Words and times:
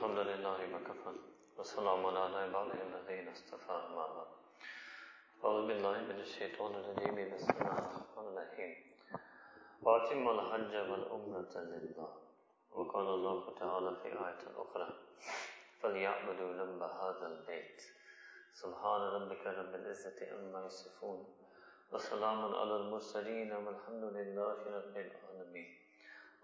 الحمد 0.00 0.18
لله 0.18 0.58
وكفى 0.74 1.12
وسلام 1.58 2.06
على 2.06 2.36
عباده 2.36 2.78
الذين 2.88 3.28
اصطفى 3.28 3.72
ما 3.96 4.06
بعد 4.16 4.30
أعوذ 5.44 5.66
بالله 5.68 5.96
من 6.10 6.20
الشيطان 6.20 6.72
الرجيم 6.74 7.16
بسم 7.34 7.50
الله 7.52 7.78
الرحمن 7.78 8.26
الرحيم 8.32 8.72
وأتم 9.82 10.24
الحج 10.28 10.74
والعمرة 10.90 11.54
لله 11.72 12.12
وقال 12.72 13.06
الله 13.16 13.54
تعالى 13.60 13.90
في 14.02 14.08
آية 14.08 14.42
أخرى 14.64 14.88
فليعبدوا 15.82 16.50
رب 16.62 16.82
هذا 16.82 17.26
البيت 17.32 17.80
سبحان 18.52 19.00
ربك 19.00 19.46
رب 19.46 19.74
العزة 19.74 20.18
عما 20.32 20.66
يصفون 20.66 21.20
وسلام 21.92 22.54
على 22.54 22.76
المرسلين 22.76 23.52
والحمد 23.52 24.04
لله 24.16 24.56
رب 24.78 24.96
العالمين 24.96 25.70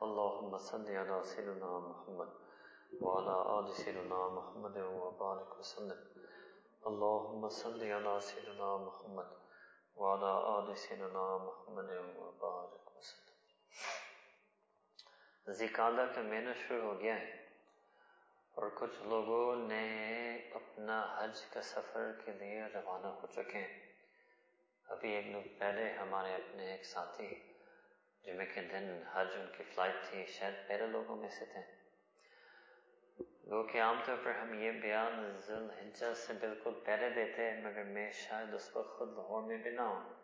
اللهم 0.02 0.59
صل 0.59 0.86
على 0.91 1.23
سيدنا 1.23 1.79
محمد 1.79 2.29
وعلى 3.00 3.58
آل 3.58 3.72
سيدنا 3.72 4.28
محمد 4.28 4.76
وبارك 4.76 5.59
وسلم۔ 5.59 6.20
اللهم 6.82 7.48
صل 7.48 7.92
على 7.92 8.20
سيدنا 8.22 8.77
محمد 8.77 9.24
وعلى 9.96 10.30
آل 10.30 10.74
سيدنا 10.74 11.36
محمد 11.36 11.91
وبارك 12.16 12.96
وسلم۔ 12.96 13.27
ذکادہ 15.52 16.06
کا 16.14 16.22
مہینہ 16.22 16.50
شروع 16.69 16.82
ہو 16.82 17.00
گیا 17.00 17.20
ہے 17.20 17.46
اور 18.55 18.70
کچھ 18.74 19.02
لوگوں 19.02 19.56
نے 19.56 20.36
اپنا 20.55 21.16
حج 21.19 21.42
کا 21.42 21.62
سفر 21.62 22.12
کے 22.24 22.33
لیے 22.33 22.62
روانہ 22.74 23.06
ہو 23.06 23.27
چکے 23.27 23.58
ہیں۔ 23.58 23.92
ابھی 24.88 25.10
ایک 25.10 25.27
دن 25.27 25.58
پہلے 25.58 25.92
ہمارے 25.92 26.34
اپنے 26.34 26.72
ایک 26.72 26.84
ساتھی 26.84 27.52
جمعے 28.24 28.47
کے 28.47 28.60
دن 28.62 29.02
حج 29.12 29.28
ان 29.34 29.47
کی 29.56 29.62
فلائٹ 29.62 29.94
تھی، 30.10 30.27
شاید 30.27 30.55
پہلے 30.69 30.86
لوگوں 30.86 31.16
میں 31.16 31.28
سے 31.28 31.44
تھے 31.44 31.75
گو 33.50 33.62
کہ 33.62 33.82
عام 33.82 34.00
طور 34.06 34.16
پر 34.24 34.30
ہم 34.30 34.55
یہ 34.55 34.70
بیان 34.70 35.36
ذوالحجہ 35.46 36.14
سے 36.14 36.32
بالکل 36.32 36.70
پہلے 36.84 37.11
دیتے 37.11 37.50
ہیں، 37.50 37.61
مگر 37.61 37.84
میں 37.84 38.12
شاید 38.12 38.55
اس 38.55 38.77
وقت 38.77 38.98
خود 38.98 39.08
لاہور 39.08 39.42
میں 39.42 39.56
بھی 39.56 39.70
نہ 39.70 39.80
ہوں۔ 39.80 40.14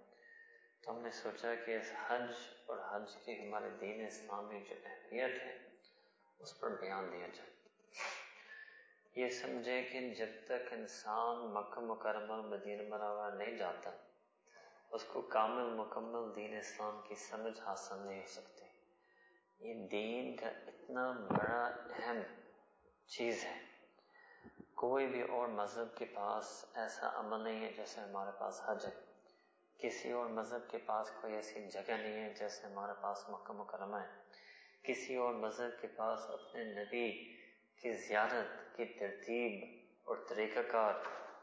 تو 0.82 0.90
ہم 0.90 0.98
نے 0.98 1.10
سوچا 1.10 1.54
کہ 1.54 1.76
اس 1.76 1.92
حج 2.08 2.30
اور 2.66 2.78
حج 2.90 3.16
کی 3.16 3.48
ہمارے 3.48 3.70
دین 3.70 4.06
اسلامی 4.06 4.60
جو 4.60 4.74
اہمیت 4.84 5.42
ہے، 5.42 5.58
اس 6.38 6.60
پر 6.60 6.70
بیان 6.70 7.12
دیا 7.12 7.26
جائے۔ 7.26 7.50
یہ 9.14 9.28
سمجھے 9.28 9.82
کہ 9.82 10.14
جب 10.14 10.28
تک 10.44 10.72
انسان 10.72 11.54
مکہ 11.54 11.80
مکرمہ 11.80 12.36
مدینہ 12.36 12.88
مرابع 12.88 13.34
نہیں 13.34 13.56
جاتا، 13.56 13.90
اس 14.90 15.04
کو 15.04 15.20
کامل 15.20 15.74
مکمل 15.74 16.36
دین 16.36 16.58
اسلام 16.58 17.00
کی 17.08 17.14
سمجھ 17.14 17.60
حاصل 17.60 18.06
نہیں 18.06 18.20
ہو 18.20 18.26
سکتی۔ 18.26 18.66
یہ 19.58 19.88
دین 19.88 20.36
کا 20.36 20.48
اتنا 20.48 21.10
بڑا 21.10 21.64
اہم 21.96 22.18
چیز 23.06 23.44
ہے۔ 23.44 23.72
کوئی 24.74 25.06
بھی 25.06 25.22
اور 25.22 25.48
مذہب 25.48 25.96
کے 25.96 26.04
پاس 26.04 26.64
ایسا 26.74 27.10
عمل 27.14 27.40
نہیں 27.40 27.64
ہے 27.64 27.72
جیسے 27.72 28.00
ہمارے 28.00 28.30
پاس 28.38 28.60
حج 28.66 28.86
ہے۔ 28.86 29.00
کسی 29.78 30.12
اور 30.12 30.26
مذہب 30.26 30.70
کے 30.70 30.78
پاس 30.78 31.10
کوئی 31.20 31.34
ایسی 31.34 31.66
جگہ 31.66 31.92
نہیں 31.92 32.24
ہے 32.24 32.34
جیسے 32.38 32.66
ہمارے 32.66 32.92
پاس 33.00 33.28
مکہ 33.28 33.52
مکرمہ 33.52 33.96
ہے۔ 33.96 34.22
کسی 34.82 35.16
اور 35.16 35.34
مذہب 35.34 35.80
کے 35.80 35.86
پاس 35.86 36.18
اپنے 36.28 36.64
نبی 36.64 37.12
کی 37.82 37.92
زیارت 37.92 38.76
کی 38.76 38.84
ترتیب 38.84 39.78
اور 40.04 40.16
طریقہ 40.28 40.60
کار 40.72 40.94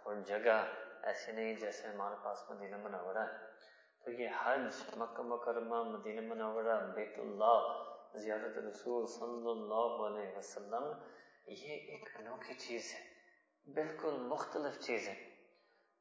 اور 0.03 0.15
جگہ 0.15 0.65
ایسی 1.03 1.31
نہیں 1.31 1.55
جیسے 1.55 1.87
ہمارے 1.87 2.15
پاس 2.23 2.49
مدینہ 2.49 2.77
منورہ 2.77 3.17
ہے۔ 3.17 3.37
تو 4.03 4.11
یہ 4.11 4.29
حج 4.43 4.75
مکہ 4.97 5.23
مکرمہ، 5.23 5.83
مدینہ 5.83 6.33
منورہ، 6.33 6.91
بیت 6.95 7.19
اللہ، 7.19 7.83
زیارت 8.15 8.57
رسول 8.57 9.07
صلی 9.07 9.51
اللہ 9.51 10.05
علیہ 10.07 10.37
وسلم 10.37 10.93
یہ 11.49 11.73
ایک 11.73 12.09
انوکھی 12.15 12.53
چیز 12.53 12.93
ہے، 12.93 12.99
بالکل 13.73 14.17
مختلف 14.19 14.79
چیز 14.79 15.07
ہے۔ 15.07 15.15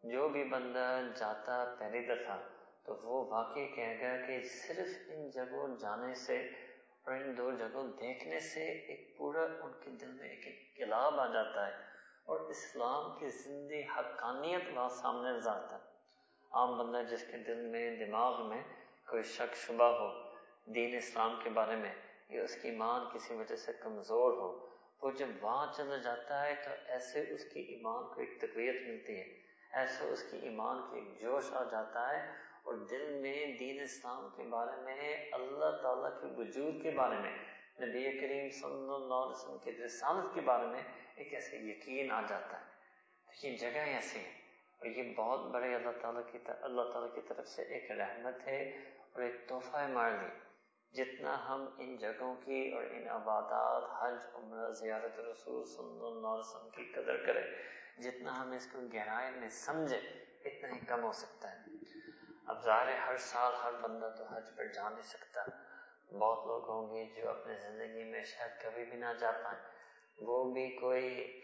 جو 0.02 0.28
بھی 0.28 0.44
بندہ 0.44 1.00
جاتا 1.16 1.74
پہلی 1.78 2.00
دفعہ 2.00 2.36
تو 2.84 2.94
وہ 2.94 3.30
واقعی 3.30 3.68
کہے 3.68 4.00
گا 4.00 4.26
کہ 4.26 4.42
صرف 4.42 4.88
ان 5.08 5.30
جگہوں 5.30 5.76
جانے 5.76 6.14
سے 6.14 6.38
اور 7.02 7.12
ان 7.12 7.36
دو 7.36 7.50
جگہوں 7.50 7.84
دیکھنے 7.88 8.40
سے 8.40 8.60
ایک 8.60 9.18
پورا 9.18 9.42
ان 9.42 9.72
کے 9.84 9.90
دل 9.90 10.12
میں 10.12 10.28
ایک 10.30 10.46
انقلاب 10.46 11.20
آ 11.20 11.26
جاتا 11.26 11.66
ہے 11.66 11.72
اور 12.24 12.40
اسلام 12.40 13.18
کی 13.18 13.28
زندگی 13.28 13.82
حقانیت 13.82 14.62
وہاں 14.74 14.88
سامنے 14.88 15.30
نظر 15.30 15.50
آتا 15.50 15.76
ہے۔ 15.76 15.90
عام 16.52 16.78
بندہ 16.78 17.10
جس 17.10 17.24
کے 17.30 17.36
دل 17.38 17.66
میں، 17.66 18.06
دماغ 18.06 18.48
میں 18.48 18.62
کوئی 19.08 19.22
شک 19.22 19.56
شبہ 19.56 19.84
ہو، 19.84 20.34
دین 20.74 20.96
اسلام 20.96 21.40
کے 21.44 21.50
بارے 21.50 21.76
میں 21.76 21.94
یا 22.28 22.42
اس 22.42 22.56
کی 22.62 22.68
ایمان 22.68 23.08
کسی 23.14 23.34
وجہ 23.34 23.56
سے 23.56 23.72
کمزور 23.72 24.32
ہو 24.32 24.67
وہ 25.02 25.10
جب 25.10 25.26
وہاں 25.40 25.72
چلا 25.76 25.96
جاتا 25.96 26.46
ہے 26.46 26.54
تو 26.64 26.70
ایسے 26.86 27.24
اس 27.30 27.44
کی 27.44 27.60
ایمان 27.60 28.14
کو 28.14 28.20
ایک 28.20 28.40
تقویت 28.40 28.74
ملتی 28.88 29.20
ہے۔ 29.20 29.42
ایسے 29.72 30.04
اس 30.04 30.22
کی 30.30 30.38
ایمان 30.38 30.78
کی 30.90 30.98
ایک 30.98 31.20
جوش 31.20 31.52
آ 31.52 31.64
جاتا 31.64 32.10
ہے 32.10 32.30
اور 32.62 32.74
دل 32.74 33.18
میں 33.20 33.46
دین 33.58 33.80
اسلام 33.80 34.28
کے 34.36 34.42
بارے 34.42 34.82
میں، 34.82 35.24
اللہ 35.32 35.76
تعالیٰ 35.82 36.20
کے 36.20 36.40
وجود 36.40 36.82
کے 36.82 36.90
بارے 36.90 37.14
میں، 37.14 37.36
نبی 37.80 38.20
کریم 38.20 38.50
صلی 38.50 38.94
اللہ 38.94 39.14
علیہ 39.14 39.36
وسلم 39.36 39.58
کے 39.58 39.72
رسالت 39.72 40.34
کے 40.34 40.40
بارے 40.40 40.66
میں 40.66 40.82
ایک 41.14 41.34
ایسے 41.34 41.56
یقین 41.56 42.10
آ 42.10 42.20
جاتا 42.28 42.60
ہے۔ 42.60 42.78
تو 43.26 43.46
یہ 43.46 43.56
جگہ 43.56 43.78
ایسی 43.78 44.18
ہے 44.18 44.30
اور 44.78 44.86
یہ 44.86 45.14
بہت 45.14 45.40
بڑے 45.40 45.74
اللہ 45.74 45.90
تعالیٰ 46.00 46.22
کی 46.32 46.38
اللہ 46.60 46.82
تعالیٰ 46.82 47.14
کی 47.14 47.20
طرف 47.28 47.48
سے 47.48 47.62
ایک 47.62 47.90
رحمت 47.90 48.46
ہے 48.46 48.62
اور 49.12 49.22
ایک 49.22 49.48
تحفہ 49.48 49.86
مار 49.88 50.10
لی 50.10 50.47
جتنا 50.92 51.48
ہم 51.48 51.68
ان 51.78 51.96
جگہوں 51.96 52.34
کی 52.34 52.72
اور 52.74 52.84
ان 52.84 53.08
عبادات، 53.08 54.02
حج، 54.02 54.26
عمرہ، 54.34 54.70
زیارت 54.70 55.20
رسول 55.20 55.64
صلی 55.64 56.06
اللہ 56.06 56.28
علیہ 56.28 56.48
وسلم 56.48 56.70
کی 56.70 56.84
قدر 56.84 57.26
کریں، 57.26 57.42
جتنا 58.02 58.42
ہم 58.42 58.52
اس 58.52 58.68
کو 58.72 58.78
گہرائی 58.92 59.30
میں 59.34 59.48
سمجھے 59.48 59.96
اتنا 60.44 60.68
ہی 60.74 60.78
کم 60.78 61.04
ہو 61.04 61.12
سکتا 61.12 61.52
ہے۔ 61.52 61.64
اب 62.46 62.64
ظاہر 62.64 62.98
ہر 62.98 63.16
سال 63.16 63.52
ہر 63.62 63.72
بندہ 63.80 64.14
تو 64.18 64.24
حج 64.24 64.44
پر 64.56 64.64
جا 64.64 64.88
نہیں 64.88 65.02
سکتا۔ 65.02 65.44
بہت 66.18 66.46
لوگ 66.46 66.70
ہوں 66.70 66.94
گے 66.94 67.04
جو 67.16 67.30
اپنے 67.30 67.54
زندگی 67.54 68.04
میں 68.04 68.24
شاید 68.24 68.62
کبھی 68.62 68.84
بھی 68.84 68.98
نہ 68.98 69.12
جا 69.20 69.30
پائیں۔ 69.30 69.60
وہ 70.20 70.52
بھی 70.52 70.76
کوئی، 70.76 71.40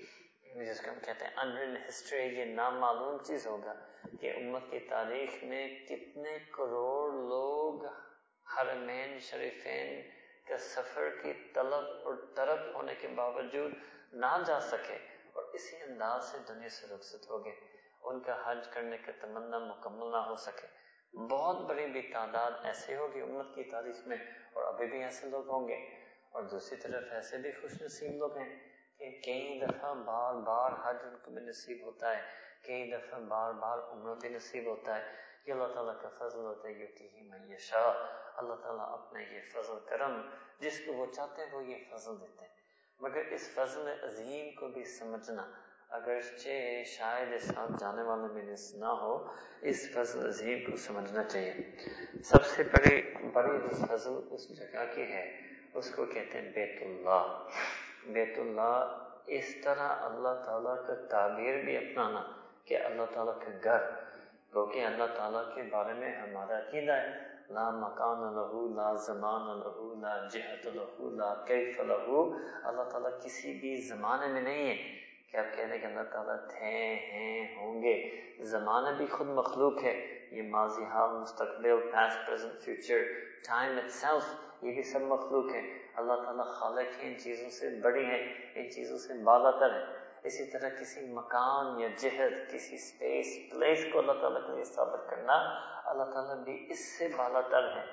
جس 0.56 0.80
کو 0.80 0.90
ہم 0.90 0.98
کہتے 1.04 1.24
ہیں 1.24 1.32
انرن 1.36 1.76
ہسٹری 1.88 2.22
یہ 2.22 2.44
نامعلوم 2.44 3.22
چیز 3.24 3.46
ہوگا 3.46 3.74
کہ 4.20 4.32
امت 4.36 4.62
کی 4.70 4.78
تاریخ 4.78 5.44
میں 5.44 5.86
کتنے 5.88 6.38
کروڑ 6.52 7.12
لوگ 7.12 8.03
حرمین 8.46 9.18
شریفین 9.20 10.02
کا 10.48 10.58
سفر 10.58 11.08
کی 11.22 11.32
طلب 11.54 11.84
اور 12.04 12.14
طرف 12.36 12.58
ہونے 12.74 12.94
کے 12.94 13.08
باوجود 13.08 13.72
نہ 14.12 14.42
جا 14.46 14.60
سکے 14.60 14.96
اور 15.32 15.44
اسی 15.52 15.82
انداز 15.82 16.24
سے 16.24 16.38
دنیا 16.48 16.68
سے 16.68 16.86
رخصت 16.86 17.30
ہو 17.30 17.44
گئے۔ 17.44 17.54
ان 18.02 18.20
کا 18.20 18.42
حج 18.46 18.68
کرنے 18.68 18.98
کا 18.98 19.12
تمنا 19.20 19.58
مکمل 19.58 20.10
نہ 20.12 20.16
ہو 20.16 20.36
سکے۔ 20.36 20.66
بہت 21.18 21.56
بڑی 21.56 21.86
بھی 21.86 22.02
تعداد 22.02 22.52
ایسے 22.62 22.96
ہوگی 22.96 23.20
امت 23.20 23.54
کی 23.54 23.64
تاریخ 23.64 24.06
میں 24.06 24.16
اور 24.52 24.74
ابھی 24.74 24.86
بھی 24.86 25.02
ایسے 25.02 25.26
لوگ 25.26 25.48
ہوں 25.48 25.68
گے۔ 25.68 26.04
اور 26.32 26.42
دوسری 26.42 26.76
طرف 26.76 27.02
ایسے 27.10 27.38
بھی 27.38 27.52
خوش 27.52 27.82
نصیب 27.82 28.12
لوگ 28.12 28.36
ہیں 28.36 28.58
کہ 28.98 29.10
کئی 29.24 29.60
دفعہ 29.60 29.94
بار 29.94 30.34
بار 30.34 30.72
حج 30.84 30.96
ان 31.02 31.16
کو 31.24 31.30
بھی 31.30 31.42
نصیب 31.42 31.86
ہوتا 31.86 32.16
ہے، 32.16 32.22
کئی 32.64 32.90
دفعہ 32.90 33.18
بار 33.18 33.52
بار 33.52 33.78
عمر 33.78 34.14
بھی 34.14 34.28
نصیب 34.28 34.66
ہوتا 34.66 34.96
ہے۔ 34.96 35.33
یہ 35.46 35.52
اللہ 35.52 35.74
تعالیٰ 35.74 36.00
کا 36.00 36.08
فضل 36.18 36.38
ہوتا 36.38 36.68
ہے 36.68 36.72
یوتی 36.72 37.04
ہی 37.04 37.22
میشا 37.22 37.92
اللہ 38.36 38.54
تعالیٰ 38.54 38.92
اپنے 38.92 39.22
یہ 39.22 39.40
فضل 39.52 39.74
کرم 39.86 40.20
جس 40.60 40.80
کو 40.86 40.92
وہ 40.92 41.06
چاہتے 41.06 41.42
ہیں 41.42 41.52
وہ 41.52 41.64
یہ 41.64 41.76
فضل 41.90 42.20
دیتے 42.20 42.44
ہیں۔ 42.44 42.52
مگر 43.00 43.22
اس 43.30 43.50
فضل 43.54 43.88
عظیم 44.02 44.54
کو 44.54 44.68
بھی 44.68 44.84
سمجھنا، 44.84 45.50
اگرچہ 45.88 46.82
شاید 46.86 47.32
اس 47.32 47.42
ساتھ 47.42 47.72
جانے 47.80 48.02
والے 48.02 48.32
میں 48.32 48.42
نے 48.42 48.54
نہ 48.74 48.86
ہو، 48.86 49.26
اس 49.62 49.90
فضل 49.94 50.26
عظیم 50.28 50.70
کو 50.70 50.76
سمجھنا 50.76 51.24
چاہیے۔ 51.24 51.54
سب 52.22 52.44
سے 52.44 52.62
بڑی 52.62 53.14
بڑی 53.32 53.58
جو 53.58 53.86
فضل 53.86 54.12
اس 54.30 54.56
جگہ 54.56 54.84
کی 54.94 55.02
ہے، 55.02 55.40
اس 55.74 55.94
کو 55.94 56.04
کہتے 56.04 56.40
ہیں 56.40 56.52
بیت 56.52 56.82
اللہ۔ 56.82 57.48
بیت 58.06 58.38
اللہ 58.38 58.98
اس 59.26 59.54
طرح 59.64 59.88
اللہ 59.88 60.42
تعالیٰ 60.44 60.86
کا 60.86 60.94
تعبیر 60.94 61.64
بھی 61.64 61.76
اپنانا 61.76 62.22
کہ 62.64 62.78
اللہ 62.78 63.02
تعالیٰ 63.12 63.38
کا 63.40 63.50
گھر 63.64 64.13
کیونکہ 64.54 64.84
اللہ 64.84 65.04
تعالیٰ 65.16 65.54
کے 65.54 65.62
بارے 65.62 65.92
میں 65.92 66.16
ہمارا 66.16 66.58
عقیدہ 66.58 66.92
ہے، 66.92 67.10
لا 67.50 67.70
مکان 67.70 68.34
لہو، 68.34 68.74
لا 68.74 68.94
زمان 68.94 69.58
لہو، 69.60 69.94
لا 70.00 70.28
جہت 70.32 70.66
لہو، 70.66 71.10
لا 71.10 71.34
کیف 71.34 71.80
لہو۔ 71.80 72.34
اللہ 72.62 72.82
تعالیٰ 72.82 73.10
کسی 73.22 73.58
بھی 73.60 73.76
زمانے 73.76 74.26
میں 74.26 74.42
نہیں 74.42 74.68
ہے 74.68 74.76
کہ 75.30 75.36
آپ 75.36 75.56
کہہ 75.56 75.64
دیں 75.64 75.78
کہ 75.78 75.86
اللہ 75.86 76.00
تعالیٰ 76.10 76.36
تھے، 76.48 76.94
ہیں، 76.94 77.56
ہوں 77.56 77.82
گے۔ 77.82 78.20
زمانہ 78.40 78.96
بھی 78.96 79.06
خود 79.06 79.26
مخلوق 79.26 79.84
ہے۔ 79.84 80.26
یہ 80.30 80.42
ماضی، 80.50 80.84
حال، 80.84 81.10
مستقبل 81.10 81.90
past 81.92 82.26
present 82.26 82.62
future 82.62 82.98
time 83.48 83.76
itself 83.90 84.24
یہ 84.64 84.72
بھی 84.72 84.82
سب 84.82 85.00
مخلوق 85.00 85.54
ہے 85.54 85.78
اللہ 85.94 86.14
تعالیٰ 86.14 86.46
خالق 86.46 87.02
ہے 87.02 87.08
ان 87.08 87.18
چیزوں 87.18 87.50
سے 87.50 87.80
بڑی 87.82 88.04
ہے 88.04 88.20
ان 88.54 88.70
چیزوں 88.70 88.98
سے 88.98 89.14
بالا 89.14 89.50
تر 89.50 89.74
ہے 89.74 90.03
اسی 90.24 90.44
طرح 90.44 90.68
کسی 90.68 91.00
مکان 91.12 91.80
یا 91.80 91.88
جہد، 91.98 92.52
کسی 92.52 92.74
اسپیس 92.74 93.26
پلیس 93.50 93.86
کو 93.92 93.98
اللہ 93.98 94.12
تعالیٰ 94.12 94.46
کے 94.46 94.52
لیے 94.52 94.64
ثابت 94.64 95.10
کرنا، 95.10 95.34
اللہ 95.84 96.04
تعالیٰ 96.04 96.36
بھی 96.36 96.66
اس 96.70 96.98
سے 96.98 97.08
بالا 97.16 97.40
تر 97.40 97.76
ہے 97.76 97.84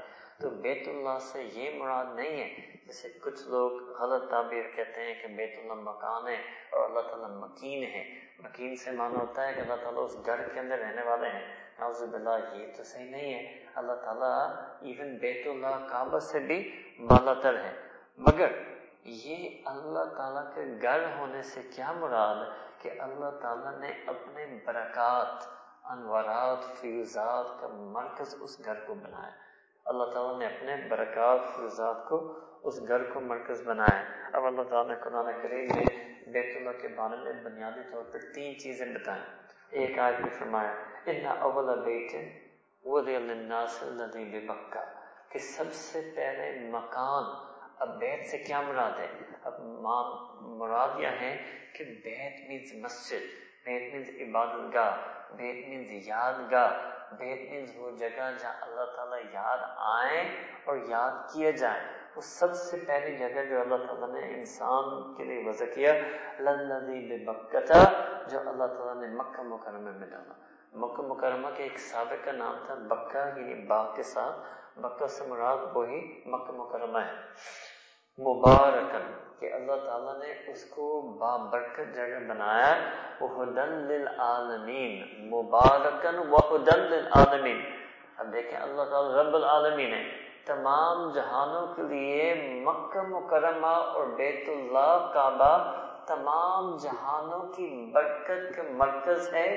تو 0.42 0.50
بیت 0.50 0.88
اللہ 0.88 1.18
سے 1.22 1.44
یہ 1.44 1.80
مراد 1.80 2.06
نہیں 2.16 2.42
ہے۔ 2.42 2.72
جیسے 2.86 3.10
کچھ 3.22 3.48
لوگ 3.48 3.72
غلط 4.02 4.30
تعبیر 4.30 4.64
کہتے 4.76 5.02
ہیں 5.02 5.22
کہ 5.22 5.28
بیت 5.28 5.60
اللہ 5.60 5.74
مکان 5.74 6.28
ہے 6.28 6.38
اور 6.70 6.90
اللہ 6.90 7.00
تعالیٰ 7.00 7.30
مکین 7.30 7.84
ہے۔ 7.84 8.04
مکین 8.40 8.76
سے 8.76 8.92
مانا 8.92 9.20
ہوتا 9.20 9.48
ہے 9.48 9.54
کہ 9.54 9.60
اللہ 9.60 9.76
تعالیٰ 9.76 10.04
اس 10.04 10.16
گھر 10.26 10.48
کے 10.48 10.60
اندر 10.60 10.78
رہنے 10.78 11.02
والے 11.04 11.30
ہیں۔ 11.30 11.56
نعوذ 11.80 12.04
باللہ، 12.04 12.56
یہ 12.56 12.68
تو 12.78 12.84
صحیح 12.84 13.12
نہیں 13.12 13.34
ہے۔ 13.34 13.66
اللہ 13.76 13.94
تعالیٰ 13.94 14.56
ایون 14.82 15.18
بیت 15.18 15.48
اللہ 15.48 15.88
کعبہ 15.90 16.20
سے 16.20 16.40
بھی 16.40 16.60
بالا 17.00 17.34
تر 17.34 17.56
ہے 17.64 17.74
مگر 18.18 18.52
یہ 19.04 19.50
اللہ 19.66 20.04
تعالیٰ 20.18 20.56
کے 20.56 20.82
گھر 20.82 21.18
ہونے 21.18 21.42
سے 21.42 21.62
کیا 21.76 21.92
مراد 21.92 22.46
کہ 22.82 22.92
اللہ 23.00 23.30
تعالیٰ 23.42 23.80
نے 23.80 23.92
اپنے 24.08 24.60
برکات، 24.66 25.44
انوارات 25.86 26.82
فیوزات 26.82 27.62
کا 27.62 27.68
مرکز 27.68 28.36
اس 28.40 28.66
گھر 28.66 28.76
کو 28.80 28.94
بنایا۔ 28.94 29.32
اللہ 29.86 30.04
تعالیٰ 30.04 30.40
نے 30.40 30.46
اپنے 30.46 30.88
برکات 30.90 31.40
فیوزات 31.56 32.10
کو 32.10 32.40
اس 32.64 32.88
گھر 32.88 33.04
کو 33.04 33.20
مرکز 33.20 33.68
بنایا۔ 33.68 34.04
اب 34.34 34.46
اللہ 34.46 34.62
تعالیٰ 34.62 34.96
نے 34.96 35.04
قرآن 35.04 35.42
کریم 35.42 35.68
میں 35.76 36.14
بیت 36.28 36.58
اللہ 36.58 36.82
کے 36.82 36.88
بارے 36.88 37.16
میں 37.18 37.44
بنیادی 37.44 37.92
طور 37.92 38.04
پر 38.04 38.20
تین 38.34 38.60
چیزیں 38.60 38.86
بتائیں۔ 38.86 39.24
ایک 39.70 40.00
آج 40.00 40.16
بھی 40.22 40.30
فرمایا، 40.30 40.74
ان 41.06 41.26
اول 41.40 41.86
بیٹ 41.86 42.12
وضع 42.86 43.12
للناس 43.12 43.84
الذي 43.84 44.40
بمکہ 44.40 44.80
کہ 45.30 45.40
سب 45.40 45.74
سے 45.74 46.12
پہلے 46.16 46.70
مکان 46.70 47.51
اب 47.82 48.00
بیت 48.00 48.28
سے 48.28 48.38
کیا 48.38 48.62
مراد 48.62 49.00
ہے؟ 49.00 49.08
اب 49.44 49.54
مراد 50.42 51.00
یہ 51.00 51.08
ہے 51.08 51.44
کہ 51.76 51.84
بیت 51.84 52.50
مینز 52.50 52.86
مسجد، 52.86 53.24
بیت 53.66 53.94
مینز 53.94 54.36
عبادت 54.36 54.74
گاہ 54.74 54.98
بیت 55.36 55.68
مینز 55.70 56.08
یادگاہ، 56.08 56.70
بیت 57.16 57.52
مینز 57.52 57.70
وہ 57.78 57.92
جگہ 57.92 58.32
جہاں 58.40 58.54
اللہ 58.62 58.96
تعالیٰ 58.96 59.20
یاد 59.34 59.58
آئے 59.78 60.22
اور 60.66 60.78
یاد 60.88 61.34
کیے 61.34 61.52
جائے 61.52 61.82
وہ 62.16 62.22
سب 62.22 62.54
سے 62.54 62.78
پہلی 62.88 63.18
جگہ 63.18 63.46
جو 63.50 63.62
اللہ 63.62 63.76
تعالیٰ 63.76 64.10
نے 64.10 64.34
انسان 64.34 65.14
کے 65.14 65.24
لیے 65.24 65.50
وضع 65.50 65.66
کیا 65.76 65.94
للذی 66.40 67.26
بکتا 67.26 67.84
جو 68.28 68.40
اللہ 68.40 68.66
تعالیٰ 68.66 68.96
نے 68.96 69.16
مکہ 69.16 69.44
مکرمہ 69.44 69.92
میں 69.92 70.08
ڈالا۔ 70.08 70.34
مکہ 70.74 71.04
مکرمہ 71.04 71.48
کے 71.56 71.64
ایک 71.64 71.80
سابق 71.80 72.26
کا 72.26 72.32
نام 72.32 72.58
تھا 72.66 72.76
بکہ 72.76 73.40
یعنی 73.40 73.66
باغ 73.66 73.96
کے 73.96 74.04
ساتھ۔ 74.04 74.38
بکہ 74.80 75.08
سے 75.08 75.26
مراد 75.28 75.58
وہی 75.74 76.22
مکہ 76.26 76.52
مکرمہ 76.52 76.98
ہے۔ 76.98 77.12
مبارکن 78.22 79.12
کہ 79.40 79.54
اللہ 79.54 79.76
تعالیٰ 79.86 80.18
نے 80.20 80.52
اس 80.52 80.66
کو 80.66 81.02
بابرکت 81.20 81.96
جگہ 81.96 82.20
بنایا 82.28 82.74
وہدن 83.22 83.72
للعالمین 83.88 85.30
مبارکن 85.30 86.20
وہدن 86.30 86.80
للعالمین۔ 86.80 87.62
اب 88.18 88.34
دیکھیں 88.34 88.60
اللہ 88.60 88.84
تعالیٰ 88.84 89.12
رب 89.12 89.36
العالمین 89.36 89.94
ہے 89.94 90.04
تمام 90.46 91.12
جہانوں 91.12 91.76
کے 91.76 91.82
لیے 91.82 92.34
مکہ 92.66 93.02
مکرمہ 93.02 93.76
اور 93.96 94.08
بیت 94.08 94.50
اللہ 94.50 95.12
کعبہ 95.14 95.54
تمام 96.08 96.78
جہانوں 96.78 97.40
کی 97.40 97.92
برکت 97.94 98.56
کا 98.56 98.64
مرکز 98.72 99.34
ہے، 99.34 99.50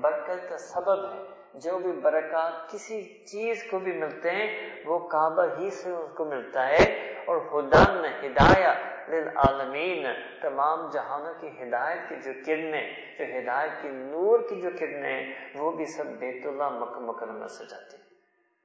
برکت 0.00 0.48
کا 0.50 0.58
سبب 0.58 1.04
ہے۔ 1.12 1.37
جو 1.54 1.78
بھی 1.78 1.92
برکات 1.92 2.70
کسی 2.70 3.02
چیز 3.02 3.64
کو 3.70 3.78
بھی 3.78 3.92
ملتے 3.92 4.30
ہیں، 4.30 4.68
وہ 4.84 4.98
کعبہ 4.98 5.44
ہی 5.58 5.70
سے 5.70 5.90
اس 5.90 6.10
کو 6.16 6.24
ملتا 6.24 6.68
ہے۔ 6.68 7.08
اور 7.26 7.36
ہدن 7.36 8.04
ہدایت 8.04 9.08
للعالمین، 9.08 10.06
تمام 10.40 10.90
جہانوں 10.90 11.34
کی 11.40 11.48
ہدایت 11.62 11.98
کی 12.08 12.16
جو 12.16 12.30
کرنیں، 12.46 12.94
جو 13.18 13.24
ہدایت 13.38 13.70
کی 13.82 13.88
نور 13.88 14.38
کی 14.48 14.60
جو 14.60 14.70
کرنیں، 14.80 15.34
وہ 15.54 15.72
بھی 15.72 15.84
سب 15.84 16.06
بیت 16.06 16.46
اللہ 16.46 16.68
مکہ 16.68 17.00
مکرمہ 17.00 17.46
سے 17.46 17.64
جاتی 17.64 17.96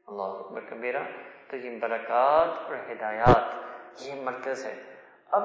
اللہ 0.08 0.22
اکبر 0.22 0.62
کبیرہ، 0.70 1.04
تو 1.48 1.58
یہ 1.58 1.80
برکات 1.80 2.48
اور 2.48 2.76
ہدایات، 2.92 3.56
یہ 4.02 4.22
مرکز 4.24 4.66
ہے۔ 4.66 4.82
اب 5.32 5.44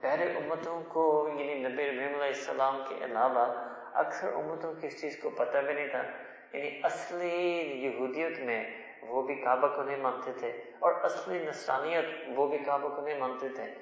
پہلے 0.00 0.24
امتوں 0.24 0.82
کو 0.82 1.28
یعنی 1.28 1.54
نبی 1.54 1.86
رحم 1.90 2.14
علیہ 2.14 2.26
السلام 2.26 2.82
کے 2.88 3.04
علاوہ، 3.04 3.46
اکثر 3.94 4.32
امتوں 4.32 4.74
کی 4.74 4.86
اس 4.86 5.00
چیز 5.00 5.22
کو 5.22 5.30
پتہ 5.30 5.58
بھی 5.58 5.74
نہیں 5.74 5.88
تھا۔ 5.88 6.02
یعنی 6.54 6.80
اصلی 6.82 7.50
یہودیت 7.86 8.38
میں 8.38 8.70
وہ 9.02 9.22
بھی 9.22 9.34
کعبہ 9.34 9.68
کو 9.68 9.82
نہیں 9.82 9.96
مانتے 9.96 10.32
تھے 10.32 10.48
اور 10.48 10.92
اصلی 11.02 11.38
نسرانیت 11.38 12.04
وہ 12.36 12.48
بھی 12.48 12.58
کعبہ 12.58 12.88
کو 12.88 13.02
نہیں 13.02 13.18
مانتے 13.18 13.48
تھے۔ 13.48 13.74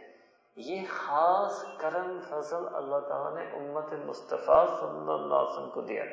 یہ 0.56 0.80
خاص 0.88 1.64
کرم 1.78 2.20
فضل 2.20 2.74
اللہ 2.74 2.98
تعالیٰ 2.98 3.44
نے 3.44 3.50
امت 3.56 3.92
مصطفیٰ 3.92 4.66
صلی 4.66 5.12
اللہ 5.12 5.34
علیہ 5.34 5.52
وسلم 5.52 5.70
کو 5.70 5.80
دیا 5.80 6.04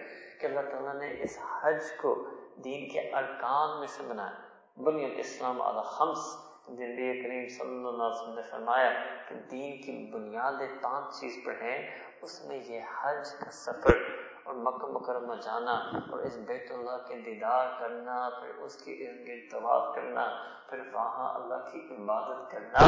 کہ 0.41 0.45
اللہ 0.45 0.59
تعالیٰ 0.59 0.93
نے 0.93 1.23
اس 1.23 1.39
حج 1.61 1.83
کو 1.97 2.29
دین 2.55 2.89
کے 2.89 2.99
ارکان 2.99 3.79
میں 3.79 3.87
سے 3.87 4.03
بنایا۔ 4.03 4.33
بنی 4.77 5.05
الاسلام 5.05 5.61
علی 5.61 5.79
خمس۔ 5.85 6.37
نبی 6.69 7.23
کریم 7.23 7.47
صلی 7.47 7.75
اللہ 7.75 8.03
علیہ 8.03 8.21
وسلم 8.21 8.35
نے 8.35 8.41
فرمایا 8.41 8.91
کہ 9.29 9.35
دین 9.35 9.81
کی 9.81 10.11
بنیادیں 10.13 10.67
پانچ 10.81 11.19
چیز 11.19 11.33
پر 11.45 11.51
ہیں۔ 11.51 11.99
اس 12.21 12.45
میں 12.45 12.59
یہ 12.65 12.79
حج 13.01 13.27
کا 13.39 13.51
سفر 13.51 14.16
اور 14.47 14.55
مکہ 14.55 14.87
مکرمہ 14.87 15.35
جانا 15.35 15.73
اور 16.11 16.19
اس 16.19 16.35
بیت 16.47 16.71
اللہ 16.71 16.97
کے 17.07 17.15
دیدار 17.15 17.67
کرنا، 17.79 18.29
پھر 18.29 18.61
اس 18.63 18.75
کی 18.75 19.07
ارد 19.07 19.27
گرد 19.27 19.51
طواف 19.51 19.95
کرنا، 19.95 20.25
پھر 20.69 20.79
وہاں 20.93 21.33
اللہ 21.35 21.69
کی 21.71 21.79
عبادت 21.91 22.51
کرنا، 22.51 22.85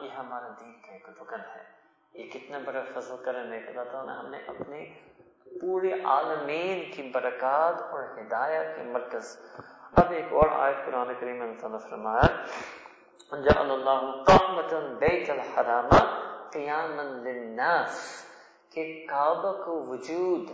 یہ 0.00 0.08
ہمارا 0.08 0.48
دین 0.60 0.72
کا 0.72 0.92
ایک 0.92 1.08
رکن 1.08 1.40
ہے۔ 1.54 1.64
یہ 2.14 2.30
کتنا 2.30 2.58
بڑا 2.64 2.82
فضل 2.94 3.16
کرم 3.24 3.52
ہے 3.52 3.58
اللہ 3.58 3.90
تعالیٰ 3.92 4.14
نے 4.14 4.18
ہم 4.18 4.30
نے 4.30 4.38
اپنی 4.46 4.84
پورے 5.60 5.92
عالمین 6.04 6.82
کی 6.92 7.10
برکات 7.14 7.82
اور 7.82 8.02
ہدایت 8.18 8.76
کے 8.76 8.82
مرکز۔ 8.82 9.36
اب 9.94 10.10
ایک 10.10 10.32
اور 10.32 10.48
آیت 10.58 10.84
قرآن 10.86 11.12
کریم 11.20 11.36
میں 11.36 11.54
اللہ 11.62 11.76
فرمایا، 11.76 12.26
جعل 13.44 13.70
اللہ 13.70 14.00
قامتا 14.26 14.80
بیت 14.98 15.30
الحرام 15.30 15.88
قیاما 16.52 17.02
للناس، 17.02 18.00
کہ 18.74 19.06
کعبہ 19.08 19.52
کو 19.64 19.84
وجود 19.86 20.50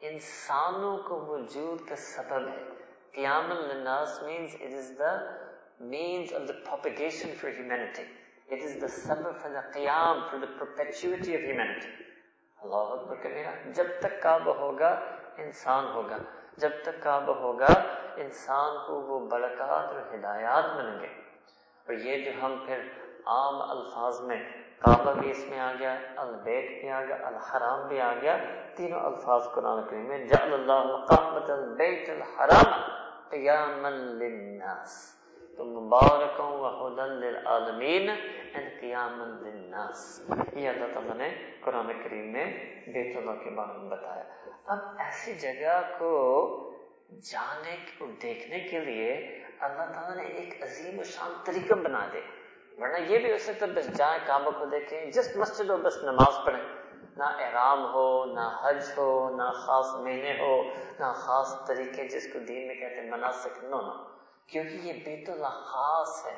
انسانوں 0.00 0.98
کو 0.98 1.26
وجود 1.26 1.88
کا 1.88 1.96
سبب 1.96 2.48
ہے۔ 2.48 2.64
قیاما 3.12 3.54
للناس 3.54 4.22
means 4.22 4.48
it 4.66 4.72
is 4.72 5.06
the 5.06 5.16
means 5.82 6.38
of 6.38 6.42
the 6.42 6.60
propagation 6.68 7.32
for 7.32 7.60
humanity. 7.60 8.04
It 8.54 8.58
is 8.58 8.70
the 8.70 8.88
sabab 9.06 9.32
for 9.32 9.50
the 9.50 9.62
qiyam 9.76 10.16
for 10.16 10.38
the 10.38 10.56
perpetuity 10.58 11.32
of 11.32 11.50
humanity. 11.50 11.90
اللہ 12.62 12.76
اکبر 12.76 13.14
کبیرہ 13.14 13.72
جب 13.72 13.86
تک 14.00 14.22
کعبہ 14.22 14.54
ہوگا، 14.58 14.88
انسان 15.36 15.84
ہوگا۔ 15.86 16.16
جب 16.56 16.70
تک 16.82 17.02
کعبہ 17.02 17.38
ہوگا، 17.38 17.72
انسان 18.16 18.76
کو 18.86 19.00
وہ 19.00 19.28
برکات 19.28 19.88
اور 19.88 20.14
ہدایات 20.14 20.64
ملیں 20.76 21.00
گے۔ 21.00 21.06
اور 21.86 21.92
یہ 21.92 22.24
جو 22.24 22.44
ہم 22.44 22.64
پھر 22.66 22.78
عام 23.26 23.70
الفاظ 23.70 24.20
میں 24.20 24.69
کعبہ 24.80 25.20
بھی 25.20 25.30
اس 25.30 25.46
میں 25.48 25.60
آ 25.60 25.72
گیا، 25.78 25.98
البیت 26.16 26.80
بھی 26.80 26.90
آ 26.90 27.04
گیا، 27.04 27.16
الحرام 27.16 27.88
بھی 27.88 28.00
آ 28.00 28.14
گیا، 28.22 28.36
تینوں 28.76 29.00
الفاظ 29.00 29.42
قرآن 29.54 29.88
کریم 29.88 30.08
میں 30.08 30.26
جعل 30.26 30.54
اللہ 30.54 31.04
قامت 31.04 31.50
البیت 31.50 32.10
الحرام 32.10 32.80
قیاما 33.30 33.90
للناس۔ 33.90 35.20
تو 35.56 35.64
مبارکوں 35.64 36.60
و 36.60 36.66
حدن 36.66 37.12
للعالمین 37.12 38.10
ان 38.54 38.68
قیاما 38.80 39.24
للناس۔ 39.24 40.30
یہ 40.52 40.68
اللہ 40.68 40.94
تعالیٰ 40.94 41.16
نے 41.16 41.52
قرآن 41.60 42.02
کریم 42.02 42.32
میں 42.32 42.44
بیت 42.86 43.16
اللہ 43.16 43.30
کے 43.30 43.50
بارے 43.50 43.78
میں 43.78 43.90
بتایا۔ 43.90 44.24
اب 44.66 44.78
ایسی 44.98 45.34
جگہ 45.34 45.80
کو 45.98 46.10
جانے 47.32 47.76
اور 48.00 48.08
دیکھنے 48.22 48.60
کے 48.60 48.78
لیے 48.78 49.42
اللہ 49.60 49.92
تعالیٰ 49.92 50.16
نے 50.16 50.22
ایک 50.22 50.62
عظیم 50.62 50.98
و 50.98 51.02
شان 51.02 51.32
طریقہ 51.44 51.74
بنا 51.74 52.06
دے 52.12 52.20
ورنہ 52.80 52.98
یہ 52.98 53.18
بھی 53.18 53.32
ہو 53.32 53.38
سکتا 53.38 53.66
ہے 53.66 53.70
بس 53.70 53.96
جائیں 53.96 54.18
کعبہ 54.26 54.50
کو 54.50 54.64
دیکھیں، 54.64 55.10
جس 55.10 55.36
مسجد 55.36 55.70
ہو، 55.70 55.76
بس 55.76 55.96
نماز 56.02 56.44
پڑھیں۔ 56.44 56.64
نہ 57.16 57.24
احرام 57.24 57.84
ہو، 57.94 58.24
نہ 58.24 58.58
حج 58.62 58.84
ہو، 58.96 59.36
نہ 59.36 59.42
خاص 59.42 59.94
مہینے 59.94 60.32
ہو، 60.40 60.62
نہ 61.00 61.12
خاص 61.12 61.66
طریقے 61.66 62.08
جس 62.08 62.32
کو 62.32 62.38
دین 62.38 62.66
میں 62.66 62.74
کہتے 62.74 63.00
ہیں 63.00 63.10
مناسک 63.10 63.64
نو 63.64 63.80
نہ 63.80 63.92
کیونکہ 64.46 64.74
یہ 64.74 64.92
بیت 64.92 65.30
اللہ 65.30 65.46
خاص 65.46 66.26
ہے۔ 66.26 66.36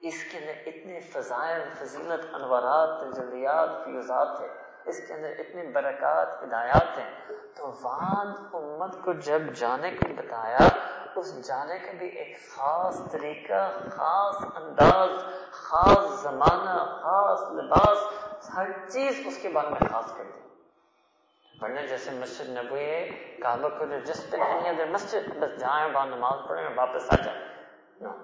اس 0.00 0.24
کے 0.24 0.38
اندر 0.38 0.52
اتنے 0.66 1.00
فضائل، 1.00 1.62
فضیلت، 1.78 2.34
انوارات، 2.34 3.00
تجلیات، 3.00 3.84
فیوزات 3.84 4.40
ہے 4.40 4.48
اس 4.84 5.06
کے 5.06 5.14
اندر 5.14 5.30
اتنے 5.38 5.62
برکات، 5.62 6.42
ہدایات 6.42 6.98
ہیں۔ 6.98 7.10
تو 7.54 7.72
وہاں 7.82 8.24
امت 8.52 8.96
کو 9.04 9.12
جب 9.12 9.42
جانے 9.54 9.90
کو 9.90 10.14
بتایا 10.14 10.58
اس 11.16 11.46
جانے 11.46 11.78
کا 11.78 11.92
بھی 11.98 12.08
ایک 12.08 12.36
خاص 12.50 13.00
طریقہ، 13.10 13.88
خاص 13.90 14.36
انداز، 14.54 15.10
خاص 15.50 16.22
زمانہ، 16.22 17.00
خاص 17.02 17.52
لباس، 17.52 17.98
ہر 18.54 18.88
چیز 18.88 19.22
اس 19.26 19.38
کے 19.42 19.48
بارے 19.48 19.68
میں 19.68 19.92
خاص 19.92 20.16
کر 20.16 20.24
دی۔ 20.24 20.40
ورنہ 21.60 21.80
جیسے 21.80 22.10
مسجد 22.10 22.48
نبوی 22.48 22.84
ہے 22.84 23.08
کعبہ 23.42 23.68
کو 23.68 23.84
جس 24.04 24.30
پہ 24.30 24.36
مسجد، 24.90 25.36
بس 25.40 25.60
جائیں 25.60 25.94
وہاں 25.94 26.06
نماز 26.06 26.48
پڑھیں 26.48 26.64
اور 26.64 26.72
واپس 26.76 27.02
آ 27.10 27.22
جائیں۔ 27.24 27.44
no. 28.06 28.14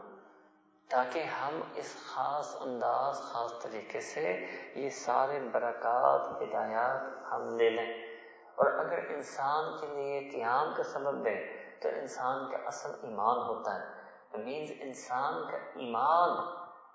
تاکہ 0.91 1.23
ہم 1.23 1.61
اس 1.75 1.97
خاص 2.07 2.57
انداز، 2.61 3.17
خاص 3.17 3.63
طریقے 3.63 4.01
سے 4.01 4.47
یہ 4.75 4.91
سارے 4.91 5.41
برکات، 5.53 6.43
ہدایات 6.43 7.33
ہم 7.33 7.57
لے 7.57 7.71
لیں۔ 7.71 8.17
اور 8.55 8.73
اگر 8.79 8.99
انسان 9.09 9.65
کے 9.81 9.87
لیے 9.87 10.31
قیام 10.33 10.75
کا 10.77 10.83
سبب 10.83 11.25
دے 11.25 11.60
تو 11.83 11.89
انسان 11.89 12.51
کا 12.51 12.57
اصل 12.67 12.91
ایمان 13.03 13.39
ہوتا 13.39 13.81
ہے۔ 13.81 14.01
مینز 14.39 14.71
انسان 14.81 15.51
کا 15.51 15.57
ایمان، 15.57 16.31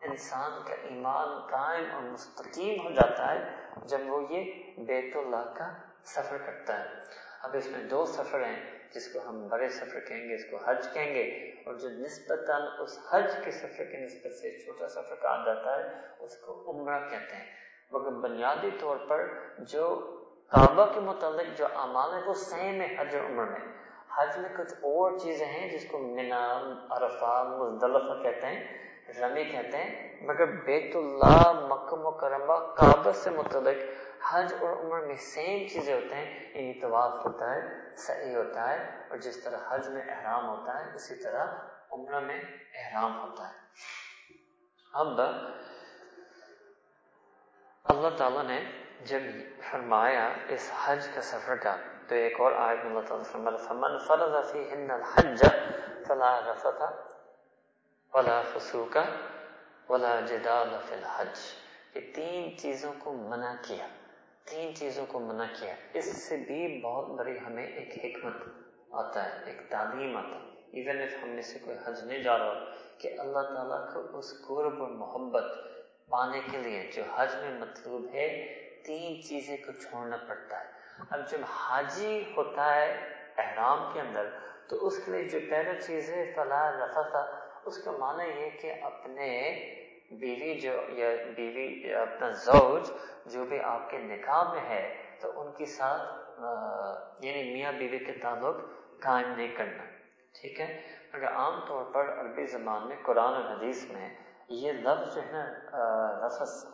انسان 0.01 0.51
کا 0.68 0.74
ایمان 0.74 1.48
قائم 1.51 1.96
اور 1.96 2.01
مستقیم 2.01 2.86
ہو 2.86 2.92
جاتا 2.92 3.32
ہے 3.32 3.56
جب 3.84 3.98
وہ 4.08 4.32
یہ 4.32 4.63
بیت 4.77 5.15
اللہ 5.15 5.54
کا 5.58 5.74
سفر 6.04 6.38
کرتا 6.38 6.80
ہے۔ 6.80 6.86
اب 7.42 7.50
اس 7.54 7.68
میں 7.68 7.84
دو 7.89 8.06
سفر 8.06 8.46
ہیں، 8.46 8.80
جس 8.94 9.13
کو 9.13 9.20
ہم 9.30 9.48
بڑے 9.48 9.70
سفر 9.70 10.00
کہیں 10.00 10.30
گے، 10.30 10.36
اس 10.36 10.51
کو 10.51 10.70
حج 10.70 10.94
کہیں 10.94 11.15
گے۔ 11.15 11.22
اور 11.65 11.74
جو 11.74 11.89
نسبتاً 11.89 12.62
اس 12.80 13.00
حج 13.12 13.32
کے 13.46 13.51
سفر 13.51 13.84
کے 13.84 14.06
نسبت 14.06 14.34
سے 14.36 14.63
چھوٹا 14.63 14.88
سفر 14.88 15.15
کہا 15.15 15.44
جاتا 15.46 15.75
ہے، 15.75 16.00
اس 16.20 16.38
کو 16.38 16.72
عمرہ 16.72 17.00
کہتے 17.10 17.36
ہیں۔ 17.36 17.46
مگر 17.92 18.12
بنیادی 18.12 18.70
طور 18.80 18.98
پر 19.08 19.27
جو 19.58 20.12
کعبہ 20.51 20.86
کے 20.94 21.00
متعلق 21.00 21.58
جو 21.58 21.65
اعمال 21.75 22.13
ہے 22.13 22.22
وہ 22.25 22.34
سیم 22.34 22.82
ہے 22.82 22.96
حج 23.00 23.15
اور 23.15 23.25
عمر 23.25 23.44
میں۔ 23.44 23.85
حج 24.17 24.38
میں 24.38 24.50
کچھ 24.57 24.74
اور 24.81 25.17
چیزیں 25.19 25.45
ہیں 25.45 25.69
جس 25.69 25.86
کو 25.91 26.00
منا 26.00 26.41
عرفہ، 26.95 27.34
مزدلفہ 27.50 28.22
کہتے 28.24 28.48
ہیں، 28.48 28.60
رمی 29.19 29.43
کہتے 29.45 29.77
ہیں، 29.77 30.25
مگر 30.27 30.51
بیت 30.65 30.95
اللہ، 30.95 31.51
مکہ 31.69 31.95
مکرمہ، 32.03 32.53
کعبہ 32.77 33.12
سے 33.24 33.29
متعلق 33.29 33.84
حج 34.29 34.53
اور 34.60 34.72
عمر 34.75 35.05
میں 35.05 35.15
سیم 35.24 35.67
چیزیں 35.67 35.93
ہوتے 35.93 36.15
ہیں 36.15 36.27
یعنی 36.53 36.74
طواف 36.81 37.25
ہوتا 37.25 37.53
ہے 37.53 37.62
صحیح 38.05 38.36
ہوتا 38.36 38.69
ہے، 38.69 38.77
اور 39.10 39.17
جس 39.25 39.43
طرح 39.43 39.57
حج 39.69 39.88
میں 39.89 40.01
احرام 40.12 40.48
ہوتا 40.50 40.79
ہے، 40.79 40.95
اسی 40.95 41.15
طرح 41.15 41.45
عمرہ 41.91 42.19
میں 42.19 42.39
احرام 42.75 43.19
ہوتا 43.19 43.48
ہے۔ 43.48 43.57
اب 44.93 45.19
اللہ 47.86 48.17
تعالیٰ 48.17 48.43
نے 48.43 48.60
جب 49.05 49.22
فرمایا 49.62 50.27
اس 50.50 50.72
حج 50.84 51.07
کا 51.15 51.22
سفر 51.22 51.55
کا 51.63 51.75
تو 52.08 52.16
ایک 52.16 52.42
اور 52.42 52.52
آیت 52.52 52.80
میں 52.86 52.96
اللہ 52.96 53.08
تعالیٰ 53.08 53.26
فرمایا 53.26 53.58
فمن 53.58 53.98
فرض 54.00 54.52
فیہن 54.52 54.92
الحج 54.92 55.44
فلا 56.08 56.40
رفت 56.40 56.82
ولا 58.16 58.42
فسوق 58.42 58.98
ولا 59.90 60.20
جدال 60.20 60.70
فی 60.88 60.96
الحج۔ 60.96 61.38
یہ 61.96 62.02
تین 62.16 62.58
چیزوں 62.58 62.94
کو 63.00 63.14
منع 63.14 63.54
کیا، 63.68 63.88
تین 64.46 64.76
چیزوں 64.76 65.06
کو 65.06 65.20
منع 65.20 65.46
کیا۔ 65.60 65.76
اس 65.94 66.30
سے 66.30 66.38
بھی 66.38 66.82
بہت 66.82 67.08
بڑی 67.08 67.40
ہمیں 67.48 67.68
ایک 67.68 67.92
حکمت 68.06 68.36
آتا 68.92 69.26
ہے، 69.26 69.44
ایک 69.46 69.70
تعلیم 69.70 70.18
آتا 70.18 70.36
ہے۔ 70.36 70.50
ایون 70.74 71.02
اف 71.02 71.24
ہم 71.24 71.30
میں 71.30 71.42
سے 71.42 71.60
کوئی 71.60 71.78
حج 71.86 72.04
نہیں 72.04 72.24
جا 72.24 72.38
رہا 72.38 72.66
کہ 72.98 73.20
اللہ 73.20 73.40
تعالیٰ 73.40 73.94
کو 73.94 74.18
اس 74.18 74.34
قرب 74.48 74.82
اور 74.82 74.92
محبت 74.92 75.46
پانے 76.10 76.40
کے 76.52 76.58
لیے 76.58 76.92
جو 76.96 77.04
حج 77.16 77.36
میں 77.36 77.60
مطلوب 77.60 78.06
ہے، 78.14 78.28
تین 78.86 79.24
چیزیں 79.24 79.58
کو 79.58 79.72
چھوڑنا 79.72 80.18
پڑتا 80.18 80.60
ہے۔ 80.60 80.75
اب 81.00 81.20
جب 81.32 81.42
حاجی 81.50 82.24
ہوتا 82.38 82.74
ہے 82.75 82.92
احرام 83.38 83.80
کے 83.94 84.00
اندر، 84.00 84.30
تو 84.70 84.86
اس 84.88 85.00
کے 85.06 85.12
لیے 85.12 85.24
جو 85.30 85.40
پہلا 85.50 85.74
چیز 85.82 86.10
ہے 86.10 86.32
فلاح 86.36 86.70
رفا 86.80 87.25
اس 87.66 87.78
کا 87.84 87.92
معنی 87.92 88.30
یہ 88.30 88.50
کہ 88.62 88.74
اپنے 88.84 89.30
بیوی 90.12 90.54
جو، 90.60 90.74
یا 90.98 91.10
بیوی، 91.36 91.68
یا 91.90 92.02
اپنا 92.02 92.30
زوج 92.46 92.92
جو 93.34 93.46
بھی 93.46 93.60
آپ 93.64 93.90
کے 93.92 93.98
نکاح 93.98 94.44
میں 94.54 94.62
ہے، 94.70 94.84
تو 95.22 95.32
ان 95.42 95.52
کے 95.58 95.66
ساتھ 95.66 96.04
یعنی 97.25 97.44
میاں 97.54 97.72
بیوی 97.72 98.00
کے 98.00 98.12
تعلق 98.22 98.56
قائم 99.02 99.32
نہیں 99.38 99.56
کرنا۔ 99.56 99.84
ٹھیک 100.36 100.60
ہے؟ 100.60 100.68
مگر 101.14 101.28
عام 101.32 101.60
طور 101.68 101.84
پر 101.94 102.10
عربی 102.20 102.46
زبان 102.46 102.88
میں، 102.88 102.96
قرآن 103.06 103.34
اور 103.34 103.44
حدیث 103.52 103.84
میں 103.92 104.10
یہ 104.50 104.72
لفظ 104.72 105.16
جو 105.16 105.22
ہے 105.22 105.32
نا 105.32 105.44
refers 106.25 106.66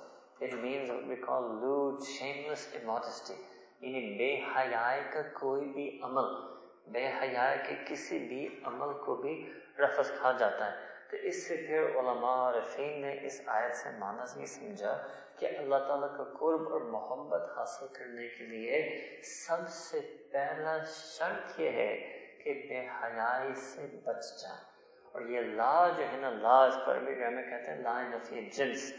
it 0.42 0.54
means 0.54 0.90
we 1.08 1.16
call 1.16 1.44
lewd 1.62 2.02
shameless 2.08 2.68
immodesty 2.82 3.34
یعنی 3.82 4.18
بے 4.18 4.42
حیائی 4.56 5.02
کا 5.14 5.22
کوئی 5.34 5.66
بھی 5.66 6.00
عمل 6.04 6.52
بے 6.88 7.08
حیائی 7.08 7.60
کے 7.68 7.76
کسی 7.88 8.20
بھی 8.20 8.60
عمل 8.64 9.06
کو 9.06 9.16
بھی 9.16 9.54
رفس 9.80 10.12
کھا 10.20 10.32
جاتا 10.32 10.72
ہے۔ 10.72 10.92
تو 11.12 11.18
اس 11.18 11.48
سے 11.48 11.56
پھر 11.68 11.84
علماء 11.84 12.52
رفین 12.52 13.02
نے 13.02 13.20
اس 13.22 13.42
آیت 13.46 13.76
سے 13.76 13.90
مانس 14.00 14.38
نہیں 14.38 14.46
سمجھا 14.46 15.08
کہ 15.40 15.46
اللہ 15.58 15.76
تعالیٰ 15.88 16.18
کا 16.18 16.24
قرب 16.24 16.74
اور 16.74 16.82
محبت 16.82 17.42
حاصل 17.58 17.86
کرنے 17.94 18.28
کے 18.28 18.44
لیے 18.44 19.00
سب 19.24 19.70
سے 19.70 20.00
پہلا 20.32 20.78
شرط 20.86 21.60
یہ 21.60 21.70
ہے 21.70 21.98
کہ 22.44 22.66
بے 22.70 22.80
حیائی 22.80 23.54
سے 23.54 23.88
بچ 24.04 24.42
جائیں۔ 24.42 24.64
اور 25.12 25.22
یہ 25.22 25.40
لا 25.40 25.88
جو 25.98 26.04
ہے 26.04 26.18
نا، 26.18 26.30
لا 26.30 26.66
اس 26.66 26.76
پر 26.86 27.00
بھی 27.00 27.16
میں 27.16 27.44
کہتے 27.44 27.72
ہیں 27.72 27.80
لا 27.80 28.02
نفی 28.02 28.50
جنس۔ 28.54 28.94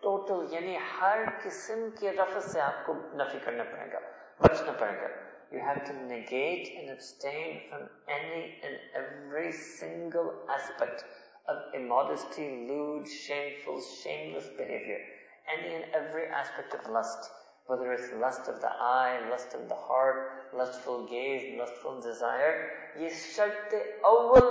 ٹوٹل 0.00 0.54
یعنی 0.54 0.78
ہر 1.00 1.18
قسم 1.44 1.88
کے 2.00 2.12
رفت 2.12 2.50
سے 2.50 2.60
آپ 2.60 2.86
کو 2.86 2.94
نفی 2.94 3.38
کرنا 3.44 3.64
پڑے 3.64 3.92
گا۔ 3.92 3.98
Vajna 4.42 5.10
You 5.52 5.60
have 5.60 5.84
to 5.84 5.92
negate 6.06 6.72
and 6.78 6.90
abstain 6.90 7.60
from 7.70 7.88
any 8.08 8.56
and 8.64 8.76
every 8.94 9.52
single 9.52 10.34
aspect 10.50 11.04
of 11.48 11.56
immodesty, 11.74 12.66
lewd, 12.68 13.06
shameful, 13.08 13.80
shameless 13.80 14.48
behavior. 14.56 14.98
Any 15.46 15.74
and 15.76 15.84
every 15.94 16.26
aspect 16.26 16.74
of 16.74 16.90
lust, 16.90 17.30
whether 17.66 17.92
it's 17.92 18.10
lust 18.20 18.48
of 18.48 18.60
the 18.60 18.72
eye, 18.72 19.20
lust 19.30 19.54
of 19.54 19.68
the 19.68 19.74
heart, 19.76 20.50
lustful 20.56 21.06
gaze, 21.06 21.56
lustful 21.58 22.00
desire, 22.00 22.70
ye 22.98 23.08
sharte 23.08 23.78
awal 24.04 24.50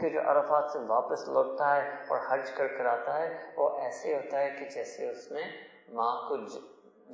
کہ 0.00 0.08
جو 0.08 0.20
عرفات 0.30 0.70
سے 0.72 0.78
واپس 0.86 1.28
لوٹتا 1.28 1.74
ہے 1.76 1.90
اور 2.08 2.18
حج 2.28 2.50
کر 2.50 2.66
کر 2.76 2.86
آتا 2.86 3.18
ہے، 3.18 3.28
وہ 3.56 3.68
ایسے 3.80 4.14
ہوتا 4.14 4.40
ہے 4.40 4.50
کہ 4.58 4.68
جیسے 4.74 5.08
اس 5.10 5.30
نے 5.32 5.42
ماں 5.92 6.14
کو 6.28 6.36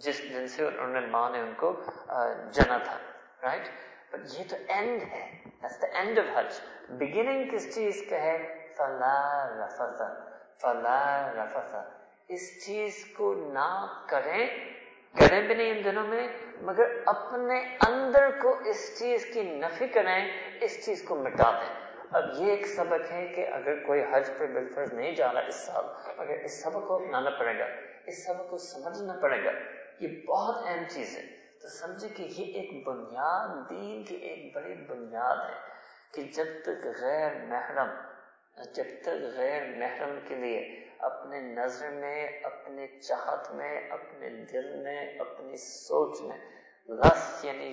جس 0.05 0.23
دن 0.33 0.47
سے 0.49 0.67
انہوں 0.67 0.93
نے، 0.93 1.07
ماں 1.07 1.29
نے 1.31 1.41
ان 1.41 1.53
کو 1.57 1.73
جنا 2.53 2.79
تھا 2.85 2.99
رائٹ 3.43 3.69
بٹ 4.13 4.39
یہ 4.39 4.45
تو 4.51 4.57
اینڈ 4.69 5.03
ہے، 5.13 5.25
that's 5.61 5.79
the 5.83 5.89
end 6.01 6.19
of 6.19 6.27
Hajj. 6.35 6.59
Beginning 7.03 7.43
کس 7.53 7.75
چیز 7.75 8.03
کا 8.11 8.23
ہے؟ 8.23 8.37
فلا 8.77 9.21
رفث 9.51 10.03
فلا 10.63 11.03
رفث. 11.37 11.75
اس 12.29 12.45
چیز 12.65 13.05
کو 13.17 13.33
نہ 13.53 13.69
کریں 14.09 14.47
کریں 15.15 15.41
بھی 15.47 15.55
نہیں 15.55 15.71
ان 15.71 15.85
دنوں 15.85 16.07
میں، 16.07 16.27
مگر 16.63 16.95
اپنے 17.07 17.59
اندر 17.87 18.29
کو 18.43 18.55
اس 18.71 18.99
چیز 18.99 19.25
کی 19.35 19.43
نفی 19.61 19.87
کریں، 19.87 20.29
اس 20.61 20.85
چیز 20.85 21.03
کو 21.03 21.15
مٹا 21.15 21.51
دیں. 21.51 21.75
اب 22.13 22.25
یہ 22.39 22.51
ایک 22.51 22.67
سبق 22.67 23.13
ہے 23.13 23.27
کہ 23.29 23.47
اگر 23.49 23.85
کوئی 23.87 24.03
حج 24.13 24.31
پر 24.39 24.47
بالفرض 24.47 24.93
نہیں 24.93 25.15
جا 25.15 25.33
رہا 25.33 25.41
اس 25.41 25.55
سال 25.55 25.85
مگر 26.19 26.45
اس 26.45 26.63
سبق 26.63 26.89
کو 26.89 26.95
اپنانا 26.95 27.31
پڑے 27.31 27.59
گا، 27.59 27.65
اس 28.07 28.27
سبق 28.27 28.51
کو 28.51 28.59
سمجھنا 28.59 29.13
پڑے 29.23 29.45
گا، 29.45 29.51
یہ 30.01 30.09
بہت 30.27 30.67
اہم 30.67 30.85
چیز 30.91 31.17
ہے۔ 31.17 31.23
تو 31.63 31.69
سمجھے 31.69 32.09
کہ 32.09 32.23
یہ 32.23 32.61
ایک 32.61 32.87
بنیاد، 32.87 33.71
دین 33.71 34.05
کی 34.05 34.15
ایک 34.15 34.55
بڑی 34.55 34.75
بنیاد 34.75 35.37
ہے 35.51 35.55
کہ 36.13 36.23
جب 36.23 36.45
تک 36.63 36.87
غیر 37.01 37.31
محرم، 37.49 37.89
جب 38.75 38.85
تک 39.03 39.37
غیر 39.37 39.63
محرم 39.77 40.19
کے 40.29 40.35
لیے 40.35 40.87
اپنے 40.99 41.41
نظر 41.41 41.91
میں، 41.91 42.41
اپنے 42.43 42.87
چاہت 42.87 43.55
میں، 43.55 43.91
اپنے 43.91 44.29
دل 44.29 44.77
میں، 44.77 45.19
اپنی 45.19 45.57
سوچ 45.57 46.21
میں 46.21 46.39
لس 46.89 47.45
یعنی 47.45 47.73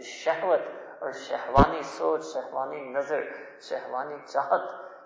شہوت 0.00 0.60
اور 1.00 1.12
شہوانی 1.12 1.82
سوچ، 1.82 2.24
شہوانی 2.24 2.80
نظر، 2.80 3.24
شہوانی 3.60 4.14
چاہت 4.26 4.60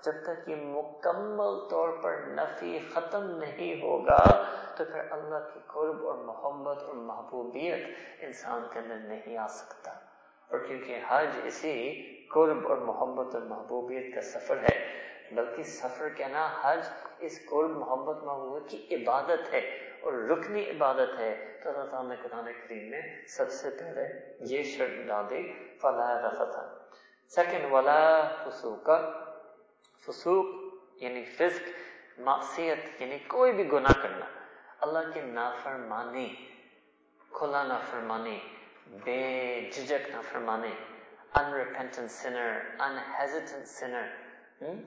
جب 0.05 0.13
تک 0.23 0.49
یہ 0.49 0.57
مکمل 0.57 1.69
طور 1.71 1.89
پر 2.03 2.17
نفی 2.27 2.79
ختم 2.95 3.31
نہیں 3.39 3.83
ہوگا 3.83 4.45
تو 4.77 4.85
پھر 4.85 5.13
اللہ 5.13 5.49
کی 5.55 5.61
قرب 5.67 6.07
اور 6.07 6.15
محبت 6.15 6.83
اور 6.83 6.95
محبوبیت 6.95 7.79
انسان 8.21 8.67
کے 8.73 8.79
اندر 8.79 8.95
نہیں 8.95 9.37
آ 9.37 9.47
سکتا۔ 9.47 9.91
اور 10.49 10.59
کیونکہ 10.59 11.01
حج 11.09 11.29
اسی 11.45 12.03
قرب 12.27 12.69
اور 12.69 12.77
محبت 12.77 13.35
اور 13.35 13.43
محبوبیت 13.43 14.15
کا 14.15 14.21
سفر 14.21 14.57
ہے، 14.57 14.87
بلکہ 15.33 15.63
سفر 15.63 16.09
کہنا 16.09 16.49
حج 16.63 16.79
اس 17.19 17.41
قرب، 17.51 17.71
محبت، 17.71 18.25
محبوبیت 18.25 18.71
کی 18.71 18.97
عبادت 18.97 19.55
ہے۔ 19.55 19.94
اور 20.05 20.13
رکنی 20.13 20.71
عبادت 20.71 21.19
ہے 21.19 21.61
تو 21.63 21.71
اللہ 21.71 21.91
تعالیٰ 21.91 22.11
نے 22.11 22.17
قرآن 22.23 22.45
کریم 22.45 22.91
میں 22.91 23.03
سب 23.27 23.51
سے 23.51 23.71
پہلے 23.71 24.33
یہ 24.41 24.63
شرط 24.63 25.07
ڈال 25.07 25.31
دی 25.31 25.53
فلاح 25.83 26.29
رفت 26.29 26.57
سیکنڈ 27.35 27.73
ولا 27.73 28.29
فسوق۔ 28.45 28.89
فسوق 30.07 30.47
یعنی 31.03 31.25
فسق 31.25 31.69
معصیت 32.21 33.03
یعنی 33.03 33.19
کوئی 33.19 33.53
بھی 33.53 33.73
گناہ 33.73 34.03
کرنا۔ 34.03 34.27
اللہ 34.81 35.13
کی 35.15 35.21
نافرمانی 35.21 36.35
کھلا 37.31 37.63
نافرمانی 37.63 38.39
بے 39.05 39.61
جھجک 39.73 40.11
نافرمانی 40.11 40.75
unrepentant 41.41 42.07
sinner, 42.07 42.53
unhesitant 42.79 43.65
sinner, 43.81 44.07
hmm? 44.65 44.81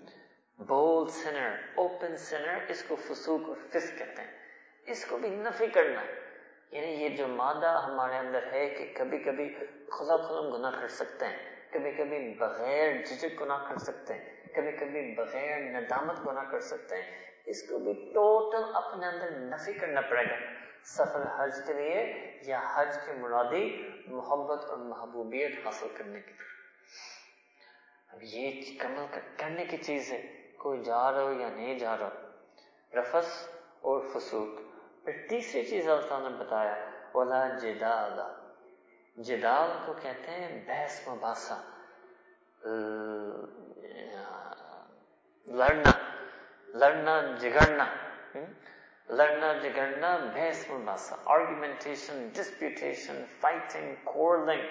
bold 0.72 1.10
sinner, 1.10 1.52
open 1.86 2.12
sinner, 2.12 2.60
اس 2.68 2.84
کو 2.84 2.96
فسوق 2.96 3.42
اور 3.48 3.56
فسق 3.70 3.98
کہتے 3.98 4.22
ہیں۔ 4.22 4.37
اس 4.88 5.06
کو 5.06 5.18
بھی 5.18 5.30
نفی 5.30 5.68
کرنا 5.68 6.02
ہے۔ 6.02 6.14
یعنی 6.72 6.88
یہ 6.88 7.10
جو 7.10 7.28
مادہ 7.28 7.82
ہمارے 7.86 8.18
اندر 8.18 8.52
ہے 8.52 8.70
کہ 8.70 8.94
کبھی 8.98 9.18
کبھی 9.18 9.54
خلا 9.92 10.18
خلم 10.18 10.56
گناہ 10.56 10.82
کر 10.82 10.88
سکتے 10.88 11.26
ہیں، 11.26 11.38
کبھی 11.74 11.92
کبھی 11.92 12.34
بغیر 12.34 13.06
جھجک 13.06 13.42
گناہ 13.42 13.70
کر 13.70 13.78
سکتے 13.78 14.14
ہیں، 14.14 14.36
کبھی 14.56 14.72
کبھی 14.72 15.16
بغیر 15.16 15.58
ندامت 15.60 16.28
گناہ 16.28 16.44
کر 16.44 16.60
سکتے 16.60 16.96
ہیں۔ 16.96 17.28
اس 17.46 17.70
کو 17.70 17.80
بھی 17.80 17.94
ٹوٹل 17.94 18.72
اپنے 18.74 19.08
اندر 19.08 19.32
نفی 19.32 19.74
کرنا 19.74 20.02
پڑے 20.02 20.24
گا۔ 20.24 20.36
سفر 20.84 21.22
حج 21.38 21.56
کے 21.68 21.74
لیے 21.74 22.32
یا 22.46 22.62
حج 22.74 22.98
کے 23.06 23.14
مرادی 23.14 23.90
محبت 24.08 24.66
اور 24.66 24.78
محبوبیت 24.78 25.52
حاصل 25.66 25.88
کرنے 25.98 26.22
کے 26.22 26.32
لیے 26.32 26.48
اب 28.08 28.20
یہ 28.22 28.62
کمل 28.80 29.20
کرنے 29.38 29.66
کی 29.66 29.78
چیز 29.78 30.12
ہے۔ 30.12 30.52
کوئی 30.58 30.84
جا 30.84 31.12
رہا 31.12 31.22
ہو 31.22 31.32
یا 31.32 31.50
نہیں 31.50 31.80
جا 31.80 31.98
رہا، 31.98 32.10
رفس 32.94 33.50
اور 33.82 34.02
فسوق۔ 34.14 34.67
پھر 35.08 35.28
تیسری 35.30 35.66
چیز 35.66 35.90
اللہ 35.90 36.08
تعالیٰ 36.10 36.32
نے 36.32 36.38
بتایا 36.38 36.74
اولا 37.12 37.48
جدال۔ 37.48 38.20
جدال 39.24 39.70
کو 39.86 39.94
کہتے 39.94 40.32
ہیں 40.32 40.66
بحث 40.68 41.08
مباحثہ۔ 41.08 41.54
لڑنا 45.48 45.92
لڑنا 46.68 47.22
جگڑنا 47.40 47.86
لڑنا 49.10 49.54
جگڑنا 49.54 50.18
بحث 50.34 50.70
مباحثہ۔ 50.72 51.16
آرگومنٹیشن 51.26 52.28
ڈسپیوٹیشن 52.34 53.24
فائٹنگ 53.40 53.96
کورلنگ 54.04 54.66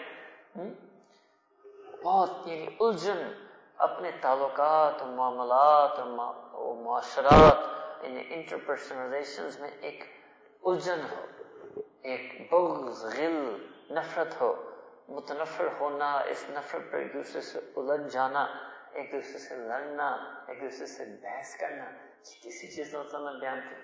بہت 2.03 2.31
یعنی 2.45 2.67
الجھن۔ 2.81 3.33
اپنے 3.77 4.11
تعلقات 4.21 5.03
اور 5.03 5.11
معاملات 5.11 5.99
اور 5.99 6.77
معاشرات 6.77 7.59
یعنی 8.05 8.23
انٹرپرسنل 8.29 8.99
ریلیشنز 8.99 9.61
میں 9.61 9.71
ایک 9.81 10.16
الجھن 10.67 11.01
ہو، 11.11 11.25
ایک 12.03 12.53
بغض، 12.53 13.05
غل، 13.19 13.37
نفرت 13.91 14.41
ہو، 14.41 14.53
متنفر 15.09 15.69
ہونا، 15.81 16.13
اس 16.31 16.45
نفرت 16.51 16.91
پر 16.93 16.99
ایک 16.99 17.13
دوسرے 17.15 17.41
سے 17.41 17.59
الجھ 17.77 18.13
جانا، 18.13 18.43
ایک 18.93 19.13
دوسرے 19.13 19.39
سے 19.39 19.57
لڑنا، 19.57 20.09
ایک 20.49 20.61
دوسرے 20.63 20.87
سے 20.87 21.05
بحث 21.23 21.57
کرنا 21.57 21.91
کسی 22.43 22.67
چیز 22.67 22.95
اللہ 22.95 22.99
مطلب 22.99 23.11
تعالیٰ 23.11 23.41
بیان 23.41 23.61
کی 23.69 23.75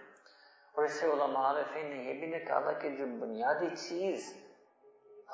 اور 0.75 0.85
اسے 0.85 1.07
علماء 1.07 1.43
عارفین 1.45 1.87
نے 1.87 2.03
یہ 2.05 2.21
بھی 2.21 2.27
نکالا 2.27 2.73
کہ 2.73 2.89
جو 2.89 3.07
بنیادی 3.21 3.69
چیز 3.79 4.33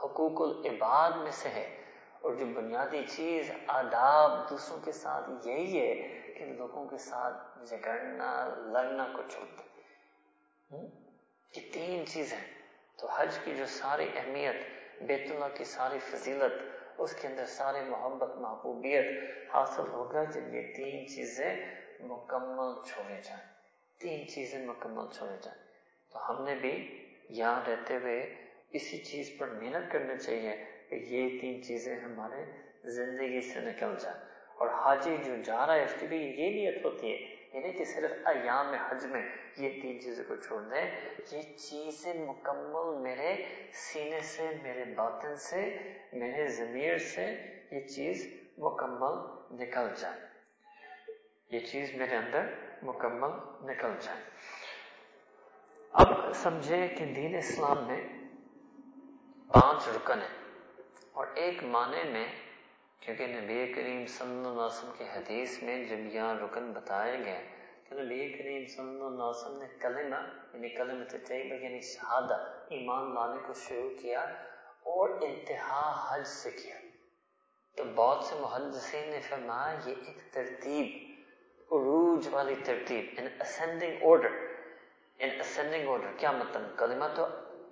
حقوق 0.02 0.40
العباد 0.42 1.16
میں 1.22 1.30
سے 1.32 1.48
ہے 1.48 1.66
اور 2.20 2.34
جو 2.34 2.46
بنیادی 2.54 3.02
چیز 3.08 3.50
آداب 3.66 4.38
دوسروں 4.50 4.78
کے 4.84 4.92
ساتھ 4.92 5.30
یہی 5.46 5.80
ہے 5.80 5.94
کہ 6.38 6.52
لوگوں 6.58 6.84
کے 6.88 6.98
ساتھ 6.98 7.66
جگڑنا 7.70 8.32
لڑنا 8.72 9.06
کو 9.16 9.22
چھوڑ 9.28 9.46
دیں 9.48 10.86
یہ 11.56 11.62
تین 11.72 12.06
چیزیں 12.06 12.44
تو 12.98 13.08
حج 13.10 13.38
کی 13.44 13.54
جو 13.56 13.66
ساری 13.66 14.06
اہمیت، 14.16 14.54
بیت 15.02 15.30
اللہ 15.30 15.44
کی 15.54 15.64
ساری 15.64 15.98
فضیلت، 15.98 16.52
اس 16.98 17.14
کے 17.14 17.28
اندر 17.28 17.46
ساری 17.46 17.90
محبت، 17.90 18.36
محبوبیت 18.36 19.04
حاصل 19.54 19.82
ہوگا 19.88 20.24
جب 20.24 20.54
یہ 20.54 20.74
تین 20.76 21.08
چیزیں 21.08 21.56
مکمل 22.00 22.84
چھوڑے 22.88 23.20
جائیں۔ 23.24 23.46
تین 24.00 24.28
چیزیں 24.28 24.66
مکمل 24.66 25.04
چھوڑے 25.12 25.36
جائیں۔ 25.42 25.62
تو 26.12 26.30
ہم 26.30 26.44
نے 26.44 26.54
بھی 26.54 27.04
یہاں 27.30 27.62
رہتے 27.68 27.96
ہوئے 27.96 28.34
اسی 28.72 28.98
چیز 28.98 29.30
پر 29.38 29.48
محنت 29.48 29.92
کرنا 29.92 30.16
چاہیے 30.16 30.64
کہ 30.90 30.94
یہ 30.94 31.40
تین 31.40 31.62
چیزیں 31.62 32.00
ہمارے 32.00 32.44
زندگی 32.84 33.40
سے 33.40 33.60
نکل 33.60 33.94
جائیں۔ 34.00 34.20
اور 34.56 34.68
حاجی 34.68 35.16
جو 35.24 35.36
جا 35.44 35.66
رہا 35.66 35.74
ہے، 35.74 35.84
اس 35.84 35.94
کی 36.00 36.06
بھی 36.06 36.16
یہ 36.16 36.50
نیت 36.50 36.84
ہوتی 36.84 37.12
ہے 37.12 37.37
یعنی 37.58 37.72
کہ 37.72 37.84
صرف 37.84 38.10
ایام 38.24 38.74
حج 38.74 39.06
میں 39.06 39.22
یہ 39.56 39.82
تین 39.82 40.00
چیزوں 40.00 40.24
کو 40.28 40.36
چھوڑ 40.36 40.62
دیں، 40.62 40.90
یہ 41.30 41.56
چیزیں 41.56 42.14
مکمل 42.14 43.02
میرے 43.02 43.44
سینے 43.72 44.20
سے، 44.20 44.50
میرے 44.62 44.84
باطن 44.84 45.36
سے، 45.36 45.78
میرے 46.12 46.46
ضمیر 46.46 46.98
سے 46.98 47.36
یہ 47.70 47.80
چیز 47.80 48.34
مکمل 48.58 49.16
نکل 49.50 49.88
جائے۔ 49.96 50.20
یہ 51.50 51.66
چیز 51.66 51.94
میرے 51.94 52.16
اندر 52.16 52.46
مکمل 52.82 53.30
نکل 53.70 53.90
جائے۔ 54.00 54.20
اب 55.92 56.32
سمجھے 56.34 56.88
کہ 56.88 57.04
دین 57.04 57.36
اسلام 57.36 57.86
میں 57.86 58.08
پانچ 59.52 59.88
رکن 59.88 60.18
ہیں 60.18 60.62
اور 61.12 61.26
ایک 61.34 61.64
معنی 61.64 62.10
میں 62.12 62.26
کیونکہ 63.00 63.26
نبی 63.26 63.72
کریم 63.72 64.06
صلی 64.06 64.28
اللہ 64.28 64.48
علیہ 64.48 64.60
وسلم 64.60 64.92
کی 64.98 65.04
حدیث 65.04 65.62
میں 65.62 65.84
جب 65.84 66.14
یہاں 66.14 66.34
رکن 66.34 66.72
بتائے 66.72 67.24
گئے 67.24 67.48
تو 67.88 68.02
نبی 68.02 68.32
کریم 68.32 68.66
صلی 68.66 69.04
اللہ 69.04 69.22
علیہ 69.22 69.44
وسلم 69.44 69.58
نے 69.58 69.66
کلمہ 69.80 70.16
یعنی 70.54 70.68
کلمہ 70.68 71.04
طیبہ 71.26 71.54
یعنی 71.54 71.80
شہادہ، 71.80 72.34
ایمان 72.68 73.14
لانے 73.14 73.42
کو 73.46 73.52
شروع 73.52 73.90
کیا 74.02 74.20
اور 74.82 75.08
انتہا 75.20 76.06
حج 76.08 76.26
سے 76.26 76.50
کیا۔ 76.50 76.76
تو 77.76 77.84
بہت 77.94 78.24
سے 78.24 78.34
محدثین 78.40 79.10
نے 79.10 79.20
فرمایا، 79.20 79.78
یہ 79.86 79.94
ایک 80.06 80.32
ترتیب، 80.32 80.86
عروج 81.72 82.28
والی 82.30 82.54
ترتیب 82.64 83.04
in 83.18 83.28
ascending 83.40 83.96
order 84.02 84.28
in 85.18 85.40
ascending 85.40 85.88
order 85.88 86.12
کیا 86.16 86.30
مطلب؟ 86.30 86.78
کلمہ 86.78 87.04
تو 87.14 87.26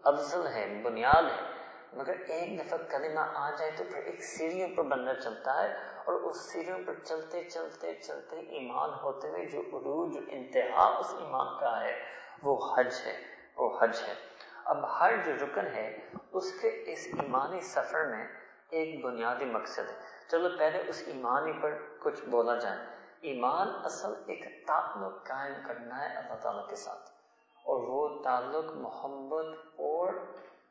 افضل 0.04 0.46
ہے، 0.46 0.80
بنیاد 0.82 1.22
ہے۔ 1.22 1.55
مگر 1.96 2.12
ایک 2.26 2.66
دفعہ 2.66 2.78
کلمہ 2.90 3.20
آ 3.20 3.50
جائے 3.50 3.70
تو 3.76 3.84
پھر 3.84 4.02
ایک 4.02 4.24
سیڑھیوں 4.24 4.68
پر 4.76 4.82
بندہ 4.82 5.12
چلتا 5.22 5.62
ہے 5.62 5.72
اور 6.04 6.14
اس 6.14 6.52
سیڑھیوں 6.52 6.78
پر 6.86 6.94
چلتے 7.04 7.44
چلتے 7.44 7.94
چلتے 7.94 8.36
ایمان 8.36 8.90
ہوتے 9.02 9.28
ہوئے 9.28 9.44
جو 9.44 9.60
عروج 9.60 10.16
انتہا 10.28 10.98
اس 10.98 11.14
ایمان 11.18 11.60
کا 11.60 11.84
ہے، 11.84 12.02
وہ 12.42 12.76
حج 12.78 12.94
ہے، 13.06 13.16
وہ 13.56 13.78
حج 13.80 14.02
ہے۔ 14.08 14.14
اب 14.64 15.00
ہر 15.00 15.12
جو 15.24 15.32
رکن 15.46 15.66
ہے، 15.66 15.98
اس 16.32 16.52
کے 16.60 16.68
اس 16.86 17.06
ایمانی 17.20 17.60
سفر 17.60 18.04
میں 18.04 18.28
ایک 18.70 19.04
بنیادی 19.04 19.44
مقصد 19.44 19.78
ہے۔ 19.78 19.94
چلو 20.30 20.48
پہلے 20.58 20.82
اس 20.88 21.02
ایمانی 21.06 21.52
پر 21.52 21.78
کچھ 22.00 22.24
بولا 22.24 22.56
جائے۔ 22.56 22.76
ایمان 23.20 23.68
اصل 23.84 24.14
ایک 24.26 24.66
تعلق 24.66 25.26
قائم 25.26 25.54
کرنا 25.66 26.00
ہے 26.00 26.14
اللہ 26.14 26.34
تعالیٰ 26.34 26.68
کے 26.68 26.76
ساتھ۔ 26.76 27.10
اور 27.64 27.82
وہ 27.88 28.22
تعلق 28.22 28.72
محبت 28.72 29.46
اور 29.76 30.14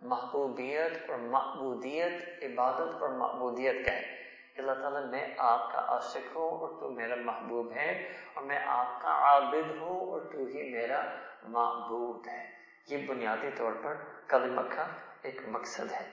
محبوبیت 0.06 1.10
اور 1.10 1.20
معبودیت، 1.20 2.44
عبادت 2.44 3.02
اور 3.02 3.10
معبودیت 3.10 3.86
کا 3.86 3.92
ہے 3.92 4.16
اللہ 4.58 4.72
تعالیٰ، 4.72 5.06
میں 5.06 5.36
آپ 5.38 5.74
کا 5.74 5.80
عاشق 5.80 6.36
ہوں 6.36 6.60
اور 6.60 6.70
تو 6.80 6.90
میرا 6.90 7.16
محبوب 7.16 7.72
ہے، 7.72 8.10
اور 8.34 8.44
میں 8.44 8.60
آپ 8.66 9.02
کا 9.02 9.10
عابد 9.10 9.82
ہوں 9.82 10.12
اور 10.12 10.22
تو 10.22 10.38
ہی 10.38 10.70
میرا 10.72 11.06
معبود 11.44 12.28
ہے۔ 12.28 12.52
یہ 12.90 13.08
بنیادی 13.08 13.50
طور 13.58 13.72
پر 13.84 13.96
کلمہ 14.28 14.62
کا 14.62 14.88
ایک 15.22 15.42
مقصد 15.48 15.92
ہے۔ 15.92 16.10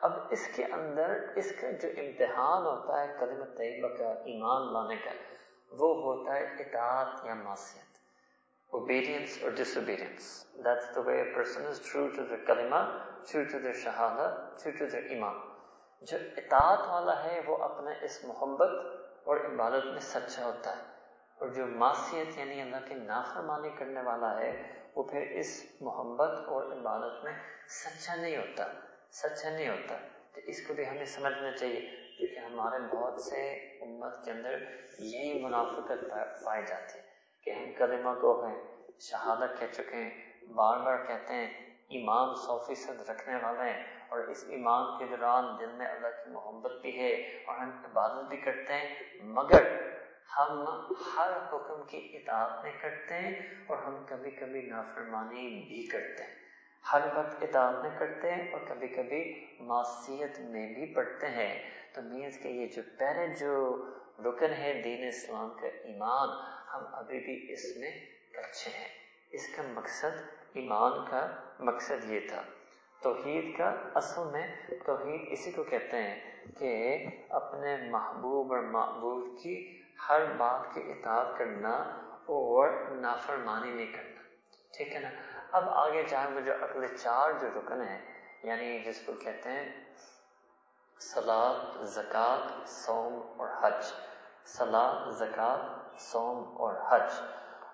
اب 0.00 0.12
اس 0.30 0.48
کے 0.56 0.64
اندر 0.64 1.18
اس 1.36 1.52
کا 1.60 1.70
جو 1.70 1.88
امتحان 1.96 2.66
ہوتا 2.66 3.02
ہے 3.02 3.16
کلمہ 3.20 3.44
طیبہ 3.44 3.88
کا 3.88 4.10
ایمان 4.10 4.72
لانے 4.72 4.96
کا، 4.96 5.10
وہ 5.70 5.94
ہوتا 6.02 6.34
ہے 6.34 6.44
اطاعت 6.44 7.26
یا 7.26 7.34
معصیت۔ 7.34 7.91
Obedience 8.72 9.38
or 9.44 9.50
disobedience. 9.52 10.46
That's 10.64 10.86
the 10.94 11.02
way 11.02 11.20
a 11.20 11.34
person 11.34 11.64
is 11.64 11.78
true 11.80 12.10
to 12.14 12.22
their 12.22 12.44
kalima, 12.48 12.80
true 13.28 13.46
to 13.46 13.58
their 13.58 13.74
shahada, 13.74 14.60
true 14.60 14.72
to 14.78 14.86
their 14.86 15.06
iman. 15.16 15.34
جو 16.02 16.16
اطاعت 16.36 16.86
والا 16.88 17.12
ہے 17.24 17.40
وہ 17.46 17.56
اپنے 17.64 17.92
اس 18.04 18.18
محبت 18.24 18.70
اور 19.24 19.40
عبادت 19.46 19.84
میں 19.86 20.00
سچا 20.02 20.44
ہوتا 20.44 20.76
ہے 20.76 20.82
اور 21.38 21.48
جو 21.56 21.66
معصیت 21.82 22.38
یعنی 22.38 22.60
اللہ 22.60 22.88
کی 22.88 22.94
نافرمانی 22.94 23.70
کرنے 23.78 24.02
والا 24.06 24.30
ہے 24.38 24.50
وہ 24.94 25.02
پھر 25.10 25.30
اس 25.40 25.52
محبت 25.80 26.48
اور 26.48 26.72
عبادت 26.72 27.22
میں 27.24 27.32
سچا 27.76 28.14
نہیں 28.14 28.36
ہوتا 28.36 28.66
سچا 29.20 29.50
نہیں 29.50 29.68
ہوتا 29.68 29.98
تو 30.34 30.40
اس 30.50 30.66
کو 30.66 30.74
بھی 30.74 30.88
ہمیں 30.88 31.04
سمجھنا 31.14 31.52
چاہیے 31.56 31.80
کیونکہ 32.18 32.38
ہمارے 32.46 32.78
بہت 32.92 33.20
سے 33.22 33.48
امت 33.86 34.24
کے 34.24 34.30
اندر 34.30 34.58
یہی 34.98 35.42
منافقت 35.44 36.04
پائی 36.44 36.64
جاتی 36.68 36.98
ہے 36.98 37.01
کہ 37.44 37.50
ہم 37.50 37.72
کلمہ 37.78 38.20
کو 38.20 38.46
ہیں 38.46 38.62
شہادت 39.00 39.60
کہہ 39.60 39.66
چکے 39.72 39.96
ہیں 39.96 40.32
بار 40.52 40.80
بار 40.80 41.04
کہتے 41.06 41.34
ہیں، 41.34 41.76
ایمان 41.88 42.34
سو 42.34 42.58
فیصد 42.58 43.10
رکھنے 43.10 43.36
والے 43.42 43.70
ہیں۔ 43.70 43.82
اور 44.08 44.18
اس 44.18 44.44
ایمان 44.48 44.98
کے 44.98 45.16
دوران 45.16 45.44
دل 45.60 45.72
میں 45.72 45.86
اللہ 45.86 46.06
کی 46.06 46.30
محبت 46.30 46.72
بھی 46.82 46.98
ہے 46.98 47.10
اور 47.46 47.56
ہم 47.56 47.70
عبادت 47.84 48.28
بھی 48.28 48.36
کرتے 48.36 48.72
ہیں، 48.72 48.94
مگر 49.22 49.92
ہم 50.38 50.64
ہر 51.16 51.30
حکم 51.52 51.82
کی 51.88 52.16
اطاعت 52.16 52.62
میں 52.62 52.72
کرتے 52.80 53.14
ہیں 53.14 53.34
اور 53.66 53.78
ہم 53.78 54.04
کبھی 54.08 54.30
کبھی 54.30 54.62
نافرمانی 54.62 55.64
بھی 55.68 55.86
کرتے 55.86 56.22
ہیں۔ 56.22 56.34
ہر 56.92 57.00
وقت 57.14 57.42
اطاعت 57.42 57.74
میں 57.74 57.90
کرتے 57.98 58.32
ہیں 58.32 58.52
اور 58.52 58.60
کبھی 58.68 58.88
کبھی 58.88 59.46
معصیت 59.60 60.40
میں 60.40 60.74
بھی 60.74 60.94
پڑھتے 60.94 61.26
ہیں۔ 61.26 61.70
تو 61.94 62.02
میز 62.02 62.38
کے 62.42 62.48
یہ 62.48 62.66
جو 62.66 62.82
پہلے 62.98 63.26
جو 63.28 63.84
رکن 64.24 64.52
ہے 64.52 64.80
دین 64.84 65.08
اسلام 65.08 65.50
کا 65.50 65.66
ایمان 65.66 66.28
ہم 66.72 66.84
ابھی 66.92 67.20
بھی 67.20 67.52
اس 67.52 67.76
میں 67.76 67.90
کچے 68.30 68.70
ہیں۔ 68.70 68.88
اس 69.30 69.48
کا 69.56 69.62
مقصد 69.62 70.22
ایمان 70.52 71.10
کا 71.10 71.26
مقصد 71.58 72.10
یہ 72.10 72.20
تھا۔ 72.28 72.42
توحید 73.02 73.58
کا 73.58 73.74
اصل 73.94 74.22
میں 74.32 74.56
توحید 74.86 75.20
اسی 75.30 75.52
کو 75.52 75.62
کہتے 75.62 75.96
ہیں 75.96 76.44
کہ 76.58 77.04
اپنے 77.28 77.76
محبوب 77.90 78.52
اور 78.52 78.62
معبود 78.62 79.42
کی 79.42 79.82
ہر 80.08 80.32
بات 80.36 80.74
کی 80.74 80.80
اطاعت 80.90 81.38
کرنا 81.38 81.70
اور 82.26 82.90
نافرمانی 82.90 83.70
نہیں 83.70 83.92
کرنا۔ 83.92 84.22
ٹھیک 84.76 84.94
ہے 84.94 85.00
نا؟ 85.00 85.08
اب 85.52 85.68
آگے 85.68 86.02
جائیں 86.02 86.34
گے 86.34 86.40
جو 86.40 86.52
اگلے 86.60 86.88
چار 86.88 87.30
جو 87.40 87.48
رکن 87.60 87.80
ہیں 87.82 88.14
یعنی 88.42 88.78
جس 88.78 89.02
کو 89.06 89.12
کہتے 89.12 89.50
ہیں 89.50 89.94
سلاد 91.00 91.82
زکوٰۃ 91.84 92.66
سوم 92.66 93.40
اور 93.40 93.48
حج۔ 93.60 93.84
سلاد 94.44 95.12
زکوٰۃ 95.12 95.81
سوم 95.98 96.56
اور 96.56 96.74
حج۔ 96.88 97.12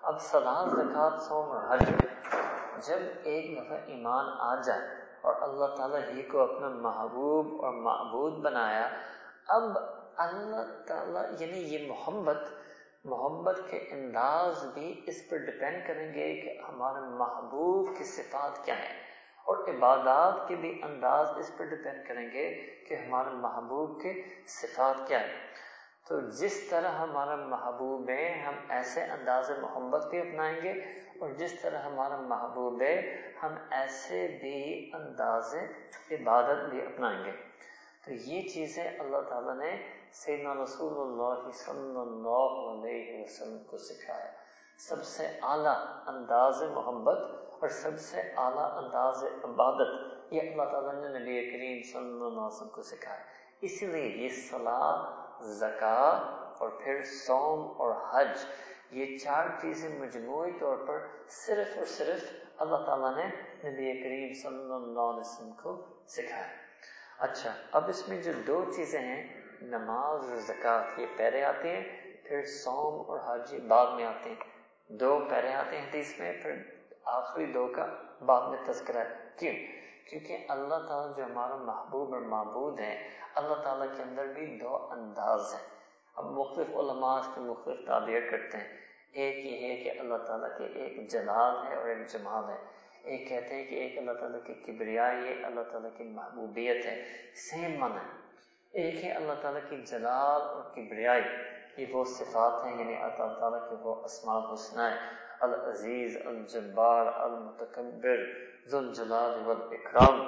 اب 0.01 0.21
سلاد 0.21 0.65
زکات 0.69 1.21
سوم 1.21 1.51
اور 1.51 1.61
حج 1.69 1.89
جب 2.87 2.99
ایک 3.23 3.57
دفعہ 3.57 3.77
ایمان 3.85 4.25
آ 4.39 4.61
جائے 4.61 4.81
اور 5.21 5.35
اللہ 5.41 5.75
تعالیٰ 5.75 5.99
ہی 6.09 6.21
کو 6.23 6.39
اپنا 6.39 6.69
محبوب 6.69 7.65
اور 7.65 7.73
معبود 7.73 8.33
بنایا، 8.33 8.89
اب 9.47 9.63
اللہ 10.17 10.85
تعالیٰ 10.87 11.23
یعنی 11.39 11.59
یہ 11.59 11.91
محبت 11.91 12.37
محبت 13.03 13.59
کے 13.69 13.77
انداز 13.77 14.65
بھی 14.73 15.01
اس 15.07 15.15
پر 15.29 15.37
ڈپینڈ 15.37 15.87
کریں 15.87 16.13
گے 16.13 16.41
کہ 16.41 16.61
ہمارے 16.69 16.99
محبوب 16.99 17.97
کی 17.97 18.03
صفات 18.03 18.65
کیا 18.65 18.75
ہیں۔ 18.75 19.01
اور 19.39 19.57
عبادات 19.69 20.47
کے 20.47 20.55
بھی 20.55 20.81
انداز 20.83 21.29
اس 21.37 21.51
پر 21.57 21.65
ڈپینڈ 21.65 22.07
کریں 22.07 22.27
گے 22.33 22.55
کہ 22.89 22.93
ہمارے 22.93 23.29
محبوب 23.29 24.01
کے 24.01 24.23
صفات 24.47 25.07
کیا 25.07 25.19
ہیں۔ 25.19 25.47
تو 26.09 26.19
جس 26.19 26.67
طرح 26.69 26.91
ہمارا 26.91 27.35
محبوب 27.35 28.09
ہے، 28.09 28.43
ہم 28.47 28.53
ایسے 28.69 29.03
انداز 29.03 29.51
محبت 29.61 30.05
بھی 30.05 30.19
اپنائیں 30.19 30.61
گے 30.61 30.71
اور 31.19 31.29
جس 31.29 31.61
طرح 31.61 31.81
ہمارا 31.81 32.15
محبوب 32.15 32.81
ہے، 32.81 33.21
ہم 33.43 33.55
ایسے 33.71 34.37
بھی 34.41 34.91
انداز 34.93 35.55
عبادت 36.11 36.69
بھی 36.69 36.81
اپنائیں 36.81 37.25
گے۔ 37.25 37.31
تو 38.05 38.13
یہ 38.13 38.49
چیزیں 38.49 38.83
اللہ 38.99 39.17
تعالیٰ 39.29 39.55
نے 39.55 39.87
سیدنا 40.13 40.53
رسول 40.63 40.93
اللہ 40.93 41.51
صلی 41.53 41.99
اللہ 41.99 42.53
علیہ 42.71 43.23
وسلم 43.23 43.57
کو 43.67 43.77
سکھایا۔ 43.77 44.31
سب 44.77 45.03
سے 45.03 45.25
اعلیٰ 45.25 45.85
انداز 46.07 46.63
محبت 46.63 47.17
اور 47.59 47.67
سب 47.67 47.99
سے 47.99 48.21
اعلیٰ 48.21 48.83
انداز 48.83 49.23
عبادت 49.23 50.13
یہ 50.33 50.41
اللہ 50.41 50.63
تعالیٰ 50.63 50.93
نے 50.93 51.19
نبی 51.19 51.51
کریم 51.51 51.81
صلی 51.93 52.13
اللہ 52.13 52.27
علیہ 52.27 52.55
وسلم 52.55 52.69
کو 52.69 52.81
سکھایا۔ 52.81 53.21
اسی 53.61 53.85
لیے 53.85 54.05
یہ 54.05 54.29
صلاح 54.29 55.28
زکوٰۃ 55.41 56.39
اور 56.57 56.69
پھر 56.69 57.03
سوم 57.03 57.81
اور 57.81 57.93
حج، 58.11 58.45
یہ 58.91 59.17
چار 59.17 59.45
چیزیں 59.61 59.99
مجموعی 59.99 60.51
طور 60.59 60.77
پر 60.77 60.99
صرف 61.27 61.77
اور 61.77 61.85
صرف 61.85 62.33
اللہ 62.57 62.75
تعالیٰ 62.75 63.15
نے 63.15 63.25
نبی 63.69 64.03
کریم 64.03 64.33
صلی 64.33 64.73
اللہ 64.73 64.99
علیہ 64.99 65.19
وسلم 65.19 65.51
کو 65.51 65.85
سکھایا۔ 66.07 66.47
اچھا 67.19 67.53
اب 67.71 67.89
اس 67.89 68.09
میں 68.09 68.21
جو 68.21 68.31
دو 68.47 68.71
چیزیں 68.75 68.99
ہیں، 68.99 69.41
نماز 69.61 70.29
اور 70.29 70.37
زکوٰۃ، 70.37 70.99
یہ 70.99 71.05
پہرے 71.17 71.43
آتے 71.43 71.77
ہیں، 71.77 72.13
پھر 72.23 72.45
سوم 72.45 73.11
اور 73.11 73.19
حج 73.25 73.53
یہ 73.53 73.59
بعد 73.59 73.87
میں 73.95 74.05
آتے 74.05 74.29
ہیں۔ 74.29 74.35
دو 74.87 75.25
پہرے 75.29 75.53
آتے 75.53 75.77
ہیں 75.77 75.89
حدیث 75.89 76.19
میں، 76.19 76.33
پھر 76.43 76.51
آخری 77.03 77.45
دو 77.45 77.67
کا 77.67 77.85
بعد 78.25 78.49
میں 78.49 78.57
تذکرہ۔ 78.65 79.03
کیوں؟ 79.37 79.53
کیونکہ 80.09 80.45
اللہ 80.49 80.75
تعالیٰ 80.87 81.17
جو 81.17 81.25
ہمارا 81.25 81.55
محبوب 81.55 82.13
اور 82.13 82.21
معبود 82.21 82.79
ہے، 82.79 83.09
اللہ 83.35 83.53
تعالیٰ 83.53 83.87
کے 83.97 84.03
اندر 84.03 84.25
بھی 84.25 84.59
دو 84.61 84.87
انداز 84.91 85.53
ہیں۔ 85.53 85.67
اب 86.15 86.25
مختلف 86.25 86.75
علماء 86.75 87.19
اس 87.19 87.27
کی 87.35 87.41
مختلف 87.41 87.87
تعبیر 87.87 88.21
کرتے 88.31 88.57
ہیں۔ 88.57 88.77
ایک 89.13 89.45
یہ 89.45 89.67
ہے 89.67 89.75
کہ 89.75 89.99
اللہ 89.99 90.17
تعالیٰ 90.17 90.57
کے 90.57 90.65
ایک 90.65 91.11
جلال 91.11 91.67
ہے 91.67 91.75
اور 91.75 91.87
ایک 91.87 92.07
جمال 92.07 92.49
ہے۔ 92.49 92.57
ایک 93.03 93.29
کہتے 93.29 93.55
ہیں 93.55 93.65
کہ 93.65 93.75
ایک 93.75 93.97
اللہ 93.97 94.11
تعالیٰ 94.11 94.39
کی 94.45 94.53
کبریائی 94.53 95.27
ہے 95.27 95.43
اللہ 95.43 95.61
تعالیٰ 95.71 95.89
کی 95.97 96.03
محبوبیت 96.03 96.85
ہے۔ 96.85 97.05
سیم 97.35 97.79
من 97.79 97.91
ہے۔ 97.91 98.19
ایک 98.71 99.05
ہے 99.05 99.11
اللہ 99.11 99.33
تعالیٰ 99.41 99.61
کی 99.69 99.77
جلال 99.77 100.41
اور 100.41 100.61
کبریائی 100.75 101.21
یہ 101.77 101.85
وہ 101.93 102.03
صفات 102.03 102.65
ہیں 102.65 102.79
یعنی 102.79 102.95
اللہ 102.95 103.39
تعالیٰ 103.39 103.69
کے 103.69 103.75
وہ 103.81 103.95
اسماء 103.95 104.53
حسنہ 104.53 104.81
ہے 104.81 104.95
العزیز، 105.39 106.17
الجبار، 106.25 107.05
المتکبر۔ 107.05 108.49
ذو 108.71 108.77
الجلال 108.77 109.45
والاکرام 109.45 110.21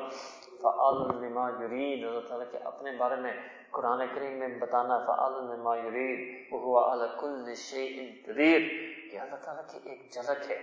فعال 0.62 1.00
لما 1.24 1.50
یرید 1.62 2.04
اللہ 2.08 2.28
تعالیٰ 2.28 2.52
کے 2.52 2.58
اپنے 2.72 2.92
بارے 2.98 3.16
میں 3.22 3.32
قرآن 3.72 4.02
کریم 4.16 4.38
میں 4.40 4.48
بتانا 4.60 4.98
فعال 5.08 5.34
لما 5.50 5.76
یرید 5.78 6.54
وہو 6.54 6.78
علی 6.84 7.08
کل 7.20 7.54
شیء 7.64 8.10
قدیر 8.26 8.62
یہ 9.14 9.20
اللہ 9.20 9.36
تعالیٰ 9.46 9.66
کی 9.72 9.80
ایک 9.90 10.12
جھلک 10.14 10.52
ہے، 10.52 10.58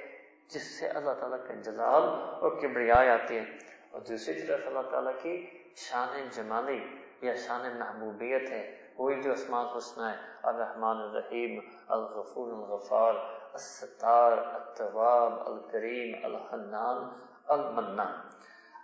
جس 0.52 0.66
سے 0.78 0.88
اللہ 0.88 1.14
تعالیٰ 1.20 1.38
کا 1.46 1.54
جلال 1.64 2.02
اور 2.42 2.50
کبریائی 2.60 3.08
آتی 3.08 3.38
ہے. 3.38 3.44
اور 3.90 4.00
دوسری 4.08 4.42
طرف 4.46 4.66
اللہ 4.66 4.90
تعالیٰ 4.90 5.12
کی 5.22 5.34
شان 5.76 6.28
جمالی 6.36 6.78
یا 7.26 7.34
شان 7.46 7.68
محبوبیت 7.78 8.50
ہے، 8.50 8.62
وہی 8.98 9.20
جو 9.22 9.32
اسماء 9.32 9.64
حسنہ 9.76 10.06
ہے. 10.06 10.16
الرحمن 10.42 11.00
الرحیم، 11.02 11.58
الغفور 11.88 12.52
الغفار، 12.52 13.14
الستار، 13.52 14.32
التواب، 14.38 15.32
الکریم، 15.48 16.24
الحنان 16.24 17.08
المنان 17.48 18.20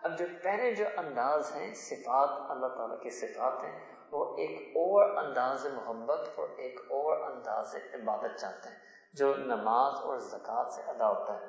اب 0.03 0.18
جو 0.18 0.24
پہلے 0.42 0.74
جو 0.74 0.85
انداز 0.96 1.57
ہیں، 1.57 1.74
صفات، 1.74 2.50
اللہ 2.50 2.66
تعالیٰ 2.66 3.00
کی 3.00 3.11
صفات 3.11 3.64
ہیں، 3.64 3.79
وہ 4.11 4.37
ایک 4.37 4.77
اور 4.77 5.16
انداز 5.16 5.66
محبت 5.74 6.29
اور 6.35 6.48
ایک 6.57 6.81
اور 6.88 7.31
انداز 7.31 7.74
عبادت 7.94 8.38
چاہتے 8.38 8.68
ہیں، 8.68 8.77
جو 9.12 9.35
نماز 9.37 9.94
اور 10.03 10.18
زکوٰۃ 10.18 10.70
سے 10.70 10.83
ادا 10.87 11.09
ہوتا 11.09 11.40
ہے۔ 11.40 11.46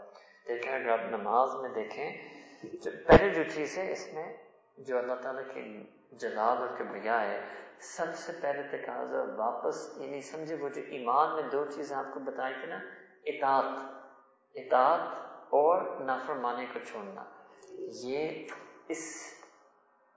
دیکھیں، 0.48 0.74
اگر 0.74 0.90
آپ 0.90 1.00
نماز 1.12 1.56
میں 1.56 1.70
دیکھیں، 1.70 2.18
جو 2.64 2.92
پہلے 3.08 3.30
جو 3.30 3.44
چیز 3.54 3.78
ہے، 3.78 3.92
اس 3.92 4.14
میں 4.14 4.38
جو 4.78 4.98
اللہ 4.98 5.14
تعالیٰ 5.22 5.44
کی 5.54 5.84
جلال 6.12 6.58
اور 6.58 6.68
کبریا 6.78 7.22
ہے، 7.22 7.42
سب 7.80 8.16
سے 8.16 8.32
پہلے 8.42 8.78
تقاضا 8.78 9.24
واپس 9.36 9.98
یعنی 9.98 10.22
سمجھے، 10.22 10.56
وہ 10.56 10.70
جو 10.70 10.82
ایمان 10.90 11.36
میں 11.36 11.44
دو 11.44 11.66
چیزیں 11.66 11.98
آپ 11.98 12.14
کو 12.14 12.20
بتائی 12.20 12.54
تھی 12.54 12.68
نا، 12.68 12.80
اطاعت۔ 13.26 13.80
اطاعت 14.56 15.00
اور 15.50 16.00
نافرمانی 16.00 16.66
کو 16.74 16.80
چھوڑنا۔ 16.80 17.24
یہ 18.04 18.48
اس 18.88 19.32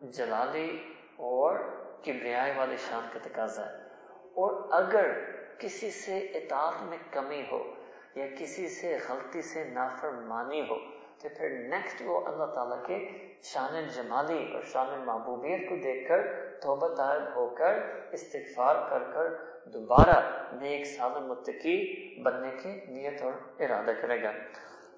جلالی 0.00 0.94
اور 1.16 1.56
کبریائی 2.04 2.52
والی 2.56 2.76
شان 2.76 3.08
کا 3.12 3.18
تقاضا 3.22 3.66
ہے۔ 3.66 3.76
اور 4.12 4.68
اگر 4.72 5.18
کسی 5.58 5.90
سے 5.90 6.18
اطاعت 6.18 6.82
میں 6.82 6.98
کمی 7.10 7.42
ہو 7.52 7.74
یا 8.14 8.26
کسی 8.38 8.68
سے 8.68 8.98
غلطی 9.08 9.42
سے 9.42 9.64
نافرمانی 9.64 10.60
ہو، 10.60 10.74
تو 11.22 11.28
پھر 11.38 11.50
نیکسٹ 11.50 12.02
وہ 12.04 12.26
اللہ 12.26 12.44
تعالیٰ 12.44 12.84
کے 12.86 13.28
شان 13.42 13.86
جمالی 13.94 14.52
اور 14.54 14.62
شان 14.62 15.04
محبوبیت 15.04 15.68
کو 15.68 15.76
دیکھ 15.76 16.08
کر 16.08 16.20
توبہ 16.62 16.94
طائب 16.94 17.36
ہو 17.36 17.48
کر 17.48 17.78
استغفار 18.12 18.90
کر 18.90 19.12
کر 19.12 19.30
دوبارہ 19.68 20.46
نیک 20.52 20.86
سال 20.86 21.22
متقی 21.22 21.78
بننے 22.22 22.50
کی 22.62 22.92
نیت 22.92 23.22
اور 23.22 23.32
ارادہ 23.60 23.90
کرے 24.02 24.22
گا۔ 24.22 24.32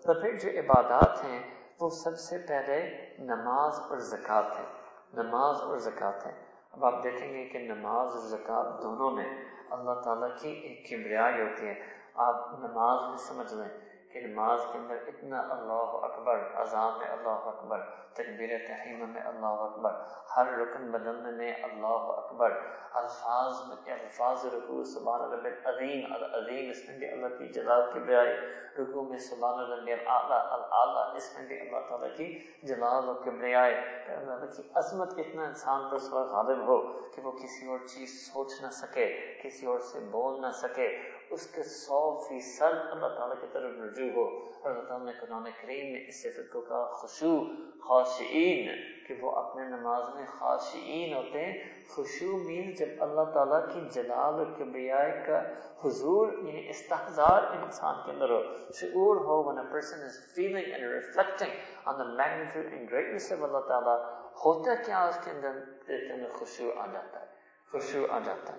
تو 0.02 0.20
پھر 0.20 0.38
جو 0.38 0.60
عبادات 0.60 1.24
ہیں، 1.24 1.54
وہ 1.80 1.90
سب 1.90 2.18
سے 2.18 2.38
پہلے 2.38 3.06
نماز 3.18 3.72
اور 3.90 3.98
زکوٰۃ 3.98 4.50
ہے 4.58 4.64
نماز 5.12 5.56
اور 5.60 5.76
زکوٰۃ 5.76 6.26
ہے 6.26 6.32
اب 6.72 6.84
آپ 6.84 7.02
دیکھیں 7.04 7.34
گے 7.34 7.44
کہ 7.44 7.58
نماز 7.58 8.16
اور 8.16 8.28
زکوٰۃ 8.28 8.82
دونوں 8.82 9.10
میں 9.10 9.44
اللہ 9.70 10.00
تعالیٰ 10.00 10.28
کی 10.40 10.48
ایک 10.48 10.90
کمریائی 10.90 11.42
ہوتی 11.42 11.66
ہے۔ 11.66 11.74
آپ 12.14 12.34
نماز 12.58 13.08
میں 13.08 13.16
سمجھ 13.16 13.54
لیں۔ 13.54 13.89
کہ 14.12 14.20
نماز 14.20 14.60
کے 14.72 14.78
اندر 14.78 15.08
اتنا 15.08 15.40
اللہ 15.50 15.96
اکبر 16.06 16.38
اذان 16.60 16.98
میں 16.98 17.08
اللہ 17.08 17.48
اکبر، 17.50 17.80
تکبیر 18.14 18.56
تحریم 18.66 19.08
میں 19.10 19.22
اللہ 19.22 19.60
اکبر، 19.66 19.98
ہر 20.36 20.46
رکن 20.58 20.90
بدلنے 20.90 21.30
میں 21.36 21.52
اللہ 21.62 22.08
اکبر، 22.14 22.58
الفاظ 23.00 23.60
میں، 23.68 23.92
الفاظ 23.92 24.46
رکو 24.54 24.82
سبحان 24.84 25.20
رب 25.32 25.44
العظیم 25.44 26.12
العظیم 26.12 26.70
اس 26.70 26.88
میں 26.88 26.98
بھی 26.98 27.08
اللہ 27.08 27.36
کی 27.38 27.48
جلال 27.52 27.82
کی 27.92 28.00
بیائی 28.00 28.34
رکو 28.78 29.02
میں 29.02 29.18
سبحان 29.18 29.60
رب 29.72 29.88
الاعلیٰ 29.88 30.40
الاعلیٰ 30.58 31.04
اس 31.16 31.32
میں 31.38 31.46
بھی 31.46 31.60
اللہ 31.60 31.88
تعالیٰ 31.88 32.16
کی 32.16 32.28
جلال 32.62 33.08
و 33.08 33.14
کبریائی 33.14 33.74
اللہ 34.16 34.44
کی 34.56 34.68
عظمت 34.74 35.18
اتنا 35.18 35.44
انسان 35.44 35.88
پر 35.90 35.98
سوا 35.98 36.22
غالب 36.32 36.66
ہو 36.66 36.78
کہ 37.10 37.22
وہ 37.22 37.32
کسی 37.32 37.68
اور 37.68 37.86
چیز 37.86 38.18
سوچ 38.32 38.60
نہ 38.62 38.70
سکے، 38.70 39.08
کسی 39.42 39.66
اور 39.66 39.80
سے 39.92 40.00
بول 40.10 40.40
نہ 40.42 40.50
سکے۔ 40.54 40.88
اس 41.30 41.46
کے 41.46 41.62
سو 41.62 42.20
فیصد 42.28 42.90
اللہ 42.90 43.06
تعالیٰ 43.06 43.40
کی 43.40 43.46
طرف 43.52 43.70
رجوع 43.80 44.10
ہو۔ 44.10 44.50
اور 44.62 44.70
اللہ 44.70 44.88
تعالیٰ 44.88 45.06
نے 45.06 45.12
قرآن 45.20 45.44
کریم 45.44 45.92
میں 45.92 46.04
اس 46.08 46.22
صفت 46.22 46.52
کو 46.52 46.60
کہا 46.60 46.90
خشوع، 46.92 47.44
خاشعین، 47.88 48.70
کہ 49.06 49.14
وہ 49.20 49.30
اپنے 49.30 49.64
نماز 49.64 50.14
میں 50.14 50.24
خاشعین 50.38 51.14
ہوتے 51.14 51.44
ہیں۔ 51.44 51.82
خشوع 51.96 52.38
مین 52.38 52.74
جب 52.74 52.86
اللہ 53.00 53.22
تعالیٰ 53.34 53.68
کی 53.74 53.80
جلال 53.90 54.34
اور 54.34 54.46
کبریائی 54.58 55.12
کا 55.26 55.42
حضور 55.84 56.32
یعنی 56.32 56.68
استحضار 56.68 57.42
انسان 57.42 57.94
کے 58.06 58.12
اندر 58.12 58.30
ہو۔ 58.30 58.42
شعور 58.72 59.16
ہو، 59.16 59.50
when 59.50 59.60
a 59.60 59.66
person 59.66 59.98
is 59.98 60.40
feeling 60.40 60.68
and 60.68 60.84
reflecting 60.84 61.54
on 61.88 62.00
the 62.00 62.20
magnitude 62.20 62.72
and 62.72 62.94
greatness 62.94 63.38
of 63.38 63.44
اللہ 63.44 63.58
تعالیٰ، 63.58 64.20
ہوتا 64.44 64.74
کیا 64.74 65.08
اس 65.08 65.18
کے 65.24 65.30
اندر؟ 65.30 65.52
کے 65.86 66.44
خشوع 66.44 66.72
آ 66.78 66.86
جاتا 66.86 67.20
ہے، 67.20 67.26
خشوع 67.72 68.06
آ 68.10 68.18
جاتا 68.18 68.52
ہے۔ 68.52 68.58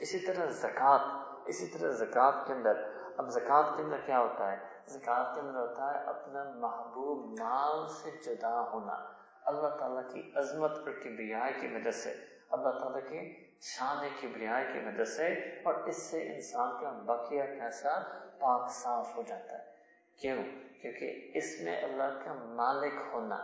اسی 0.00 0.18
طرح 0.18 0.46
زکوٰۃ۔ 0.46 1.27
اسی 1.48 1.66
طرح 1.66 1.90
زکوٰۃ 1.92 2.46
کے 2.46 2.52
اندر، 2.52 2.82
اب 3.16 3.28
زکوٰۃ 3.28 3.76
کے 3.76 3.82
اندر 3.82 4.00
کیا 4.06 4.18
ہوتا 4.18 4.50
ہے؟ 4.52 4.56
زکوٰۃ 4.86 5.34
کے 5.34 5.40
اندر 5.40 5.60
ہوتا 5.60 5.92
ہے 5.94 6.04
اپنا 6.04 6.44
محبوب 6.56 7.40
مال 7.40 7.86
سے 7.88 8.10
جدا 8.26 8.60
ہونا، 8.72 8.94
اللہ 9.44 9.76
تعالیٰ 9.76 10.08
کی 10.12 10.30
عظمت 10.34 10.78
اور 10.78 10.92
کبریائی 11.04 11.52
کی 11.60 11.74
وجہ 11.74 11.90
سے، 11.90 12.14
اللہ 12.50 12.78
تعالیٰ 12.78 13.08
کی 13.08 13.20
شان 13.60 14.06
کبریائی 14.20 14.72
کی 14.72 14.78
وجہ 14.78 15.04
سے، 15.04 15.26
اور 15.62 15.74
اس 15.74 16.02
سے 16.02 16.22
انسان 16.34 16.80
کا 16.80 16.90
بقیہ 17.04 17.42
پیسہ 17.42 17.98
پاک 18.40 18.70
صاف 18.70 19.16
ہو 19.16 19.22
جاتا 19.26 19.52
ہے۔ 19.52 19.64
کیوں؟ 20.18 20.42
کیونکہ 20.82 21.30
اس 21.34 21.60
میں 21.60 21.82
اللہ 21.82 22.18
کا 22.24 22.34
مالک 22.34 22.94
ہونا 23.12 23.36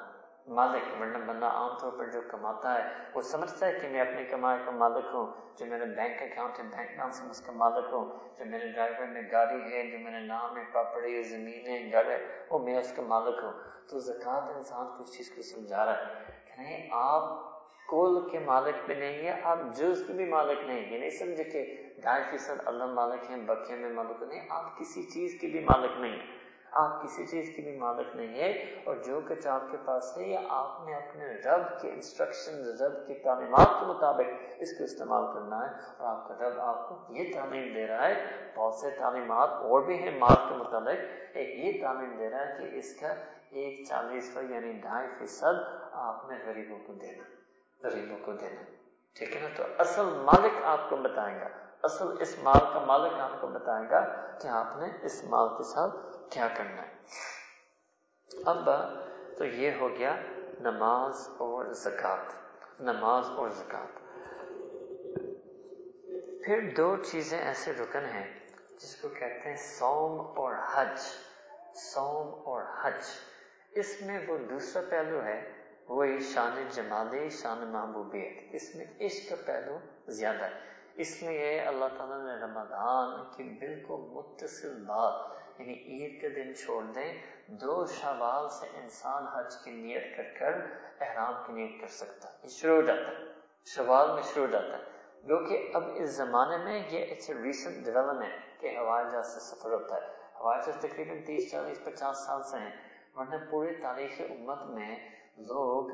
مالک، 0.46 1.00
ورنہ 1.00 1.18
بندہ 1.18 1.46
عام 1.46 1.78
طور 1.80 1.92
پر 1.92 2.06
جو 2.06 2.20
کماتا 2.30 2.84
ہے، 2.84 2.90
وہ 3.14 3.22
سمجھتا 3.22 3.66
ہے 3.66 3.72
کہ 3.72 3.88
میں 3.88 4.00
اپنی 4.00 4.24
کمائی 4.24 4.58
کا 4.64 4.70
مالک 4.70 5.04
ہوں۔ 5.12 5.26
جو 5.56 5.66
میرا 5.66 5.84
بینک 5.84 6.22
اکاؤنٹ 6.22 6.58
ہے 6.58 6.64
بینک 6.64 6.90
اکاؤنٹ 6.90 7.14
سے 7.14 7.30
اس 7.30 7.40
کا 7.40 7.52
مالک 7.52 7.84
ہوں۔ 7.92 8.18
جو 8.38 8.44
میرے 8.44 8.68
ڈرائیور 8.68 9.06
میں 9.06 9.22
گاڑی 9.32 9.72
ہے، 9.72 9.90
جو 9.90 9.98
میرے 9.98 10.20
نام 10.20 10.56
ہے 10.56 10.62
پراپرٹی 10.72 11.16
ہے 11.16 11.22
زمین 11.22 11.66
ہے 11.66 11.92
گھر 11.92 12.10
ہے، 12.10 12.46
وہ 12.50 12.58
میں 12.58 12.78
اس 12.78 12.92
کا 12.96 13.02
مالک 13.02 13.38
ہوں۔ 13.42 13.52
تو 13.88 13.98
زکوٰۃ 13.98 14.56
انسان 14.56 14.86
کو 14.86 15.02
اس 15.02 15.16
چیز 15.16 15.30
کو 15.30 15.42
سمجھا 15.42 15.84
رہا 15.84 15.98
ہے۔ 15.98 16.14
کہ 16.44 16.62
نہیں، 16.62 16.88
آپ 16.92 17.54
کل 17.88 18.28
کے 18.30 18.38
مالک 18.38 18.74
بھی 18.86 18.94
نہیں 18.94 19.18
ہے 19.18 19.40
آپ 19.42 19.58
جز 19.72 20.04
کے 20.06 20.12
بھی 20.12 20.24
مالک 20.24 20.58
نہیں 20.66 20.92
یہ 20.92 20.98
نہیں 20.98 21.10
سمجھے 21.10 21.44
کہ 21.44 21.76
ڈھائی 22.02 22.24
فیصد 22.30 22.60
اللہ 22.64 22.86
مالک 22.86 23.30
ہیں 23.30 23.36
بکے 23.36 23.74
میں 23.74 23.90
مالک 23.90 24.22
نہیں 24.22 24.46
آپ 24.50 24.78
کسی 24.78 25.02
چیز 25.02 25.38
کے 25.40 25.46
بھی 25.46 25.60
مالک 25.60 26.00
نہیں 26.00 26.12
ہیں۔ 26.12 26.33
آپ 26.74 27.02
کسی 27.02 27.26
چیز 27.26 27.50
کی 27.56 27.62
بھی 27.62 27.76
مالک 27.78 28.14
نہیں 28.16 28.38
ہے، 28.38 28.48
اور 28.84 28.96
جو 29.06 29.20
کچھ 29.28 29.46
آپ 29.48 29.70
کے 29.70 29.76
پاس 29.84 30.16
ہے 30.18 30.28
یا 30.28 30.40
آپ 30.50 30.86
نے 30.86 30.94
اپنے 30.94 31.26
رب 31.44 31.66
کے 31.80 31.90
انسٹرکشن 31.90 32.62
رب 32.80 32.96
کی 33.06 33.14
تعلیمات 33.24 33.78
کے 33.80 33.86
مطابق 33.86 34.32
اس 34.58 34.76
کو 34.78 34.84
استعمال 34.84 35.26
کرنا 35.34 35.60
ہے، 35.60 35.70
اور 35.98 36.08
آپ 36.08 36.28
کا 36.28 36.34
رب 36.40 36.60
آپ 36.62 36.88
کو 36.88 37.14
یہ 37.14 37.32
تعلیم 37.34 37.72
دے 37.74 37.86
رہا 37.86 38.08
ہے۔ 38.08 38.14
بہت 38.56 38.74
سے 38.74 38.90
تعلیمات 38.98 39.50
اور 39.62 39.82
بھی 39.82 39.98
ہیں 39.98 40.18
مال 40.18 40.36
کے 40.48 40.54
مطابق 40.54 41.36
ایک 41.36 41.58
یہ 41.58 41.80
تعلیم 41.82 42.16
دے 42.18 42.30
رہا 42.30 42.46
ہے 42.46 42.54
کہ 42.58 42.78
اس 42.78 42.94
کا 43.00 43.14
ایک 43.52 43.86
چالیس 43.88 44.30
پر 44.34 44.50
یعنی 44.50 44.72
ڈھائی 44.82 45.08
فیصد 45.18 45.60
آپ 46.04 46.30
نے 46.30 46.38
غریبوں 46.46 46.78
کو 46.86 46.92
دینا، 46.92 47.24
غریبوں 47.82 48.18
کو 48.24 48.32
دینا۔ 48.32 48.62
ٹھیک 49.16 49.34
ہے 49.36 49.40
نا؟ 49.40 49.48
تو 49.56 49.64
اصل 49.78 50.04
مالک 50.24 50.64
آپ 50.64 50.88
کو 50.90 50.96
بتائے 51.02 51.40
گا، 51.40 51.48
اصل 51.82 52.14
اس 52.20 52.34
مال 52.42 52.60
کا 52.72 52.80
مالک 52.86 53.20
آپ 53.20 53.40
کو 53.40 53.46
بتائے 53.48 53.88
گا 53.90 54.00
کہ 54.42 54.48
آپ 54.60 54.76
نے 54.78 54.86
اس 55.02 55.22
مال 55.30 55.48
کے 55.58 55.64
ساتھ 55.64 55.96
کیا 56.30 56.48
کرنا 56.56 56.82
ہے؟ 56.82 56.94
اب 58.44 58.68
تو 59.38 59.44
یہ 59.44 59.70
ہو 59.80 59.88
گیا 59.88 60.16
نماز 60.60 61.28
اور 61.28 61.72
زکات 61.72 62.32
نماز 62.80 63.24
اور 63.36 63.48
زکات 63.48 63.98
پھر 66.44 66.74
دو 66.76 66.96
چیزیں 66.96 67.38
ایسے 67.38 67.72
رکن 67.72 68.04
ہیں 68.04 68.40
جس 68.78 68.96
کو 68.96 69.08
کہتے 69.08 69.48
ہیں 69.48 69.56
سوم 69.56 70.20
اور 70.20 70.54
حج۔ 70.72 71.00
سوم 71.74 72.42
اور 72.44 72.62
حج۔ 72.82 73.04
اس 73.70 74.02
میں 74.02 74.20
وہ 74.28 74.38
دوسرا 74.38 74.82
پہلو 74.90 75.24
ہے، 75.24 75.52
وہی 75.88 76.18
شان 76.18 76.68
جمالی 76.70 77.28
شان 77.28 77.72
محبوبیت۔ 77.72 78.54
اس 78.54 78.74
میں 78.74 78.86
عشق 79.00 79.30
کا 79.30 79.36
پہلو 79.46 79.78
زیادہ 80.08 80.44
ہے۔ 80.44 80.74
اس 80.94 81.22
میں 81.22 81.32
یہ 81.32 81.60
اللہ 81.60 81.84
تعالیٰ 81.98 82.26
نے 82.26 82.44
رمضان 82.44 83.24
کی 83.36 83.42
بالکل 83.42 84.12
متصل 84.12 84.84
بات 84.84 85.43
یعنی 85.58 85.72
عید 85.72 86.20
کے 86.20 86.28
دن 86.28 86.54
چھوڑ 86.54 86.82
دیں، 86.84 87.22
دو 87.46 87.86
شوال 87.86 88.48
سے 88.48 88.66
انسان 88.82 89.26
حج 89.26 89.54
کی 89.64 89.70
نیت 89.70 90.16
کر 90.16 90.22
کر 90.38 90.60
احرام 91.00 91.34
کی 91.46 91.52
نیت 91.52 91.80
کر 91.80 91.86
سکتا 91.86 92.28
ہے۔ 92.28 92.34
یہ 92.42 92.48
شروع 92.48 92.76
ہو 92.76 92.82
جاتا 92.82 93.08
ہے۔ 93.08 93.24
شوال 93.66 94.14
میں 94.14 94.22
شروع 94.22 94.46
ہو 94.46 94.52
جاتا 94.52 94.78
ہے۔ 94.78 94.82
جو 95.22 95.38
کہ 95.48 95.70
اب 95.74 95.82
اس 95.94 96.10
زمانے 96.10 96.64
میں 96.64 96.78
یہ 96.90 96.98
ایک 96.98 97.30
ریسنٹ 97.30 97.84
ڈیولپمنٹ 97.84 98.60
کہ 98.60 98.78
ہوائی 98.78 99.06
جہاز 99.12 99.34
سے 99.34 99.40
سفر 99.40 99.72
ہوتا 99.72 99.94
ہے۔ 99.96 100.06
ہوائی 100.40 100.62
جہاز 100.66 100.80
تقریباً 100.80 101.22
تیس، 101.22 101.50
چالیس، 101.50 101.84
پچاس 101.84 102.18
سال 102.26 102.42
سے 102.42 102.56
ہیں۔ 102.56 102.72
ورنہ 103.14 103.50
پورے 103.50 103.72
تاریخ 103.74 104.20
امت 104.20 104.62
میں 104.62 105.08
لوگ 105.38 105.90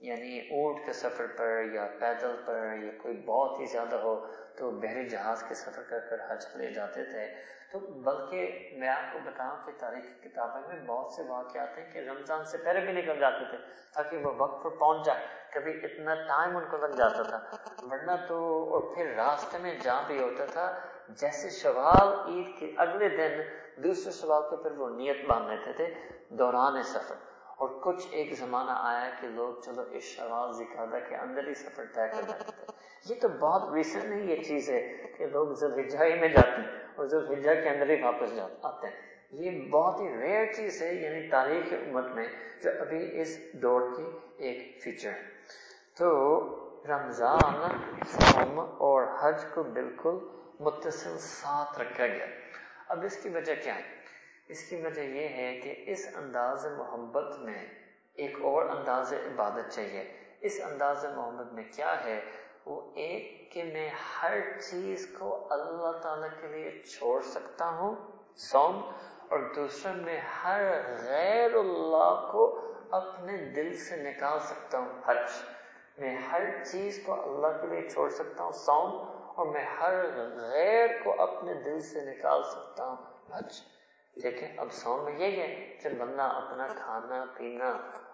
یعنی 0.00 0.40
اونٹ 0.40 0.86
کے 0.86 0.92
سفر 0.92 1.26
پر 1.36 1.62
یا 1.72 1.88
پیدل 2.00 2.36
پر 2.44 2.74
یا 2.82 2.92
کوئی 3.02 3.16
بہت 3.16 3.60
ہی 3.60 3.66
زیادہ 3.66 3.96
ہو 3.96 4.26
تو 4.56 4.70
بحری 4.70 5.08
جہاز 5.08 5.42
کے 5.48 5.54
سفر 5.54 5.82
کر 5.82 5.98
کر 5.98 6.32
حج 6.32 6.46
لے 6.54 6.70
جاتے 6.70 7.04
تھے۔ 7.04 7.57
تو 7.72 7.78
بلکہ 7.78 8.70
میں 8.78 8.88
آپ 8.88 9.12
کو 9.12 9.18
بتاؤں 9.24 9.56
کہ 9.66 9.72
تاریخ 9.78 10.24
کتابیں 10.24 10.68
میں 10.68 10.86
بہت 10.86 11.12
سے 11.12 11.22
واقعات 11.28 11.78
ہیں 11.78 11.92
کہ 11.92 11.98
رمضان 11.98 12.44
سے 12.44 12.58
پہلے 12.58 12.80
بھی 12.80 12.92
نکل 12.92 13.18
جاتے 13.18 13.44
تھے 13.50 13.58
تاکہ 13.94 14.16
وہ 14.16 14.32
وقت 14.36 14.64
پر 14.64 14.70
پہنچ 14.70 15.06
جائے۔ 15.06 15.26
کبھی 15.54 15.72
اتنا 15.82 16.14
ٹائم 16.14 16.56
ان 16.56 16.64
کو 16.70 16.76
لگ 16.76 16.86
جاتا 16.86 17.22
تھا۔ 17.22 17.40
ورنہ 17.90 18.12
تو 18.28 18.68
اور 18.74 18.94
پھر 18.94 19.14
راستے 19.16 19.58
میں 19.58 19.74
جہاں 19.82 20.02
بھی 20.06 20.22
ہوتا 20.22 20.44
تھا، 20.46 20.78
جیسے 21.08 21.50
شوال 21.50 22.32
عید 22.32 22.58
کے 22.58 22.72
اگلے 22.76 23.08
دن، 23.08 23.42
دوسرے 23.82 24.12
سوال 24.12 24.42
کے 24.50 24.62
پھر 24.62 24.72
وہ 24.72 24.88
نیت 24.90 25.24
باندھ 25.28 25.48
لیتے 25.48 25.72
تھے، 25.72 25.94
دوران 26.28 26.82
سفر۔ 26.82 27.14
اور 27.58 27.68
کچھ 27.82 28.06
ایک 28.10 28.32
زمانہ 28.38 28.70
آیا 28.70 29.10
کہ 29.20 29.26
لوگ 29.26 29.60
چلو 29.60 29.82
اس 29.90 30.02
شوال 30.02 30.52
زکادہ 30.52 30.98
کے 31.08 31.16
اندر 31.16 31.48
ہی 31.48 31.54
سفر 31.54 31.84
طے 31.84 32.08
کر 32.08 32.22
لیتے 32.26 32.50
تھے۔ 32.56 32.66
یہ 33.08 33.20
تو 33.20 33.28
بہت 33.28 33.74
ریسنٹ 33.74 34.04
نہیں 34.04 34.22
یہ 34.22 34.42
چیز 34.42 34.70
ہے 34.70 34.96
کہ 35.18 35.26
لوگ 35.26 35.52
ذوالحجہ 35.52 36.20
میں 36.20 36.28
جاتے 36.28 36.62
ہیں 36.62 36.86
اور 36.94 37.06
ذوالحجہ 37.06 37.60
کے 37.60 37.68
اندر 37.68 37.88
ہی 37.90 38.02
واپس 38.02 38.32
آتے 38.62 38.86
ہیں۔ 38.86 38.94
یہ 39.30 39.70
بہت 39.70 40.00
ہی 40.00 40.08
ریئر 40.20 40.52
چیز 40.52 40.82
ہے 40.82 40.94
یعنی 40.94 41.28
تاریخ 41.28 41.72
امت 41.72 42.04
میں 42.04 42.26
جو 42.62 42.70
ابھی 42.80 43.20
اس 43.20 43.38
دور 43.52 43.80
کی 43.96 44.04
ایک 44.36 44.82
فیچر 44.82 45.10
ہے۔ 45.10 45.22
تو 45.98 46.08
رمضان 46.88 47.68
سوم 48.06 48.58
اور 48.60 49.02
حج 49.20 49.44
کو 49.54 49.62
بالکل 49.62 50.18
متصل 50.60 51.18
ساتھ 51.18 51.78
رکھا 51.78 52.06
گیا۔ 52.06 52.26
اب 52.88 53.04
اس 53.04 53.16
کی 53.16 53.28
وجہ 53.28 53.54
کیا 53.62 53.74
ہے؟ 53.74 53.97
اس 54.48 54.68
کی 54.68 54.76
وجہ 54.76 55.00
یہ 55.00 55.28
ہے 55.28 55.60
کہ 55.60 55.84
اس 55.86 56.08
انداز 56.14 56.66
محبت 56.66 57.38
میں 57.38 57.66
ایک 58.14 58.38
اور 58.42 58.66
انداز 58.66 59.12
عبادت 59.12 59.72
چاہیے۔ 59.72 60.14
اس 60.40 60.60
انداز 60.64 61.04
محبت 61.04 61.52
میں 61.52 61.64
کیا 61.76 62.04
ہے؟ 62.04 62.20
وہ 62.66 62.92
ایک 62.94 63.52
کہ 63.52 63.64
میں 63.64 63.90
ہر 64.22 64.58
چیز 64.70 65.16
کو 65.18 65.46
اللہ 65.50 65.98
تعالی 66.02 66.28
کے 66.40 66.46
لیے 66.48 66.82
چھوڑ 66.82 67.20
سکتا 67.20 67.68
ہوں، 67.68 67.94
سوم، 68.36 68.90
اور 69.28 69.38
دوسرا، 69.56 69.92
میں 69.92 70.20
ہر 70.20 70.62
غیر 71.00 71.54
اللہ 71.54 72.28
کو 72.32 72.72
اپنے 72.90 73.36
دل 73.36 73.76
سے 73.76 73.96
نکال 73.96 74.38
سکتا 74.40 74.78
ہوں، 74.78 74.88
حج۔ 75.06 75.30
میں 75.98 76.16
ہر 76.16 76.64
چیز 76.64 77.02
کو 77.06 77.12
اللہ 77.12 77.60
کے 77.60 77.66
لیے 77.66 77.88
چھوڑ 77.88 78.08
سکتا 78.08 78.44
ہوں، 78.44 78.52
سوم، 78.52 79.12
اور 79.34 79.46
میں 79.46 79.64
ہر 79.64 79.94
غیر 80.36 80.88
کو 81.04 81.22
اپنے 81.22 81.54
دل 81.54 81.80
سے 81.80 82.00
نکال 82.00 82.42
سکتا 82.42 82.86
ہوں، 82.86 82.96
حج۔ 83.32 83.77
ٹھیک 84.20 84.42
ہے 84.42 84.54
اب 84.56 84.72
سوم 84.72 85.04
میں 85.04 85.12
یہ 85.18 85.42
ہے 85.42 85.76
کہ 85.82 85.88
بندہ 85.88 86.22
اپنا 86.22 86.66
کھانا، 86.66 87.24
پینا 87.36 87.68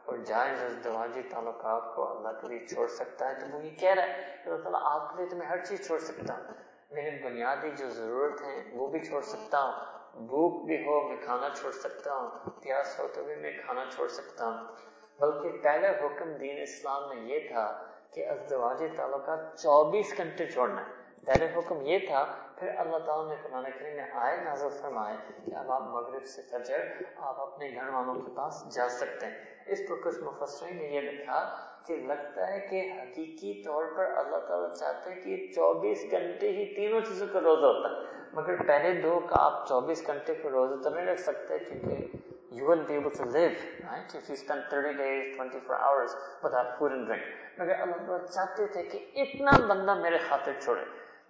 اور 0.04 0.16
جائز 0.16 0.64
ازدواجی 0.64 1.22
تعلقات 1.22 1.96
کو 1.96 2.18
اللہ 2.18 2.40
کے 2.40 2.48
لیے 2.48 2.66
چھوڑ 2.66 2.86
سکتا 2.86 3.28
ہے۔ 3.28 3.34
تو 3.40 3.56
وہ 3.56 3.64
یہ 3.64 3.70
کہہ 3.70 3.94
رہا 3.94 4.02
ہے 4.02 4.36
کہ 4.44 4.50
اللہ 4.50 4.62
تعالیٰ 4.62 4.80
آپ 4.82 5.10
کے 5.10 5.16
لیے 5.16 5.26
تو 5.26 5.36
میں 5.36 5.46
ہر 5.46 5.64
چیز 5.64 5.86
چھوڑ 5.86 5.98
سکتا 5.98 6.34
ہوں۔ 6.34 6.54
میرے 6.90 7.10
بنیادی 7.24 7.70
جو 7.70 7.90
ضرورت 7.90 8.40
ہے 8.42 8.64
وہ 8.72 8.86
بھی 8.86 9.00
چھوڑ 9.00 9.22
سکتا 9.22 9.62
ہوں۔ 9.62 9.72
بھوک 10.26 10.66
بھی 10.66 10.86
ہو، 10.86 11.08
میں 11.08 11.16
کھانا 11.24 11.48
چھوڑ 11.54 11.72
سکتا 11.72 12.14
ہوں۔ 12.14 12.50
پیاس 12.62 13.00
ہو 13.00 13.08
تو 13.14 13.24
بھی 13.24 13.34
میں 13.36 13.52
کھانا 13.64 13.84
چھوڑ 13.94 14.08
سکتا 14.08 14.46
ہوں۔ 14.46 14.66
بلکہ 15.20 15.58
پہلے 15.62 15.88
حکم 15.88 16.32
دین 16.32 16.62
اسلام 16.62 17.08
میں 17.08 17.16
یہ 17.16 17.48
تھا 17.48 17.84
کہ 18.10 18.28
ازدواجی 18.28 18.88
تعلقات 18.96 19.58
چوبیس 19.58 20.14
گھنٹے 20.16 20.46
چھوڑنا 20.46 20.86
ہے۔ 20.86 20.92
پہلے 21.24 21.48
حکم 21.56 21.80
یہ 21.80 21.98
تھا 21.98 22.36
پھر 22.58 22.68
اللہ 22.78 22.98
تعالیٰ 23.06 23.28
نے 23.28 23.36
قرآن 23.42 23.64
کریم 23.68 23.96
میں 23.96 24.04
آئے 24.22 24.36
نازل 24.44 24.68
فرمائے 24.80 25.16
کہ 25.44 25.54
اب 25.56 25.70
آپ 25.72 25.82
مغرب 25.88 26.24
سے 26.26 26.42
فجر 26.50 26.84
آپ 27.22 27.40
اپنے 27.40 27.70
گھر 27.70 27.88
والوں 27.88 28.20
کے 28.20 28.34
پاس 28.34 28.62
جا 28.74 28.88
سکتے 28.90 29.26
ہیں 29.26 29.72
اس 29.72 29.80
پر 29.88 30.02
کچھ 30.04 30.18
مفسرین 30.22 30.76
نے 30.76 30.88
یہ 30.88 31.00
لکھا 31.02 31.40
کہ 31.86 31.96
لگتا 32.06 32.48
ہے 32.48 32.60
کہ 32.70 32.82
حقیقی 32.92 33.62
طور 33.64 33.86
پر 33.96 34.12
اللہ 34.16 34.46
تعالیٰ 34.48 34.74
چاہتے 34.74 35.12
ہیں 35.12 35.20
کہ 35.22 35.46
چوبیس 35.54 36.04
گھنٹے 36.10 36.50
ہی 36.50 36.74
تینوں 36.74 37.00
چیزوں 37.00 37.26
کا 37.32 37.40
روزہ 37.40 37.66
ہوتا 37.66 37.88
ہے 37.90 38.12
مگر 38.32 38.62
پہلے 38.66 38.94
دو 39.00 39.18
کا 39.28 39.42
آپ 39.42 39.66
چوبیس 39.68 40.06
گھنٹے 40.06 40.34
کا 40.34 40.50
روزہ 40.50 40.82
تو 40.82 40.90
نہیں 40.90 41.06
رکھ 41.06 41.20
سکتے 41.20 41.58
کیونکہ 41.60 42.06
you 42.54 42.64
wouldn't 42.64 42.86
be 42.88 42.94
able 42.94 43.10
to 43.12 43.24
live, 43.26 43.56
right? 43.82 44.14
If 44.14 44.28
you 44.28 44.36
spend 44.36 44.62
30 44.70 44.96
days, 44.96 45.36
24 45.36 45.76
hours 45.76 46.14
without 46.40 46.78
food 46.78 46.92
and 46.92 47.06
drink. 47.06 47.24
مگر 47.58 47.80
اللہ 47.80 47.98
تعالیٰ 47.98 48.26
چاہتے 48.26 48.66
تھے 48.66 48.82
کہ 48.84 48.98
اتنا 49.14 49.50
بندہ 49.66 49.94
میرے 49.94 50.18
خاطر 50.28 50.52
چھوڑے 50.60 50.84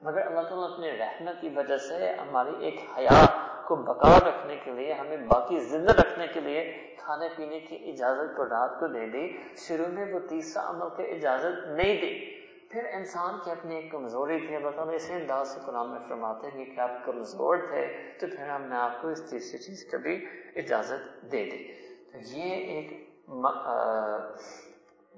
مگر 0.05 0.27
اللہ 0.27 0.41
تعالیٰ 0.41 0.73
اپنے 0.73 0.99
رحمت 0.99 1.41
کی 1.41 1.49
وجہ 1.49 1.77
سے 1.77 2.15
ہماری 2.15 2.65
ایک 2.65 2.81
حیات 2.99 3.67
کو 3.67 3.77
بقا 3.77 4.19
رکھنے 4.29 4.57
کے 4.57 4.71
لیے، 4.71 4.93
ہمیں 4.93 5.17
باقی 5.17 5.59
زندہ 5.59 5.93
رکھنے 5.93 6.27
کے 6.27 6.41
لیے 6.41 6.95
کھانے 6.99 7.29
پینے 7.37 7.61
کی 7.61 7.91
اجازت 7.91 8.37
کو، 8.37 8.45
رات 8.45 8.81
کو 8.81 8.87
دے 8.87 9.07
دی۔ 9.09 9.37
شروع 9.57 9.87
میں 9.87 10.13
وہ 10.13 10.19
تیسرا 10.19 10.71
عمل 10.71 10.89
کی 10.97 11.11
اجازت 11.11 11.69
نہیں 11.69 12.01
دی۔ 12.01 12.41
پھر 12.69 12.85
انسان 12.85 13.35
کی 13.45 13.51
اپنی 13.51 13.77
ایک 13.77 13.93
کمزوری 13.93 14.47
تھی۔ 14.47 14.57
اللہ 14.57 14.71
تعالیٰ 14.71 14.95
اسی 14.95 15.13
انداز 15.13 15.49
سے 15.49 15.61
قرآن 15.67 15.91
میں 15.91 16.01
فرماتے 16.09 16.49
ہیں 16.49 16.65
کہ 16.65 16.81
آپ 16.81 16.91
کمزور 17.05 17.57
تھے، 17.57 18.11
تو 18.21 18.27
پھر 18.27 18.49
ہم 18.49 18.63
نے 18.63 18.77
آپ 18.77 19.03
کو 19.03 19.09
اس 19.09 19.31
تیسری 19.31 19.59
چیز 19.59 19.85
کا 19.91 19.99
بھی 19.99 20.27
اجازت 20.57 21.33
دے 21.33 21.45
دی۔ 21.45 21.73
تو 22.13 22.19
یہ 22.19 22.55
ایک 22.55 23.11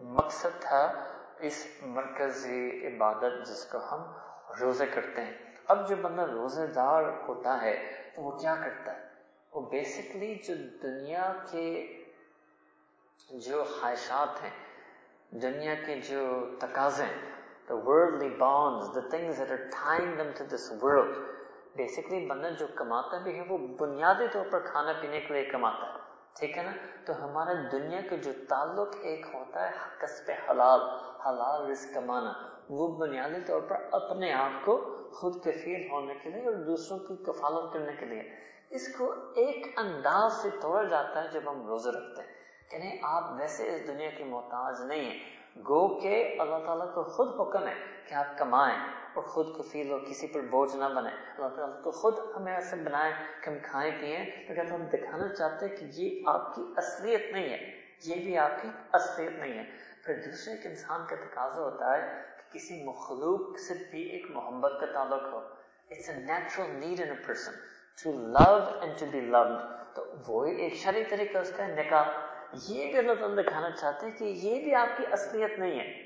مقصد 0.03 0.61
تھا 0.61 0.92
اس 1.38 1.66
مرکزی 1.83 2.87
عبادت 2.87 3.46
جس 3.46 3.64
کو 3.64 3.79
ہم 3.79 4.25
روزے 4.61 4.87
کرتے 4.87 5.25
ہیں 5.25 5.33
اب 5.69 5.88
جو 5.88 5.97
بندہ 6.03 6.27
روزے 6.27 6.66
دار 6.66 7.05
ہوتا 7.29 7.61
ہے 7.62 7.75
تو 8.14 8.23
وہ 8.23 8.31
کیا 8.38 8.55
کرتا 8.55 8.92
ہے 8.92 9.05
وہ 9.53 9.61
بیسکلی 9.71 10.35
جو 10.45 10.55
دنیا 10.83 11.33
کے 11.51 11.66
جو 13.31 13.62
خواہشات 13.71 14.42
ہیں 14.42 14.51
دنیا 15.42 15.75
کے 15.87 16.01
جو 16.01 16.25
تقاضے 16.61 17.05
the 17.69 17.77
worldly 17.77 18.29
bonds, 18.31 18.95
the 18.95 19.03
things 19.03 19.38
that 19.38 19.51
are 19.51 19.71
tying 19.71 20.16
them 20.16 20.33
to 20.35 20.45
this 20.45 20.71
world. 20.83 21.16
Basically 21.77 22.27
بندہ 22.27 22.51
جو 22.59 22.66
کماتا 22.75 23.19
بھی 23.19 23.35
ہے 23.37 23.42
وہ 23.49 23.57
بنیادی 23.79 24.27
طور 24.33 24.45
پر 24.51 24.61
کھانا 24.66 24.92
پینے 25.01 25.21
کے 25.21 25.35
لیے 25.35 25.45
کماتا 25.45 25.87
ہے 25.87 26.05
ٹھیک 26.38 26.59
ہے 26.59 26.62
نا؟ 26.62 26.72
تو 27.07 27.25
ہمارا 27.25 27.53
دنیا 27.72 28.01
کا 28.11 28.16
جو 28.16 28.33
تعلق 28.49 28.88
ایک 29.03 29.27
ہوتا 29.35 29.68
ہے 29.68 29.72
کسب 30.03 30.31
حلال 30.51 30.81
حلال 31.27 31.70
رزق 31.70 31.94
کمانا، 31.94 32.33
وہ 32.70 32.96
بنیادی 32.96 33.40
طور 33.46 33.61
پر 33.61 33.77
اپنے 33.92 34.33
آپ 34.33 34.64
کو 34.64 34.96
خود 35.12 35.40
کفیل 35.40 35.88
ہونے 35.90 36.14
کے 36.14 36.31
لیے 36.31 36.46
اور 36.46 36.55
دوسروں 36.55 36.99
کی 36.99 37.16
کفالت 37.16 37.72
کرنے 37.72 37.92
کے 37.92 38.07
لیے۔ 38.07 38.22
اس 38.70 38.96
کو 38.96 39.12
ایک 39.12 39.79
انداز 39.79 40.33
سے 40.33 40.51
توڑا 40.61 40.83
جاتا 40.83 41.25
ہے 41.25 41.29
جب 41.29 41.51
ہم 41.51 41.66
روزہ 41.66 41.88
رکھتے 41.88 42.22
ہیں۔ 42.22 42.35
کہ 42.70 42.79
نہیں، 42.79 42.99
آپ 43.03 43.25
ویسے 43.38 43.75
اس 43.75 43.87
دنیا 43.87 44.11
کے 44.11 44.25
محتاج 44.25 44.75
نہیں 44.87 45.11
ہیں۔ 45.11 45.18
گو 45.61 46.01
کہ 46.01 46.37
اللہ 46.38 46.66
تعالیٰ 46.66 46.94
کو 46.94 47.03
خود 47.03 47.40
حکم 47.40 47.66
ہے 47.68 47.75
کہ 48.09 48.14
آپ 48.14 48.38
کمائیں۔ 48.38 49.06
اور 49.16 49.24
خود 49.24 49.57
کو 49.57 49.62
فیل 49.62 49.90
ہو 49.90 49.98
کسی 49.98 50.26
پر 50.26 50.40
بوجھ 50.40 50.76
نہ 50.76 50.85
بنے 50.85 51.09
اللہ 51.09 51.57
تعالیٰ 51.57 51.83
تو 51.83 51.90
خود 51.90 52.14
ہمیں 52.37 52.55
ایسے 52.55 52.76
بنائے 52.76 53.12
کہ 53.40 53.50
ہم 53.50 53.57
کھائیں، 53.62 53.92
پیئیں۔ 54.00 54.26
لیکن 54.48 54.72
ہم 54.72 54.83
دکھانا 54.83 55.29
چاہتے 55.29 55.66
ہیں 55.66 55.76
کہ 55.76 55.87
یہ 55.90 56.22
آپ 56.26 56.55
کی 56.55 56.62
اصلیت 56.76 57.22
نہیں 57.33 57.50
ہے، 57.50 57.81
یہ 58.05 58.14
بھی 58.14 58.38
آپ 58.38 58.62
کی 58.62 58.68
اصلیت 58.92 59.33
نہیں 59.33 59.59
ہے۔ 59.59 59.64
پھر 60.05 60.14
دوسرے 60.14 60.55
ایک 60.55 60.66
انسان 60.66 61.00
کا 61.09 61.16
تقاضا 61.16 61.62
ہوتا 61.62 61.96
ہے 61.96 62.22
کہ 62.37 62.59
کسی 62.59 62.85
مخلوق 62.85 63.59
سے 63.59 63.74
بھی 63.90 64.02
ایک 64.02 64.26
محبت 64.31 64.72
کا 64.81 64.87
تعلق 64.87 65.22
ہو۔ 65.33 65.38
It's 65.90 66.11
a 66.11 66.16
natural 66.16 66.70
need 66.70 67.00
in 67.00 67.09
a 67.09 67.26
person 67.26 67.52
to 68.05 68.12
love 68.12 68.55
and 68.81 69.00
to 69.00 69.07
be 69.12 69.20
loved 69.20 69.46
تو 69.94 70.05
وہی 70.29 70.57
ایک 70.57 70.74
شرعی 70.74 71.05
طریقہ 71.05 71.38
اس 71.38 71.52
کا 71.57 71.66
نکاح۔ 71.66 72.05
یہ 72.68 72.90
بھی 72.90 72.98
اللہ 72.98 73.12
تعالیٰ 73.12 73.44
دکھانا 73.44 73.70
چاہتے 73.70 74.07
ہیں 74.07 74.18
کہ 74.18 74.24
یہ 74.24 74.64
بھی 74.64 74.74
آپ 74.74 74.88
کی 74.96 75.05
اصلیت 75.11 75.59
نہیں 75.59 75.81
ہے۔ 75.81 76.06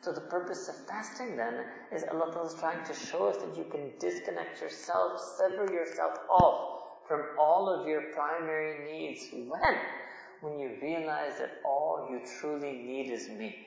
So 0.00 0.12
the 0.12 0.20
purpose 0.32 0.68
of 0.68 0.76
fasting 0.88 1.36
then 1.36 1.54
is 1.92 2.04
Allah 2.10 2.26
Ta'ala 2.32 2.46
is 2.46 2.54
trying 2.54 2.84
to 2.84 2.94
show 2.94 3.26
us 3.28 3.38
that 3.38 3.56
you 3.56 3.64
can 3.64 3.90
disconnect 3.98 4.60
yourself, 4.60 5.20
sever 5.38 5.64
yourself 5.72 6.20
off 6.30 6.84
from 7.08 7.24
all 7.36 7.68
of 7.68 7.88
your 7.88 8.02
primary 8.14 8.76
needs. 8.84 9.24
When? 9.32 9.74
When 10.40 10.60
you 10.60 10.76
realize 10.80 11.38
that 11.40 11.58
all 11.64 12.06
you 12.12 12.20
truly 12.38 12.72
need 12.72 13.10
is 13.10 13.28
me. 13.28 13.66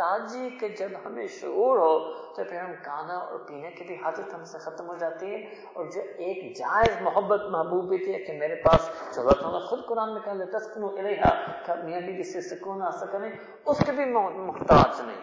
محتاجی 0.00 0.48
کے 0.60 0.68
جب 0.76 0.90
ہمیں 1.04 1.26
شعور 1.30 1.78
ہو 1.78 1.98
تو 2.34 2.44
پھر 2.44 2.58
ہم 2.58 2.72
کھانا 2.84 3.14
اور 3.14 3.38
پینے 3.48 3.70
کی 3.70 3.84
بھی 3.84 3.96
حاجت 4.02 4.32
ہم 4.34 4.44
سے 4.50 4.58
ختم 4.58 4.88
ہو 4.88 4.94
جاتی 5.00 5.26
ہے 5.32 5.38
اور 5.72 5.90
جو 5.94 6.00
ایک 6.26 6.56
جائز 6.56 7.02
محبت 7.02 7.42
محبوب 7.50 7.88
بھی 7.88 7.98
تھی 8.04 8.12
کہ 8.24 8.32
میرے 8.38 8.54
پاس 8.62 8.88
جو 9.16 9.28
اللہ 9.28 9.66
خود 9.68 9.84
قرآن 9.88 10.12
میں 10.14 10.20
کہا 10.24 10.44
تسکن 10.58 10.84
الیہا 10.84 11.30
کہ 11.66 11.74
میاں 11.84 12.00
بیوی 12.06 12.24
سے 12.30 12.40
سکون 12.48 12.82
آ 12.82 12.90
سکنے 13.00 13.28
اس 13.66 13.84
کے 13.86 13.92
بھی 13.92 14.04
محتاج 14.06 15.00
نہیں، 15.00 15.20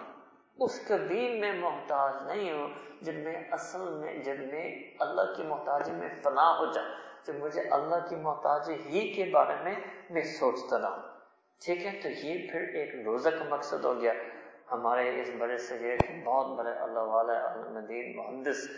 اس 0.59 0.79
کے 0.87 0.97
بھی 1.07 1.27
میں 1.39 1.53
محتاج 1.59 2.13
نہیں 2.27 2.51
ہوں 2.51 2.69
جب 3.05 3.15
میں 3.25 3.35
اصل 3.59 3.89
میں 3.99 4.13
جب 4.25 4.39
میں 4.53 4.69
اللہ 4.99 5.35
کی 5.35 5.43
محتاجی 5.47 5.91
میں 5.91 6.09
فنا 6.23 6.49
ہو 6.59 6.71
جائے 6.73 6.87
جب 7.27 7.43
مجھے 7.43 7.61
اللہ 7.77 8.07
کی 8.09 8.15
محتاجی 8.21 8.75
ہی 8.85 9.07
کے 9.13 9.29
بارے 9.33 9.61
میں 9.63 9.75
میں 10.09 10.23
سوچتا 10.39 10.77
رہوں 10.79 11.15
ٹھیک 11.61 11.85
ہے، 11.85 11.99
تو 12.03 12.09
یہ 12.23 12.47
پھر 12.51 12.61
ایک 12.79 12.95
روزہ 13.05 13.29
کا 13.37 13.45
مقصد 13.49 13.85
ہو 13.85 13.99
گیا۔ 14.01 14.11
ہمارے 14.71 15.21
اس 15.21 15.29
بڑے 15.37 15.57
سے 15.57 15.97
بہت 16.23 16.57
بڑے 16.57 16.71
اللہ 16.71 16.99
والا 16.99 17.55
مدین 17.69 18.15
محدث 18.15 18.69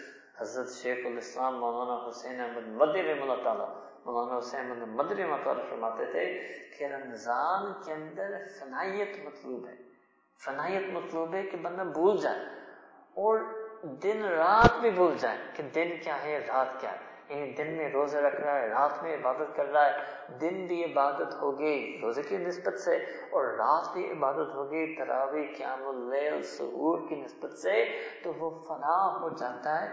حضرت 0.41 0.69
شیخ 0.69 1.05
الاسلام 1.05 1.59
مولانا 1.59 2.09
حسین 2.09 2.39
احمد 2.41 2.67
مدی 2.67 3.03
رحم 3.03 3.31
اللہ 3.31 3.43
تعالیٰ۔ 3.43 3.69
مولانا 4.05 4.37
حسین 4.37 4.71
احمد 4.71 4.87
مدی 4.87 5.23
رحمۃ 5.23 5.47
اللہ 5.47 5.63
فرماتے 5.69 6.05
تھے 6.05 6.47
کہ 6.77 6.83
رمضان 6.83 7.73
کے 7.85 7.93
اندر 7.93 8.31
فنائیت 8.59 9.25
مطلوب 9.25 9.67
ہے۔ 9.67 9.75
فنائیت 10.45 10.89
مطلوب 10.93 11.33
ہے 11.33 11.43
کہ 11.43 11.57
بندہ 11.57 11.81
بھول 11.81 12.17
جائے 12.17 12.39
اور 13.13 13.39
دن 13.83 14.25
رات 14.25 14.79
بھی 14.81 14.89
بھول 14.89 15.17
جائے 15.19 15.37
کہ 15.53 15.63
دن 15.63 15.89
کیا 16.03 16.23
ہے، 16.23 16.39
رات 16.47 16.81
کیا 16.81 16.91
ہے۔ 16.91 17.08
یعنی 17.29 17.51
دن 17.51 17.77
میں 17.77 17.91
روزہ 17.91 18.17
رکھ 18.17 18.41
رہا 18.41 18.59
ہے، 18.59 18.67
رات 18.67 19.03
میں 19.03 19.17
عبادت 19.17 19.55
کر 19.55 19.65
رہا 19.65 19.85
ہے، 19.85 19.97
دن 20.41 20.65
بھی 20.65 20.83
عبادت 20.83 21.41
ہوگی، 21.41 21.99
روزے 22.01 22.21
کی 22.21 22.37
نسبت 22.37 22.79
سے، 22.79 22.95
اور 23.29 23.43
رات 23.45 23.93
بھی 23.93 24.11
عبادت 24.11 24.55
ہوگی، 24.55 24.95
تراوی، 24.95 25.47
قیام 25.57 25.87
اللیل، 25.87 26.43
سعور 26.43 27.09
کی 27.09 27.15
نسبت 27.15 27.51
سے، 27.51 27.85
تو 28.23 28.33
وہ 28.33 28.49
فنا 28.49 29.19
ہو 29.21 29.29
جاتا 29.29 29.81
ہے 29.81 29.87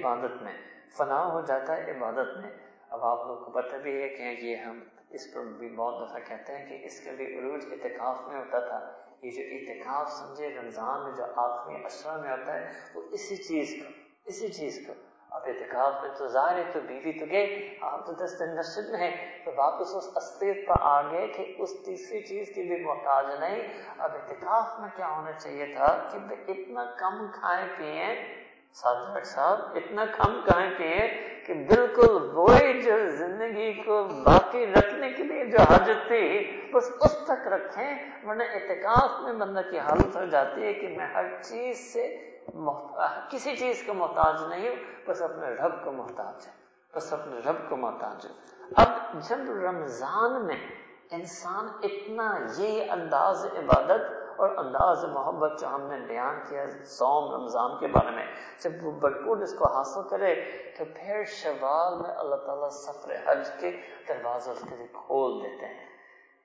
عبادت 0.00 0.42
میں، 0.42 0.52
فنا 0.96 1.32
ہو 1.32 1.40
جاتا 1.40 1.76
ہے 1.76 1.90
عبادت 1.90 2.36
میں۔ 2.36 2.50
اب 2.90 3.04
آپ 3.04 3.26
لوگ 3.26 3.36
کو 3.36 3.50
پتہ 3.50 3.76
بھی 3.76 4.02
ہے 4.02 4.08
کہ 4.08 4.22
یہ 4.22 4.56
ہم 4.56 4.80
اس 5.10 5.34
پر 5.34 5.40
بھی 5.40 5.68
بہت 5.68 6.08
دفعہ 6.08 6.20
کہتے 6.28 6.58
ہیں 6.58 6.66
کہ 6.66 6.84
اس 6.84 7.00
کے 7.00 7.10
بھی 7.10 7.38
عروج 7.38 7.64
اعتکاف 7.72 8.28
میں 8.28 8.40
ہوتا 8.40 8.58
تھا۔ 8.58 8.92
یہ 9.22 9.30
جو 9.30 9.42
اعتکاف 9.52 10.12
سمجھے، 10.12 10.48
رمضان 10.48 11.02
میں 11.04 11.12
جو 11.16 11.24
آخری 11.36 11.74
اشرا 11.84 12.16
میں 12.16 12.30
ہوتا 12.30 12.54
ہے، 12.54 12.72
وہ 12.94 13.02
اسی 13.10 13.36
چیز 13.36 13.82
کا، 13.82 13.90
اسی 14.24 14.48
چیز 14.48 14.84
کا۔ 14.86 14.92
اب 15.32 15.42
اعتکاف 15.46 15.92
میں 16.02 16.10
تو 16.18 16.26
ظاہر 16.28 16.58
ہے 16.58 16.62
تو 16.72 16.80
بیوی 16.86 17.12
تو 17.12 17.26
گئے 17.30 17.68
آپ 17.80 18.06
تو 18.06 18.12
دس 18.12 18.38
دن 18.40 18.56
مسجد 18.56 18.90
میں 18.90 18.98
ہیں، 19.00 19.44
تو 19.44 19.50
واپس 19.56 19.94
اس 19.94 20.08
اصلیت 20.14 20.66
پر 20.68 20.74
آ 20.80 21.00
گئے 21.10 21.26
کہ 21.26 21.54
اس 21.58 21.70
تیسری 21.84 22.20
چیز 22.22 22.48
کی 22.54 22.62
بھی 22.62 22.84
محتاج 22.84 23.26
نہیں۔ 23.40 23.62
اب 23.98 24.10
اعتکاف 24.14 24.78
میں 24.80 24.88
کیا 24.96 25.08
ہونا 25.08 25.32
چاہیے 25.32 25.66
تھا 25.76 26.08
کہ 26.12 26.18
اتنا 26.50 26.84
کم 26.84 27.26
کھائے 27.32 27.66
پیئے 27.78 28.14
صادق 28.74 29.24
صاحب، 29.26 29.58
اتنا 29.76 30.04
کم 30.04 30.40
کھائے 30.44 30.68
پیئے 30.78 31.08
کہ 31.46 31.54
بالکل 31.54 32.30
وہی 32.34 32.82
جو 32.82 32.96
زندگی 33.10 33.72
کو 33.72 34.04
باقی 34.04 34.66
رکھنے 34.66 35.10
کے 35.10 35.22
لیے 35.22 35.44
جو 35.44 35.58
حاجت 35.70 36.06
تھی، 36.08 36.26
بس 36.72 36.90
اس 37.00 37.16
تک 37.24 37.46
رکھیں۔ 37.46 37.94
ورنہ 38.26 38.42
اعتکاف 38.42 39.20
میں 39.20 39.32
بندہ 39.32 39.60
کی 39.70 39.78
حالت 39.78 40.16
ہو 40.16 40.24
جاتی 40.24 40.62
ہے 40.62 40.72
کہ 40.72 40.88
میں 40.88 41.06
ہر 41.06 41.42
چیز 41.42 41.92
سے 41.92 42.06
کسی 43.30 43.56
چیز 43.56 43.82
کا 43.86 43.92
محتاج 43.92 44.42
نہیں، 44.48 44.70
بس 45.08 45.22
اپنے 45.22 45.46
رب 45.46 45.84
کو 45.84 45.92
محتاج 45.92 46.46
ہے۔ 46.46 46.52
بس 46.96 47.12
اپنے 47.12 47.38
رب 47.38 47.70
کو 47.70 47.76
محتاج 47.76 48.26
ہے۔ 48.26 48.30
اب 48.76 48.88
جب 49.20 49.36
رمضان 49.64 50.46
میں 50.46 50.66
انسان 51.10 51.68
اتنا 51.82 52.38
یہ 52.58 52.90
انداز 52.90 53.46
عبادت 53.46 54.00
اور 54.36 54.56
انداز 54.56 55.04
محبت 55.04 55.60
جو 55.60 55.66
ہم 55.66 55.82
نے 55.82 56.00
بیان 56.06 56.40
کیا 56.48 56.66
سوم 56.84 57.34
رمضان 57.34 57.78
کے 57.80 57.86
بارے 57.86 58.10
میں، 58.10 58.26
جب 58.60 58.70
وہ 58.82 58.92
بھرپور 58.92 59.36
اس 59.36 59.54
کو 59.58 59.72
حاصل 59.72 60.08
کرے، 60.08 60.34
تو 60.78 60.84
پھر 60.84 61.24
شوال 61.24 62.02
میں 62.02 62.10
اللہ 62.10 62.36
تعالیٰ 62.36 62.68
سفر 62.68 63.10
حج 63.26 63.48
کے 63.60 63.80
دروازے 64.08 64.50
اس 64.50 64.60
کے 64.70 64.76
لیے 64.76 64.86
کھول 64.86 65.42
دیتے 65.42 65.66
ہیں۔ 65.66 65.86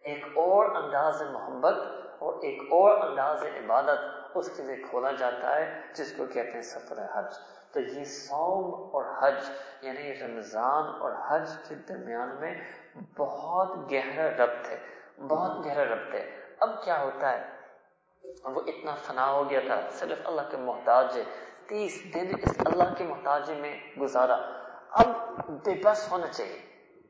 ایک 0.02 0.26
اور 0.26 0.76
انداز 0.76 1.22
محبت 1.22 1.74
اور 2.20 2.34
ایک 2.34 2.62
اور 2.62 3.08
انداز 3.08 3.44
عبادت 3.44 4.00
اس 4.36 4.58
کے 4.58 4.64
لیے 4.64 4.76
کھولا 4.90 5.12
جاتا 5.12 5.56
ہے، 5.56 5.82
جس 5.94 6.14
کو 6.18 6.26
کہتے 6.26 6.52
ہیں 6.52 6.62
سفر 6.62 6.98
حج۔ 7.14 7.34
تو 7.72 7.80
یہ 7.80 8.04
سوم 8.04 8.90
اور 8.94 9.06
حج 9.22 9.36
یعنی 9.82 10.20
رمضان 10.20 10.84
اور 11.00 11.12
حج 11.28 11.50
کے 11.70 11.76
درمیان 11.76 12.36
میں 12.40 12.56
بہت 13.18 13.92
گہرا 13.92 14.46
ربط 14.46 14.68
ہے۔ 14.70 14.78
بہت 15.28 15.66
گہرا 15.66 15.96
ربط 15.96 16.16
ہے۔ 16.16 16.40
اب 16.60 16.84
کیا 16.84 17.04
ہوتا 17.04 17.32
ہے؟ 17.32 17.44
وہ 18.44 18.62
اتنا 18.68 18.96
فنا 18.96 19.32
ہو 19.32 19.50
گیا 19.50 19.60
تھا، 19.68 19.82
صرف 19.92 20.18
اللہ 20.26 20.42
کے 20.52 20.58
محتاج 20.58 21.18
ہے۔ 21.18 21.24
تیس 21.68 22.02
دن 22.14 22.32
اس 22.42 22.58
اللہ 22.66 22.94
کے 22.98 23.04
محتاج 23.04 23.52
میں 23.52 23.80
گزارا۔ 24.00 24.38
اب 24.92 25.08
بے 25.48 25.82
بس 25.84 26.12
ہونا 26.12 26.28
چاہیے۔ 26.28 26.60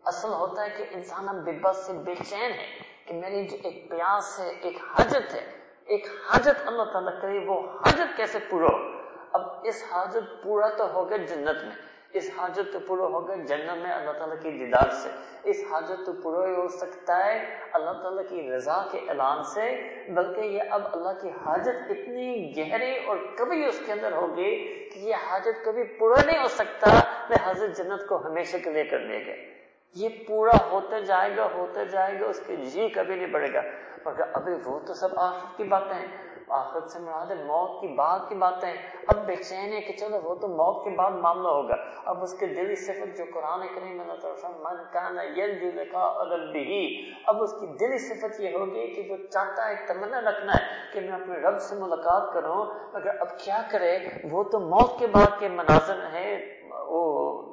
اصل 0.06 0.30
ہوتا 0.30 0.66
ہے 0.66 0.70
کہ 0.70 0.86
انسان 0.92 1.30
اب 1.30 1.36
بے 1.36 1.52
بس 1.52 1.78
سے 1.78 1.94
بے 1.94 2.16
چین 2.16 2.52
ہے، 2.52 2.66
کہ 3.06 3.14
میری 3.14 3.48
جو 3.48 3.58
ایک 3.64 3.90
پیاس 3.90 4.40
ہے، 4.40 4.50
ایک 4.50 4.78
حاجت 4.78 5.34
ہے 5.34 5.67
ایک 5.88 6.08
حاجت 6.30 6.68
اللہ 6.68 6.84
تعالیٰ 6.84 7.22
کرے، 7.22 7.40
وہ 7.46 7.70
حاجت 7.70 8.18
کیسے 8.18 8.40
پورا 8.50 8.66
ہو؟ 8.66 9.00
اب 9.34 9.42
اس 9.64 9.84
حاجت 9.92 10.44
پورا 10.44 10.68
تو 10.68 10.94
ہوگا 10.94 11.18
جنت 11.18 11.64
میں۔ 11.64 11.76
اس 12.14 12.32
حاجت 12.38 12.74
تو 12.74 12.80
پورا 12.88 13.04
ہوگا 13.04 13.36
جنت 13.36 13.78
میں 13.84 13.92
اللہ 13.92 14.12
تعالیٰ 14.12 14.42
کی 14.42 14.52
دیدار 14.52 14.90
سے۔ 14.90 15.10
اس 15.44 15.64
حاجت 15.72 16.06
تو 16.06 16.14
پورا 16.14 16.48
ہو 16.48 16.68
سکتا 16.68 17.26
ہے 17.26 17.56
اللہ 17.74 17.92
تعالیٰ 17.92 18.24
کی 18.30 18.52
رضا 18.52 18.88
کے 18.92 18.98
اعلان 18.98 19.44
سے، 19.44 19.66
بلکہ 20.14 20.42
یہ 20.42 20.62
اب 20.72 20.82
اللہ 20.94 21.22
کی 21.22 21.30
حاجت 21.30 21.92
اتنی 21.92 22.58
گہری 22.58 23.06
اور 23.06 23.18
کبھی 23.38 23.66
اس 23.66 23.84
کے 23.86 23.92
اندر 23.92 24.12
ہوگی 24.12 24.74
کہ 24.90 25.00
یہ 25.00 25.16
حاجت 25.16 25.66
کبھی 25.66 25.84
پورا 25.84 26.22
نہیں 26.26 26.40
ہو 26.40 26.48
سکتا، 26.48 26.88
میں 27.30 27.38
حضرت 27.44 27.78
جنت 27.78 28.08
کو 28.08 28.26
ہمیشہ 28.26 28.58
کے 28.64 28.70
لے 28.70 28.84
کر 28.84 29.00
لے 29.00 29.26
گئے 29.26 29.54
یہ 29.96 30.10
پورا 30.28 30.70
ہوتے 30.72 31.02
جائے 31.02 31.38
گا 31.38 31.48
ہوتے 31.54 31.86
جائے 31.86 32.20
گا، 32.20 32.26
اس 32.26 32.44
کے 32.48 32.56
جی 32.56 32.90
کبھی 32.90 33.16
نہیں 33.16 33.28
بڑھے 33.28 33.54
گا۔ 33.54 33.62
مگر 34.06 34.24
ابھی 34.34 34.54
وہ 34.66 34.80
تو 34.80 34.94
سب 34.94 35.20
آخرت 35.20 35.58
کی 35.58 35.64
باتیں 35.64 35.94
ہیں، 35.94 36.08
آخرت 36.50 36.92
سے 36.92 37.00
مراد 37.00 37.32
موت 37.46 37.82
کی 37.82 37.88
بعد 37.88 38.20
کی 38.30 38.36
باتیں 38.36 38.74
اب 39.08 39.26
بے 39.26 39.36
چین 39.36 39.74
ہے 39.74 39.82
کہ 39.82 39.94
چلو 39.94 40.20
وہ 40.24 40.36
تو 40.36 40.48
موت 40.48 40.84
کے 40.84 40.90
بعد 40.90 41.12
معاملہ 41.12 41.48
ہوگا۔ 41.48 41.76
اب 42.06 42.24
اس 42.24 42.40
کے 42.40 42.46
دلی 42.46 42.76
صفت 42.76 43.18
جو 43.18 43.24
قرآن 43.34 43.68
کریم 43.76 44.02
اللہ 44.02 44.14
تعالیٰ 44.14 44.52
من 44.62 44.84
کانا 44.94 45.24
یلجو 45.24 45.72
لکا 45.76 46.24
ربی 46.24 47.12
اب 47.26 47.44
اس 47.44 47.52
کی 47.52 47.66
دلی 47.66 47.98
صفت 47.98 48.40
یہ 48.40 48.56
ہوگی 48.56 48.88
کہ 48.88 49.12
وہ 49.12 49.18
چاہتا 49.32 49.70
ہے، 49.70 49.76
تمنا 49.88 50.22
رکھنا 50.22 50.54
ہے 50.54 50.66
کہ 50.94 51.00
میں 51.00 51.12
اپنے 51.12 51.36
رب 51.36 51.60
سے 51.60 51.76
ملاقات 51.76 52.34
کروں۔ 52.34 52.66
مگر 52.94 53.22
اب 53.22 53.40
کیا 53.40 53.62
کرے؟ 53.72 54.00
وہ 54.32 54.44
تو 54.44 54.60
موت 54.60 55.00
کے 55.00 55.08
بعد 55.08 55.40
کے 55.40 55.48
مناظر 55.48 56.06
ہیں، 56.14 56.62
وہ 56.72 57.44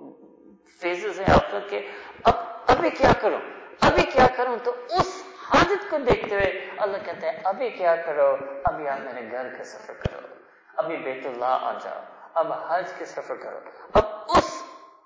فیزز 0.80 1.20
ہیں 1.20 1.34
آخرت 1.34 1.70
کے۔ 1.70 1.86
اب 2.24 2.34
ابھی 2.66 2.90
کیا 2.90 3.12
کروں؟ 3.20 3.40
ابھی 3.80 4.02
کیا 4.02 4.26
کروں؟ 4.36 4.56
تو 4.64 4.70
اس 4.70 5.23
حاجت 5.44 5.90
کو 5.90 5.96
دیکھتے 5.98 6.34
ہوئے 6.34 6.70
اللہ 6.76 6.96
کہتے 7.04 7.30
ہیں، 7.30 7.38
ابھی 7.44 7.70
کیا 7.70 7.96
کرو؟ 7.96 8.36
ابھی 8.64 8.88
آپ 8.88 9.00
میرے 9.00 9.30
گھر 9.30 9.48
کا 9.58 9.64
سفر 9.64 9.94
کرو۔ 9.94 10.26
ابھی 10.76 10.96
بیت 10.96 11.26
اللہ 11.26 11.44
آ 11.44 11.72
جاؤ۔ 11.84 12.00
اب 12.34 12.52
حج 12.52 12.92
کے 12.98 13.04
سفر 13.04 13.34
کرو۔ 13.36 13.58
اب 13.92 14.02
اس 14.36 14.62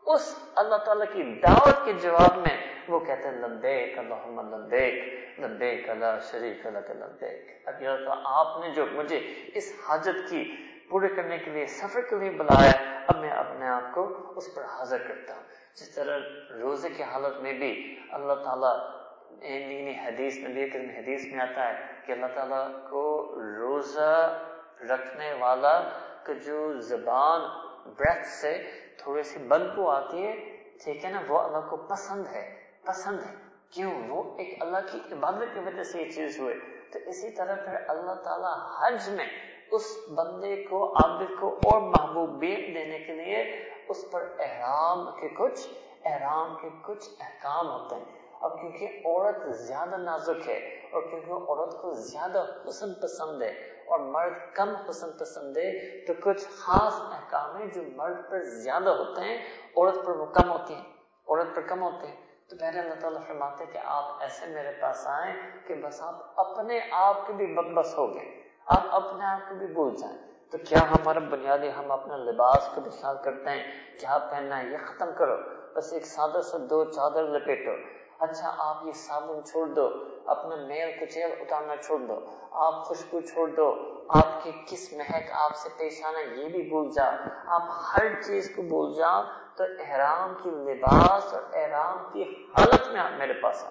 اس 0.06 0.38
اللہ 0.56 0.76
تعالیٰ 0.76 1.06
کی 1.12 1.40
دعوت 1.40 1.84
کے 1.84 1.92
جواب 1.92 2.36
میں 2.36 2.74
وہ 2.88 3.00
کہتے 3.00 3.28
ہیں، 3.28 3.36
لبیک 3.36 3.98
اللہم 3.98 4.54
لبیک 4.54 5.14
لبیک 5.40 5.90
اللہ 5.90 6.18
شریک 6.30 6.66
اللہ 6.66 6.78
لبیک۔ 6.78 7.68
اب 7.68 7.82
یا 7.82 7.96
آپ 8.24 8.60
نے 8.60 8.70
جو 8.70 8.86
مجھے 8.86 9.46
اس 9.54 9.72
حاجت 9.88 10.30
کی 10.30 10.54
پورے 10.90 11.08
کرنے 11.08 11.38
کے 11.38 11.50
لیے 11.50 11.66
سفر 11.66 12.00
کے 12.00 12.16
لیے 12.16 12.30
بلایا، 12.30 13.00
اب 13.06 13.16
میں 13.16 13.30
اپنے 13.30 13.68
آپ 13.68 13.94
کو 13.94 14.32
اس 14.36 14.54
پر 14.54 14.62
حاضر 14.64 14.98
کرتا 14.98 15.34
ہوں۔ 15.36 15.42
جس 15.74 15.90
طرح 15.90 16.18
روزے 16.60 16.88
کی 16.88 17.02
حالت 17.02 17.40
میں 17.40 17.52
بھی 17.52 18.00
اللہ 18.10 18.32
تعالیٰ 18.32 18.98
یعنی 19.30 19.98
حدیث 20.04 20.38
نبی 20.38 20.68
کریم 20.68 20.90
حدیث 20.90 21.32
میں 21.32 21.40
آتا 21.40 21.68
ہے 21.68 21.74
کہ 22.06 22.12
اللہ 22.12 22.26
تعالیٰ 22.34 22.68
کو 22.90 23.34
روزہ 23.60 24.38
رکھنے 24.80 25.32
والا 25.32 25.80
کا 26.22 26.32
جو 26.32 26.80
زبان 26.80 27.40
بریتھ 27.86 28.26
سے 28.26 28.70
تھوڑی 28.98 29.22
سی 29.22 29.38
بدبو 29.38 29.90
آتی 29.90 30.26
ہے، 30.26 30.56
ٹھیک 30.84 31.04
ہے 31.04 31.10
نا، 31.10 31.22
وہ 31.28 31.38
اللہ 31.38 31.70
کو 31.70 31.76
پسند 31.76 32.26
ہے۔ 32.26 32.60
پسند 32.84 33.20
ہے۔ 33.20 33.34
کیوں؟ 33.70 34.08
وہ 34.08 34.38
ایک 34.38 34.62
اللہ 34.62 34.76
کی 34.92 34.98
عبادت 35.12 35.54
کی 35.54 35.60
وجہ 35.60 35.82
سے 35.82 36.02
یہ 36.02 36.10
چیز 36.10 36.40
ہوئے۔ 36.40 36.54
تو 36.92 36.98
اسی 37.06 37.30
طرح 37.30 37.54
پھر 37.54 37.74
اللہ 37.88 38.14
تعالیٰ 38.14 38.58
حج 38.82 39.10
میں 39.10 39.26
اس 39.70 39.98
بندے 40.14 40.64
کو، 40.64 40.92
عابد 40.92 41.40
کو 41.40 41.54
اور 41.64 41.80
محبوبیت 41.82 42.58
دینے 42.58 42.98
کے 42.98 43.12
لیے 43.12 43.70
اس 43.88 44.04
پر 44.10 44.28
احرام 44.38 45.20
کے 45.20 45.28
کچھ، 45.28 45.68
احرام 46.04 46.56
کے 46.60 46.68
کچھ 46.82 47.08
احکام 47.20 47.66
ہوتے 47.68 47.94
ہیں۔ 47.94 48.17
اب 48.40 48.60
کیونکہ 48.60 49.00
عورت 49.04 49.56
زیادہ 49.56 49.96
نازک 49.96 50.48
ہے، 50.48 50.58
اور 50.92 51.02
کیونکہ 51.02 51.32
عورت 51.32 51.72
کو 51.82 51.92
زیادہ 51.92 52.44
حسن 52.68 52.94
پسند 52.94 53.42
ہے 53.42 53.50
اور 53.86 54.00
مرد 54.12 54.38
کم 54.54 54.74
حسن 54.88 55.10
پسند 55.18 55.56
ہے، 55.56 55.70
تو 56.06 56.12
کچھ 56.24 56.44
خاص 56.58 57.00
احکام 57.12 57.56
ہیں 57.56 57.66
جو 57.66 57.82
مرد 57.96 58.18
پر 58.30 58.44
زیادہ 58.62 58.90
ہوتے 58.90 59.20
ہیں، 59.20 59.36
عورت 59.76 60.04
پر 60.06 60.16
وہ 60.16 60.26
کم 60.32 60.50
ہوتی 60.50 60.74
ہیں، 60.74 60.84
عورت 61.28 61.54
پر 61.56 61.62
کم 61.68 61.82
ہوتے 61.82 62.06
ہیں۔ 62.06 62.16
تو 62.50 62.56
پہلے 62.56 62.80
اللہ 62.80 63.00
تعالیٰ 63.00 63.22
فرماتے 63.26 63.66
کہ 63.66 63.78
آپ 63.84 64.22
ایسے 64.22 64.46
میرے 64.46 64.72
پاس 64.80 65.06
آئیں 65.06 65.34
کہ 65.66 65.74
بس 65.74 66.00
آپ 66.02 66.40
اپنے 66.40 66.80
آپ 66.92 67.26
کے 67.26 67.32
بھی 67.32 67.46
بس 67.74 67.96
ہو 67.98 68.06
گئے، 68.14 68.30
آپ 68.66 68.94
اپنے 68.94 69.24
آپ 69.24 69.48
کو 69.48 69.54
بھی 69.54 69.66
بھول 69.66 69.94
جائیں۔ 69.96 70.16
تو 70.52 70.58
کیا 70.58 70.78
ہمارا 70.90 71.18
بنیادی 71.30 71.70
ہم 71.78 71.90
اپنے 71.92 72.16
لباس 72.16 72.68
کو 72.74 72.80
بھی 72.80 72.90
خیال 72.90 73.16
کرتے 73.24 73.50
ہیں، 73.50 73.62
کیا 74.00 74.18
پہننا 74.30 74.58
ہے 74.58 74.66
یہ 74.66 74.76
ختم 74.84 75.10
کرو، 75.18 75.36
بس 75.74 75.92
ایک 75.92 76.06
سادہ 76.06 76.40
سا 76.40 76.58
دو 76.70 76.84
چادر 76.84 77.28
لپیٹو۔ 77.28 77.76
اچھا 78.18 78.54
آپ 78.58 78.86
یہ 78.86 78.92
صابن 78.92 79.44
چھوڑ 79.44 79.66
دو، 79.66 79.88
اپنا 80.26 80.54
میل 80.66 80.90
کچیل 81.00 81.30
اتارنا 81.40 81.76
چھوڑ 81.76 81.98
دو، 81.98 82.18
آپ 82.50 82.84
خوشبو 82.84 83.20
چھوڑ 83.20 83.48
دو، 83.48 83.68
آپ 84.08 84.42
کی 84.42 84.50
کس 84.66 84.92
مہک 84.92 85.30
آپ 85.32 85.56
سے 85.56 85.68
پیش 85.76 86.04
آنا 86.04 86.18
یہ 86.18 86.48
بھی 86.48 86.62
بھول 86.62 86.90
جاؤ۔ 86.90 87.28
آپ 87.46 87.62
ہر 87.70 88.22
چیز 88.22 88.50
کو 88.56 88.62
بھول 88.62 88.94
جاؤ 88.94 89.22
تو 89.56 89.64
احرام 89.78 90.34
کی 90.42 90.50
لباس 90.50 91.34
اور 91.34 91.42
احرام 91.52 91.96
کی 92.12 92.22
حالت 92.58 92.88
میں 92.92 93.00
آپ 93.00 93.18
میرے 93.18 93.32
پاس 93.32 93.64
آ 93.64 93.68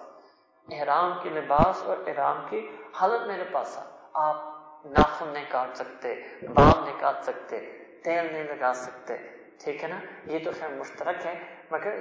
احرام 0.68 1.12
کی 1.22 1.28
لباس 1.28 1.82
اور 1.82 1.96
احرام 2.06 2.44
کی 2.50 2.66
حالت 3.00 3.26
میرے 3.26 3.44
پاس 3.52 3.78
آ 3.78 3.82
آپ 4.12 4.36
ناخن 4.84 5.28
نہیں 5.28 5.44
کاٹ 5.48 5.76
سکتے، 5.76 6.14
بال 6.42 6.84
نہیں 6.84 7.00
کاٹ 7.00 7.24
سکتے، 7.24 7.58
تیل 8.04 8.32
نہیں 8.32 8.44
لگا 8.44 8.72
سکتے، 8.74 9.16
ٹھیک 9.58 9.82
ہے 9.82 9.88
نا؟ 9.88 9.98
یہ 10.24 10.38
تو 10.44 10.50
خیر 10.60 10.68
مشترک 10.68 11.26
ہے، 11.26 11.34
مگر 11.70 11.98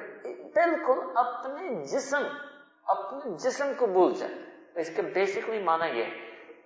بالکل 0.58 1.00
اپنے 1.16 1.84
جسم 1.86 2.24
اپنے 2.86 3.38
جسم 3.38 3.72
کو 3.78 3.88
بھول 3.88 4.14
جائے۔ 4.14 4.34
اس 4.76 4.96
کا 4.96 5.02
بیسکلی 5.14 5.64
مانا 5.64 5.86
یہ 5.86 6.04
ہے، 6.04 6.10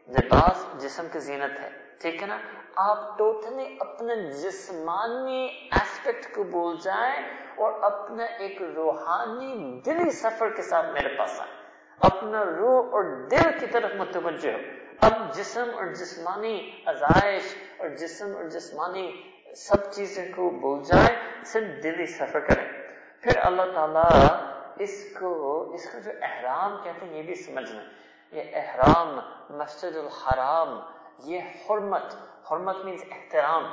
لباس 0.07 0.65
جسم 0.77 1.07
کی 1.11 1.19
زینت 1.19 1.59
ہے، 1.59 1.69
ٹھیک 2.01 2.21
ہے 2.21 2.27
نا؟ 2.27 2.37
آپ 2.75 3.17
ٹوٹلی 3.17 3.77
اپنے 3.79 4.15
جسمانی 4.31 5.67
ایسپیکٹ 5.71 6.35
کو 6.35 6.43
بھول 6.43 6.77
جائیں 6.83 7.23
اور 7.55 7.73
اپنا 7.81 8.23
ایک 8.23 8.61
روحانی 8.61 9.81
دلی 9.85 10.09
سفر 10.09 10.49
کے 10.49 10.61
ساتھ 10.61 10.89
میرے 10.89 11.17
پاس 11.17 11.41
آئے 11.41 11.51
اپنا 11.99 12.45
روح 12.45 12.85
اور 12.85 13.27
دل 13.27 13.59
کی 13.59 13.67
طرف 13.67 13.91
متوجہ 13.97 14.51
ہو۔ 14.51 14.59
اب 15.01 15.33
جسم 15.33 15.69
اور 15.73 15.85
جسمانی 15.85 16.83
ازائش 16.85 17.55
اور 17.77 17.89
جسم 17.89 18.35
اور 18.35 18.43
جسمانی 18.43 19.21
سب 19.55 19.91
چیزیں 19.91 20.33
کو 20.35 20.49
بھول 20.49 20.83
جائے 20.83 21.43
صرف 21.45 21.83
دلی 21.83 22.05
سفر 22.05 22.39
کریں۔ 22.39 22.70
پھر 23.21 23.31
اللہ 23.43 23.61
تعالیٰ 23.75 24.03
اس 24.79 25.17
کو 25.19 25.63
اس 25.73 25.91
کو 25.91 25.97
جو 26.05 26.11
احرام 26.21 26.77
کہتے 26.83 27.05
ہیں، 27.05 27.17
یہ 27.17 27.23
بھی 27.23 27.35
سمجھنا 27.35 27.81
یہ 28.35 28.43
احرام، 28.53 29.19
مسجد 29.49 29.97
الحرام، 29.97 30.79
یہ 31.23 31.41
حرمت 31.41 32.01
حرمت 32.51 32.75
مینس 32.83 33.03
احترام۔ 33.11 33.63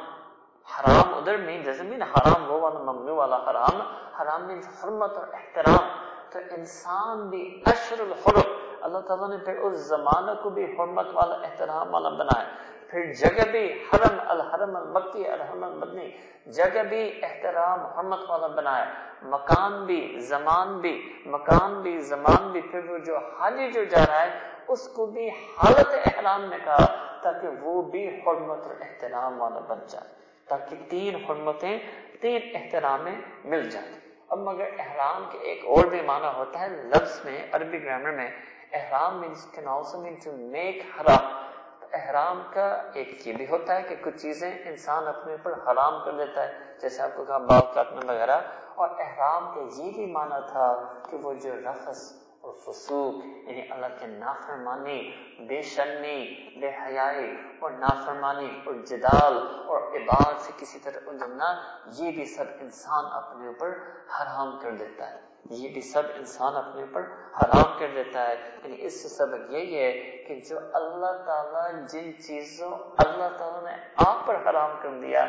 حرام 0.78 1.14
ادھر 1.14 1.36
مین 1.36 1.62
مین 1.80 2.02
حرام 2.02 2.50
وہ 2.50 2.60
والا، 2.60 2.78
ممنوع 2.78 3.16
والا 3.16 3.50
حرام۔ 3.50 3.80
حرام 4.20 4.46
مینس 4.46 4.84
حرمت 4.84 5.16
اور 5.16 5.26
احترام۔ 5.32 5.88
تو 6.30 6.38
انسان 6.50 7.28
بھی 7.28 7.62
اشر 7.66 8.00
الحرم۔ 8.00 8.52
اللہ 8.80 8.98
تعالیٰ 8.98 9.28
نے 9.28 9.36
پھر 9.36 9.56
اس 9.56 9.78
زمانہ 9.78 10.30
کو 10.42 10.50
بھی 10.50 10.64
حرمت 10.64 11.06
والا، 11.12 11.34
احترام 11.34 11.94
والا 11.94 12.08
بنایا۔ 12.08 12.44
پھر 12.90 13.12
جگہ 13.12 13.50
بھی 13.50 13.72
حرم، 13.72 14.16
الحرم 14.28 14.76
المکی 14.76 15.28
الحرم 15.28 15.64
المدنی 15.64 16.10
جگہ 16.46 16.82
بھی 16.88 17.20
احترام، 17.22 17.80
حرمت 17.80 18.30
والا 18.30 18.46
بنایا۔ 18.46 18.84
مکان 19.22 19.86
بھی، 19.86 20.16
زمان 20.18 20.80
بھی، 20.80 21.22
مکان 21.26 21.82
بھی، 21.82 22.00
زمان 22.00 22.52
بھی، 22.52 22.60
پھر 22.60 22.90
وہ 22.90 22.98
جو 22.98 23.16
حالی 23.16 23.72
جو 23.72 23.84
جا 23.84 24.06
رہا 24.08 24.22
ہے، 24.22 24.38
اس 24.68 24.88
کو 24.88 25.06
بھی 25.06 25.28
حالت 25.28 25.94
احرام 26.06 26.48
میں 26.48 26.58
کہا 26.64 27.18
تاکہ 27.22 27.48
وہ 27.60 27.82
بھی 27.82 28.08
حرمت 28.08 28.66
اور 28.66 28.74
احترام 28.80 29.42
والا 29.42 29.58
بن 29.58 29.78
جائے، 29.88 30.14
تاکہ 30.48 30.76
تین 30.88 31.14
حرمتیں، 31.14 31.78
تین 32.20 32.40
احترامیں 32.54 33.20
مل 33.44 33.70
جائیں۔ 33.70 33.92
اب 34.28 34.38
مگر 34.38 34.64
احرام 34.78 35.24
کے 35.32 35.38
ایک 35.38 35.64
اور 35.64 35.84
بھی 35.84 36.00
معنی 36.00 36.28
ہوتا 36.36 36.60
ہے، 36.60 36.68
لفظ 36.68 37.24
میں، 37.24 37.46
عربی 37.52 37.84
گرامر 37.84 38.10
میں، 38.10 38.30
احرام 38.72 39.22
means 39.22 39.60
can 39.60 39.76
also 39.76 40.04
mean 40.04 40.16
to 40.28 40.50
make 40.52 41.00
حرام۔ 41.00 41.47
احرام 41.92 42.42
کا 42.52 42.66
ایک 42.94 43.26
یہ 43.26 43.32
بھی 43.32 43.46
ہوتا 43.50 43.76
ہے 43.76 43.82
کہ 43.82 43.94
کچھ 44.02 44.16
چیزیں 44.16 44.50
انسان 44.50 45.06
اپنے 45.06 45.32
اوپر 45.32 45.52
حرام 45.66 46.04
کر 46.04 46.12
لیتا 46.12 46.48
ہے، 46.48 46.52
جیسے 46.80 47.02
آپ 47.02 47.16
کو 47.16 47.24
کہا 47.24 47.38
بال 47.38 47.60
کاٹنا 47.74 48.12
وغیرہ، 48.12 48.40
اور 48.74 48.88
احرام 49.00 49.54
کا 49.54 49.60
یہ 49.76 49.90
بھی 49.90 50.06
معنی 50.12 50.40
تھا 50.48 50.72
کہ 51.10 51.16
وہ 51.16 51.32
جو 51.34 51.54
رفس 51.54 52.12
اور 52.40 52.54
فسوق 52.64 53.14
یعنی 53.24 53.62
اللہ 53.70 53.94
کے 54.00 54.06
نافرمانی، 54.06 55.00
بے 55.48 55.62
شرمی، 55.62 56.18
بے 56.60 56.70
حیائی 56.82 57.30
اور 57.60 57.70
نافرمانی 57.70 58.48
اور 58.66 58.74
جدال 58.86 59.38
اور 59.66 59.96
عباد 59.96 60.40
سے 60.40 60.52
کسی 60.58 60.78
طرح 60.78 61.10
اجمنا 61.10 61.54
یہ 61.98 62.12
بھی 62.12 62.24
سب 62.24 62.44
انسان 62.60 63.04
اپنے 63.12 63.46
اوپر 63.46 63.72
حرام 64.18 64.58
کر 64.62 64.76
دیتا 64.76 65.10
ہے۔ 65.10 65.27
یہ 65.50 65.68
بھی 65.68 65.80
سب 65.80 66.02
انسان 66.14 66.56
اپنے 66.56 66.82
اوپر 66.82 67.00
حرام 67.38 67.78
کر 67.78 67.86
دیتا 67.94 68.28
ہے۔ 68.28 68.34
یعنی 68.64 68.76
اس 68.78 69.02
سے 69.02 69.08
سبق 69.08 69.50
یہی 69.50 69.78
ہے 69.78 69.92
کہ 70.28 70.40
جو 70.48 70.58
اللہ 70.72 71.22
تعالیٰ 71.26 71.86
جن 71.88 72.22
چیزوں 72.22 72.70
اللہ 72.98 73.36
تعالیٰ 73.38 73.64
نے 73.64 73.88
آپ 73.96 74.26
پر 74.26 74.34
حرام 74.34 74.70
کر 74.82 74.88
دیا 75.00 75.22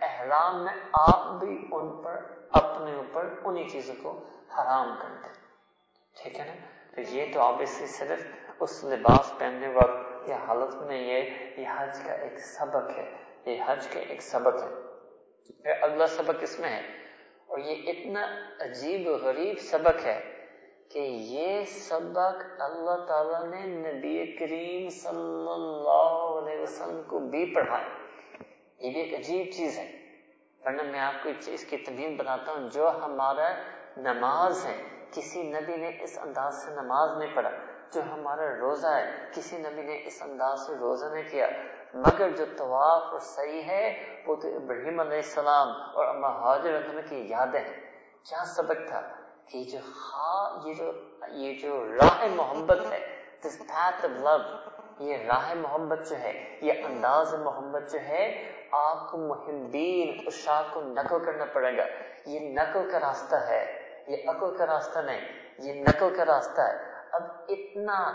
احرام 0.00 0.64
میں 0.64 0.74
آپ 0.92 1.40
بھی 1.40 1.68
ان 1.72 2.02
پر 2.02 2.20
اپنے 2.52 2.94
اوپر 2.94 3.34
انہی 3.44 3.68
چیزوں 3.68 3.94
کو 4.02 4.24
حرام 4.58 4.98
کر 5.02 5.08
دیں۔ 5.08 5.32
ٹھیک 6.22 6.40
ہے 6.40 6.44
نا؟ 6.44 6.52
تو 6.94 7.00
یہ 7.00 7.34
تو 7.34 7.40
آبیسلی 7.40 7.86
صرف 7.86 8.26
اس 8.60 8.84
لباس 8.84 9.32
پہننے 9.38 9.68
وقت 9.68 10.28
یا 10.28 10.36
حالت 10.36 10.74
میں 10.74 10.86
نہیں 10.86 11.10
ہے، 11.10 11.54
یہ 11.56 11.68
حج 11.76 11.98
کا 12.06 12.12
ایک 12.12 12.38
سبق 12.38 12.98
ہے۔ 12.98 13.12
یہ 13.44 13.62
حج 13.66 13.86
کا 13.88 14.00
ایک 14.00 14.22
سبق 14.22 14.62
ہے۔ 14.62 14.68
پھر 15.62 15.72
اگلا 15.82 16.06
سبق 16.06 16.36
اس 16.40 16.60
میں 16.60 16.68
ہے؟ 16.68 17.05
اور 17.46 17.58
یہ 17.58 17.90
اتنا 17.90 18.26
عجیب 18.60 19.08
و 19.08 19.12
غریب 19.12 19.58
سبق 19.58 20.06
ہے 20.06 20.46
کہ 20.88 20.98
یہ 20.98 21.64
سبق 21.64 22.42
اللہ 22.58 23.04
تعالیٰ 23.08 23.44
نے 23.46 23.66
نبی 23.66 24.36
کریم 24.38 24.88
صلی 24.88 25.46
اللہ 25.52 26.48
علیہ 26.48 26.62
وسلم 26.62 27.02
کو 27.06 27.18
بھی 27.18 27.54
پڑھایا 27.54 27.88
یہ 28.78 28.90
بھی 28.90 29.00
ایک 29.00 29.14
عجیب 29.14 29.46
چیز 29.54 29.78
ہے۔ 29.78 29.92
ورنہ 30.64 30.82
میں 30.82 31.00
آپ 31.00 31.14
کو 31.22 31.28
اس 31.46 31.64
کی 31.64 31.76
تمیم 31.76 32.16
بتاتا 32.16 32.52
ہوں، 32.52 32.70
جو 32.70 32.90
ہمارا 32.90 33.48
نماز 33.96 34.66
ہے، 34.66 34.82
کسی 35.10 35.42
نبی 35.42 35.76
نے 35.76 35.90
اس 36.00 36.18
انداز 36.22 36.64
سے 36.64 36.70
نماز 36.70 37.18
نہیں 37.18 37.34
پڑھا۔ 37.34 37.50
جو 37.92 38.00
ہمارا 38.02 38.58
روزہ 38.60 38.86
ہے، 38.86 39.10
کسی 39.34 39.58
نبی 39.58 39.82
نے 39.82 40.02
اس 40.04 40.22
انداز 40.22 40.66
سے 40.66 40.72
روزہ 40.80 41.06
نہیں 41.06 41.22
کیا۔ 41.30 41.46
مگر 41.94 42.30
جو 42.30 42.44
طواف 42.56 43.02
اور 43.12 43.20
صحیح 43.20 43.62
ہے 43.62 44.04
وہ 44.26 44.36
تو 44.36 44.48
ابراہیم 44.48 45.00
علیہ 45.00 45.16
السلام 45.16 45.68
اور 45.68 46.04
اما 46.04 46.28
حاضر 46.28 46.80
کی 47.08 47.26
یادیں 47.28 47.60
ہیں۔ 47.60 47.80
کیا 48.28 48.44
سبق 48.44 48.88
تھا 48.88 49.02
کہ 49.48 49.64
جو 49.64 49.78
خواہ، 49.78 50.68
یہ 50.68 50.74
جو 50.74 50.92
یہ 51.28 51.58
جو 51.62 51.84
راہ 51.94 52.26
محبت 52.34 52.92
ہے 52.92 53.16
دس 53.44 53.62
path 53.72 54.10
of 54.10 54.26
love 54.26 54.50
یہ 54.98 55.16
راہ 55.16 55.54
محبت 55.54 56.08
جو 56.08 56.16
ہے، 56.16 56.58
یہ 56.62 56.72
انداز 56.84 57.34
محبت 57.34 57.92
جو 57.92 57.98
ہے، 57.98 58.52
آپ 58.72 59.10
کو 59.10 59.18
محبین 59.18 60.24
اشاق 60.26 60.74
کو 60.74 60.80
نقل 60.80 61.24
کرنا 61.24 61.44
پڑے 61.44 61.76
گا۔ 61.76 61.84
یہ 62.26 62.54
نقل 62.54 62.90
کا 62.90 63.00
راستہ 63.00 63.36
ہے، 63.36 63.82
یہ 64.08 64.30
عقل 64.30 64.56
کا 64.56 64.66
راستہ 64.66 64.98
نہیں، 64.98 65.20
یہ 65.58 65.82
نقل 65.82 66.14
کا 66.16 66.24
راستہ 66.24 66.60
ہے۔ 66.60 66.92
اب 67.12 67.22
اتنا 67.48 68.12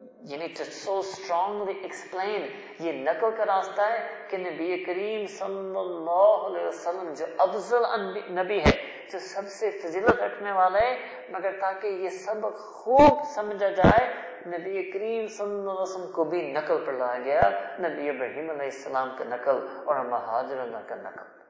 یعنی 0.00 0.46
to 0.46 0.90
so 0.90 1.00
strongly 1.00 1.74
explain 1.74 2.46
یہ 2.78 2.92
نقل 2.92 3.30
کا 3.36 3.46
راستہ 3.46 3.80
ہے 3.80 4.26
کہ 4.28 4.36
نبی 4.36 4.84
کریم 4.84 5.26
صلی 5.26 5.78
اللہ 5.78 6.46
علیہ 6.46 6.66
وسلم 6.66 7.12
جو 7.16 7.26
افضل 7.38 7.82
نبی 8.30 8.58
ہے 8.58 9.02
جو 9.12 9.18
سب 9.18 9.42
سے 9.48 9.70
فضیلت 9.70 10.10
رکھنے 10.10 10.52
والا 10.52 10.78
ہے 10.78 10.98
مگر 11.28 11.60
تاکہ 11.60 11.86
یہ 11.86 12.08
سب 12.08 12.58
خوب 12.58 13.18
سمجھا 13.34 13.68
جائے، 13.68 14.14
نبی 14.46 14.90
کریم 14.90 15.26
صلی 15.26 15.46
اللہ 15.46 15.70
علیہ 15.70 15.80
وسلم 15.80 16.12
کو 16.12 16.24
بھی 16.24 16.52
نقل 16.52 16.84
پر 16.84 16.92
لایا 16.92 17.20
گیا، 17.24 17.40
نبی 17.78 18.08
ابراہیم 18.08 18.50
علیہ 18.50 18.62
السلام 18.62 19.10
کا 19.18 19.24
نقل 19.24 19.66
اور 19.84 20.04
مہاجر 20.04 20.60
اللہ 20.60 20.88
کا 20.88 20.94
نقل۔ 20.94 21.42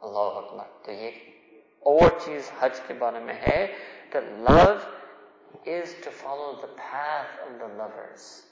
اللہ 0.00 0.38
اکبر۔ 0.38 0.84
تو 0.84 0.92
یہ 0.92 1.10
اور 1.80 2.10
چیز 2.18 2.50
حج 2.60 2.80
کے 2.86 2.94
بارے 2.94 3.18
میں 3.18 3.34
ہے۔ 3.34 3.72
کہ 4.10 4.20
لو 4.20 4.72
is 5.66 5.94
to 6.02 6.10
follow 6.12 6.60
the 6.60 6.72
path 6.74 7.32
of 7.46 7.58
the 7.58 7.68
lovers. 7.74 8.42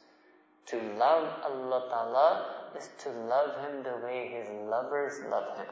To 0.67 0.81
love 0.97 1.29
Allah 1.45 1.81
Ta'ala 1.89 2.29
is 2.77 2.89
to 2.99 3.11
love 3.11 3.53
Him 3.61 3.83
the 3.83 3.97
way 4.05 4.29
His 4.29 4.49
lovers 4.71 5.21
love 5.29 5.57
Him. 5.59 5.71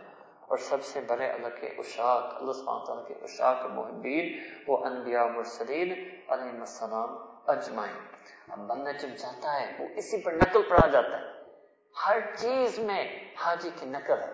اور 0.49 0.59
سب 0.59 0.85
سے 0.85 1.01
بڑے 1.09 1.27
اللہ 1.31 1.49
کے 1.61 1.67
اشاق 1.79 2.35
اللہ 2.35 2.53
سبحانہ 2.53 2.85
تعالیٰ 2.85 3.07
کے 3.07 3.15
اشاق 3.25 3.65
محبین 3.71 4.29
وہ 4.67 4.77
انبیاء 4.87 5.27
مرسلین 5.35 5.93
علیہ 6.29 6.59
السلام 6.59 7.17
اجمائن 7.55 7.99
اب 8.49 8.59
بندہ 8.69 8.93
جب 9.01 9.17
جاتا 9.19 9.61
ہے، 9.61 9.67
وہ 9.79 9.89
اسی 9.97 10.21
پر 10.23 10.33
نقل 10.35 10.63
پر 10.69 10.83
آ 10.85 10.87
جاتا 10.93 11.19
ہے 11.19 11.37
ہر 11.95 12.21
چیز 12.37 12.79
میں 12.87 13.03
حاجی 13.45 13.71
کی 13.81 13.87
نقل 13.87 14.23
ہے 14.23 14.33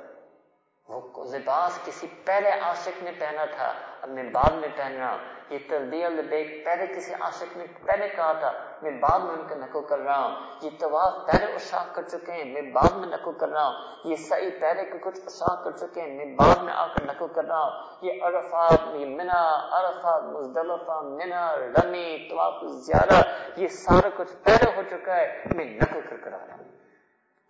وہ 0.89 1.25
لباس 1.33 1.79
کسی 1.85 2.07
پہلے 2.25 2.51
عاشق 2.61 3.03
نے 3.03 3.13
پہنا 3.19 3.45
تھا 3.55 3.73
اب 4.05 4.11
میں 4.11 4.23
بعد 4.23 4.51
میں 4.51 4.69
پہن 4.77 4.97
رہا 4.97 5.11
ہوں 5.11 5.19
یہ 5.51 5.59
تلبیہ 5.69 6.07
لبیک 6.07 6.65
پہلے 6.65 6.87
کسی 6.87 7.13
عاشق 7.21 7.57
نے 7.57 7.65
پہلے 7.87 8.09
کہا 8.09 8.33
تھا، 8.33 8.53
میں 8.83 8.91
بعد 8.91 9.21
میں 9.21 9.33
ان 9.33 9.49
کا 9.49 9.55
نقل 9.55 9.81
کر 9.89 9.99
رہا 9.99 10.25
ہوں۔ 10.25 10.35
یہ 10.63 10.71
طواف 10.81 11.13
پہلے 11.27 11.45
اشاق 11.55 11.95
کر 11.95 12.03
چکے 12.03 12.33
ہیں، 12.33 12.45
میں 12.45 12.63
بعد 12.63 12.97
میں 12.97 13.09
نقل 13.09 13.33
کر 13.33 13.49
رہا 13.49 13.67
ہوں۔ 13.67 13.75
یہ 14.05 14.17
سعی 14.17 14.51
پہلے 14.51 14.85
کے 14.85 14.99
کچھ 14.99 15.21
اشاق 15.27 15.65
کر 15.65 15.71
چکے 15.71 16.01
ہیں، 16.01 16.15
میں 16.17 16.37
بعد 16.37 16.63
میں 16.63 16.73
آ 16.73 16.87
کر 16.87 17.05
نقل 17.05 17.27
کر 17.35 17.45
رہا 17.45 17.63
ہوں۔ 17.63 17.97
یہ 18.03 18.23
عرفات 18.23 18.95
یہ 18.95 19.07
منا 19.07 19.43
عرفات 19.73 20.23
مزدلفہ 20.23 21.01
منا 21.01 21.57
رمی، 21.57 22.29
طواف 22.31 22.63
زیادہ، 22.71 23.23
یہ 23.57 23.69
سارا 23.69 24.09
کچھ 24.17 24.33
پہلے 24.45 24.77
ہو 24.77 24.83
چکا 24.91 25.17
ہے، 25.17 25.43
میں 25.55 25.65
نقل 25.65 26.01
کر 26.11 26.17
کر 26.17 26.33
آ 26.33 26.47
رہا 26.47 26.55
ہوں۔ 26.55 26.74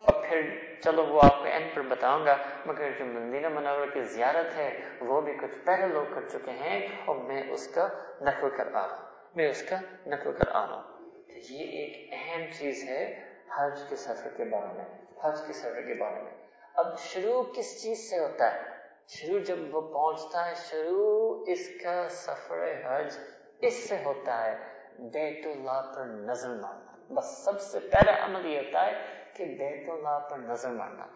اور 0.05 0.25
پھر 0.29 0.51
چلو 0.81 1.07
وہ 1.07 1.21
آپ 1.23 1.39
کو 1.39 1.45
اینڈ 1.45 1.75
پر 1.75 1.83
بتاؤں 1.83 2.27
گا، 2.27 2.37
مگر 2.67 2.91
جو 2.99 3.05
مدینہ 3.05 3.49
منور 3.49 3.87
کی 3.95 4.03
زیارت 4.03 4.57
ہے، 4.57 4.81
وہ 5.01 5.21
بھی 5.21 5.33
کچھ 5.33 5.67
پہلے 5.67 5.87
لوگ 5.87 6.15
کر 6.15 6.29
چکے 6.29 6.51
ہیں 6.51 6.89
اور 7.05 7.17
میں 7.17 7.43
اس 7.51 7.75
کا 7.75 7.89
نقل 8.21 8.51
کر 8.57 8.75
آ 8.75 8.89
رہا 8.89 8.97
ہوں۔ 8.97 9.07
میں 9.35 9.49
اس 9.49 9.63
کا 9.63 9.77
نقل 10.07 10.33
کر 10.33 10.49
آ 10.49 10.67
رہا 10.67 10.75
ہوں۔ 10.75 11.11
یہ 11.29 11.65
ایک 11.65 12.09
اہم 12.13 12.53
چیز 12.59 12.85
ہے 12.89 13.29
حج 13.57 13.81
کے 13.89 13.97
سفر 13.97 14.29
کے 14.37 14.45
بارے 14.45 14.73
میں۔ 14.73 14.85
حج 15.23 15.39
کے 15.47 15.53
سفر 15.53 15.83
کے 15.83 15.95
بارے 15.95 16.23
میں۔ 16.23 16.31
اب 16.75 16.99
شروع 16.99 17.43
کس 17.43 17.83
چیز 17.83 18.11
سے 18.11 18.19
ہوتا 18.19 18.55
ہے؟ 18.55 18.61
شروع 19.09 19.39
جب 19.39 19.57
وہ 19.73 19.81
پہنچتا 19.81 20.49
ہے، 20.49 20.55
شروع 20.55 21.45
اس 21.47 21.83
کا 21.83 22.09
سفر 22.09 22.73
حج 22.85 23.19
اس 23.61 23.89
سے 23.89 23.97
ہوتا 24.05 24.45
ہے۔ 24.45 24.75
بیت 24.99 25.47
اللہ 25.47 25.93
پر 25.95 26.05
نظر 26.05 26.49
مارنا 26.49 27.15
بس 27.15 27.45
سب 27.45 27.61
سے 27.61 27.81
پہلا 27.81 28.25
عمل 28.25 28.47
یہ 28.47 28.59
ہوتا 28.59 28.87
ہے 28.87 29.14
کہ 29.37 29.45
بیت 29.45 29.89
اللہ 29.89 30.19
پر 30.31 30.39
نظر 30.39 30.71
مارنا 30.71 31.07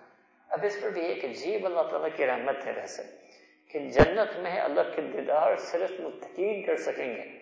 اب 0.48 0.58
اس 0.62 0.80
پر 0.82 0.88
بھی 0.90 1.02
ایک 1.02 1.24
عجیب 1.24 1.66
اللہ 1.66 1.82
تعالیٰ 1.82 2.08
کی 2.16 2.26
رحمت 2.26 2.66
ہے 2.66 2.72
ویسے 2.72 3.02
کہ 3.72 3.78
جنت 3.78 4.38
میں 4.38 4.60
اللہ 4.60 4.80
کے 4.96 5.02
دیدار 5.02 5.56
صرف 5.56 6.00
متقین 6.00 6.64
کر 6.66 6.76
سکیں 6.76 7.16
گے۔ 7.16 7.38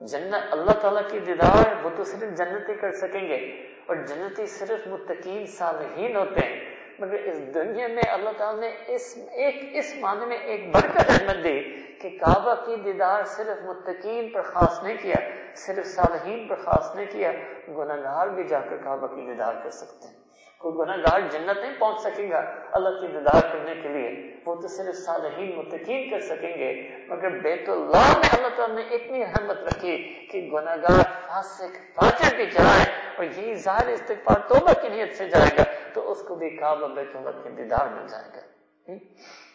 جنت، 0.00 0.52
اللہ 0.52 0.70
تعالیٰ 0.70 1.10
کی 1.10 1.20
دیدار 1.20 1.84
وہ 1.84 1.90
تو 1.96 2.04
صرف 2.04 2.38
جنتی 2.38 2.74
کر 2.74 2.92
سکیں 2.92 3.28
گے۔ 3.28 3.66
اور 3.86 3.96
جنتی 3.96 4.46
صرف 4.46 4.86
متقین، 4.86 5.46
صالحین 5.46 6.16
ہوتے 6.16 6.46
ہیں۔ 6.46 6.69
مگر 7.00 7.14
اس 7.14 7.54
دنیا 7.54 7.86
میں 7.88 8.02
اللہ 8.12 8.30
تعالیٰ 8.38 8.60
نے 8.60 8.70
اس 8.86 9.18
ایک 9.32 9.54
اس 9.72 9.94
معنی 10.00 10.26
میں 10.26 10.36
ایک 10.36 10.74
برکت 10.74 11.10
احمد 11.10 11.44
دی 11.44 11.58
کہ 12.00 12.10
کعبہ 12.18 12.54
کی 12.54 12.76
دیدار 12.76 13.24
صرف 13.24 13.62
متقین 13.64 14.28
پر 14.28 14.42
خاص 14.42 14.82
نہیں 14.82 14.96
کیا، 15.02 15.16
صرف 15.56 15.86
صالحین 15.86 16.48
پر 16.48 16.56
خاص 16.56 16.94
نہیں 16.94 17.06
کیا 17.12 17.32
گناہ 17.68 17.96
گار 17.96 18.26
بھی 18.26 18.44
جا 18.44 18.60
کر 18.60 18.76
کعبہ 18.76 19.06
کی 19.06 19.26
دیدار 19.26 19.54
کر 19.62 19.70
سکتے 19.70 20.08
ہیں۔ 20.08 20.18
کوئی 20.60 20.74
گناہ 20.74 20.96
گار 20.96 21.20
جنت 21.20 21.56
نہیں 21.56 21.74
پہنچ 21.78 22.00
سکے 22.00 22.28
گا 22.30 22.40
اللہ 22.72 23.00
کی 23.00 23.06
دیدار 23.06 23.40
کرنے 23.52 23.74
کے 23.74 23.88
لیے، 23.88 24.10
وہ 24.46 24.54
تو 24.54 24.68
صرف 24.68 24.94
صالحین، 24.94 25.56
متقین 25.56 26.10
کر 26.10 26.20
سکیں 26.20 26.54
گے۔ 26.58 26.72
مگر 27.08 27.38
بیت 27.38 27.68
اللہ 27.68 28.12
میں 28.18 28.30
اللہ 28.32 28.56
تعالیٰ 28.56 28.76
نے 28.76 28.82
اتنی 28.94 29.22
احمد 29.22 29.62
رکھی 29.68 29.96
کہ 30.32 30.48
گناہ 30.52 30.76
گار 30.76 31.02
فاسق، 31.28 31.76
فاجر 31.94 32.36
بھی 32.36 32.46
جائے 32.46 32.84
اور 33.16 33.24
یہی 33.24 33.54
ظاہر 33.54 33.88
استغفار 33.88 34.48
توبہ 34.48 34.72
کی 34.82 34.88
نیت 34.88 35.16
سے 35.16 35.28
جائے 35.28 35.50
گا۔ 35.58 35.64
تو 35.94 36.10
اس 36.12 36.22
کو 36.28 36.34
بھی 36.34 36.50
کعبہ 36.50 36.86
بیت 36.86 37.16
اللہ 37.16 37.42
کے 37.42 37.50
دیدار 37.50 37.86
مل 37.86 38.06
جائے 38.08 38.30
گا۔ 38.34 38.40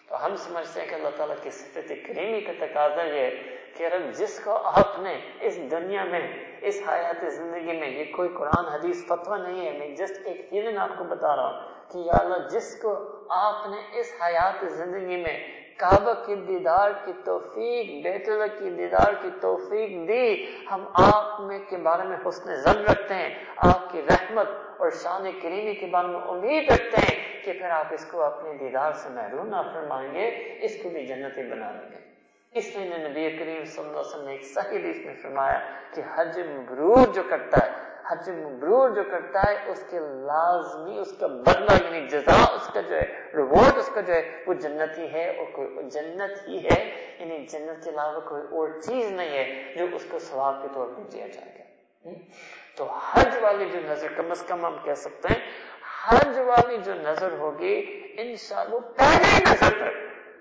تو 0.10 0.26
ہم 0.26 0.36
سمجھتے 0.36 0.82
ہیں 0.82 0.88
کہ 0.88 0.96
اللہ 0.96 1.10
تعالیٰ 1.18 1.36
کی 1.42 1.50
صفت 1.50 1.90
کریمی 2.08 2.42
کا 2.42 2.52
تقاضا 2.66 3.04
یہ 3.04 3.30
کہ 3.76 3.84
رب 3.84 4.14
جس 4.14 4.40
کو 4.44 4.52
آپ 4.52 5.00
نے 5.00 5.20
اس 5.40 5.58
دنیا 5.72 6.04
میں، 6.04 6.22
اس 6.62 6.82
حیات 6.88 7.34
زندگی 7.34 7.80
میں، 7.80 7.88
یہ 7.88 8.14
کوئی 8.16 8.30
قرآن، 8.30 8.66
حدیث، 8.66 9.06
فتویٰ 9.08 9.40
نہیں 9.40 9.66
ہے، 9.66 9.78
میں 9.78 9.96
جسٹ 9.96 10.28
ایک 10.28 10.50
فیلنگ 10.50 10.78
آپ 10.78 10.90
کو 10.98 11.04
بتا 11.04 11.36
رہا 11.36 11.48
ہوں 11.48 11.92
کہ 11.92 11.98
یا 11.98 12.18
اللہ 12.20 12.48
جس 12.48 12.82
کو 12.82 12.96
آپ 13.30 13.68
نے 13.68 14.00
اس 14.00 14.14
حیات 14.22 14.72
زندگی 14.72 15.18
میں 15.18 15.65
کعبہ 15.78 16.14
کی 16.26 16.36
دیدار 16.36 16.92
کی 17.06 17.12
توفیق، 17.24 18.04
بیت 18.04 18.30
اللہ 18.30 18.60
کی 18.60 18.70
دیدار 18.70 19.14
کی 19.22 19.30
توفیق 19.42 20.08
دی۔ 20.08 20.46
ہم 20.72 20.88
آپ 20.94 21.42
میں 21.42 21.60
کے 21.70 21.78
بارے 21.78 22.04
میں 22.04 22.18
حسن 22.28 22.56
زن 22.56 22.84
رکھتے 22.84 23.14
ہیں، 23.14 23.30
آپ 23.58 23.92
کی 23.92 24.02
رحمت 24.02 24.48
اور 24.78 24.90
شان 24.90 25.32
کریمی 25.42 25.76
کے 25.76 25.86
بارے 25.86 26.08
میں 26.08 26.20
امید 26.20 26.72
رکھتے 26.72 26.98
ہیں 26.98 27.44
کہ 27.44 27.54
پھر 27.54 27.70
آپ 27.70 27.86
اس 27.92 28.06
کو 28.06 28.24
اپنے 28.24 28.54
دیدار 28.54 28.92
سے 28.92 29.10
محروم 29.10 29.48
نہ 29.48 29.62
فرمائیں 29.74 30.14
گے، 30.14 30.28
اس 30.62 30.84
کو 30.84 30.90
بھی 30.90 31.06
جنتی 31.06 31.52
بنا 31.52 31.72
دیں 31.72 31.90
گے۔ 31.92 32.04
اس 32.52 32.76
لیے 32.76 32.98
نبی 33.08 33.38
کریم 33.38 33.64
صلی 33.64 33.86
اللہ 33.86 34.00
علیہ 34.00 34.00
وسلم 34.00 34.26
نے 34.26 34.32
ایک 34.32 34.44
صحیح 34.44 34.80
حدیث 34.80 35.06
میں 35.06 35.16
فرمایا 35.22 35.60
کہ 35.94 36.02
حج 36.16 36.40
مبرور 36.40 37.14
جو 37.14 37.24
کرتا 37.30 37.66
ہے 37.66 37.95
حج 38.12 38.30
مبرور 38.30 38.90
جو 38.90 39.04
کرتا 39.04 39.52
ہے، 39.52 39.72
اس 39.72 39.84
کے 39.90 40.00
لازمی، 40.00 41.00
اس 41.00 41.18
کا 41.20 41.28
بدلہ 41.28 41.86
یعنی 41.86 42.08
جزا، 42.08 42.56
اس 42.56 42.68
کا 42.74 42.82
جو 42.82 42.96
ہے 42.96 43.32
ریوارڈ 43.34 43.78
اس 43.78 43.90
کا 43.94 44.02
جو 44.02 44.14
ہے 44.14 44.44
وہ 44.48 44.54
جنت 44.54 44.98
ہی 44.98 45.14
ہے 45.14 45.38
اور 45.38 45.46
کوئی 45.54 45.90
جنت 45.90 46.48
ہی 46.48 46.66
ہے۔ 46.66 47.14
یعنی 47.20 47.46
جنت 47.46 47.84
کے 47.84 47.90
علاوہ 47.90 48.20
کوئی 48.20 48.42
اور 48.42 48.68
چیز 48.82 49.12
نہیں 49.12 49.30
ہے 49.30 49.74
جو 49.78 49.86
اس 49.94 50.06
کو 50.10 50.20
ثواب 50.20 50.62
کے 50.62 50.68
طور 50.74 50.88
پر 50.88 51.02
دیا 51.02 51.28
جائے 51.28 51.60
گا۔ 51.60 51.66
تو 52.78 52.86
حج 52.90 53.38
والی 53.42 53.66
جو 53.66 53.80
نظر، 53.86 54.08
کم 54.18 54.32
از 54.32 54.44
کم 54.44 54.66
ہم 54.66 54.78
کہہ 54.84 54.94
سکتے 54.94 55.34
ہیں، 55.34 55.40
حج 56.08 56.40
والی 56.40 56.78
جو 56.86 56.94
نظر 56.94 57.32
ہوگی، 57.32 58.02
انشاءاللہ 58.18 58.80
پہلے 58.80 59.40
نظر 59.52 59.80
پر، 59.80 59.92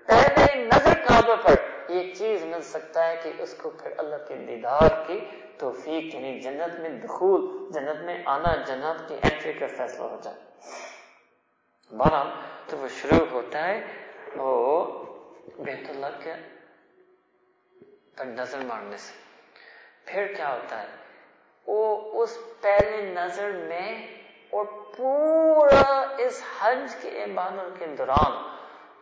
پہلے 0.07 0.63
نظر 0.65 0.93
کعبہ 0.93 1.35
پر 1.35 1.53
یہ 1.89 2.13
چیز 2.13 2.45
مل 2.45 2.61
سکتا 2.61 3.07
ہے 3.07 3.15
کہ 3.23 3.31
اس 3.39 3.53
کو 3.53 3.69
پھر 3.69 3.91
اللہ 3.97 4.15
کے 4.27 4.35
دیدار 4.35 5.07
کی 5.07 5.19
توفیق 5.57 6.15
یعنی 6.15 6.39
جنت 6.39 6.79
میں 6.79 6.89
دخول 6.89 7.54
جنت 7.69 8.03
میں 8.03 8.23
آنا 8.25 8.55
جنت 8.55 9.09
کی 9.09 9.15
انٹری 9.23 9.53
کا 9.53 9.67
فیصلہ 9.67 10.03
ہو 10.03 10.17
جائے۔ 10.23 10.37
بہرحال 11.97 12.27
تو 12.67 12.77
وہ 12.77 12.87
شروع 12.87 13.25
ہوتا 13.31 13.67
ہے، 13.67 13.87
وہ 14.35 14.85
بیت 15.59 15.89
اللہ 15.89 16.05
کے 16.23 16.33
پر 18.17 18.25
نظر 18.25 18.59
مارنے 18.65 18.97
سے۔ 18.97 19.13
پھر 20.05 20.33
کیا 20.33 20.53
ہوتا 20.53 20.81
ہے؟ 20.81 20.87
وہ 21.67 22.11
اس 22.23 22.39
پہلے 22.61 23.01
نظر 23.01 23.51
میں 23.51 24.07
اور 24.49 24.65
پورا 24.97 26.15
اس 26.17 26.43
حج 26.59 26.95
کے 27.01 27.23
عبادت 27.23 27.79
کے 27.79 27.87
دوران 27.87 28.55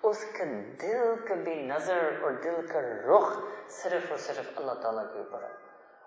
اس 0.04 0.26
کا 0.38 0.44
دل 0.82 1.26
کا 1.28 1.36
بھی 1.36 1.56
نظر 1.56 2.20
اور 2.22 2.32
دل 2.32 2.68
کا 2.68 2.82
رخ 2.82 3.40
صرف 3.70 4.06
اور 4.10 4.18
صرف 4.18 4.52
اللہ 4.56 4.72
تعالیٰ 4.72 5.14
کے 5.14 5.20
اوپر 5.20 5.44
ہے۔ 5.44 5.63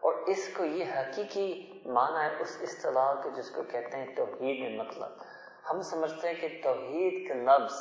اور 0.07 0.14
اس 0.26 0.48
کو 0.57 0.64
یہ 0.64 0.84
حقیقی 0.96 1.80
معنی 1.86 2.20
ہے 2.24 2.42
اس 2.42 2.59
اصطلاح 2.62 3.14
کے 3.14 3.28
جس 3.36 3.50
کو 3.50 3.62
کہتے 3.62 3.96
ہیں 3.96 4.14
توحید 4.16 4.80
مطلب۔ 4.80 5.09
ہم 5.70 5.82
سمجھتے 5.82 6.28
ہیں 6.28 6.34
کہ 6.40 6.61
توحید 6.62 7.28
کا 7.28 7.34
لفظ 7.34 7.74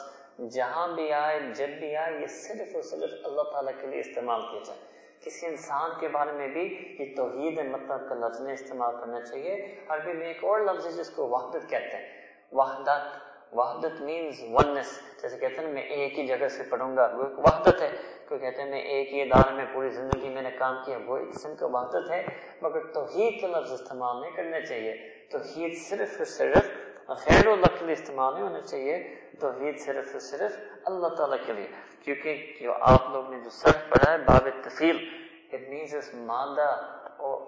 جہاں 0.53 0.88
بھی 0.88 1.11
آئے، 1.13 1.39
جب 1.55 1.67
بھی 1.67 1.95
آئے، 1.95 2.21
یہ 2.21 2.28
صرف 2.28 2.76
اور 2.76 2.82
صرف 2.82 3.09
اللہ 3.23 3.41
تعالیٰ 3.41 3.73
کے 3.82 3.88
لیے 3.88 3.99
استعمال 3.99 4.41
کیا 4.51 4.59
جائے 4.65 4.80
کسی 5.26 5.45
انسان 5.45 5.91
کے 5.99 6.07
بارے 6.07 6.32
میں 6.32 6.47
بھی 6.47 6.95
یہ 6.99 7.15
توحید 7.15 7.59
مطلب 7.59 8.09
کا 8.09 8.15
لفظ 8.15 8.41
استعمال 8.47 8.95
کرنا 8.99 9.21
چاہیے۔ 9.21 9.76
عربی 9.88 10.13
میں 10.13 10.28
ایک 10.28 10.43
اور 10.43 10.59
لفظ 10.59 10.88
ہے 10.88 10.91
جس 10.91 11.09
کو 11.09 11.28
وحدت 11.28 11.69
کہتے 11.69 11.97
ہیں۔ 11.97 12.07
وحدت 12.51 13.05
وحدت 13.53 14.01
مینز 14.01 14.36
ونس 14.41 15.01
جیسے 15.21 15.38
کہتے 15.38 15.61
ہیں 15.61 15.73
میں 15.73 15.82
ایک 15.82 16.19
ہی 16.19 16.28
جگہ 16.28 16.47
سے 16.47 16.63
پڑھوں 16.63 16.97
گا، 16.97 17.11
وہ 17.13 17.23
ایک 17.23 17.39
وحدت 17.39 17.82
ہے۔ 17.82 17.91
کوئی 18.30 18.39
کہتے 18.39 18.61
ہیں، 18.61 18.69
میں 18.69 18.82
ایک 18.82 19.13
ہی 19.13 19.21
ادارے 19.21 19.53
میں 19.53 19.65
پوری 19.73 19.89
زندگی 19.89 20.30
میں 20.30 20.41
نے 20.41 20.51
کام 20.51 20.76
کیا، 20.86 20.97
وہ 21.05 21.17
ایک 21.17 21.34
قسم 21.34 21.55
کا 21.55 21.65
وحدت 21.65 22.11
ہے 22.11 22.26
مگر 22.61 22.80
توحید 22.93 23.41
کا 23.41 23.47
لفظ 23.47 23.71
استعمال 23.71 24.21
نہیں 24.21 24.32
کرنا 24.32 24.61
چاہیے۔ 24.61 25.09
توحید 25.32 25.78
صرف 25.89 26.15
اور 26.17 26.26
صرف 26.26 26.67
خیر 27.07 27.47
اللہ 27.47 27.80
کے 27.80 27.86
لیے 27.86 27.93
استعمال 27.93 28.34
نہیں 28.34 28.43
ہونا 28.43 28.61
چاہیے، 28.61 29.15
توحید 29.39 29.80
صرف 29.80 30.09
اور 30.11 30.19
صرف 30.19 30.57
اللہ 30.86 31.07
تعالیٰ 31.07 31.38
کے 31.45 31.53
لیے۔ 31.53 31.67
کیونکہ 32.03 32.53
جو 32.61 32.73
آپ 32.82 33.01
لوگ 33.11 33.30
نے 33.30 33.39
جو 33.39 33.49
سر 33.49 33.71
پڑھا 33.89 34.11
ہے، 34.11 34.17
باب 34.17 34.47
تفیل 34.63 35.09
اٹ 35.53 35.69
مینز 35.69 35.95
اس 35.95 36.13
مادہ 36.13 36.76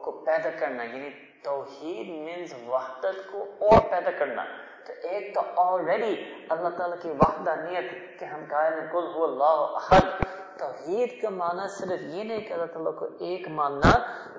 کو 0.02 0.12
پیدا 0.12 0.50
کرنا 0.60 0.84
یعنی 0.84 1.10
توحید 1.44 2.08
مینز 2.10 2.54
وحدت 2.68 3.32
کو 3.32 3.46
اور 3.60 3.82
پیدا 3.90 4.12
کرنا۔ 4.12 4.44
تو 4.88 4.94
ایک 5.04 5.36
تو 5.36 5.42
آلریڈی 5.56 6.34
اللہ 6.50 6.70
تعالیٰ 6.70 6.98
کی 7.02 7.10
وحدانیت 7.10 8.20
کہ 8.20 8.26
ہم 8.26 8.44
قائل 8.50 8.74
کل 8.74 9.12
ہو 9.16 9.24
اللہ 9.24 9.78
احد۔ 9.78 10.37
توحید 10.60 11.22
کا 11.22 11.30
معنی 11.30 11.68
صرف 11.78 12.02
یہ 12.16 12.24
نہیں 12.24 12.42
کہ 12.48 12.54
اللہ 12.54 12.66
تعالیٰ 12.74 12.94
کو 13.00 13.08
ایک 13.26 13.48
ماننا، 13.58 13.92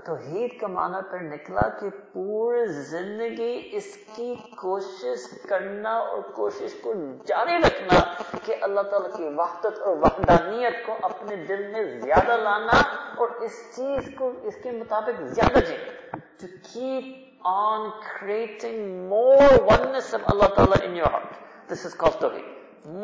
توحید 0.06 0.58
کا 0.60 0.66
معنی 0.66 1.00
پر 1.10 1.20
نکلا 1.20 1.68
کہ 1.80 1.90
پورے 2.12 2.66
زندگی 2.90 3.52
اس 3.76 3.96
کی 4.16 4.34
کوشش 4.60 5.26
کرنا 5.48 5.96
اور 5.98 6.22
کوشش 6.34 6.74
کو 6.82 6.92
جاری 7.28 7.56
رکھنا 7.66 8.00
کہ 8.44 8.54
اللہ 8.68 8.90
تعالیٰ 8.90 9.16
کی 9.16 9.34
وحدت 9.38 9.80
اور 9.80 9.96
وحدانیت 10.04 10.84
کو 10.86 10.96
اپنے 11.10 11.36
دل 11.48 11.66
میں 11.72 11.84
زیادہ 12.00 12.36
لانا 12.42 12.80
اور 13.16 13.28
اس 13.44 13.62
چیز 13.76 14.10
کو، 14.18 14.32
اس 14.42 14.62
کے 14.62 14.70
مطابق 14.72 15.22
زیادہ 15.34 15.66
جینا 15.68 15.96
to 16.40 16.48
keep 16.64 17.06
on 17.44 17.92
creating 18.02 19.08
more 19.08 19.48
oneness 19.68 20.12
of 20.12 20.22
Allah 20.32 20.48
Ta'ala 20.56 20.76
in 20.84 20.94
your 20.94 21.08
heart. 21.08 21.32
This 21.68 21.84
is 21.84 21.94
called 21.94 22.20
Tawheed. 22.20 22.46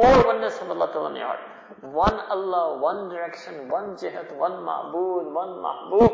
More 0.00 0.26
oneness 0.26 0.60
of 0.62 0.70
Allah 0.70 0.88
Ta'ala 0.92 1.10
in 1.10 1.16
your 1.16 1.26
heart. 1.26 1.40
One 1.82 2.18
Allah, 2.30 2.78
one 2.78 3.08
direction, 3.08 3.68
one 3.68 3.96
jihat, 3.96 4.34
one 4.36 4.64
ma'bud, 4.64 5.32
one 5.32 5.60
mahbub. 5.62 6.12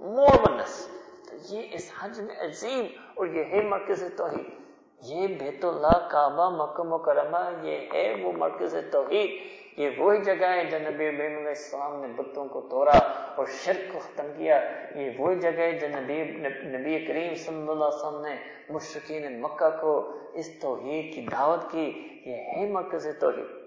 More 0.00 0.38
oneness. 0.46 0.88
یہ 1.50 1.62
اس 1.72 1.90
حج 1.98 2.20
میں 2.20 2.34
عظیم 2.44 2.86
اور 3.14 3.26
یہ 3.34 3.44
ہے 3.52 3.60
مرکز 3.68 4.02
توحید. 4.16 4.48
یہ 5.10 5.26
بیت 5.40 5.64
اللہ 5.64 6.08
کعبہ 6.10 6.48
مکہ 6.56 6.82
مکرمہ 6.88 7.38
یہ 7.62 7.92
ہے 7.92 8.04
وہ 8.22 8.32
مرکز 8.38 8.74
توحید. 8.92 9.30
یہ 9.78 9.90
وہی 9.98 10.20
جگہ 10.24 10.48
ہے 10.56 10.64
جو 10.70 10.78
نبی 10.78 11.06
ابراہیم 11.08 11.36
علیہ 11.36 11.48
السلام 11.48 12.00
نے 12.00 12.08
بتوں 12.16 12.48
کو 12.48 12.60
توڑا 12.70 12.98
اور 13.36 13.46
شرک 13.64 13.92
کو 13.92 13.98
ختم 13.98 14.26
کیا. 14.36 14.60
یہ 14.94 15.10
وہی 15.18 15.38
جگہ 15.40 15.60
ہے 15.60 15.78
جو 15.78 15.88
نبی 15.88 16.22
نبی 16.76 16.98
کریم 17.06 17.34
صلی 17.44 17.68
اللہ 17.68 17.84
علیہ 17.84 18.06
وسلم 18.06 18.20
نے 18.24 18.36
مشرقین 18.70 19.40
مکہ 19.42 19.70
کو 19.80 19.94
اس 20.34 20.50
توحید 20.60 21.14
کی 21.14 21.26
دعوت 21.30 21.70
کی. 21.70 21.90
یہ 22.26 22.52
ہے 22.56 22.68
مرکز 22.72 23.06
توحید. 23.20 23.58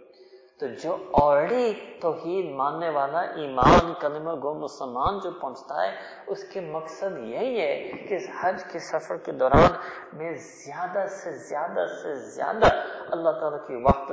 تو 0.59 0.65
جو 0.83 0.97
آلریڈی 1.13 1.73
توحید 2.01 2.55
ماننے 2.55 2.89
والا 2.89 3.19
ایمان، 3.19 3.93
کلمہ 3.99 4.31
گو 4.43 4.53
مسلمان 4.53 5.19
جو 5.23 5.31
پہنچتا 5.31 5.87
ہے، 5.87 5.91
اس 6.27 6.43
کے 6.43 6.61
مقصد 6.61 7.17
یہی 7.17 7.61
ہے 7.61 7.91
کہ 8.09 8.13
اس 8.13 8.29
حج 8.41 8.63
کے 8.71 8.79
سفر 8.79 9.17
کے 9.17 9.31
دوران 9.31 9.71
میں 10.13 10.33
زیادہ 10.33 11.05
سے 11.09 11.31
زیادہ 11.31 11.85
سے 12.03 12.15
زیادہ 12.15 12.65
اللہ 13.09 13.29
تعالیٰ 13.29 13.67
کی 13.67 13.75
وقت 13.75 14.11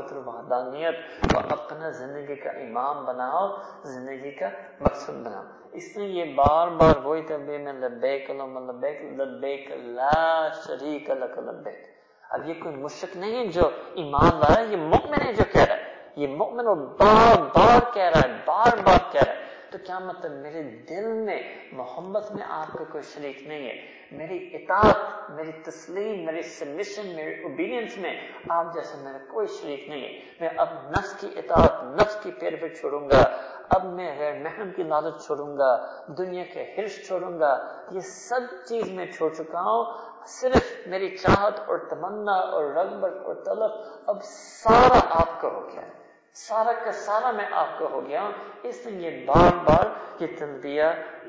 اور 1.34 1.44
اپنا 1.50 1.90
زندگی 1.90 2.34
کا 2.34 2.50
امام 2.50 3.04
بناؤ، 3.04 3.56
زندگی 3.84 4.30
کا 4.30 4.48
مقصد 4.80 5.26
بناؤ۔ 5.26 5.42
اس 5.72 5.96
نے 5.96 6.04
یہ 6.04 6.24
بار 6.34 6.68
بار 6.68 6.96
وہی 7.04 7.22
تبھی 7.22 7.58
میں 7.58 7.72
لبیک 7.72 8.30
لبیک 8.30 9.02
لبیک 9.02 9.70
لا 9.70 10.48
شریک 10.66 11.10
لک 11.10 11.38
لبیک۔ 11.38 11.84
اب 12.30 12.48
یہ 12.48 12.54
کوئی 12.62 12.76
مشرق 12.76 13.16
نہیں 13.16 13.36
ہے 13.36 13.46
جو 13.46 13.70
ایمان 13.94 14.40
لایا 14.40 14.60
یہ 14.60 14.76
مؤمن 14.76 15.26
ہے 15.26 15.32
جو 15.32 15.44
کہہ 15.52 15.64
رہا 15.64 15.76
ہے۔ 15.76 15.89
یہ 16.16 16.26
مؤمن 16.26 16.66
اور 16.66 16.76
بار 16.76 17.38
بار 17.38 17.94
کہہ 17.94 18.02
رہا 18.02 18.20
ہے، 18.24 18.36
بار 18.46 18.76
بار 18.84 19.12
کہہ 19.12 19.22
رہا 19.26 19.34
ہے۔ 19.34 19.50
تو 19.70 19.78
کیا 19.86 19.98
مطلب 19.98 20.32
میرے 20.32 20.62
دل 20.62 21.12
میں 21.12 21.42
محمد 21.72 22.30
میں 22.30 22.44
آپ 22.48 22.78
کا 22.78 22.84
کوئی 22.84 23.02
شریک 23.02 23.42
نہیں 23.42 23.68
ہے؟ 23.68 23.76
میری 24.12 24.50
اطاعت، 24.52 25.30
میری 25.30 25.52
تسلیم، 25.52 26.24
میری 26.24 26.42
سبمیشن 26.42 27.06
میری 27.16 27.42
اوبیڈینس 27.42 27.98
میں 27.98 28.28
آپ 28.48 28.74
جیسا 28.74 28.98
میرا 29.02 29.18
کوئی 29.18 29.46
شریک 29.46 29.88
نہیں 29.88 30.00
ہے۔ 30.00 30.20
میں 30.40 30.48
اب 30.56 30.68
نفس 30.90 31.20
کی 31.20 31.28
اطاعت، 31.36 31.84
نفس 31.84 32.20
کی 32.22 32.30
پیر 32.30 32.56
پہ 32.60 32.68
چھوڑوں 32.68 33.10
گا۔ 33.10 33.22
اب 33.68 33.84
میں 33.84 34.18
غیر 34.18 34.38
محرم 34.42 34.70
کی 34.76 34.82
لالت 34.82 35.26
چھوڑوں 35.26 35.58
گا، 35.58 35.86
دنیا 36.06 36.44
کے 36.44 36.74
ہرش 36.78 37.06
چھوڑوں 37.06 37.40
گا۔ 37.40 37.82
یہ 37.90 38.00
سب 38.00 38.40
چیز 38.68 38.92
میں 38.92 39.06
چھوڑ 39.06 39.34
چکا 39.34 39.60
ہوں۔ 39.60 39.98
صرف 40.26 40.86
میری 40.86 41.16
چاہت 41.16 41.60
اور 41.60 41.78
تمنا 41.78 42.32
اور 42.32 42.64
رغبت 42.64 43.12
اور 43.24 43.34
طلب، 43.34 43.70
اب 44.06 44.16
سارا 44.22 44.98
آپ 45.10 45.40
کا 45.40 45.48
ہو 45.48 45.68
گیا۔ 45.68 45.82
ہے 45.82 45.99
سارا 46.34 46.72
کا 46.84 46.92
سارا 46.92 47.30
میں 47.30 47.44
آپ 47.52 47.68
کو 47.78 47.86
ہو 47.86 48.06
گیا 48.06 48.30
اس 48.62 48.86
لیے 48.86 49.10
یہ 49.10 49.26
بار 49.26 49.56
بار 49.64 49.86
یہ 50.22 50.26
تلبیہ 50.38 50.82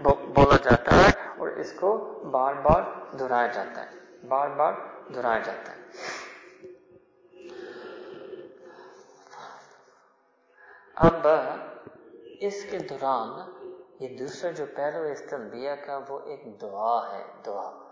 بولا 0.04 0.58
جاتا 0.58 0.96
ہے 0.96 1.10
اور 1.38 1.48
اس 1.48 1.74
کو 1.74 1.98
بار 2.32 2.54
بار 2.54 2.82
دہرایا 3.20 3.48
جاتا 3.48 3.92
ہے۔ 3.92 4.26
بار 4.28 4.50
بار 4.50 4.74
دہرایا 5.16 5.40
جاتا 5.40 5.74
ہے۔ 5.74 5.82
اب 10.96 11.28
اس 12.40 12.66
کے 12.72 12.80
دوران 12.80 13.52
یہ 14.00 14.18
دوسرا 14.18 14.52
جو 14.52 14.66
پہلو 14.76 15.04
اس 15.04 15.24
تلبیہ 15.30 15.72
کا 15.86 16.00
وہ 16.10 16.20
ایک 16.20 16.62
دعا 16.62 17.18
ہے، 17.18 17.24
دعا۔ 17.46 17.92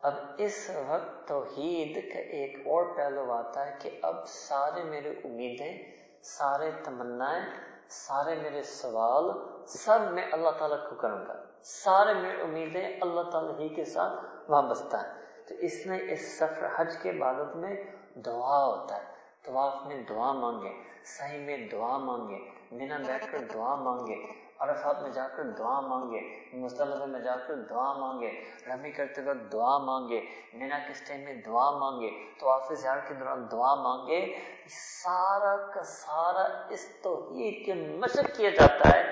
اب 0.00 0.14
اس 0.38 0.70
وقت 0.88 1.28
توحید 1.28 2.12
کا 2.12 2.18
ایک 2.18 2.66
اور 2.66 2.96
پہلو 2.96 3.32
آتا 3.32 3.66
ہے 3.66 3.76
کہ 3.78 3.90
اب 4.02 4.28
سارے 4.28 4.84
میرے 4.84 5.10
امیدیں 5.10 6.05
سارے 6.26 6.70
تمنائیں، 6.84 7.44
سارے 7.88 8.34
میرے 8.34 8.62
سوال، 8.62 9.24
سب 9.66 9.98
میں 10.12 10.26
اللہ 10.32 10.50
تعالیٰ 10.58 10.90
کو 10.90 10.94
کروں 10.94 11.26
گا۔ 11.28 11.44
سارے 11.62 12.14
میرے 12.14 12.42
امیدیں 12.42 13.00
اللہ 13.00 13.30
تعالیٰ 13.30 13.58
ہی 13.58 13.68
کے 13.68 13.84
ساتھ 13.84 14.12
وابستہ 14.48 14.96
ہیں۔ 14.96 15.22
تو 15.48 15.54
اس 15.54 15.86
میں 15.86 15.98
اس 16.10 16.38
سفر 16.38 16.68
حج 16.76 16.96
کے 17.02 17.10
عبادت 17.10 17.56
میں 17.56 17.84
دعا 18.14 18.64
ہوتا 18.64 18.96
ہے۔ 18.96 19.04
طواف 19.42 19.74
میں 19.86 20.02
دعا 20.08 20.32
مانگے، 20.32 20.82
صحیح 21.04 21.46
میں 21.46 21.68
دعا 21.72 21.96
مانگے 21.96 22.38
بنا 22.70 22.98
بیٹھ 23.06 23.32
کر 23.32 23.38
دعا 23.54 23.74
مانگے۔ 23.74 24.45
عرفات 24.60 25.02
میں 25.02 25.10
جا 25.10 25.26
کر 25.28 25.42
دعا 25.58 25.80
مانگے 25.80 26.20
مصطلفہ 26.52 27.04
میں 27.04 27.20
جا 27.20 27.36
کر 27.46 27.54
دعا 27.70 27.92
مانگے، 27.92 28.30
رمی 28.68 28.90
کرتے 28.90 29.22
وقت 29.22 29.52
دعا 29.52 29.76
مانگے، 29.78 30.20
مینا 30.54 30.78
کس 30.88 31.00
ٹائم 31.08 31.20
میں 31.20 31.34
دعا 31.46 31.70
مانگے، 31.70 32.10
تو 32.40 32.48
آپ 32.50 32.72
زیار 32.72 32.98
کے 33.08 33.14
دوران 33.14 33.46
دعا 33.52 33.74
مانگے 33.74 34.20
سارا 34.68 35.56
کا 35.74 35.82
سارا 35.82 36.46
اس 36.68 36.88
توحید 37.02 37.64
کے 37.66 37.74
مشق 37.74 38.36
کیا 38.36 38.50
جاتا 38.50 38.88
ہے، 38.88 39.02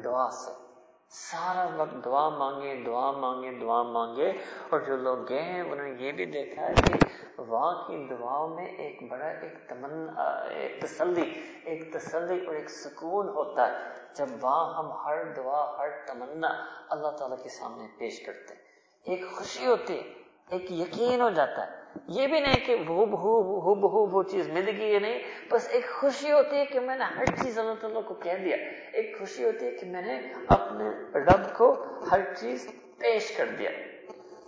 دعا 0.00 0.28
سے۔ 0.30 0.50
سارا 1.12 1.66
وقت 1.76 2.04
دعا 2.04 2.28
مانگے 2.28 2.74
دعا 2.86 3.10
مانگے 3.10 3.50
دعا 3.60 3.82
مانگے، 3.82 4.32
اور 4.70 4.80
جو 4.80 4.96
لوگ 4.96 5.28
گئے 5.28 5.42
ہیں، 5.42 5.60
انہوں 5.60 5.88
نے 5.88 5.94
یہ 5.98 6.12
بھی 6.12 6.26
دیکھا 6.26 6.66
ہے 6.66 6.74
کہ 6.86 7.01
وہاں 7.38 7.88
کی 7.88 8.06
دعاؤں 8.10 8.48
میں 8.48 8.66
ایک 8.66 9.10
بڑا 9.10 9.28
ایک 9.28 9.68
تمنا 9.68 10.22
ایک 10.48 10.82
تسلی 10.82 11.42
ایک 11.64 11.92
تسلی 11.92 12.46
اور 12.46 12.54
ایک 12.54 12.70
سکون 12.70 13.28
ہوتا 13.28 13.72
ہے 13.72 13.78
جب 14.14 14.26
وہاں 14.42 14.74
ہم 14.74 14.92
ہر 14.92 15.24
دعا، 15.24 15.78
ہر 15.78 15.88
تمنا 16.06 16.48
اللہ 16.90 17.08
تعالیٰ 17.08 17.42
کے 17.42 17.48
سامنے 17.48 17.86
پیش 17.98 18.20
کرتے 18.26 18.54
ہیں۔ 18.54 18.62
ایک 19.04 19.30
خوشی 19.32 19.66
ہوتی 19.66 19.98
ہے، 19.98 20.02
ایک 20.50 20.72
یقین 20.72 21.20
ہو 21.20 21.30
جاتا 21.30 21.66
ہے۔ 21.66 21.82
یہ 22.08 22.26
بھی 22.26 22.40
نہیں 22.40 22.66
کہ 22.66 22.76
وہ 22.88 23.06
بہو 23.06 23.40
ہو 23.60 23.74
بہو، 23.74 24.16
وہ 24.16 24.22
چیز 24.22 24.48
مل 24.48 24.80
گئی 24.80 24.94
ہے 24.94 24.98
نہیں، 24.98 25.22
بس 25.50 25.68
ایک 25.70 25.90
خوشی 26.00 26.32
ہوتی 26.32 26.56
ہے 26.56 26.64
کہ 26.64 26.80
میں 26.80 26.96
نے 26.96 27.04
ہر 27.04 27.24
چیز 27.24 27.58
اللہ 27.58 27.74
تعالیٰ 27.80 28.04
کو 28.04 28.14
کہہ 28.14 28.38
دیا۔ 28.44 28.56
ایک 28.92 29.18
خوشی 29.18 29.44
ہوتی 29.44 29.66
ہے 29.66 29.70
کہ 29.70 29.86
میں 29.86 30.02
نے 30.02 30.32
اپنے 30.48 30.88
رب 31.20 31.54
کو 31.54 31.84
ہر 32.10 32.34
چیز 32.34 32.72
پیش 32.98 33.36
کر 33.36 33.46
دیا۔ 33.58 33.70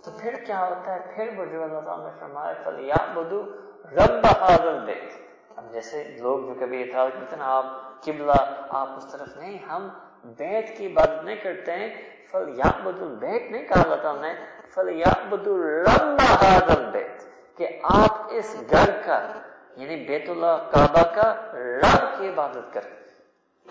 تو 0.05 0.11
پھر 0.19 0.33
کیا 0.45 0.67
ہوتا 0.67 0.95
ہے؟ 0.95 0.99
پھر 1.15 1.39
وہ 1.39 1.45
جو 1.45 1.63
اللہ 1.63 1.79
تعالیٰ 1.79 2.05
نے 2.05 2.11
فرمایا 2.19 2.53
فل 2.63 2.79
یا 2.79 3.13
بدو 3.13 3.43
رب 3.91 4.25
حاضر 4.39 4.79
بیت 4.85 5.13
اب 5.55 5.71
جیسے 5.71 6.03
لوگ 6.03 6.39
جو 6.39 6.53
کبھی 6.59 6.81
اعتراض 6.81 7.09
کرتے 7.13 7.35
ہیں 7.35 7.43
آپ 7.43 7.65
قبلہ، 8.01 8.31
آپ 8.69 8.89
اس 8.97 9.11
طرف 9.11 9.37
نہیں، 9.37 9.57
ہم 9.69 9.89
بیت 10.23 10.77
کی 10.77 10.87
عبادت 10.87 11.23
نہیں 11.23 11.35
کرتے 11.35 11.71
ہیں۔ 11.71 12.15
فل 12.31 12.53
یا 12.55 12.71
بدو 12.83 13.15
بیت 13.15 13.51
نہیں 13.51 13.65
کہا 13.65 13.81
اللہ 13.81 13.95
تعالیٰ 13.95 14.21
نے 14.21 14.33
فل 14.73 14.89
یا 14.89 15.13
بدو 15.29 15.57
رب 15.83 16.21
حاضر 16.43 16.89
بیت 16.91 17.23
کہ 17.57 17.67
آپ 17.83 18.27
اس 18.29 18.63
گھر 18.69 18.91
کا 19.05 19.31
یعنی 19.75 19.95
بیت 19.95 20.29
اللہ 20.29 20.69
کعبہ 20.71 21.15
کا 21.15 21.51
رب 21.53 22.19
کی 22.19 22.27
عبادت 22.27 22.73
کریں۔ 22.73 22.91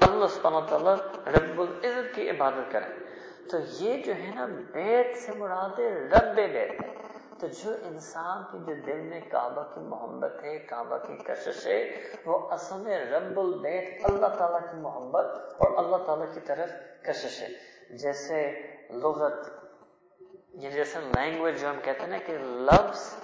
اللہ 0.08 0.26
سبحانہ 0.26 0.66
تعالیٰ 0.66 0.96
رب 1.26 1.60
العزت 1.60 2.14
کی 2.14 2.30
عبادت 2.30 2.72
کریں۔ 2.72 2.88
تو 3.50 3.56
یہ 3.80 4.02
جو 4.02 4.14
ہے 4.14 4.30
نا 4.34 4.46
بیت 4.46 5.16
سے 5.16 5.32
مراد 5.32 5.78
رب 6.12 6.36
بیت۔ 6.36 6.80
ہے 6.82 6.94
تو 7.38 7.46
جو 7.46 7.70
انسان 7.82 8.42
کی 8.52 8.58
جو 8.66 8.80
دل 8.86 9.00
میں 9.00 9.20
کعبہ 9.30 9.62
کی 9.62 9.80
محبت 9.80 10.44
ہے، 10.44 10.58
کعبہ 10.58 10.98
کی 10.98 11.16
کشش 11.16 11.66
ہے، 11.66 12.00
وہ 12.24 12.48
اصل 12.50 12.76
میں 12.76 13.04
رب 13.04 13.40
البیت، 13.40 14.04
اللہ 14.04 14.26
تعالیٰ 14.26 14.60
کی 14.60 14.76
محبت 14.76 15.24
اور 15.58 15.84
اللہ 15.84 15.96
تعالیٰ 15.96 16.34
کی 16.34 16.40
طرف 16.40 16.70
کشش 17.04 17.42
ہے۔ 17.42 17.48
جیسے 17.96 18.60
لغت 18.90 19.46
یعنی 20.52 20.70
جیسے 20.70 20.98
لینگویج 21.00 21.60
جو 21.60 21.70
ہم 21.70 21.76
کہتے 21.82 22.00
ہیں 22.00 22.08
نا 22.08 22.18
کہ 22.26 22.38
لفظ 22.38 23.14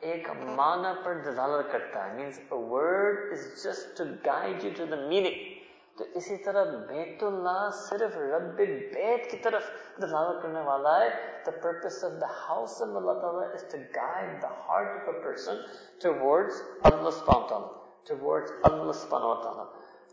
ایک 0.00 0.30
معنی 0.30 1.00
پر 1.04 1.14
دلالت 1.14 1.72
کرتا 1.72 2.08
ہے۔ 2.08 2.14
Means 2.14 2.40
word 2.50 3.32
is 3.32 3.64
just 3.64 3.98
to 3.98 4.04
guide 4.26 4.64
you 4.64 4.70
to 4.76 4.84
the 4.86 4.96
meaning 4.96 5.59
تو 6.00 6.06
اسی 6.18 6.36
طرح 6.44 6.64
بیت 6.88 7.22
اللہ 7.22 7.68
صرف 7.78 8.16
رب 8.16 8.44
بیت 8.58 9.30
کی 9.30 9.36
طرف 9.36 9.66
دلالت 10.02 10.42
کرنے 10.42 10.60
والا 10.66 10.94
ہے. 11.00 11.08
The 11.48 11.52
purpose 11.64 11.98
of 12.08 12.14
the 12.22 12.30
house 12.36 12.76
of 12.86 12.94
Allah 13.00 13.14
Ta'ala 13.24 13.42
is 13.56 13.64
to 13.72 13.80
guide 13.96 14.32
the 14.44 14.52
heart 14.62 14.94
of 14.94 15.10
a 15.12 15.14
person 15.26 15.60
towards 16.04 16.62
Allah 16.90 17.12
subhanahu 17.18 17.42
wa 17.42 17.48
ta'ala 17.48 17.68
towards 18.10 18.52
Allah 18.70 18.96
subhanahu 19.02 19.34
wa 19.34 19.42
ta'ala. 19.42 19.66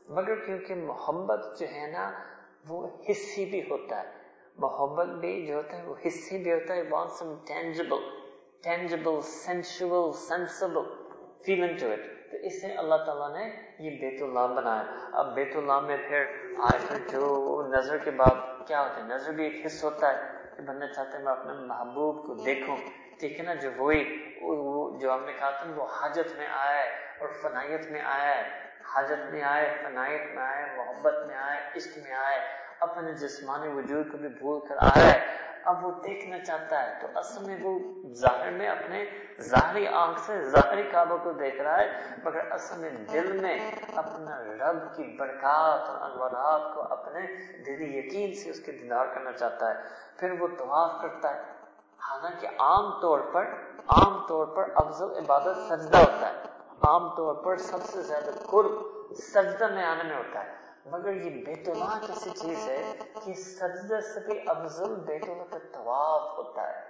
مگر 0.09 0.45
کیونکہ 0.45 0.75
محبت 0.75 1.47
جو 1.59 1.67
ہے 1.71 1.87
نا، 1.91 2.11
وہ 2.69 2.87
حصی 3.09 3.45
بھی 3.45 3.61
ہوتا 3.69 4.03
ہے. 4.03 4.11
محبت 4.57 5.07
بھی 5.07 5.47
جو 5.47 5.55
ہوتا 5.55 5.77
ہے، 5.77 5.87
وہ 5.87 5.95
حصے 6.05 6.43
بھی 6.43 6.53
ہوتا 6.53 6.73
ہے. 6.73 6.83
Want 6.89 7.11
some 7.11 7.33
tangible 7.47 8.09
tangible 8.63 9.21
sensual 9.21 10.11
sensible 10.27 10.93
feeling 11.45 11.77
to 11.79 11.91
it 11.91 12.16
تو 12.31 12.37
اس 12.37 12.61
سے 12.61 12.73
اللہ 12.73 12.95
تعالیٰ 12.95 13.33
نے 13.33 13.55
یہ 13.79 13.89
بیت 14.01 14.21
اللہ 14.21 14.53
بنایا۔ 14.55 14.83
اب 15.13 15.35
بیت 15.35 15.55
اللہ 15.55 15.79
میں 15.79 15.97
پھر 16.07 16.25
آئے 16.57 16.79
پھر 16.87 16.97
جو 17.09 17.63
نظر 17.73 17.97
کے 17.97 18.11
بعد 18.11 18.67
کیا 18.67 18.81
ہوتا 18.81 18.97
ہے؟ 18.97 19.07
نظر 19.07 19.31
بھی 19.31 19.43
ایک 19.43 19.65
حص 19.65 19.83
ہوتا 19.83 20.13
ہے 20.13 20.31
کہ 20.55 20.61
بننا 20.61 20.87
چاہتے 20.87 21.17
ہیں 21.17 21.23
میں 21.23 21.31
اپنے 21.31 21.53
محبوب 21.53 22.25
کو 22.27 22.33
دیکھوں۔ 22.33 22.77
ٹھیک 23.19 23.39
ہے 23.39 23.45
نا؟ 23.45 23.53
جو 23.53 23.69
وہی 23.77 24.23
جو 24.99 25.13
ہم 25.13 25.25
نے 25.25 25.33
کہا 25.33 25.49
تھا 25.49 25.65
وہ 25.75 25.87
حاجت 26.01 26.37
میں 26.37 26.47
آیا 26.47 26.83
ہے 26.83 26.89
اور 27.19 27.27
فنائیت 27.41 27.91
میں 27.91 28.01
آیا 28.01 28.37
ہے 28.37 28.49
حاجت 28.85 29.33
میں 29.33 29.43
آئے 29.43 29.77
فنائیت 29.83 30.35
میں 30.35 30.43
آئے، 30.43 30.77
محبت 30.77 31.13
میں 31.27 31.35
آئے، 31.35 31.61
عشق 31.75 31.97
میں 31.97 32.13
آئے، 32.13 32.39
اپنے 32.79 33.13
جسمانی 33.13 33.67
وجود 33.67 34.11
کو 34.11 34.17
بھی 34.17 34.29
بھول 34.29 34.59
کر 34.67 34.75
آ 34.79 34.87
رہا 34.87 35.11
ہے 35.11 35.46
اب 35.65 35.85
وہ 35.85 35.91
دیکھنا 35.91 36.39
چاہتا 36.39 36.83
ہے 36.83 37.01
تو 37.01 37.07
اصل 37.15 37.45
میں 37.45 37.57
وہ 37.61 37.79
ظاہر 38.13 38.51
میں 38.51 38.67
اپنے 38.67 39.05
ظاہری 39.41 39.87
آنکھ 39.87 40.19
سے 40.19 40.41
ظاہری 40.41 40.83
کعبہ 40.83 41.17
کو 41.17 41.31
دیکھ 41.31 41.61
رہا 41.61 41.79
ہے، 41.79 42.01
مگر 42.23 42.51
اصل 42.51 42.81
میں 42.81 42.89
دل 42.89 43.41
میں 43.41 43.71
اپنا 43.95 44.43
رب 44.43 44.95
کی 44.95 45.15
برکات 45.19 45.89
اور 45.89 46.11
انوارات 46.11 46.75
کو 46.75 46.81
اپنے 46.81 47.19
دل 47.63 47.81
یقین 47.81 48.33
سے 48.33 48.49
اس 48.49 48.59
کے 48.59 48.71
دیدار 48.71 49.05
کرنا 49.05 49.31
چاہتا 49.31 49.69
ہے۔ 49.69 49.83
پھر 50.17 50.31
وہ 50.39 50.47
طواف 50.57 51.01
کرتا 51.01 51.35
ہے۔ 51.35 51.41
حالانکہ 52.09 52.47
عام 52.47 53.01
طور 53.01 53.19
پر، 53.19 53.45
عام 53.87 54.27
طور 54.27 54.47
پر 54.47 54.69
افضل 54.75 55.17
عبادت 55.17 55.57
سجدہ 55.69 55.97
ہوتا 55.97 56.29
ہے۔ 56.29 56.33
عام 56.81 57.15
طور 57.15 57.35
پر 57.35 57.57
سب 57.57 57.81
سے 57.81 58.01
زیادہ 58.01 58.29
قرب 58.45 58.71
سجدہ 59.15 59.67
میں 59.67 59.83
آنے 59.83 60.03
میں 60.03 60.17
ہوتا 60.17 60.45
ہے۔ 60.45 60.66
مگر 60.91 61.13
یہ 61.13 61.43
بیت 61.45 61.69
اللہ 61.69 62.07
کیسی 62.07 62.29
چیز 62.29 62.69
ہے 62.69 62.91
کہ 63.25 63.33
سجدہ 63.33 63.99
سے 63.99 64.19
بھی 64.19 64.39
افضل 64.47 64.95
بیت 64.95 65.23
اللہ 65.23 65.43
کا 65.43 65.57
طواف 65.71 66.37
ہوتا 66.37 66.69
ہے۔ 66.69 66.81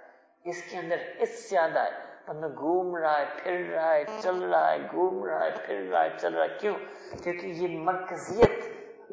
اس 0.44 0.62
کے 0.70 0.76
اندر 0.76 0.96
اس 1.18 1.50
زیادہ 1.50 1.80
ہے۔ 1.80 2.08
بندہ 2.26 2.48
گھوم 2.48 2.96
رہا 2.96 3.18
ہے، 3.18 3.24
پھر 3.42 3.70
رہا 3.70 3.94
ہے، 3.94 4.04
چل 4.20 4.42
رہا 4.42 4.72
ہے، 4.72 4.78
گھوم 4.78 5.24
رہا 5.24 5.44
ہے، 5.44 5.50
پھر 5.66 5.88
رہا 5.90 6.04
ہے، 6.04 6.08
چل 6.20 6.34
رہا 6.34 6.44
ہے۔ 6.44 6.58
کیوں؟ 6.60 6.74
کیونکہ 7.22 7.46
یہ 7.46 7.78
مرکزیت، 7.78 8.50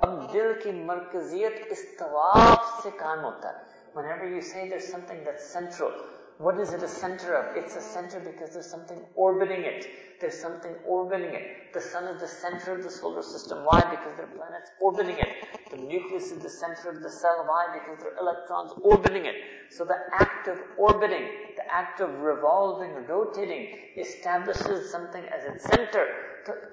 اب 0.01 0.33
دل 0.33 0.59
کی 0.63 0.71
مرکزیت 0.71 1.53
اس 1.65 1.97
طواف 1.97 2.83
سے 2.83 2.89
کام 2.97 3.23
ہوتا 3.23 3.59
ہے۔ 3.59 3.75
Whenever 3.99 4.25
you 4.25 4.39
say 4.55 4.63
there's 4.63 4.89
something 4.95 5.19
that's 5.19 5.61
central 5.61 6.14
What 6.37 6.59
is 6.59 6.73
it 6.73 6.83
a 6.83 6.87
center 6.87 7.33
of? 7.33 7.55
It's 7.55 7.77
a 7.77 7.81
center 7.81 8.19
because 8.19 8.53
there's 8.53 8.69
something 8.69 8.99
orbiting 9.15 9.61
it. 9.63 9.87
There's 10.19 10.37
something 10.37 10.73
orbiting 10.85 11.33
it. 11.33 11.73
The 11.73 11.79
sun 11.79 12.03
is 12.05 12.19
the 12.19 12.27
center 12.27 12.75
of 12.75 12.83
the 12.83 12.89
solar 12.89 13.21
system. 13.21 13.59
Why? 13.63 13.79
Because 13.89 14.17
there 14.17 14.25
are 14.25 14.35
planets 14.35 14.69
orbiting 14.81 15.17
it. 15.17 15.29
The 15.71 15.77
nucleus 15.77 16.31
is 16.31 16.39
the 16.39 16.49
center 16.49 16.89
of 16.89 17.01
the 17.01 17.09
cell. 17.09 17.45
Why? 17.47 17.79
Because 17.79 18.03
there 18.03 18.13
are 18.13 18.19
electrons 18.19 18.73
orbiting 18.81 19.25
it. 19.25 19.35
So 19.69 19.85
the 19.85 19.95
act 20.13 20.49
of 20.49 20.59
orbiting, 20.77 21.25
the 21.55 21.73
act 21.73 22.01
of 22.01 22.09
revolving, 22.19 22.91
rotating, 23.07 23.69
establishes 23.97 24.91
something 24.91 25.23
as 25.23 25.45
its 25.45 25.63
center. 25.63 26.05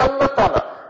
Allah 0.00 0.28
taala 0.36 0.60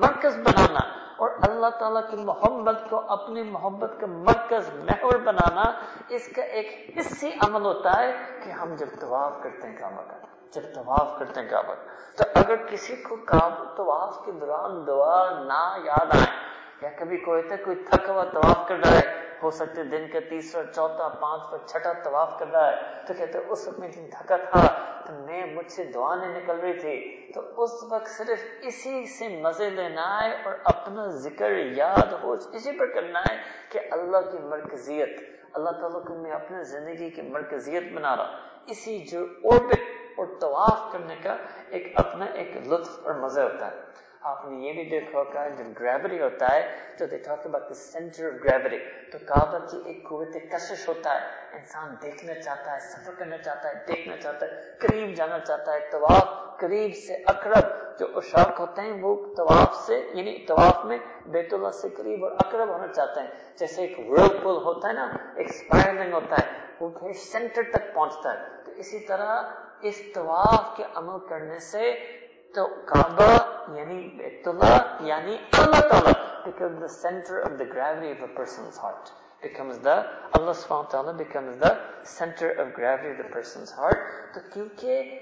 markaz 0.00 0.42
banana. 0.44 0.93
اور 1.24 1.30
اللہ 1.42 1.70
تعالیٰ 1.78 2.00
کی 2.10 2.16
محبت 2.16 2.80
کو، 2.90 3.00
اپنی 3.12 3.42
محبت 3.42 3.92
کا 4.00 4.06
مرکز 4.06 4.68
محور 4.80 5.18
بنانا 5.24 5.62
اس 6.10 6.28
کا 6.36 6.42
ایک 6.58 6.98
حصی 6.98 7.30
عمل 7.46 7.64
ہوتا 7.64 7.98
ہے 7.98 8.10
کہ 8.44 8.50
ہم 8.50 8.74
جب 8.74 8.98
طواف 9.00 9.42
کرتے 9.42 9.68
ہیں 9.68 9.76
کعبہ 9.76 10.02
کا، 10.02 10.16
جب 10.54 10.62
طواف 10.74 11.18
کرتے 11.18 11.40
ہیں 11.40 11.48
کعبہ 11.48 11.74
تو 12.16 12.24
اگر 12.34 12.56
کسی 12.66 12.96
کو 13.02 13.16
کعبہ 13.26 13.64
طواف 13.76 14.24
کے 14.24 14.32
دوران 14.32 14.86
دعا 14.86 15.18
نہ 15.40 15.62
یاد 15.84 16.14
آئے، 16.16 16.26
یا 16.82 16.90
کبھی 16.98 17.16
کوئی 17.16 17.42
تھا 17.42 17.56
کوئی 17.64 17.76
تھکا 17.84 18.12
ہوا 18.12 18.24
طواف 18.32 18.68
کر 18.68 18.76
رہا 18.76 18.98
ہے، 18.98 19.22
ہو 19.42 19.50
سکتے 19.50 19.84
دن 19.84 20.06
کا 20.12 20.20
تیسرا، 20.28 20.62
چوتھا، 20.72 21.08
پانچواں، 21.20 21.66
چھٹا 21.66 21.92
طواف 22.04 22.38
کر 22.38 22.50
رہا 22.52 22.66
ہے، 22.66 23.04
تو 23.06 23.14
کہتے 23.18 23.38
اس 23.38 23.66
وقت 23.68 23.78
میں 23.78 23.88
دن 23.88 24.10
تھکا 24.10 24.36
تھا 24.50 24.66
تو 25.06 25.12
میں 25.26 25.44
مجھ 25.46 25.70
سے 25.72 25.84
دعا 25.84 26.14
نہیں 26.14 26.40
نکل 26.40 26.58
رہی 26.58 26.78
تھی، 26.78 27.32
تو 27.32 27.62
اس 27.62 27.70
وقت 27.90 28.08
صرف 28.08 28.44
اسی 28.62 29.06
سے 29.06 29.28
مزے 29.28 29.70
لینا 29.70 30.06
ہے 30.22 30.30
اور 30.42 30.54
اپنا 30.64 31.06
ذکر 31.06 31.50
یاد 31.50 32.12
ہو، 32.22 32.32
اسی 32.32 32.78
پر 32.78 32.86
کرنا 32.86 33.20
ہے 33.20 33.36
کہ 33.68 33.80
اللہ 33.90 34.30
کی 34.30 34.38
مرکزیت، 34.38 35.20
اللہ 35.52 35.70
تعالیٰ 35.70 36.04
کو 36.04 36.14
میں 36.14 36.32
اپنے 36.32 36.62
زندگی 36.64 37.10
کی 37.10 37.22
مرکزیت 37.22 37.92
بنا 37.92 38.16
رہا 38.16 38.38
اسی 38.66 38.98
جو 38.98 39.24
اوربٹ 39.44 39.80
اور 40.16 40.26
طواف 40.40 40.92
کرنے 40.92 41.16
کا 41.22 41.36
ایک 41.68 41.92
اپنا 41.96 42.24
ایک 42.24 42.56
لطف 42.56 43.06
اور 43.06 43.14
مزہ 43.14 43.40
ہوتا 43.40 43.70
ہے۔ 43.70 44.03
آپ 44.24 44.44
نے 44.44 44.66
یہ 44.66 44.72
بھی 44.72 44.84
دیکھا 44.90 45.18
ہوگا، 45.18 45.48
جب 45.48 45.66
گریوٹی 45.80 46.20
ہوتا 46.20 46.54
ہے 46.54 46.60
تو 46.98 47.06
they 47.06 47.18
talk 47.18 47.46
about 47.46 47.68
the 47.68 47.74
centre 47.74 48.26
of 48.26 48.44
gravity 48.44 48.78
تو 49.12 49.18
کعبہ 49.26 49.58
کی 49.58 49.82
ایک 49.86 50.08
قوت 50.08 50.36
کشش 50.52 50.88
ہوتا 50.88 51.14
ہے، 51.14 51.56
انسان 51.56 51.94
دیکھنا 52.02 52.34
چاہتا 52.34 52.74
ہے، 52.74 52.80
سفر 52.80 53.12
کرنا 53.18 53.38
چاہتا 53.38 53.68
ہے، 53.68 53.74
دیکھنا 53.88 54.16
چاہتا 54.16 54.46
ہے، 54.46 54.50
قریب 54.80 55.14
جانا 55.14 55.38
چاہتا 55.38 55.74
ہے، 55.74 55.80
طواف 55.90 56.58
قریب 56.58 56.94
سے 57.06 57.14
اقرب 57.26 57.98
جو 57.98 58.06
اشاق 58.14 58.60
ہوتے 58.60 58.82
ہیں 58.82 59.02
وہ 59.02 59.34
طواف 59.36 59.74
سے 59.86 60.00
یعنی 60.14 60.46
طواف 60.48 60.84
میں 60.84 60.98
بیت 61.26 61.54
اللہ 61.54 61.70
سے 61.70 61.88
قریب 61.88 62.24
اور 62.24 62.32
اقرب 62.32 62.68
ہونا 62.68 62.86
چاہتے 62.86 63.20
ہیں۔ 63.20 63.28
جیسے 63.56 63.82
ایک 63.82 63.98
ورل 63.98 64.28
پل 64.28 64.56
ہوتا 64.64 64.88
ہے 64.88 64.92
نا، 64.92 65.16
ایک 65.36 65.48
اسپائرلنگ 65.50 66.12
ہوتا 66.12 66.36
ہے، 66.38 66.52
وہ 66.80 66.88
پھر 66.88 67.12
سینٹر 67.12 67.62
تک 67.72 67.94
پہنچتا 67.94 68.32
ہے۔ 68.32 68.62
تو 68.64 68.72
اسی 68.72 68.98
طرح 68.98 69.42
اس 69.82 70.02
طواف 70.14 70.76
کے 70.76 70.84
عمل 70.94 71.26
کرنے 71.28 71.58
سے 71.58 71.92
تو 72.54 72.66
کعبہ 72.86 73.32
یعنی 73.76 74.08
بیت 74.18 74.48
اللہ 74.48 75.02
یعنی 75.06 75.36
اللہ 75.58 75.88
تعالیٰ 75.88 76.12
becomes 76.46 76.80
the 76.80 76.88
center 76.88 77.38
of 77.40 77.58
the 77.58 77.64
gravity 77.64 78.10
of 78.10 78.20
a 78.20 78.28
person's 78.28 78.76
heart. 78.76 79.12
Becomes 79.42 79.78
the 79.78 79.94
Allah 80.32 80.54
subhanahu 80.54 80.84
wa 80.84 80.90
ta'ala 80.90 81.14
becomes 81.14 81.58
the 81.58 81.72
center 82.04 82.50
of 82.50 82.72
gravity 82.74 83.10
of 83.10 83.18
the 83.18 83.28
person's 83.36 83.72
heart. 83.78 84.04
تو 84.34 84.40
کیونکہ 84.52 85.20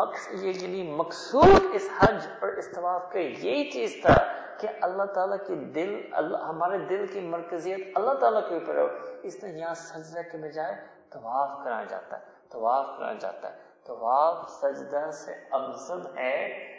مقصد 0.00 0.44
یہ 0.44 0.52
یعنی 0.62 0.82
مقصود 0.96 1.74
اس 1.74 1.88
حج 1.98 2.26
اور 2.40 2.48
اس 2.48 2.68
طواف 2.74 3.12
کا 3.12 3.18
یہی 3.18 3.70
چیز 3.70 3.96
تھا 4.02 4.14
کہ 4.60 4.68
اللہ 4.82 5.04
تعالیٰ 5.14 5.38
کی 5.46 5.54
دل، 5.74 5.94
اللہ، 6.12 6.44
ہمارے 6.48 6.78
دل 6.90 7.06
کی 7.12 7.20
مرکزیت 7.20 7.98
اللہ 7.98 8.14
تعالیٰ 8.20 8.48
کے 8.48 8.54
اوپر 8.54 8.78
ہو، 8.78 8.86
اس 9.22 9.36
طرح 9.36 9.50
یہاں 9.50 9.74
سجدہ 9.74 10.22
کے 10.32 10.38
بجائے 10.38 10.74
طواف 11.12 11.64
کرایا 11.64 11.84
جاتا 11.90 12.16
ہے، 12.16 12.22
طواف 12.52 12.86
کرایا 12.98 13.18
جاتا 13.20 13.48
ہے، 13.48 13.62
طواف 13.86 14.50
سجدہ 14.50 15.10
سے 15.24 15.34
افضل 15.50 16.06
ہے 16.16 16.36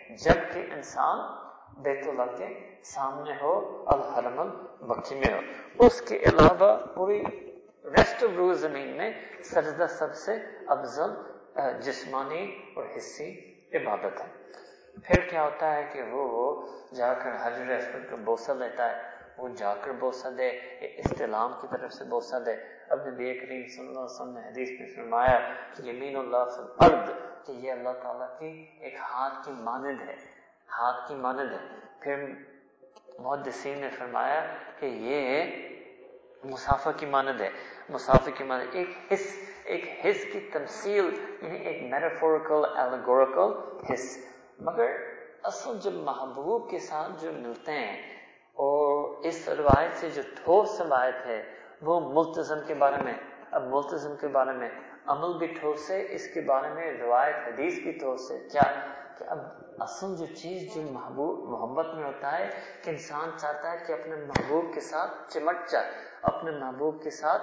جبکہ 0.10 0.74
انسان 0.74 1.20
بیت 1.84 2.08
اللہ 2.08 2.36
کے 2.38 2.48
سامنے 2.84 3.34
ہو 3.42 3.54
الحرم 3.88 4.40
المکی 4.40 5.16
میں 5.16 5.34
ہو۔ 5.34 5.86
اس 5.86 6.02
کے 6.02 6.18
علاوہ 6.18 6.76
پوری 6.96 7.22
ریسٹ 7.86 8.24
آف 8.24 8.30
روز 8.38 8.60
زمین 8.60 8.96
میں 8.98 9.12
سجدہ 9.44 9.86
سب 9.90 10.14
سے 10.16 10.36
افضل 10.68 11.12
جسمانی 11.82 12.44
اور 12.76 12.86
حصی 12.98 13.30
عبادت 13.74 14.22
ہے۔ 14.22 14.28
پھر 15.04 15.20
کیا 15.30 15.44
ہوتا 15.44 15.76
ہے 15.76 15.84
کہ 15.94 16.04
وہ 16.12 16.62
جا 16.96 17.14
کر 17.14 17.36
حجر 17.42 17.70
اسود 17.70 18.10
کا 18.10 18.16
بوسہ 18.16 18.52
لیتا 18.52 18.90
ہے، 18.90 19.02
وہ 19.38 19.48
جا 19.58 19.74
کر 19.82 19.92
بوسہ 19.92 20.28
دے 20.28 20.50
استعلام 20.98 21.52
کی 21.62 21.68
طرف 21.72 21.94
سے 21.94 22.04
بوسہ 22.10 22.36
دے۔ 22.46 22.54
اب 22.90 23.08
نبی 23.08 23.34
کریم 23.40 23.64
صلی 23.68 23.88
اللہ 23.88 24.00
علیہ 24.00 24.16
وسلم 24.16 24.34
نے 24.34 24.48
حدیث 24.48 24.70
میں 24.80 24.88
فرمایا 24.96 25.40
کہ 25.76 25.90
یمین 25.90 26.16
اللہ 26.16 26.44
فی 26.56 26.62
الارض 26.62 27.10
کہ 27.46 27.52
یہ 27.52 27.72
اللہ 27.72 28.02
تعالیٰ 28.02 28.28
کی 28.40 28.50
ایک 28.80 28.96
ہاتھ 29.12 29.46
کی 29.46 29.52
مانند 29.62 30.02
ہے، 30.02 30.16
ہاتھ 30.70 31.08
کی 31.08 31.16
مانند 31.16 31.52
ہے۔ 31.52 31.80
پھر 32.00 32.26
محدثین 33.20 33.80
نے 33.80 33.90
فرمایا 33.98 34.40
کہ 34.80 34.86
یہ 34.86 35.44
مسافہ 36.44 36.90
کی 36.98 37.06
مانند 37.06 37.42
ہے۔ 37.42 37.50
مسافہ 37.90 38.30
کی 38.38 38.44
مانند 38.44 38.76
ایک 38.76 38.90
حص 39.12 39.28
ایک 39.66 39.86
حص 40.06 40.24
کی 40.34 40.40
تمثیل 40.54 41.06
یعنی 41.42 41.58
ایک 41.60 41.82
میٹافوریکل 41.92 42.66
ایلیگوریکل 42.76 43.54
حص 43.86 44.18
مگر 44.60 44.92
اصل 45.44 45.78
جب 45.84 45.94
محبوب 46.04 46.70
کے 46.70 46.80
ساتھ 46.80 47.12
جو 47.22 47.32
ملتے 47.34 47.72
ہیں، 47.72 47.98
اور 48.58 49.26
اس 49.28 49.48
روایت 49.50 49.94
سے 49.94 50.10
جو 50.10 50.22
ٹھوس 50.36 50.80
روایت 50.82 51.26
ہے، 51.26 51.42
وہ 51.82 52.00
ملتظم 52.14 52.60
کے 52.68 52.74
بارے 52.74 53.02
میں، 53.04 53.14
اب 53.52 53.64
ملتظم 53.66 54.16
کے 54.16 54.28
بارے 54.28 54.52
میں 54.52 54.70
عمل 55.08 55.38
بھی 55.38 55.48
ٹھوس 55.48 55.90
ہے 55.92 56.06
اس 56.10 56.28
کے 56.34 56.42
بارے 56.42 56.70
میں 56.74 56.92
روایت، 57.02 57.36
حدیث 57.48 57.80
بھی 57.84 57.92
ٹھوس 57.92 58.32
ہے 58.32 58.38
کیا 58.52 58.72
کہ 59.18 59.24
اب 59.28 59.40
اصل 59.80 60.16
جو 60.16 60.26
چیز، 60.26 60.76
جو 60.76 60.82
محبوب، 60.82 61.50
محبت 61.50 61.94
میں 61.96 62.04
ہوتا 62.04 62.38
ہے، 62.40 62.50
کہ 62.84 62.90
انسان 62.90 63.30
چاہتا 63.38 63.72
ہے 63.72 63.78
کہ 63.88 63.92
اپنے 63.92 64.16
محبوب 64.16 64.74
کے 64.74 64.80
ساتھ 64.80 65.34
چمٹ 65.34 65.70
جائے، 65.72 65.92
اپنے 66.22 66.52
محبوب 66.52 67.04
کے 67.04 67.10
ساتھ 67.10 67.42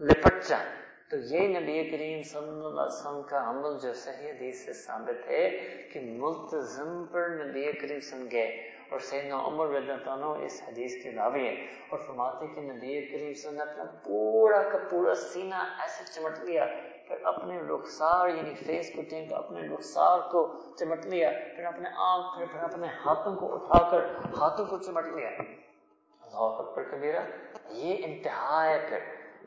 لپٹ 0.00 0.48
جائے۔ 0.48 0.76
تو 1.10 1.16
یہ 1.16 1.48
نبی 1.48 1.82
کریم 1.90 2.22
صلی 2.22 2.48
اللہ 2.48 2.80
علیہ 2.80 2.80
وسلم 2.80 3.22
کا 3.22 3.38
عمل 3.50 3.78
جو 3.82 3.92
صحیح 3.92 4.30
حدیث 4.30 4.64
سے 4.64 4.72
ثابت 4.72 5.28
ہے 5.28 5.48
کہ 5.92 6.00
ملتظم 6.00 7.04
پر 7.04 7.28
نبی 7.28 7.72
کریم 7.72 8.00
صلی 8.00 8.28
گئے 8.32 8.46
اور 8.90 8.98
سیدنا 8.98 9.38
عمر 9.46 9.68
رضی 9.68 9.90
اللہ 9.90 10.10
عنہ 10.10 10.44
اس 10.44 10.62
حدیث 10.68 11.02
کے 11.02 11.10
راوی 11.10 11.46
ہے 11.46 11.54
اور 11.88 11.98
فرماتے 11.98 12.46
کہ 12.46 12.60
نبی 12.60 13.00
کریم 13.06 13.08
صلی 13.10 13.20
اللہ 13.20 13.22
علیہ 13.22 13.30
وسلم 13.30 13.54
نے 13.54 13.62
اپنا 13.62 13.84
پورا 14.04 14.62
کا 14.62 14.78
پورا 14.90 15.14
سینہ 15.14 15.64
ایسے 15.80 16.04
چمٹ 16.12 16.44
لیا 16.44 16.64
پھر 17.08 17.16
اپنے 17.24 17.60
رخسار 17.60 18.28
یعنی 18.28 18.54
فیس 18.54 18.90
کو 18.96 19.02
ٹینک 19.10 19.32
اپنے 19.32 19.68
رخسار 19.68 20.18
کو 20.18 20.52
چمٹ 20.78 21.06
لیا، 21.06 21.30
پھر 21.56 21.64
اپنے 21.64 21.88
آنکھ 21.96 22.38
پھر 22.38 22.46
پھر 22.52 22.60
اپنے 22.60 22.86
ہاتھوں 22.86 23.36
کو 23.36 23.54
اٹھا 23.54 23.90
کر 23.90 24.04
ہاتھوں 24.38 24.66
کو 24.66 24.78
چمٹ 24.78 25.04
لیا۔ 25.04 25.28
اللہ 25.28 26.36
اکبر 26.36 26.82
کبیرہ، 26.82 27.20
یہ 27.68 27.96
انتہا 28.04 28.64
ہے 28.66 28.86
پھر۔ 28.88 28.98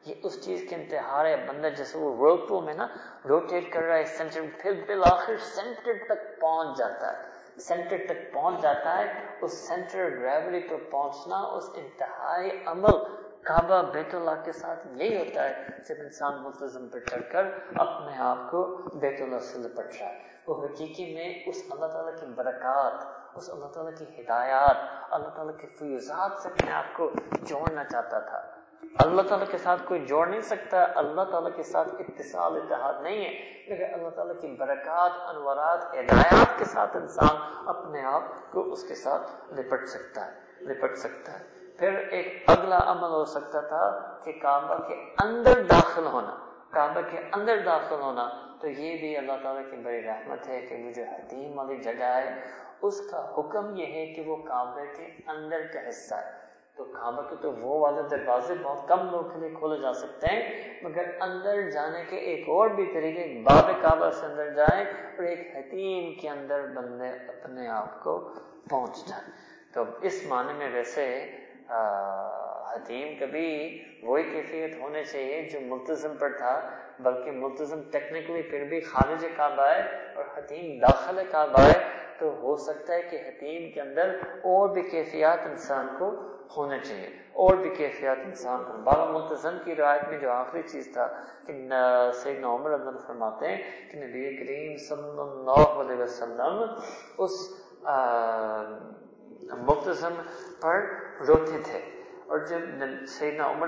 یہ 0.06 0.16
اس 0.24 0.46
چیز 0.46 0.66
کے 0.70 0.76
انتہا 0.76 1.28
ہے، 1.28 1.46
بندہ 1.48 1.68
جیسے 1.68 1.98
وہ 1.98 2.16
ورلپول 2.18 2.64
میں 2.64 2.74
نا 2.74 2.88
روٹیٹ 3.30 3.74
کر 3.74 3.84
رہا 3.84 3.98
ہے 3.98 4.04
سینٹر 4.04 4.42
پھر 4.62 4.72
بالآخر 4.88 5.38
سینٹر 5.38 5.94
تک 6.06 6.42
پہنچ 6.42 6.78
جاتا 6.78 7.18
ہے۔ 7.18 7.24
سینٹر 7.60 7.98
تک 8.08 8.34
پہنچ 8.34 8.62
جاتا 8.62 8.98
ہے، 8.98 9.14
اس 9.42 9.68
سینٹر 9.68 10.10
گریوٹی 10.10 10.68
پر 10.68 10.76
پہنچنا، 10.92 11.38
اس 11.38 11.64
انتہائی 11.76 12.64
عمل 12.66 12.98
کعبہ 13.44 13.82
بیت 13.92 14.16
اللہ 14.16 14.32
کے 14.46 14.52
ساتھ 14.52 14.88
یہی 14.92 15.18
ہوتا 15.18 15.50
ہے 15.50 15.68
جب 15.90 15.96
انسان 16.00 16.44
ملتظم 16.44 16.88
پر 16.88 17.00
چڑھ 17.00 17.32
کر 17.32 17.46
اپنے 17.76 18.18
آپ 18.18 18.52
کو 18.52 18.78
بیت 18.94 19.22
اللہ 19.22 19.40
سے 19.40 19.58
لپٹ 19.58 20.02
رہا 20.02 20.10
ہے۔ 20.10 20.24
وہ 20.48 20.66
حقیقی 20.66 21.16
میں 21.16 21.44
اس 21.46 21.56
اللہ 21.72 21.86
تعالیٰ 21.86 22.20
کی 22.20 22.26
برکات، 22.26 22.94
اس 23.36 23.50
اللہ 23.50 23.66
تعالیٰ 23.66 23.92
کی 23.98 24.22
ہدایات، 24.22 24.78
اللہ 25.12 25.28
تعالیٰ 25.28 25.58
کے 25.58 25.68
فیوزات 25.68 26.32
سے 26.42 26.50
اپنے 26.50 26.72
آپ 26.72 26.98
کو 26.98 27.12
جوڑنا 27.42 27.84
چاہتا 27.84 28.20
تھا۔ 28.20 28.38
اللہ 29.00 29.22
تعالیٰ 29.22 29.48
کے 29.48 29.58
ساتھ 29.58 29.82
کوئی 29.86 30.06
جوڑ 30.06 30.28
نہیں 30.28 30.42
سکتا، 30.42 30.86
اللہ 30.96 31.22
تعالیٰ 31.22 31.52
کے 31.56 31.64
ساتھ 31.64 31.90
اتصال، 32.00 32.56
اتحاد 32.56 32.94
نہیں 33.02 33.26
ہے۔ 33.26 33.32
لیکن 33.68 33.94
اللہ 33.94 34.10
تعالیٰ 34.10 34.42
کی 34.42 34.56
برکات 34.60 35.12
انورات 35.28 35.86
ہدایات 35.86 36.60
کے 36.60 36.66
ساتھ 36.66 36.98
انسان 36.98 37.68
اپنے 37.68 38.02
آپ 38.02 38.24
کو 38.52 38.72
اس 38.72 38.84
کے 38.88 38.96
ساتھ 38.96 39.54
لپٹ 39.54 39.86
سکتا 39.86 40.26
ہے، 40.26 40.64
لپٹ 40.64 40.98
سکتا 40.98 41.40
ہے۔ 41.40 41.61
پھر 41.82 41.94
ایک 42.12 42.44
اگلا 42.48 42.80
عمل 42.86 43.10
ہو 43.10 43.26
سکتا 43.26 43.62
تھا 43.62 44.16
کہ 44.24 44.32
کعبہ 44.32 44.88
کے 44.88 44.94
اندر 45.24 45.64
داخل 45.64 46.06
ہونا، 46.06 46.36
کعبہ 46.70 47.02
کے 47.12 47.18
اندر 47.34 47.58
داخل 47.66 47.96
ہونا۔ 48.02 48.30
تو 48.62 48.68
یہ 48.68 48.98
بھی 48.98 49.18
اللہ 49.18 49.32
تعالیٰ 49.44 49.72
کی 49.72 49.78
بڑی 49.78 50.02
رحمت 50.02 50.48
ہے 50.48 50.62
کہ 50.62 50.76
وہ 50.76 50.92
جو 50.92 51.04
حتیم 51.04 51.58
والی 51.58 51.78
جگہ 51.78 52.04
ہے، 52.04 52.42
اس 52.82 53.12
کا 53.12 53.34
حکم 53.38 53.76
یہ 53.76 53.86
ہے 53.86 54.06
کہ 54.06 54.22
وہ 54.22 54.36
کعبے 54.36 54.86
کے 54.98 55.04
اندر 55.28 55.62
کا 55.74 55.90
حصہ 55.90 56.16
ہے۔ 56.16 56.32
تو 56.76 56.84
کعبہ 56.84 57.22
کے 57.22 57.36
تو 57.42 57.52
وہ 57.52 57.80
والے 57.80 58.02
دروازے 58.02 58.54
بہت 58.64 58.88
کم 58.88 59.10
لوگ 59.10 59.24
کے 59.24 59.40
لیے 59.40 59.50
کھولے 59.50 59.82
جا 59.82 59.94
سکتے 59.94 60.28
ہیں، 60.28 60.74
مگر 60.84 61.06
اندر 61.22 61.70
جانے 61.70 62.06
کے 62.10 62.16
ایک 62.16 62.50
اور 62.50 62.70
بھی 62.70 62.86
طریقے 62.86 63.44
باب 63.44 63.72
کعبہ 63.82 64.10
سے 64.10 64.26
اندر 64.26 64.50
جائیں 64.50 64.86
اور 64.86 65.24
ایک 65.24 65.56
حتیم 65.56 66.22
کے 66.22 66.30
اندر 66.30 66.68
بندے 66.68 67.10
اپنے 67.10 67.68
آپ 67.68 68.04
کو 68.04 68.34
پہنچ 68.70 69.06
جائیں۔ 69.08 69.32
تو 69.74 69.84
اس 70.02 70.26
معنی 70.28 70.54
میں 70.54 70.70
ویسے 70.74 71.32
حتیم 72.74 73.08
کبھی 73.20 73.82
وہی 74.04 74.24
کیفیت 74.24 74.78
ہونے 74.80 75.04
چاہیے 75.04 75.50
جو 75.54 75.60
ملتظم 75.62 76.18
پر 76.18 76.30
تھا، 76.38 76.70
بلکہ 77.00 77.32
ملتظم 77.32 77.82
ٹیکنیکلی 77.92 78.42
پھر 78.42 78.64
بھی 78.64 78.82
خارج 78.82 79.26
کعبہ 79.38 79.64
ہے 79.64 80.14
اور 80.16 80.26
حتیم 80.38 80.80
داخل 80.80 81.22
کعبہ 81.32 81.60
ہے۔ 81.60 82.02
تو 82.20 82.36
ہو 82.42 82.56
سکتا 82.56 82.94
ہے 82.94 83.02
کہ 83.02 83.16
حتیم 83.16 83.72
کے 83.72 83.82
اندر 83.82 84.16
اور 84.44 84.70
بھی 84.70 84.82
کیفیات 84.82 85.40
انسان 85.40 85.88
کو 86.00 86.12
ہونے 86.58 86.80
چاہیے۔ 86.80 87.10
اور 87.34 87.56
بھی 87.56 87.70
کیفیات 87.70 88.18
انسان 88.26 88.64
کو۔ 88.64 88.74
بابا 88.74 89.06
ملتظم 89.06 89.58
کی 89.66 89.76
روایت 89.76 90.10
میں 90.10 90.20
جو 90.20 90.32
آخری 90.32 90.62
چیز 90.62 90.90
تھا 90.94 91.08
کہ 91.48 91.70
سیدنا 92.14 92.48
عمر 92.48 92.76
عبد 92.76 93.08
فرماتے 93.08 93.48
ہیں 93.48 93.58
کہ 93.92 93.98
نبی 93.98 94.38
کریم 94.38 94.78
صلی 94.78 95.20
اللہ 95.20 95.68
علیہ 95.82 96.04
وسلم 96.04 96.64
اس 97.18 97.32
ملتظم 99.54 100.14
پر 100.62 100.86
روتے 101.28 101.58
تھے۔ 101.64 101.80
اور 102.26 102.40
جب 102.40 102.60
سیدنا 103.08 103.52
عمر 103.52 103.68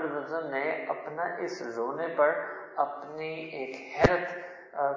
نے 0.50 0.84
اپنا 0.88 1.22
اس 1.22 1.62
رونے 1.76 2.06
پر 2.16 2.30
اپنی 2.76 3.34
ایک 3.34 3.76
حیرت 3.76 4.36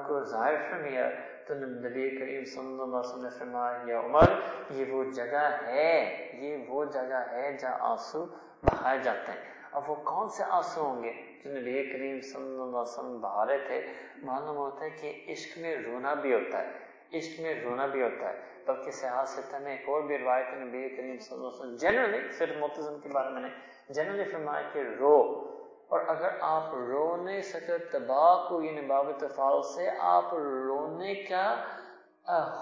کو 0.07 0.23
ظاہر 0.23 0.55
فرمیا 0.69 1.09
تو 1.47 1.53
نبی 1.53 2.09
کریم 2.09 2.45
صلی 2.45 2.63
اللہ 2.63 2.83
علیہ 2.83 2.97
وسلم 2.97 3.23
نے 3.23 3.29
فرمایا، 3.39 3.79
یا 3.85 3.99
عمر، 3.99 4.23
یہ 4.69 4.91
وہ 4.91 5.03
جگہ 5.03 5.57
ہے، 5.65 6.27
یہ 6.33 6.57
وہ 6.67 6.85
جگہ 6.85 7.25
ہے 7.31 7.57
جہاں 7.59 7.77
آنسو 7.79 8.25
بہائے 8.63 8.99
جاتے 8.99 9.31
ہیں۔ 9.31 9.39
اب 9.71 9.89
وہ 9.89 9.95
کون 9.95 10.29
سے 10.29 10.43
آنسو 10.49 10.81
ہوں 10.81 11.03
گے؟ 11.03 11.13
جو 11.43 11.51
نبی 11.51 11.83
کریم 11.93 12.21
صلی 12.21 12.43
اللہ 12.43 12.63
علیہ 12.63 12.77
وسلم 12.77 13.19
بہا 13.19 13.45
رہے 13.45 13.57
تھے، 13.57 13.87
معلوم 14.23 14.57
ہوتا 14.57 14.85
ہے 14.85 14.89
کہ 14.89 15.25
عشق 15.31 15.57
میں 15.57 15.75
رونا 15.75 16.13
بھی 16.13 16.33
ہوتا 16.33 16.61
ہے۔ 16.61 16.86
عشق 17.13 17.41
میں 17.41 17.63
رونا 17.63 17.85
بھی 17.85 18.01
ہوتا 18.01 18.29
ہے۔ 18.29 18.57
بلکہ 18.67 18.91
سیاحت 18.91 19.29
سے 19.29 19.59
میں 19.59 19.71
ایک 19.71 19.89
اور 19.89 20.01
بھی 20.01 20.17
روایت 20.17 20.47
نبی 20.53 20.89
کریم 20.89 21.17
صلی 21.17 21.37
اللہ 21.37 21.47
علیہ 21.47 21.59
وسلم 21.59 21.75
جنرلی 21.75 22.31
صرف 22.31 22.57
متزم 22.59 22.99
کے 22.99 23.09
بارے 23.09 23.29
میں 23.29 23.41
نے 23.41 23.47
جنرلی 23.89 24.23
فرمایا 24.23 24.69
کہ 24.73 24.83
رو۔ 24.99 25.43
اور 25.87 25.99
اگر 26.07 26.29
آپ 26.41 26.73
رو 26.73 27.15
نہیں 27.15 27.41
سکے 27.41 27.77
تباہ 27.77 28.49
کو 28.49 28.61
یعنی 28.61 28.81
باب 28.81 29.11
تفال 29.17 29.61
سے 29.63 29.89
آپ 29.99 30.33
رونے 30.33 31.15
کا 31.15 31.63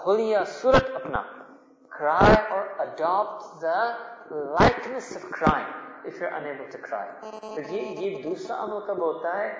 حلیہ 0.06 0.38
صورت 0.46 0.90
اپنا۔ 0.94 1.22
Cry 2.02 2.34
or 2.52 2.64
adopt 2.78 3.40
the 3.64 3.80
likeness 4.42 5.16
of 5.16 5.24
crying 5.24 5.85
if 6.06 6.20
you're 6.20 6.36
unable 6.36 6.70
to 6.74 6.78
cry 6.88 7.06
تو 7.30 7.74
یہ 7.74 7.80
یہ 7.80 8.22
دوسرا 8.22 8.64
عمل 8.64 8.80
کب 8.86 8.98
ہوتا 8.98 9.38
ہے، 9.38 9.54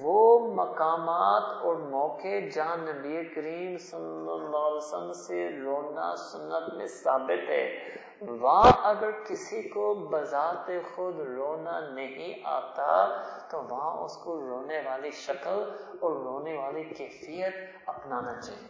وہ 0.00 0.54
مقامات 0.54 1.62
اور 1.62 1.76
موقع 1.76 2.48
جہاں 2.54 2.76
نبی 2.76 3.24
کریم 3.24 3.78
صلی 3.78 4.30
اللہ 4.32 4.56
علیہ 4.56 4.76
وسلم 4.76 5.12
سے 5.12 5.60
رونا 5.64 6.16
سنت 6.16 6.74
میں 6.74 6.86
ثابت 6.86 7.48
ہے۔ 7.48 7.94
وہاں 8.20 8.72
اگر 8.82 9.10
کسی 9.28 9.62
کو 9.62 9.94
بذات 9.94 10.70
خود 10.94 11.20
رونا 11.20 11.80
نہیں 11.80 12.40
آتا، 12.44 13.22
تو 13.50 13.62
وہاں 13.70 14.04
اس 14.04 14.16
کو 14.16 14.40
رونے 14.40 14.82
والی 14.86 15.10
شکل 15.10 15.62
اور 16.00 16.12
رونے 16.24 16.56
والی 16.56 16.84
کیفیت 16.84 17.54
اپنانا 17.86 18.40
چاہیے۔ 18.40 18.68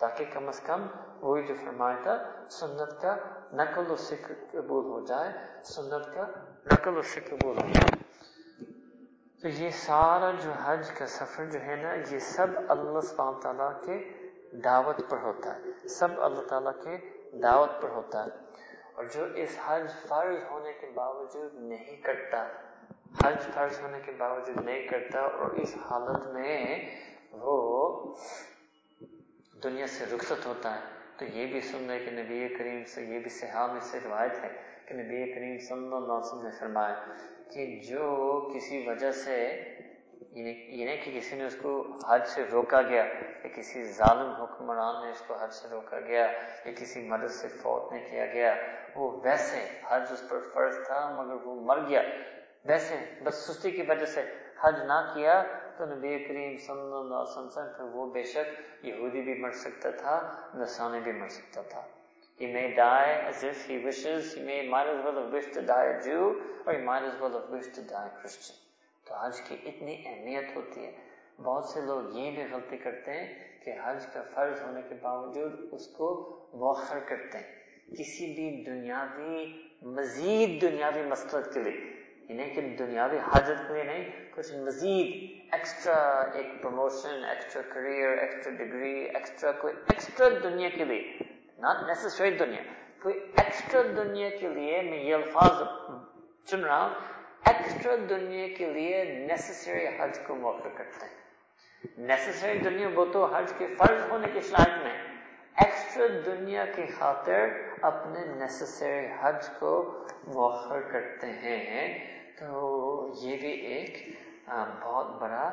تاکہ 0.00 0.24
کم 0.32 0.48
از 0.48 0.60
کم 0.60 0.86
وہی 1.20 1.42
جو 1.42 1.54
فرمایا 1.64 1.96
تھا، 2.02 2.16
سنت 2.50 3.02
کا 3.02 3.16
نقل 3.52 3.82
اس 3.88 4.00
سے 4.00 4.16
قبول 4.52 4.84
ہو 4.84 5.04
جائے، 5.04 5.32
سنت 5.64 6.14
کا 6.14 6.24
نقل 6.66 6.98
اس 6.98 7.06
سے 7.06 7.20
قبول 7.20 7.56
ہو 7.58 7.68
تو 9.42 9.48
یہ 9.48 9.70
سارا 9.70 10.30
جو 10.30 10.52
حج 10.52 10.90
کا 10.90 11.06
سفر 11.06 11.44
جو 11.44 11.60
ہے 11.60 11.76
نا، 11.76 11.94
یہ 12.10 12.18
سب 12.18 12.46
اللہ 12.68 13.00
سبحانہ 13.00 13.40
تعالیٰ 13.40 13.82
کے 13.82 14.12
دعوت 14.52 15.10
پر 15.10 15.16
ہوتا 15.16 15.56
ہے۔ 15.56 15.88
سب 15.88 16.20
اللہ 16.20 16.42
تعالیٰ 16.42 16.72
کے 16.72 17.22
دعوت 17.42 17.82
پر 17.82 17.88
ہوتا 17.88 18.24
ہے۔ 18.24 18.30
اور 18.94 19.04
جو 19.04 19.24
اس 19.24 19.56
حج 19.64 19.90
فرض 20.08 20.36
ہونے 20.50 20.72
کے 20.72 20.86
باوجود 20.94 21.54
نہیں 21.54 21.96
کرتا، 21.96 22.48
حج 23.24 23.42
فرض 23.54 23.80
ہونے 23.80 24.00
کے 24.00 24.12
باوجود 24.12 24.64
نہیں 24.64 24.88
کرتا، 24.88 25.20
اور 25.20 25.50
اس 25.50 25.76
حالت 25.90 26.26
میں 26.26 26.90
وہ 27.32 28.14
دنیا 29.64 29.86
سے 29.86 30.04
رخصت 30.06 30.46
ہوتا 30.46 30.74
ہے۔ 30.74 30.80
تو 31.16 31.24
یہ 31.24 31.46
بھی 31.46 31.60
سن 31.60 31.90
رہے 31.90 32.04
کہ 32.04 32.10
نبی 32.10 32.48
کریم 32.58 32.84
سے، 32.84 33.02
یہ 33.02 33.18
بھی 33.18 33.30
صحاب 33.30 33.72
میں 33.72 33.80
سے 33.80 33.98
روایت 34.04 34.32
ہے 34.32 34.69
کہ 34.90 34.96
نبی 34.96 35.32
کریم 35.32 35.58
صلی 35.58 35.84
اللہ 35.86 35.96
علیہ 35.96 36.12
وسلم 36.12 36.42
نے 36.42 36.50
فرمایا 36.58 36.94
کہ 37.52 37.66
جو 37.88 38.06
کسی 38.54 38.86
وجہ 38.86 39.10
سے 39.10 39.36
یعنی 40.32 40.50
یہ 40.50 40.84
نہیں 40.84 40.96
کہ 41.04 41.10
کسی 41.18 41.36
نے 41.36 41.44
اس 41.44 41.56
کو 41.62 41.70
حج 42.08 42.26
سے 42.26 42.44
روکا 42.52 42.80
گیا، 42.82 43.04
یا 43.44 43.48
کسی 43.54 43.84
ظالم 43.92 44.30
حکمران 44.40 45.04
نے 45.04 45.10
اس 45.10 45.20
کو 45.26 45.34
حج 45.34 45.52
سے 45.52 45.68
روکا 45.70 46.00
گیا، 46.00 46.24
یا 46.64 46.72
کسی 46.78 47.02
مدد 47.08 47.30
سے 47.30 47.48
فوت 47.62 47.92
نہیں 47.92 48.08
کیا 48.10 48.26
گیا، 48.26 48.54
وہ 48.96 49.10
ویسے 49.24 49.60
حج 49.88 50.12
اس 50.12 50.28
پر 50.28 50.40
فرض 50.54 50.76
تھا 50.86 50.98
مگر 51.18 51.46
وہ 51.46 51.54
مر 51.60 51.86
گیا۔ 51.88 52.02
ویسے 52.64 52.96
بس 53.24 53.34
سستی 53.46 53.70
کی 53.70 53.82
وجہ 53.88 54.06
سے 54.06 54.22
حج 54.62 54.82
نہ 54.82 55.00
کیا 55.14 55.42
تو 55.76 55.84
نبی 55.86 56.18
کریم 56.24 56.56
صلی 56.66 56.80
اللہ 56.80 57.22
علیہ 57.22 57.38
وسلم 57.38 57.72
پھر 57.76 57.84
وہ 57.94 58.10
بے 58.12 58.22
شک 58.32 58.84
یہودی 58.86 59.22
بھی 59.22 59.34
مر 59.42 59.50
سکتا 59.62 59.90
تھا 59.90 60.20
نسانی 60.54 61.00
بھی 61.00 61.12
مر 61.12 61.28
سکتا 61.38 61.62
تھا۔ 61.62 61.86
He 62.42 62.48
may 62.48 62.66
die 62.66 63.16
as 63.22 63.44
if 63.44 63.70
he 63.70 63.84
wishes, 63.84 64.20
he 64.38 64.44
may 64.44 64.68
might 64.68 64.88
as 64.88 65.04
well 65.04 65.18
have 65.18 65.34
wished 65.34 65.54
to 65.54 65.62
die 65.62 65.88
a 65.88 66.08
Jew, 66.08 66.26
or 66.38 66.74
he 66.76 66.84
might 66.88 67.04
as 67.04 67.20
well 67.20 67.32
have 67.32 67.50
wished 67.50 67.74
to 67.76 67.84
die 67.92 68.08
a 68.08 68.18
Christian. 68.20 68.56
تو 69.04 69.14
حج 69.14 69.40
کی 69.40 69.56
اتنی 69.64 70.02
اہمیت 70.06 70.56
ہوتی 70.56 70.86
ہے۔ 70.86 70.92
بہت 71.42 71.64
سے 71.64 71.80
لوگ 71.80 72.16
یہ 72.16 72.30
بھی 72.30 72.42
غلطی 72.52 72.76
کرتے 72.76 73.10
ہیں 73.12 73.58
کہ 73.64 73.72
حج 73.84 74.06
کا 74.12 74.22
فرض 74.34 74.62
ہونے 74.62 74.82
کے 74.88 74.94
باوجود 75.02 75.52
اس 75.72 75.86
کو 75.86 76.36
مؤخر 76.54 76.98
کرتے 76.98 77.38
ہیں۔ 77.38 77.60
کسی 77.98 78.26
بھی 78.26 78.64
دنیاوی 78.64 79.62
مزید 79.82 80.62
دنیاوی 80.62 81.02
مسلط 81.02 81.54
کے 81.54 81.60
لیے۔ 81.60 82.00
انہیں 82.28 82.54
کہ 82.54 82.60
دنیاوی 82.60 83.18
حاجت 83.18 83.68
کے 83.68 83.74
لیے 83.74 83.82
نہیں 83.82 84.10
کچھ 84.30 84.54
مزید 84.54 85.40
ایکسٹرا 85.52 86.20
ایک 86.34 86.46
promotion 86.62 87.24
extra 87.24 87.62
career 87.74 88.18
extra 88.18 88.54
degree 88.54 89.04
extra 89.04 89.52
کوئی 89.52 89.74
ایکسٹرا 89.74 90.28
دنیا 90.42 90.68
کے 90.68 90.84
لیے۔ 90.84 91.29
ناٹ 91.60 91.82
نیسسری 91.86 92.30
دنیا 92.36 92.62
کوئی 93.02 93.14
ایکسٹرا 93.36 93.82
دنیا 93.96 94.28
کے 94.40 94.48
لیے 94.48 94.80
میں 94.82 94.98
یہ 94.98 95.14
الفاظ 95.14 95.62
چن 96.48 96.60
رہا 96.60 96.84
ہوں 96.84 96.94
ایکسٹرا 97.46 97.94
دنیا 98.10 98.46
کے 98.56 98.72
لیے 98.72 99.02
نیسسری 99.26 99.86
حج 99.98 100.18
کو 100.26 100.34
موقع 100.36 100.68
کرتے 100.76 101.06
ہیں 101.06 101.98
نیسسری 102.06 102.58
دنیا 102.60 102.88
وہ 102.94 103.04
تو 103.12 103.24
حج 103.34 103.52
کے 103.58 103.66
فرض 103.78 104.10
ہونے 104.10 104.28
کے 104.34 104.40
شاید 104.48 104.82
میں 104.82 104.96
ایکسٹرا 105.56 106.06
دنیا 106.26 106.64
کی 106.74 106.86
خاطر 106.98 107.48
اپنے 107.82 108.24
نیسسری 108.34 109.06
حج 109.20 109.48
کو 109.58 109.72
موخر 110.26 110.80
کرتے 110.90 111.32
ہیں 111.42 111.86
تو 112.38 112.58
یہ 113.22 113.36
بھی 113.36 113.52
ایک 113.68 113.96
بہت 114.48 115.20
بڑا 115.20 115.44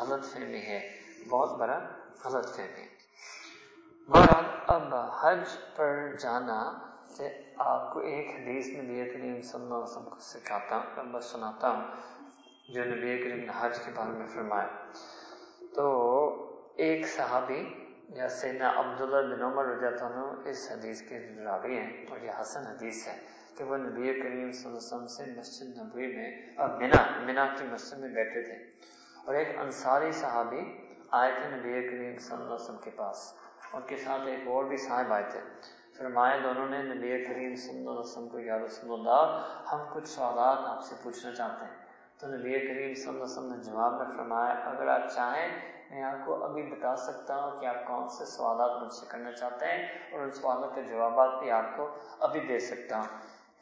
غلط 0.00 0.24
فہمی 0.24 0.60
ہے 0.62 0.80
بہت 1.28 1.58
بڑا 1.58 1.78
غلط 2.24 2.54
فہمی 2.56 2.82
ہے 2.82 2.87
بہرحال، 4.08 4.44
اب 4.66 4.94
حج 5.20 5.48
پر 5.76 6.06
جانا 6.20 6.72
سے 7.16 7.42
آپ 7.56 7.92
کو 7.92 8.00
ایک 8.00 8.28
حدیث 8.28 8.68
نبی 8.68 9.10
کریم 9.10 9.42
صلی 9.42 9.62
اللہ 9.62 9.74
علیہ 9.74 9.82
وسلم 9.82 10.04
کو 10.04 10.16
سکھاتا 10.18 10.76
ہوں 10.76 11.12
بس 11.12 11.24
سناتا 11.24 11.70
ہوں 11.70 11.82
جو 12.68 12.84
نبی 12.84 13.18
کریم 13.18 13.38
نے 13.38 13.52
حج 13.60 13.78
کے 13.78 13.90
بارے 13.94 14.10
میں 14.10 14.26
فرمایا۔ 14.26 14.66
تو 15.74 15.86
ایک 16.76 17.08
صحابی 17.08 17.74
یا 18.08 18.28
سیدنا 18.28 18.72
عبداللہ 18.76 19.34
بن 19.34 19.42
عمر 19.42 19.64
رضی 19.64 19.86
اللہ 19.86 20.04
عنہ 20.04 20.48
اس 20.48 20.72
حدیث 20.72 21.02
کے 21.02 21.18
راوی 21.44 21.78
ہیں 21.78 22.06
اور 22.10 22.18
یہ 22.18 22.30
حسن 22.40 22.66
حدیث 22.66 23.08
ہے 23.08 23.18
کہ 23.56 23.64
وہ 23.64 23.76
نبی 23.76 24.20
کریم 24.20 24.52
صلی 24.52 24.66
اللہ 24.66 24.76
علیہ 24.76 24.76
وسلم 24.76 25.06
سے 25.06 25.24
مسجد 25.36 25.78
نبوی 25.78 26.06
میں 26.06 26.42
اب 26.56 26.82
منا 26.82 27.20
منا 27.20 27.46
کی 27.58 27.64
مسجد 27.64 27.98
میں 27.98 28.08
بیٹھے 28.08 28.42
تھے۔ 28.42 28.54
اور 29.24 29.34
ایک 29.34 29.58
انصاری 29.58 30.12
صحابی 30.12 30.60
آئے 31.10 31.32
تھے 31.40 31.56
نبی 31.56 31.88
کریم 31.88 32.18
صلی 32.18 32.34
اللہ 32.34 32.44
علیہ 32.44 32.54
وسلم 32.54 32.76
کے 32.84 32.90
پاس۔ 32.96 33.47
ان 33.72 33.82
کے 33.86 33.96
ساتھ 33.96 34.22
ایک 34.22 34.48
اور 34.48 34.64
بھی 34.64 34.76
صاحب 34.76 35.12
آئے 35.12 35.22
تھے۔ 35.30 35.40
فرمایا، 35.98 36.36
دونوں 36.44 36.68
نے، 36.68 36.82
نبی 36.82 37.24
کریم 37.24 37.54
صلی 37.54 37.78
اللہ 37.78 37.90
علیہ 37.90 38.00
وسلم 38.00 38.28
کو، 38.28 38.38
یا 38.38 38.58
رسول 38.58 39.00
اللہ، 39.00 39.42
ہم 39.72 39.78
کچھ 39.92 40.08
سوالات 40.08 40.58
آپ 40.66 40.84
سے 40.84 40.94
پوچھنا 41.02 41.34
چاہتے 41.34 41.64
ہیں۔ 41.64 41.74
تو 42.18 42.26
نبی 42.26 42.58
کریم 42.58 42.94
صلی 42.94 43.08
اللہ 43.08 43.10
علیہ 43.10 43.22
وسلم 43.22 43.52
نے 43.52 43.62
جواب 43.64 43.92
میں 43.92 44.16
فرمایا، 44.16 44.52
اگر 44.52 44.88
آپ 44.88 45.08
چاہیں، 45.14 45.48
میں 45.90 46.02
آپ 46.02 46.26
کو 46.26 46.44
ابھی 46.44 46.62
بتا 46.62 46.96
سکتا 46.96 47.36
ہوں 47.36 47.60
کہ 47.60 47.66
آپ 47.66 47.86
کون 47.86 48.08
سے 48.08 48.24
سوالات 48.24 48.82
مجھ 48.82 48.92
سے 48.92 49.06
کرنا 49.08 49.32
چاہتے 49.32 49.66
ہیں 49.66 49.86
اور 50.12 50.20
ان 50.20 50.30
سوالوں 50.30 50.70
کے 50.74 50.82
جوابات 50.82 51.38
بھی 51.38 51.50
آپ 51.50 51.76
کو 51.76 51.88
ابھی 52.20 52.40
دے 52.40 52.58
سکتا 52.58 52.98
ہوں۔ 52.98 53.06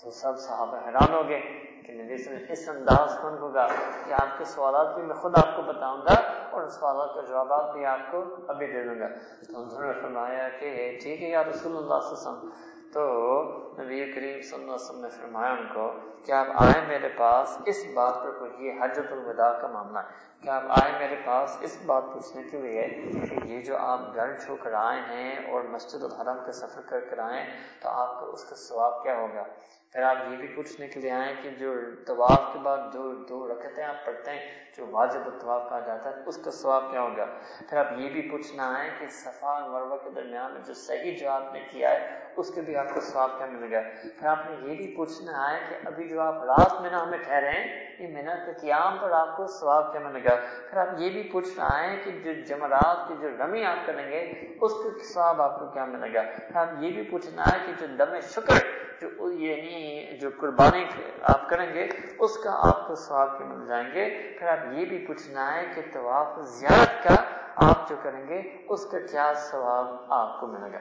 تو 0.02 0.10
سب 0.10 0.38
صحابہ 0.38 0.76
حیران 0.86 1.14
ہو 1.14 1.28
گئے 1.28 1.40
کہ 1.86 1.92
نبی 1.92 2.16
صلی 2.16 2.36
اللہ 2.36 2.52
اس 2.52 2.68
انداز 2.68 3.18
کون 3.22 3.38
ہوگا 3.38 3.66
کہ 4.06 4.12
آپ 4.12 4.38
کے 4.38 4.44
سوالات 4.44 4.94
بھی 4.94 5.02
میں 5.02 5.14
خود 5.14 5.38
آپ 5.38 5.56
کو 5.56 5.62
بتاؤں 5.62 5.98
گا 5.98 6.35
اور 6.56 6.64
ان 6.64 6.70
سوالات 6.70 7.14
کا 7.14 7.20
جوابات 7.20 7.72
بھی 7.72 7.86
آپ 7.86 7.98
کو 8.10 8.24
ابھی 8.48 8.66
دے 8.66 8.84
دوں 8.84 8.98
گا۔ 8.98 9.08
تو 9.52 9.62
انہوں 9.62 9.82
نے 9.82 9.92
فرمایا 10.02 10.48
کہ 10.48 10.98
ٹھیک 11.02 11.22
ہے 11.22 11.28
یا 11.28 11.44
رسول 11.44 11.76
اللہ 11.76 12.00
صلی 12.00 12.16
اللہ 12.16 12.38
علیہ 12.38 12.48
وسلم۔ 12.48 12.50
تو 12.92 13.42
نبی 13.78 14.12
کریم 14.12 14.42
صلی 14.42 14.52
اللہ 14.52 14.64
علیہ 14.64 14.74
وسلم 14.74 15.00
نے 15.00 15.08
فرمایا 15.08 15.52
ان 15.52 15.66
کو 15.74 15.92
کہ 16.26 16.32
آپ 16.32 16.46
آئے 16.54 16.86
میرے 16.86 17.08
پاس 17.08 17.58
اس 17.66 17.84
بات 17.94 18.14
پر 18.22 18.30
کوئی 18.30 18.66
یہ 18.66 18.72
حجت 18.80 19.12
الوداع 19.12 19.60
کا 19.60 19.66
معاملہ 19.66 19.98
ہے۔ 19.98 20.42
کہ 20.42 20.48
آپ 20.48 20.62
آئے 20.68 20.92
میرے 20.98 21.16
پاس 21.24 21.56
اس 21.60 21.78
بات 21.86 22.02
پوچھنے 22.12 22.42
کے 22.42 22.62
لیے 22.62 22.88
کہ 23.30 23.38
یہ 23.44 23.62
جو 23.62 23.76
آپ 23.76 24.00
گھر 24.14 24.38
چھو 24.38 24.56
کر 24.56 24.72
آئے 24.72 25.00
ہیں 25.00 25.52
اور 25.52 25.62
مسجد 25.62 26.02
الحرم 26.02 26.44
کا 26.46 26.52
سفر 26.52 26.80
کر 26.80 27.00
کر 27.00 27.18
آئے 27.18 27.46
تو 27.82 27.88
آپ 27.88 28.20
کو 28.20 28.32
اس 28.32 28.44
کا 28.44 28.56
ثواب 28.56 29.02
کیا 29.02 29.16
ہوگا؟ 29.16 29.44
پھر 29.92 30.02
آپ 30.02 30.16
یہ 30.30 30.36
بھی 30.36 30.48
پوچھنے 30.48 30.88
کے 30.88 31.00
لیے 31.00 31.10
آئے 31.10 31.34
کہ 31.42 31.50
جو 31.50 31.74
طواف 32.06 32.52
کے 32.52 32.58
بعد 32.58 32.78
دو 32.92 33.14
دو 33.14 33.48
رکھتے 33.52 33.82
آپ 33.82 34.06
پڑھتے 34.06 34.30
ہیں، 34.30 34.40
جو 34.76 34.86
واجب 34.90 35.20
الطواف 35.24 35.68
کہا 35.68 35.80
جاتا 35.80 36.10
ہے، 36.10 36.14
اس 36.26 36.36
کا 36.36 36.50
ثواب 36.50 36.84
کیا 36.90 37.00
ہوگا؟ 37.00 37.26
پھر 37.68 37.76
آپ 37.76 37.86
یہ 37.96 38.10
بھی 38.10 38.28
پوچھنا 38.30 38.78
آئے 38.78 38.90
کہ 38.98 39.06
صفا 39.08 39.66
مروہ 39.66 39.96
کے 39.96 40.10
درمیان 40.10 40.52
میں 40.52 40.60
جو 40.66 40.74
صحیح 40.74 41.16
جو 41.20 41.30
آپ 41.30 41.52
نے 41.52 41.60
کیا 41.70 41.90
ہے، 41.90 42.20
اس 42.36 42.54
کے 42.54 42.60
بھی 42.60 42.76
آپ 42.76 42.94
کو 42.94 43.00
ثواب 43.00 43.30
کیا 43.38 43.46
ملے 43.46 43.65
گا 43.70 43.80
پھر 44.18 44.26
آپ 44.26 44.38
نے 44.50 44.56
یہ 44.70 44.76
بھی 44.76 44.94
پوچھنا 44.96 45.50
ہے 45.50 45.58
کہ 45.68 45.86
ابھی 45.86 46.08
جو 46.08 46.20
آپ 46.20 46.44
رات 46.44 46.80
میں 46.80 46.90
میں 47.06 47.18
ٹھہرے 47.18 47.50
ہیں 47.50 47.86
یہ 47.98 48.06
محنت 48.12 48.46
کے 48.46 48.52
قیام 48.60 48.96
پر 49.00 49.10
آپ 49.10 49.36
کو 49.36 49.46
ثواب 49.46 49.92
کیا 49.92 50.00
ملے 50.00 50.24
گا 50.24 50.34
پھر 50.70 50.78
آپ 50.78 50.88
یہ 50.98 51.10
بھی 51.10 51.22
پوچھنا 51.32 51.68
ہے 51.78 51.96
کہ 52.04 52.10
جو 52.24 52.32
جمعرات 52.46 53.08
کی 53.08 53.14
جو 53.20 53.28
رمی 53.28 53.64
آپ 53.64 53.86
کریں 53.86 54.10
گے، 54.10 54.20
اس 54.60 54.72
کے 54.72 55.04
ثواب 55.04 55.42
آپ 55.42 55.58
کو 55.60 55.66
کیا 55.66 55.84
ملے 55.84 56.12
گا؟ 56.14 56.22
پھر 56.22 56.56
آپ 56.56 56.68
یہ 56.80 56.92
بھی 56.92 57.02
پوچھنا 57.02 57.42
ہے 57.42 57.58
کہ 57.66 57.72
جو 57.80 57.86
دم 57.98 58.20
شکر، 58.20 58.54
جو 59.00 59.30
یعنی 59.30 60.16
جو 60.20 60.30
قربانی 60.40 60.84
آپ 61.22 61.48
کریں 61.48 61.74
گے، 61.74 61.88
اس 62.18 62.38
کا 62.38 62.50
آپ 62.68 62.86
کو 62.88 62.94
ثواب 62.94 63.38
کیا 63.38 63.46
مل 63.46 63.66
جائیں 63.66 63.90
گے۔ 63.94 64.32
پھر 64.38 64.46
آپ 64.46 64.58
یہ 64.72 64.84
بھی 64.84 65.04
پوچھنا 65.06 65.54
ہے 65.54 65.64
کہ 65.74 65.82
طواف 65.92 66.38
زیارت 66.48 67.04
کا 67.04 67.14
آپ 67.56 67.88
جو 67.88 67.96
کریں 68.02 68.28
گے، 68.28 68.42
اس 68.68 68.86
کا 68.86 68.98
کیا 69.10 69.32
ثواب 69.34 69.86
آپ 70.08 70.40
کو 70.40 70.46
ملے 70.46 70.72
گا؟ 70.72 70.78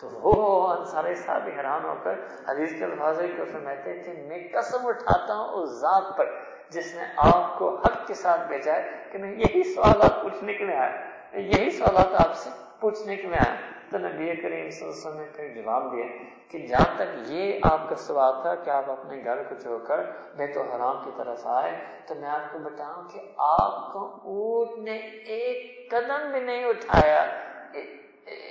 تو 0.00 0.08
وہ 0.22 0.72
انصاری 0.72 1.14
صاحب 1.14 1.48
حیران 1.56 1.84
ہو 1.84 1.94
کر 2.02 2.14
حدیث 2.48 2.78
کے 2.78 2.84
الفاظ 2.84 3.20
کو 3.36 3.44
فرماتے 3.52 4.02
تھے، 4.02 4.12
میں 4.28 4.38
قسم 4.52 4.86
اٹھاتا 4.86 5.34
ہوں 5.34 5.62
اس 5.62 5.70
ذات 5.80 6.16
پر 6.16 6.34
جس 6.70 6.94
نے 6.94 7.04
آپ 7.16 7.58
کو 7.58 7.76
حق 7.76 8.06
کے 8.06 8.14
ساتھ 8.14 8.48
بھیجا 8.48 8.74
ہے 8.74 9.04
کہ 9.12 9.18
میں 9.18 9.32
یہی 9.32 9.62
سوالات 9.74 10.22
پوچھنے 10.22 10.54
کے 10.54 10.64
لیے 10.64 10.76
آیا 10.76 11.38
یہی 11.38 11.70
سوالات 11.70 12.20
آپ 12.26 12.34
سے 12.34 12.50
پوچھنے 12.80 13.16
کے 13.16 13.22
لیے 13.22 13.38
آیا۔ 13.38 13.54
تو 13.90 13.98
نبی 13.98 14.34
کریم 14.36 14.70
صلی 14.70 14.82
اللہ 14.82 14.92
علیہ 14.92 15.06
وسلم 15.06 15.20
نے 15.20 15.26
پھر 15.36 15.62
جواب 15.62 15.92
دیا 15.92 16.04
کہ 16.48 16.58
جہاں 16.58 16.94
تک 16.96 17.30
یہ 17.30 17.60
آپ 17.62 17.88
کا 17.88 17.96
سوال 17.96 18.32
تھا 18.42 18.54
کہ 18.54 18.70
آپ 18.70 18.90
اپنے 18.90 19.24
گھر 19.24 19.42
کو 19.42 19.54
چھوڑ 19.62 19.78
کر 19.86 20.00
بیت 20.36 20.56
حرام 20.74 20.96
کی 21.04 21.10
طرف 21.16 21.46
آئے، 21.46 21.76
تو 22.06 22.14
میں 22.14 22.28
آپ 22.28 22.52
کو 22.52 22.58
بتاؤں 22.58 23.08
کہ 23.08 23.20
آپ 23.38 23.92
کو 23.92 24.04
اونٹ 24.24 24.78
نے 24.78 24.96
ایک 25.36 25.90
قدم 25.90 26.30
بھی 26.32 26.40
نہیں 26.40 26.64
اٹھایا۔ 26.64 27.26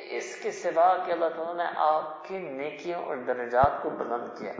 اس 0.09 0.35
کے 0.35 0.51
سوا 0.51 0.97
کہ 1.05 1.11
اللہ 1.11 1.29
تعالیٰ 1.35 1.55
نے 1.55 1.63
آپ 1.75 2.27
کی 2.27 2.37
نیکیوں 2.37 3.03
اور 3.03 3.17
درجات 3.17 3.83
کو 3.83 3.89
بلند 3.89 4.39
کیا۔ 4.39 4.53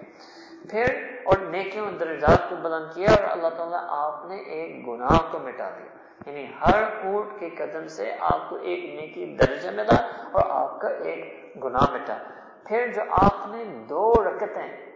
پھر 0.70 1.18
اور 1.24 1.38
نیکیوں 1.38 1.86
اور 1.86 1.93
درجات 1.93 2.49
کو 2.49 2.55
بلند 2.55 2.95
کیا 2.95 3.07
اور 3.11 3.24
اللہ 3.24 3.47
تعالیٰ 3.57 3.80
آپ 3.88 4.26
نے 4.26 4.36
ایک 4.36 4.88
گناہ 4.88 5.32
کو 5.32 5.39
مٹا 5.39 5.70
دیا۔ 5.70 5.86
یعنی 6.26 6.45
ہر 6.45 6.84
اونٹ 6.84 7.39
کے 7.39 7.49
قدم 7.49 7.88
سے 7.88 8.11
آپ 8.20 8.49
کو 8.49 8.55
ایک 8.55 8.95
نیکی 8.95 9.36
درجہ 9.36 9.70
ملا 9.70 10.07
اور 10.32 10.41
آپ 10.49 10.82
کا 10.82 10.88
ایک 10.88 11.51
گناہ 11.63 11.91
مٹا۔ 11.91 12.18
پھر 12.68 12.88
جو 12.95 13.01
آپ 13.09 13.47
نے 13.47 13.63
دو 13.63 14.13
رکتیں 14.13 14.91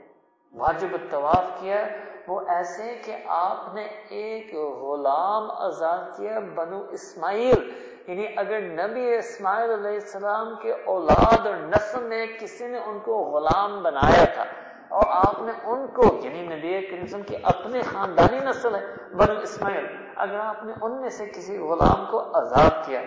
واجب 0.54 0.94
الطواف 0.94 1.60
کیا، 1.60 1.88
وہ 2.28 2.42
ایسے 2.48 3.00
کہ 3.06 3.16
آپ 3.28 3.74
نے 3.74 3.88
ایک 4.10 4.56
غلام 4.56 5.52
آزاد 5.52 6.18
کیا، 6.18 6.40
بنو 6.40 6.84
اسماعیل۔ 6.90 7.89
یعنی 8.10 8.28
اگر 8.38 8.60
نبی 8.60 9.16
اسماعیل 9.16 9.72
علیہ 9.72 9.94
السلام 9.94 10.56
کے 10.62 10.72
اولاد 10.72 11.48
اور 11.48 11.56
نسل 11.56 12.04
میں 12.04 12.28
کسی 12.40 12.68
نے 12.68 12.78
ان 12.78 13.00
کو 13.00 13.18
غلام 13.18 13.84
بنایا 13.84 14.24
تھا 14.34 14.44
اور 14.90 15.04
آپ 15.10 15.42
نے 15.42 15.52
ان 15.64 15.88
کو 15.88 16.20
یعنی 16.24 16.42
نبی 16.42 16.88
کریم 16.88 17.22
کی 17.22 17.36
اپنے 17.44 17.82
خاندانی 17.82 18.40
نسل 18.46 18.76
ہے 18.76 18.82
بن 19.14 19.38
اسماعیل، 19.42 19.86
اگر 20.16 20.40
آپ 20.40 20.64
نے 20.64 20.74
ان 20.82 21.02
میں 21.02 21.10
سے 21.10 21.26
کسی 21.26 21.58
غلام 21.58 22.06
کو 22.12 22.20
آزاد 22.20 22.86
کیا، 22.86 23.02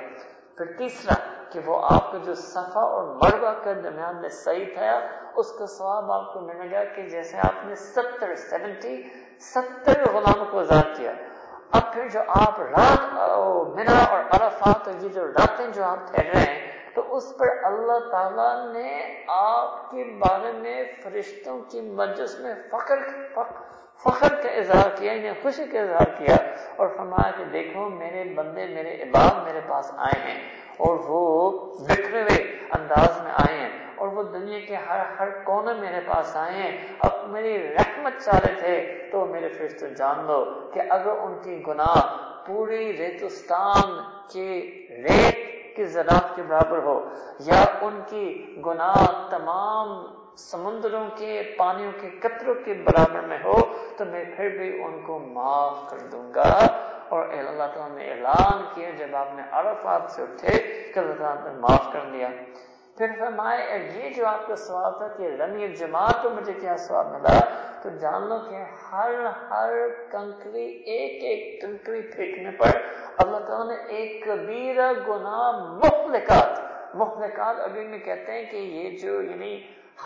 پھر 0.56 0.72
تیسرا 0.78 1.14
کہ 1.52 1.60
وہ 1.66 1.80
آپ 1.90 2.12
کو 2.12 2.18
جو 2.18 2.34
صفا 2.34 2.80
اور 2.80 3.04
مربع 3.04 3.52
کے 3.52 3.74
درمیان 3.74 4.20
میں 4.20 4.28
صحیح 4.28 4.64
تھا، 4.74 5.00
اس 5.36 5.52
کا 5.58 5.66
ثواب 5.66 6.12
آپ 6.12 6.32
کو 6.34 6.40
ملے 6.40 6.70
گا 6.70 6.84
کہ 6.84 7.08
جیسے 7.08 7.38
آپ 7.38 7.66
نے 7.66 7.74
ستر، 7.74 8.34
سیونٹی، 8.34 9.02
ستر 9.40 10.12
غلاموں 10.14 10.46
کو 10.50 10.58
آزاد 10.58 10.96
کیا۔ 10.96 11.12
اب 11.72 11.92
پھر 11.92 12.08
جو 12.12 12.20
آپ 12.28 12.60
رات 12.60 13.02
منا 13.76 13.98
اور 14.04 14.22
عرفات 14.30 14.88
یہ 15.00 15.08
جو 15.08 15.26
راتیں 15.28 15.66
جو 15.74 15.84
آپ 15.84 16.06
ٹھہر 16.08 16.26
رہے 16.34 16.40
ہیں، 16.42 16.60
تو 16.94 17.02
اس 17.16 17.24
پر 17.38 17.48
اللہ 17.64 18.08
تعالی 18.10 18.72
نے 18.72 18.90
آپ 19.28 19.90
کے 19.90 20.04
بارے 20.20 20.52
میں 20.52 20.82
فرشتوں 21.02 21.58
کی 21.70 21.80
مجلس 21.80 22.38
میں 22.40 22.54
فخر 22.72 22.98
فخر 24.04 24.34
کا 24.42 24.48
اظہار 24.50 24.90
کیا 24.98 25.12
یعنی 25.12 25.40
خوشی 25.42 25.64
کا 25.66 25.80
اظہار 25.80 26.10
کیا 26.18 26.36
اور 26.76 26.88
فرمایا 26.96 27.30
کہ 27.36 27.44
دیکھو، 27.52 27.88
میرے 27.88 28.24
بندے 28.36 28.66
میرے 28.66 28.92
عباد 29.02 29.44
میرے 29.44 29.60
پاس 29.68 29.92
آئے 29.98 30.20
ہیں 30.22 30.38
اور 30.78 30.98
وہ 31.08 31.20
بکھرے 31.88 32.22
ہوئے 32.22 32.42
انداز 32.72 33.20
میں 33.22 33.32
آئے 33.36 33.58
ہیں۔ 33.58 33.70
اور 34.02 34.10
وہ 34.10 34.22
دنیا 34.22 34.58
کے 34.68 34.76
ہر 34.76 35.00
ہر 35.18 35.30
کونے 35.44 35.72
میرے 35.80 36.00
پاس 36.00 36.36
آئے 36.36 36.52
ہیں۔ 36.52 36.94
اب 37.00 37.30
میری 37.30 37.74
رحمت 37.74 38.12
چاہ 38.24 38.40
تھے 38.58 39.08
تو 39.12 39.26
میرے 39.26 39.48
فرشتے 39.48 39.94
جان 39.94 40.26
لو 40.26 40.70
کہ 40.74 40.82
اگر 40.90 41.10
ان 41.10 41.38
کی 41.42 41.62
گناہ 41.66 42.16
پوری 42.46 42.96
ریتستان 42.96 44.00
کے 44.32 44.48
ریت 44.90 45.36
کے 45.76 45.84
زراعت 45.84 46.36
کے 46.36 46.42
برابر 46.42 46.78
ہو 46.78 47.08
یا 47.40 47.64
ان 47.80 48.00
کی 48.06 48.56
گناہ 48.66 49.28
تمام 49.30 50.06
سمندروں 50.36 51.04
کے، 51.16 51.54
پانیوں 51.58 51.92
کے، 52.00 52.10
قطروں 52.20 52.54
کے 52.54 52.74
برابر 52.74 53.20
میں 53.20 53.38
ہو 53.44 53.60
تو 53.96 54.04
میں 54.04 54.24
پھر 54.36 54.48
بھی 54.48 54.82
ان 54.82 55.00
کو 55.06 55.18
معاف 55.18 55.90
کر 55.90 55.98
دوں 55.98 56.34
گا۔ 56.34 56.66
اور 57.08 57.28
اللہ 57.28 57.66
تعالیٰ 57.74 57.96
نے 57.96 58.10
اعلان 58.10 58.62
کیا 58.74 58.90
جب 58.90 59.16
آپ 59.16 59.28
نے 59.34 59.42
عرفات 59.50 60.10
سے 60.10 60.22
اٹھے 60.22 60.58
کہ 60.94 60.98
اللہ 60.98 61.14
تعالیٰ 61.18 61.52
نے 61.52 61.60
معاف 61.60 61.92
کر 61.92 62.00
دیا۔ 62.12 62.28
پھر 62.96 63.10
فرمائے 63.18 63.78
یہ 63.94 64.10
جو 64.16 64.26
آپ 64.26 64.46
کا 64.46 64.56
سوال 64.56 64.92
تھا 64.98 65.06
کہ 65.08 65.28
رمی 65.40 65.68
جماعت 65.68 66.22
کو 66.22 66.30
مجھے 66.30 66.52
کیا 66.52 66.76
سواب 66.76 67.12
ملا، 67.12 67.38
تو 67.82 67.88
جان 68.00 68.28
لو 68.28 68.38
کہ 68.50 68.62
ہر 68.92 69.14
ہر 69.50 69.72
کنکری، 70.10 70.66
ایک 70.92 71.24
ایک 71.24 71.60
کنکری 71.62 72.00
پھینکنے 72.00 72.50
پر 72.50 72.70
اللہ 73.16 73.38
تعالیٰ 73.38 73.66
نے 73.66 73.82
ایک 73.96 74.24
کبیرہ 74.24 74.92
گناہ 75.08 75.50
مخلقات 75.76 76.94
مخلقات 76.94 77.60
ابھی 77.60 77.86
میں 77.88 77.98
کہتے 77.98 78.32
ہیں 78.32 78.44
کہ 78.50 78.56
یہ 78.56 78.98
جو 78.98 79.22
یعنی 79.22 79.56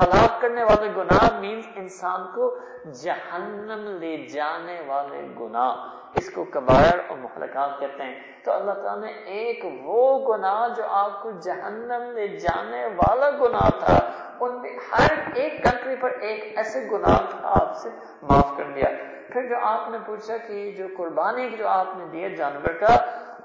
ہلاک 0.01 0.41
کرنے 0.41 0.63
والے 0.63 0.91
گناہ 0.97 1.41
مینس 1.41 1.67
انسان 1.77 2.27
کو 2.35 2.55
جہنم 3.03 3.87
لے 4.01 4.17
جانے 4.33 4.81
والے 4.87 5.23
گناہ۔ 5.41 5.75
اس 6.17 6.31
کو 6.31 6.45
کبائر 6.45 6.99
اور 7.09 7.19
محلقات 7.19 7.81
کہتے 7.81 8.03
ہیں۔ 8.03 8.21
تو 8.45 8.53
اللہ 8.53 8.73
تعالیٰ 8.73 9.05
نے 9.05 9.13
ایک 9.13 9.65
وہ 9.83 10.35
گناہ 10.35 10.69
جو 10.77 10.83
آپ 10.91 11.23
کو 11.23 11.31
جہنم 11.31 12.11
لے 12.15 12.29
جانے 12.29 12.87
والا 12.87 13.31
گناہ 13.31 13.69
تھا، 13.85 14.11
ان 14.41 14.63
میں 14.63 14.71
ہر 14.71 15.33
ایک 15.35 15.65
کنٹری 15.65 15.97
پر 15.97 16.11
ایک 16.11 16.53
ایسے 16.57 16.89
گناہ 16.93 17.21
آپ 17.43 17.77
سے 17.77 17.89
معاف 18.23 18.57
کر 18.57 18.65
دیا 18.75 18.89
پھر 19.33 19.49
جو 19.49 19.55
آپ 19.63 19.91
نے 19.91 19.99
پوچھا 20.07 20.37
کہ 20.37 20.75
جو 20.79 20.87
قربانی 20.97 21.51
جو 21.51 21.69
آپ 21.69 21.87
نے 21.97 22.05
دیا 22.13 22.29
جانور 22.29 22.69
کا، 22.69 22.97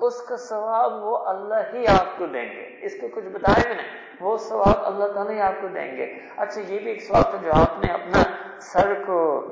اس 0.01 0.21
کا 0.21 0.37
ثواب 0.37 1.03
وہ 1.03 1.17
اللہ 1.17 1.73
ہی 1.73 1.87
آپ 1.87 2.17
کو 2.17 2.25
دیں 2.25 2.49
گے۔ 2.51 2.79
اس 2.81 2.93
کو 3.01 3.07
کچھ 3.07 3.25
بتایا 3.25 3.61
بھی 3.67 3.75
نہیں، 3.75 3.87
وہ 4.19 4.37
ثواب 4.37 4.85
اللہ 4.85 5.07
تعالیٰ 5.07 5.33
ہی 5.33 5.41
آپ 5.41 5.61
کو 5.61 5.67
دیں 5.67 5.97
گے۔ 5.97 6.19
اچھا 6.37 6.61
یہ 6.61 6.79
بھی 6.79 6.91
ایک 6.91 7.03
سوال 7.03 7.23
تھا 7.23 7.37
جو 7.43 7.51
آپ 7.53 7.85
نے 7.85 7.93
اپنا 7.93 8.23
سر 8.61 8.93
کو 9.07 9.45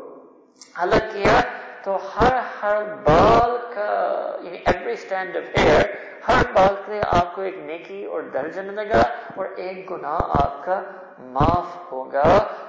الگ 0.76 1.04
کیا۔ 1.14 1.59
تو 1.84 1.98
ہر 2.16 2.38
ہر 2.62 2.84
بال 2.84 3.58
کا 3.74 3.92
یعنی 4.42 4.58
ایوری 4.58 4.92
اسٹینڈ 4.92 5.38
آف 5.38 5.60
ہیئر 5.60 5.86
ہر 6.28 6.44
بال 6.54 6.76
کے 6.86 7.00
آپ 7.08 7.36
کو 7.36 7.42
ایک 7.42 7.58
نیکی 7.58 8.06
اور 8.06 8.22
درجہ 8.22 8.62
ملے 8.62 8.90
گا 8.90 9.02
اور 9.36 9.46
ایک 9.56 9.92
گناہ 9.92 10.20
آپ 10.44 10.66
کا 10.66 10.82
معاف 11.20 11.92
ہوگا۔ 11.92 12.24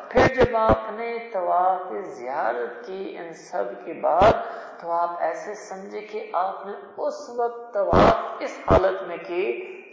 پھر 0.09 0.35
جب 0.35 0.57
آپ 0.57 0.93
نے 0.93 1.19
طواف 1.33 1.93
زیارت 2.07 2.87
کی 2.87 3.17
ان 3.19 3.33
سب 3.33 3.65
کے 3.85 3.93
بعد 3.93 4.33
تو 4.81 4.91
آپ 4.91 5.11
ایسے 5.21 5.55
سمجھے 5.55 6.01
کہ 6.01 6.31
آپ 6.33 6.67
نے 6.67 6.73
اس 6.97 7.31
وقت 7.37 7.75
طواف 7.75 8.43
اس 8.43 8.59
حالت 8.71 9.03
میں 9.03 9.17
کی 9.17 9.45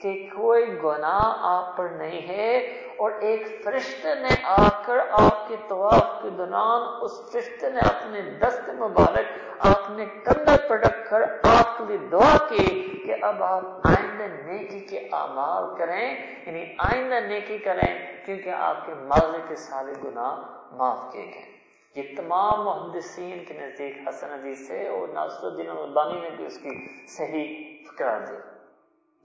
کہ 0.01 0.27
کوئی 0.35 0.65
گناہ 0.83 1.33
آپ 1.39 1.77
پر 1.77 1.87
نہیں 1.89 2.27
ہے۔ 2.27 2.57
اور 2.97 3.11
ایک 3.11 3.61
فرشتے 3.63 4.15
نے 4.15 4.35
آ 4.43 4.69
کر 4.85 4.97
آپ 5.11 5.47
کے 5.47 5.55
طواف 5.67 6.21
کے 6.21 6.29
دوران 6.29 6.81
اس 7.01 7.31
فرشتے 7.31 7.69
نے 7.69 7.79
اپنے 7.79 8.21
دست 8.21 8.69
مبارک 8.69 9.27
آپ 9.59 9.89
نے 9.89 10.05
کندر 10.05 10.67
پر 10.69 10.79
رکھ 10.79 11.09
کر 11.09 11.21
آپ 11.43 11.77
کے 11.77 11.83
لیے 11.87 11.97
دعا 11.97 12.37
کی 12.49 12.65
کہ 13.05 13.15
اب 13.21 13.43
آپ 13.43 13.63
آئندہ 13.65 14.23
نیکی 14.23 14.79
کے 14.79 14.99
اعمال 15.11 15.77
کریں 15.77 16.15
یعنی 16.45 16.65
آئندہ 16.79 17.27
نیکی 17.27 17.57
کریں، 17.57 18.25
کیونکہ 18.25 18.49
آپ 18.49 18.85
کے 18.85 18.93
ماضی 18.93 19.37
کے 19.47 19.55
سارے 19.55 19.93
گناہ 20.03 20.35
معاف 20.71 21.13
کیے 21.13 21.25
گئے 21.25 21.57
یہ 21.95 22.15
تمام 22.17 22.63
محدثین 22.63 23.45
کے 23.45 23.53
نزدیک 23.53 24.07
حسن 24.07 24.31
عزیز 24.31 24.67
سے 24.67 24.87
اور 24.87 25.07
ناصر 25.07 25.45
الدین 25.45 25.69
البانی 25.69 26.19
نے 26.19 26.29
بھی 26.29 26.45
اس 26.45 26.57
کی 26.57 27.07
صحیح 27.07 27.77
قرار 27.97 28.21
دی۔ 28.21 28.35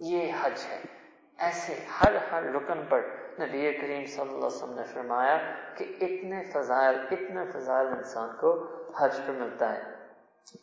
یہ 0.00 0.32
حج 0.42 0.58
ہے۔ 0.70 0.80
ایسے 1.38 1.74
ہر 1.74 2.12
ہر 2.32 2.42
رکن 2.42 2.82
پر 2.88 3.00
نبی 3.40 3.72
کریم 3.72 4.06
صلی 4.06 4.20
اللہ 4.20 4.36
علیہ 4.36 4.46
وسلم 4.46 4.74
نے 4.74 4.82
فرمایا 4.94 5.38
کہ 5.76 5.84
اتنے 6.00 6.44
فضائل 6.44 6.98
اتنے 7.10 7.40
فضائل 7.54 7.86
انسان 7.86 8.28
کو 8.40 8.66
حج 8.98 9.16
پر 9.26 9.32
ملتا 9.32 9.76
ہے۔ 9.76 9.82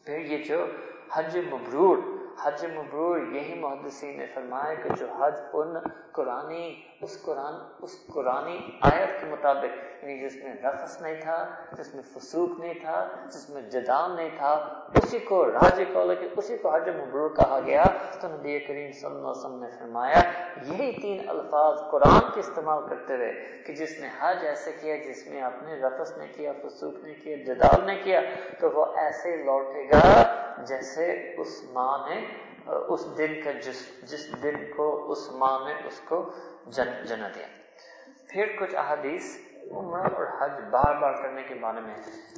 پھر 0.05 0.19
یہ 0.19 0.43
جو 0.43 0.65
حج 1.13 1.37
مبرور 1.37 1.97
حج 2.45 2.65
مبرور، 2.65 3.19
یہی 3.19 3.59
محدثین 3.59 4.17
نے 4.17 4.25
فرمایا 4.33 4.73
کہ 4.73 4.89
جو 4.99 5.05
حج 5.19 5.33
ان 5.53 5.77
قرآنی، 6.11 6.83
اس 7.01 7.21
قرآن، 7.21 7.53
اس 7.81 7.95
قرآنی 8.13 8.59
آیت 8.81 9.21
کے 9.21 9.27
مطابق 9.27 10.03
یعنی 10.03 10.19
جس 10.19 10.35
میں 10.43 10.53
رفس 10.63 11.01
نہیں 11.01 11.15
تھا، 11.21 11.45
جس 11.71 11.93
میں 11.95 12.03
فسوق 12.15 12.59
نہیں 12.59 12.73
تھا، 12.73 13.07
جس 13.27 13.49
میں 13.49 13.61
جدام 13.61 14.15
نہیں 14.15 14.29
تھا، 14.37 14.53
اسی 14.95 15.19
کو 15.19 15.45
راج 15.45 15.81
کو 15.93 16.05
لیکن 16.05 16.27
اسی 16.37 16.57
کو 16.57 16.75
حج 16.75 16.89
مبرور 16.89 17.29
کہا 17.29 17.59
گیا، 17.65 17.83
تو 18.21 18.27
نبی 18.27 18.59
کریم 18.59 18.91
صلی 18.91 19.05
اللہ 19.05 19.19
علیہ 19.19 19.29
وسلم 19.29 19.63
نے 19.63 19.69
فرمایا، 19.79 20.21
یہی 20.63 20.91
تین 21.01 21.29
الفاظ 21.29 21.79
قرآن 21.91 22.31
کے 22.33 22.39
استعمال 22.39 22.87
کرتے 22.89 23.15
ہوئے 23.15 23.31
کہ 23.65 23.73
جس 23.73 23.99
نے 23.99 24.07
حج 24.19 24.45
ایسے 24.45 24.71
کیا، 24.81 24.95
جس 24.95 25.27
میں 25.27 25.41
آپ 25.41 25.63
نے 25.63 25.81
رفس 25.81 26.17
نے 26.17 26.27
کیا، 26.35 26.53
فسوق 26.63 27.03
نے 27.03 27.13
کیا، 27.13 27.37
جدال 27.45 27.85
نے 27.85 27.95
کیا، 28.03 28.21
تو 28.59 28.71
وہ 28.71 28.85
ایسے 28.95 29.35
لوٹے 29.37 29.89
گا۔ 29.89 30.23
جیسے 30.67 31.35
اس 31.37 31.63
ماں 31.73 31.97
نے، 32.09 32.25
اس 32.65 33.17
دن 33.17 33.41
کا 33.43 33.51
جس 33.51 34.01
جس 34.03 34.43
دن 34.43 34.55
کو 34.77 35.11
اس 35.11 35.31
ماں 35.31 35.59
نے 35.65 35.73
اس 35.87 36.01
کو 36.07 36.29
جن 36.67 37.05
جنا 37.05 37.27
دیا۔ 37.35 37.47
پھر 38.29 38.45
کچھ 38.59 38.75
احادیث 38.75 39.37
عمرہ 39.71 40.01
اور 40.01 40.25
حج 40.39 40.51
بار 40.71 41.01
بار 41.01 41.13
کرنے 41.13 41.43
کے 41.43 41.55
بارے 41.55 41.79
میں۔ 41.79 41.95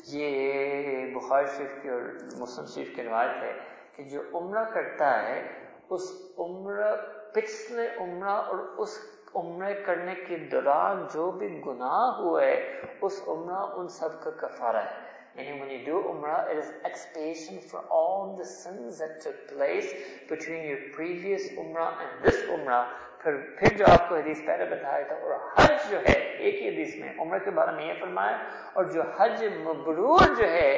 یہ 0.08 1.16
بخار 1.16 1.44
شریف 1.58 1.72
کی 1.82 1.90
اور 1.90 2.02
مسلم 2.38 2.66
شریف 2.66 2.96
کی 2.96 3.04
روایت 3.04 3.44
ہے 3.44 3.54
کہ 3.96 4.04
جو 4.04 4.22
عمرہ 4.34 4.64
کرتا 4.64 5.24
ہے، 5.24 5.68
اس 5.90 6.02
عمرہ، 6.40 6.96
پچھلے 7.34 7.88
عمرہ 7.98 8.30
اور 8.30 8.58
اس 8.58 8.98
عمرہ 9.36 9.74
کرنے 9.86 10.16
کے 10.16 10.38
دوران 10.38 11.06
جو 11.14 11.32
بھی 11.32 11.62
گناہ 11.66 12.20
ہوئے 12.20 12.82
اس 13.02 13.22
عمرہ 13.28 13.56
ان 13.56 13.88
سب 13.88 14.24
کا 14.24 14.32
کفارہ 14.32 14.78
ہے۔ 14.78 15.11
And 15.36 15.60
when 15.60 15.70
you 15.70 15.86
do 15.86 16.04
Umrah, 16.08 16.52
it 16.52 16.58
is 16.58 16.72
expiation 16.84 17.60
for 17.62 17.80
all 17.90 18.36
the 18.38 18.46
sins 18.46 19.00
that 19.00 19.22
took 19.22 19.48
place 19.48 19.94
between 20.28 20.66
your 20.66 20.80
previous 20.94 21.48
Umrah 21.52 21.94
and 22.02 22.26
this 22.26 22.42
Umrah. 22.50 22.86
پھر 23.24 23.36
پھر 23.58 23.78
جو 23.78 23.86
آپ 23.88 24.08
کو 24.10 24.16
حدیث 24.16 24.38
پہلے 24.46 24.66
بتایا 24.66 25.02
تھا 25.08 25.16
اور 25.16 25.34
حج 25.58 25.90
جو 25.90 25.98
ہے 26.08 26.14
ایک 26.14 26.56
ہی 26.62 26.68
حدیث 26.68 26.96
میں 27.02 27.12
عمر 27.22 27.40
کے 27.40 27.52
بارے 27.58 27.76
میں 27.76 27.86
یہ 27.88 28.00
فرمایا 28.00 28.38
اور 28.74 28.86
جو 28.94 29.02
حج 29.18 29.44
مبرور 29.64 30.36
جو 30.38 30.48
ہے 30.52 30.72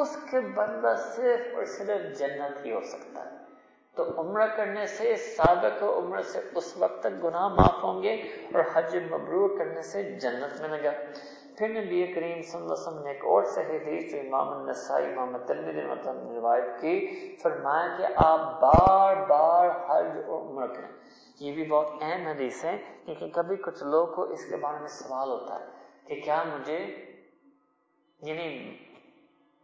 اس 0.00 0.16
کے 0.30 0.40
بدلہ 0.54 0.94
صرف 1.16 1.54
اور 1.56 1.64
صرف 1.74 2.06
جنت 2.18 2.64
ہی 2.64 2.72
ہو 2.72 2.80
سکتا 2.92 3.24
ہے 3.24 3.36
تو 3.96 4.04
عمرہ 4.20 4.46
کرنے 4.56 4.86
سے 4.86 5.14
سابق 5.16 5.82
عمر 5.82 6.20
سے 6.32 6.40
اس 6.54 6.76
وقت 6.78 7.00
تک 7.02 7.22
گناہ 7.24 7.48
معاف 7.56 7.82
ہوں 7.84 8.02
گے 8.02 8.14
اور 8.52 8.62
حج 8.74 8.96
مبرور 9.10 9.58
کرنے 9.58 9.82
سے 9.90 10.02
جنت 10.02 10.60
ملے 10.60 10.82
گا 10.84 10.92
پھر 11.62 11.84
نبی 11.84 12.06
کریم 12.06 12.42
صلی 12.42 12.60
اللہ 12.60 12.72
علیہ 12.72 12.82
وسلم 12.82 13.02
نے 13.02 13.10
ایک 13.10 13.24
اور 13.24 13.42
صحیح 13.44 13.78
حدیث 13.78 14.12
جو 14.12 14.18
امام 14.20 14.48
النسائی، 14.48 15.06
امام 15.06 15.36
ترمذی 15.46 15.80
مطلب 15.80 16.32
روایت 16.32 16.80
کی، 16.80 16.96
فرمایا 17.42 17.96
کہ 17.98 18.06
آپ 18.16 18.60
بار 18.60 19.16
بار 19.16 19.70
حج 19.70 20.06
اور 20.26 20.42
عمرہ 20.42 20.66
کریں۔ 20.66 20.88
یہ 21.40 21.52
بھی 21.52 21.64
بہت 21.64 21.86
اہم 22.00 22.26
حدیث 22.26 22.64
ہے 22.64 22.76
کیونکہ 23.04 23.28
کبھی 23.28 23.56
کچھ 23.56 23.82
لوگ 23.82 24.08
کو 24.08 24.22
اس 24.22 24.44
کے 24.50 24.56
بارے 24.56 24.78
میں 24.78 24.88
سوال 24.88 25.28
ہوتا 25.28 25.60
ہے 25.60 25.64
کہ 26.04 26.20
کیا 26.24 26.42
مجھے 26.42 26.78
یعنی 28.22 28.76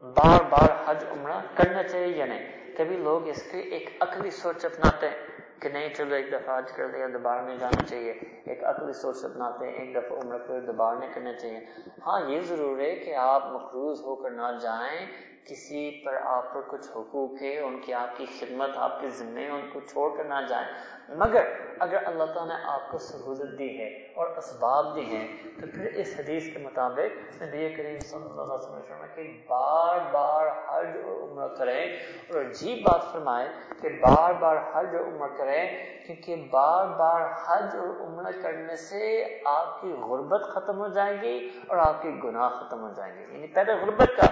بار 0.01 0.43
بار 0.51 0.69
حج 0.87 1.05
عمرہ 1.11 1.41
کرنا 1.55 1.83
چاہیے 1.83 2.07
یا 2.07 2.27
نہیں؟ 2.27 2.77
کبھی 2.77 2.97
لوگ 2.97 3.29
اس 3.29 3.43
کے 3.43 3.59
ایک 3.59 3.91
عقلی 4.01 4.31
سوچ 4.31 4.65
اپناتے 4.65 5.09
ہیں۔ 5.09 5.48
کہ 5.61 5.69
نہیں، 5.69 5.89
چلو 5.95 6.15
ایک 6.15 6.29
دفعہ 6.33 6.57
آج 6.57 6.73
کر 6.73 6.89
دیا 6.89 7.07
دوبارہ 7.13 7.43
نہیں 7.43 7.59
جانا 7.59 7.83
چاہیے، 7.83 8.13
ایک 8.45 8.65
عقلی 8.65 8.93
سوچ 8.93 9.25
اپناتے 9.25 9.67
ہیں، 9.67 9.75
ایک 9.75 9.95
دفعہ 9.95 10.19
عمر 10.19 10.39
کو 10.39 10.61
دوبارہ 10.61 10.99
نہیں 10.99 11.13
کرنا 11.15 11.33
چاہیے۔ 11.33 11.61
ہاں 12.07 12.31
یہ 12.31 12.41
ضرور 12.41 12.81
ہے 12.81 12.97
کہ 12.97 13.15
آپ 13.15 13.47
مقروض 13.47 14.01
ہو 14.01 14.17
کر 14.17 14.31
نہ 14.31 14.59
جائیں، 14.63 15.07
کسی 15.45 16.03
پر 16.05 16.15
آپ 16.23 16.55
پر 16.55 16.61
کچھ 16.69 16.91
حقوق 16.97 17.43
ہے 17.43 17.59
ان 17.59 17.81
کی 17.81 17.95
آپ 17.95 18.17
کی 18.17 18.27
خدمت، 18.41 18.71
آپ 18.77 19.01
کے 19.01 19.09
ذمے، 19.09 19.49
ان 19.49 19.69
کو 19.73 19.81
چھوڑ 19.81 20.17
کر 20.17 20.25
نہ 20.25 20.41
جائیں۔ 20.49 20.98
مگر 21.09 21.45
اگر 21.79 21.99
اللہ 22.07 22.25
تعالیٰ 22.25 22.47
نے 22.47 22.65
آپ 22.65 22.91
کو 22.91 22.99
سہولت 22.99 23.59
دی 23.59 23.79
ہے 23.79 23.89
اور 23.89 24.27
اسباب 24.37 24.97
دی 24.97 25.01
ہیں، 25.01 25.29
تو 25.61 25.67
پھر 25.75 25.85
اس 25.85 26.15
حدیث 26.19 26.53
کے 26.53 26.59
مطابق 26.59 27.43
نبی 27.43 27.75
کریم 27.75 27.99
صلی 27.99 28.23
اللہ 28.23 28.43
علیہ 28.43 28.53
وسلم 28.53 29.07
کہ 29.15 29.45
بار 29.49 29.99
بار 30.11 30.47
حج 30.47 30.97
اور 31.05 31.23
عمر 31.23 31.55
کریں 31.55 31.97
اور 32.29 32.41
عجیب 32.41 32.79
بات 32.79 33.13
فرمائے 33.13 33.49
کہ 33.83 33.89
بار 33.89 34.33
بار 34.33 34.57
حج 34.57 34.97
اور 34.97 35.05
عمر 35.05 35.29
کریں، 35.39 35.69
کیونکہ 36.07 36.49
بار 36.51 36.87
بار 36.87 37.21
حج 37.47 37.77
اور 37.77 37.89
عمر 37.89 38.31
کرنے 38.43 38.77
سے 38.77 39.25
آپ 39.45 39.81
کی 39.81 39.93
غربت 39.93 40.43
ختم 40.55 40.79
ہو 40.79 40.89
جائے 40.89 41.21
گی 41.23 41.49
اور 41.67 41.77
آپ 41.77 42.03
کی 42.03 42.21
گناہ 42.25 42.49
ختم 42.49 42.81
ہو 42.81 42.93
جائیں 42.97 43.15
گے۔ 43.19 43.27
یعنی 43.31 43.47
پہلے 43.47 43.75
غربت 43.75 44.11
کا 44.17 44.27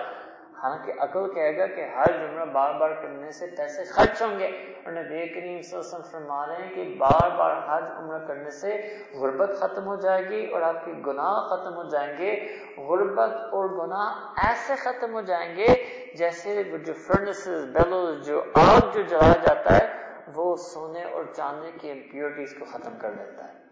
حالانکہ 0.62 0.92
عقل 0.98 1.34
کہے 1.34 1.58
گا 1.58 1.66
کہ 1.66 1.80
ہر 1.80 2.26
جملہ 2.26 2.44
بار 2.44 2.74
بار 2.74 2.90
کرنے 2.90 3.30
سے 3.30 3.46
پیسے 3.46 3.84
خرچ 3.84 4.22
ہوں 4.22 4.38
گے۔ 4.38 4.46
اور 4.84 4.92
نبی 4.92 5.28
کریم 5.28 5.60
صلی 5.60 5.78
اللہ 5.78 5.88
علیہ 5.88 5.98
وسلم 5.98 6.10
فرما 6.12 6.46
رہے 6.46 6.56
ہیں 6.56 6.74
کہ 6.74 6.94
بار 6.98 7.30
بار 7.38 7.56
حج 7.68 7.84
عمرہ 7.96 8.26
کرنے 8.26 8.50
سے 8.50 8.98
غربت 9.18 9.50
ختم 9.60 9.86
ہو 9.86 9.96
جائے 9.96 10.28
گی 10.28 10.46
اور 10.46 10.62
آپ 10.62 10.84
کے 10.84 10.92
گناہ 11.06 11.46
ختم 11.46 11.76
ہو 11.76 11.88
جائیں 11.88 12.18
گے۔ 12.18 12.56
غربت 12.76 13.34
اور 13.34 13.86
گناہ 13.86 14.32
ایسے 14.46 14.76
ختم 14.76 15.14
ہو 15.14 15.20
جائیں 15.20 15.56
گے 15.56 15.66
جیسے 16.14 16.62
جو 16.62 16.92
فرنسز 16.92 17.66
بیلوز 17.66 18.26
جو 18.26 18.42
آگ 18.54 18.90
جو 18.94 19.02
جلایا 19.02 19.32
جاتا 19.32 19.76
ہے، 19.76 19.92
وہ 20.34 20.56
سونے 20.56 21.02
اور 21.02 21.24
چاندی 21.36 21.70
کی 21.80 21.90
امپیورٹیز 21.90 22.54
کو 22.58 22.64
ختم 22.64 22.98
کر 22.98 23.10
دیتا 23.12 23.44
ہے۔ 23.44 23.65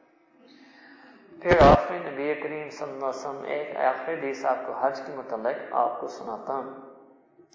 پھر 1.44 1.56
آخری 1.60 1.98
نبی 1.98 2.34
کریم 2.34 2.70
صلی 2.70 2.82
اللہ 2.82 3.06
علیہ 3.06 3.08
وسلم 3.08 3.42
ایک 3.46 3.76
آخری 3.76 4.14
حدیث 4.14 4.44
آپ 4.44 4.56
کو 4.66 4.72
حج 4.72 5.00
کے 5.06 5.12
متعلق 5.16 5.56
آپ 5.70 6.00
کو 6.00 6.06
سناتا 6.06 6.52
ہوں۔ 6.52 6.70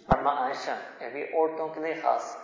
اما 0.07 0.37
عائشہ 0.37 1.03
یہ 1.03 1.09
بھی 1.09 1.23
عورتوں 1.23 1.67
کے 1.67 1.81
لیے 1.81 1.93
خاص۔ 1.93 2.37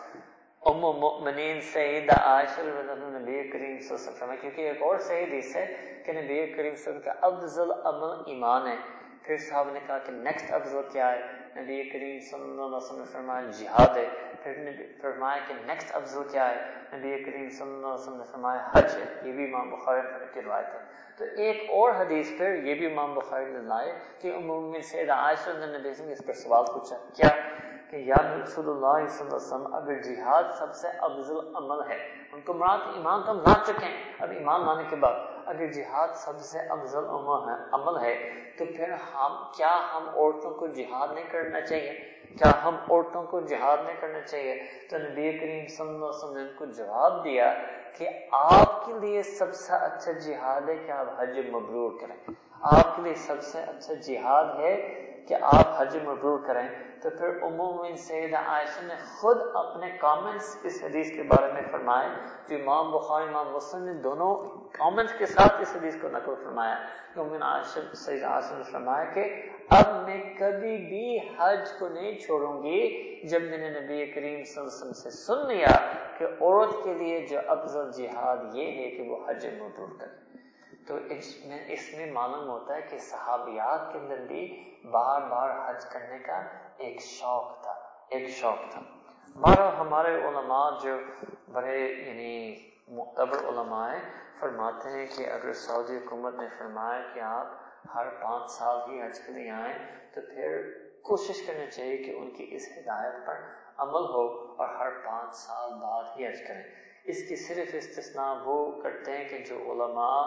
ام 0.65 0.77
مؤمنین 0.77 1.61
سیدہ 1.61 2.19
عائشہ 2.19 2.59
رضی 2.59 2.69
اللہ 2.69 3.17
نبی 3.17 3.49
کریم 3.49 3.79
صلی 3.79 3.95
اللہ 3.95 4.07
علیہ 4.07 4.09
وسلم، 4.09 4.35
کیونکہ 4.41 4.61
ایک 4.61 4.81
اور 4.81 4.97
صحیح 4.97 5.25
حدیث 5.25 5.55
ہے 5.55 5.65
کہ 6.05 6.13
نبی 6.13 6.53
کریم 6.53 6.75
صلی 6.75 6.93
اللہ 6.93 6.99
علیہ 6.99 6.99
وسلم 6.99 6.99
کا 6.99 7.11
افضل 7.21 7.71
عمل 7.71 8.23
ایمان 8.25 8.67
ہے۔ 8.67 8.75
پھر 9.23 9.37
صاحب 9.37 9.71
نے 9.71 9.79
کہا 9.87 9.97
کہ 9.97 10.11
نیکسٹ 10.11 10.53
افضل 10.53 10.81
کیا 10.91 11.11
ہے؟ 11.11 11.21
نبی 11.57 11.89
کریم 11.89 12.19
صلی 12.19 12.41
اللہ 12.41 12.61
علیہ 12.61 12.75
وسلم 12.75 12.99
نے 12.99 13.05
فرمایا، 13.05 13.49
جہاد 13.59 13.97
ہے۔ 13.97 14.09
پھر 14.43 14.71
فرمایا 15.01 15.39
کہ 15.47 15.53
نیکسٹ 15.65 15.95
افضل 15.95 16.23
کیا 16.31 16.49
ہے؟ 16.49 16.71
نبی 16.97 17.23
کریم 17.23 17.49
صلی 17.49 17.61
اللہ 17.61 17.87
علیہ 17.87 18.01
وسلم 18.01 18.17
نے 18.17 18.23
فرمایا، 18.31 18.69
حج 18.73 18.95
ہے۔ 18.95 19.29
یہ 19.29 19.31
بھی 19.31 19.53
امام 19.53 19.69
بخاری 19.69 20.01
کی 20.33 20.41
روایت 20.41 20.65
ہے۔ 20.65 20.79
تو 21.17 21.25
ایک 21.37 21.69
اور 21.69 21.91
حدیث 21.95 22.31
پر 22.37 22.53
یہ 22.53 22.75
بھی 22.75 22.85
امام 22.85 23.13
بخاری 23.13 23.45
نے 23.45 23.59
لائے 23.59 23.99
کہ 24.19 24.35
عمومی 24.35 24.81
سید 24.81 25.09
عائشہ 25.09 25.49
نے 25.49 25.77
نبی 25.77 25.89
اس 25.89 26.21
پر 26.25 26.33
سوال 26.33 26.65
پوچھا، 26.65 26.97
کیا 27.13 27.29
کہ 27.95 27.99
یا 27.99 28.15
رسول 28.21 28.69
اللہ 28.69 29.07
صلی 29.07 29.19
اللہ 29.19 29.25
علیہ 29.25 29.35
وسلم، 29.35 29.73
اگر 29.73 30.01
جہاد 30.01 30.43
سب 30.59 30.75
سے 30.75 30.87
افضل 30.87 31.35
عمل 31.55 31.91
ہے 31.91 31.97
ان 32.33 32.41
کو 32.41 32.53
مراد 32.53 32.77
ایمان 32.93 33.21
تو 33.25 33.33
لا 33.33 33.53
چکے 33.65 33.85
ہیں۔ 33.85 34.13
اب 34.19 34.31
ایمان 34.31 34.65
لانے 34.65 34.83
کے 34.89 34.95
بعد، 34.95 35.13
اگر 35.45 35.71
جہاد 35.71 36.07
سب 36.15 36.39
سے 36.39 36.59
افضل 36.59 37.05
عمل 37.73 37.97
ہے، 38.01 38.15
تو 38.57 38.65
پھر 38.65 38.91
ہم، 38.91 39.31
کیا 39.57 39.79
ہم 39.93 40.09
عورتوں 40.09 40.51
کو 40.51 40.67
جہاد 40.67 41.07
نہیں 41.13 41.25
کرنا 41.31 41.61
چاہیے؟ 41.61 41.91
کیا 42.37 42.51
ہم 42.63 42.75
عورتوں 42.75 43.23
کو 43.23 43.39
جہاد 43.39 43.77
نہیں 43.85 43.95
کرنا 43.99 44.21
چاہیے؟ 44.21 44.63
تو 44.89 44.97
نبی 44.97 45.37
کریم 45.37 45.67
صلی 45.67 45.87
اللہ 45.87 46.05
علیہ 46.05 46.23
وسلم 46.23 46.33
نے 46.33 46.41
ان 46.41 46.55
کو 46.57 46.65
جواب 46.65 47.23
دیا 47.23 47.53
کہ 47.97 48.09
آپ 48.31 48.85
کے 48.85 48.93
لیے 48.99 49.23
سب 49.23 49.53
سے 49.53 49.73
اچھا 49.73 50.11
جہاد 50.11 50.69
ہے 50.69 50.75
کہ 50.75 50.91
آپ 50.91 51.07
حج 51.17 51.39
مبرور 51.49 51.91
کریں۔ 52.01 52.31
آپ 52.61 52.95
کے 52.95 53.01
لیے 53.01 53.13
سب 53.13 53.41
سے 53.41 53.59
اچھا 53.61 53.93
جہاد 53.93 54.59
ہے 54.59 54.75
کہ 55.27 55.35
آپ 55.41 55.81
حج 55.81 55.97
مبرور 55.97 56.39
کریں۔ 56.47 56.67
تو 57.01 57.09
پھر 57.09 57.43
عموماً 57.43 57.95
سید 57.95 58.33
عائشہ 58.33 58.85
نے 58.85 58.93
خود 58.95 59.37
اپنے 59.53 59.97
کامنٹس 59.97 60.57
اس 60.63 60.83
حدیث 60.83 61.15
کے 61.15 61.23
بارے 61.23 61.53
میں 61.53 61.61
فرمائے، 61.71 62.09
جو 62.49 62.55
امام 62.55 62.91
بخاری، 62.91 63.27
امام 63.27 63.53
مسلم 63.53 63.83
نے 63.83 63.93
دونوں 63.93 64.35
کامنٹس 64.71 65.13
کے 65.17 65.25
ساتھ 65.25 65.61
اس 65.61 65.75
حدیث 65.75 66.01
کو 66.01 66.07
نقل 66.07 66.35
فرمایا۔ 66.43 66.75
عموماً 67.17 67.41
عائشہ، 67.41 67.95
سید 67.95 68.23
عائشہ 68.23 68.53
نے 68.53 68.63
فرمایا 68.63 69.03
کہ 69.03 69.41
اب 69.69 70.03
میں 70.03 70.33
کبھی 70.39 70.77
بھی 70.77 71.19
حج 71.39 71.69
کو 71.79 71.87
نہیں 71.87 72.19
چھوڑوں 72.19 72.63
گی۔ 72.63 73.05
جب 73.27 73.41
میں 73.41 73.57
نے 73.57 73.69
نبی 73.69 74.05
کریم 74.05 74.43
صلی 74.43 74.63
اللہ 74.63 74.69
علیہ 74.69 74.89
وسلم 74.89 74.93
سے 74.93 75.09
سن 75.09 75.47
لیا 75.47 75.93
کہ 76.17 76.23
عورت 76.23 76.83
کے 76.83 76.93
لیے 76.93 77.27
جو 77.27 77.39
افضل 77.47 77.91
جہاد 77.91 78.37
یہ 78.53 78.65
ہے 78.65 78.89
کہ 78.89 79.03
وہ 79.09 79.17
حج 79.27 79.45
مبرور 79.45 79.99
کرے۔ 79.99 80.44
تو 80.87 80.95
اس 81.09 81.45
میں 81.45 81.65
اس 81.67 81.93
میں 81.97 82.11
معلوم 82.11 82.49
ہوتا 82.49 82.75
ہے 82.75 82.81
کہ 82.81 82.97
صحابیات 82.97 83.93
کے 83.93 83.99
اندر 83.99 84.17
بھی 84.27 84.73
بار 84.91 85.21
بار 85.21 85.69
حج 85.69 85.85
کرنے 85.85 86.19
کا 86.19 86.41
ایک 86.77 87.01
شوق 87.01 87.63
تھا، 87.63 87.71
ایک 88.09 88.29
شوق 88.29 88.71
تھا۔ 88.71 88.81
بارہ 89.39 89.75
ہمارے 89.75 90.15
علماء 90.27 90.69
جو 90.83 90.97
بڑے 91.51 91.79
یعنی 91.79 92.55
معتبر 92.87 93.37
علماء 93.49 93.89
فرماتے 94.39 94.89
ہیں 94.89 95.05
کہ 95.17 95.29
اگر 95.29 95.53
سعودی 95.53 95.97
حکومت 95.97 96.35
نے 96.35 96.47
فرمایا 96.57 97.01
کہ 97.13 97.19
آپ 97.19 97.47
ہر 97.95 98.09
پانچ 98.09 98.51
سال 98.51 98.77
ہی 98.89 99.01
حج 99.01 99.19
کے 99.25 99.31
لیے 99.31 99.49
آئیں، 99.49 99.77
تو 100.15 100.21
پھر 100.21 100.71
کوشش 101.01 101.45
کرنی 101.47 101.71
چاہیے 101.71 101.97
کہ 101.97 102.11
ان 102.11 102.31
کی 102.31 102.47
اس 102.51 102.67
ہدایت 102.77 103.25
پر 103.25 103.35
عمل 103.77 104.05
ہو 104.13 104.55
اور 104.57 104.75
ہر 104.75 104.89
پانچ 105.05 105.35
سال 105.35 105.73
بعد 105.73 106.03
ہی 106.17 106.27
حج 106.27 106.39
کریں۔ 106.47 106.84
اس 107.05 107.17
کی 107.29 107.35
صرف 107.35 107.75
استثناء 107.75 108.33
وہ 108.43 108.81
کرتے 108.81 109.11
ہیں 109.11 109.29
کہ 109.29 109.37
جو 109.37 109.55
علماء 109.55 110.21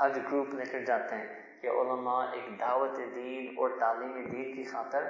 حج 0.00 0.18
گروپ 0.18 0.54
لے 0.54 0.64
کر 0.64 0.80
جاتے 0.80 1.14
ہیں 1.14 1.26
یا 1.62 1.70
علماء 1.70 2.26
ایک 2.32 2.60
دعوت 2.60 2.96
دین 3.14 3.54
اور 3.56 3.70
تعلیم 3.78 4.30
دین 4.32 4.56
کی 4.56 4.64
خاطر 4.64 5.04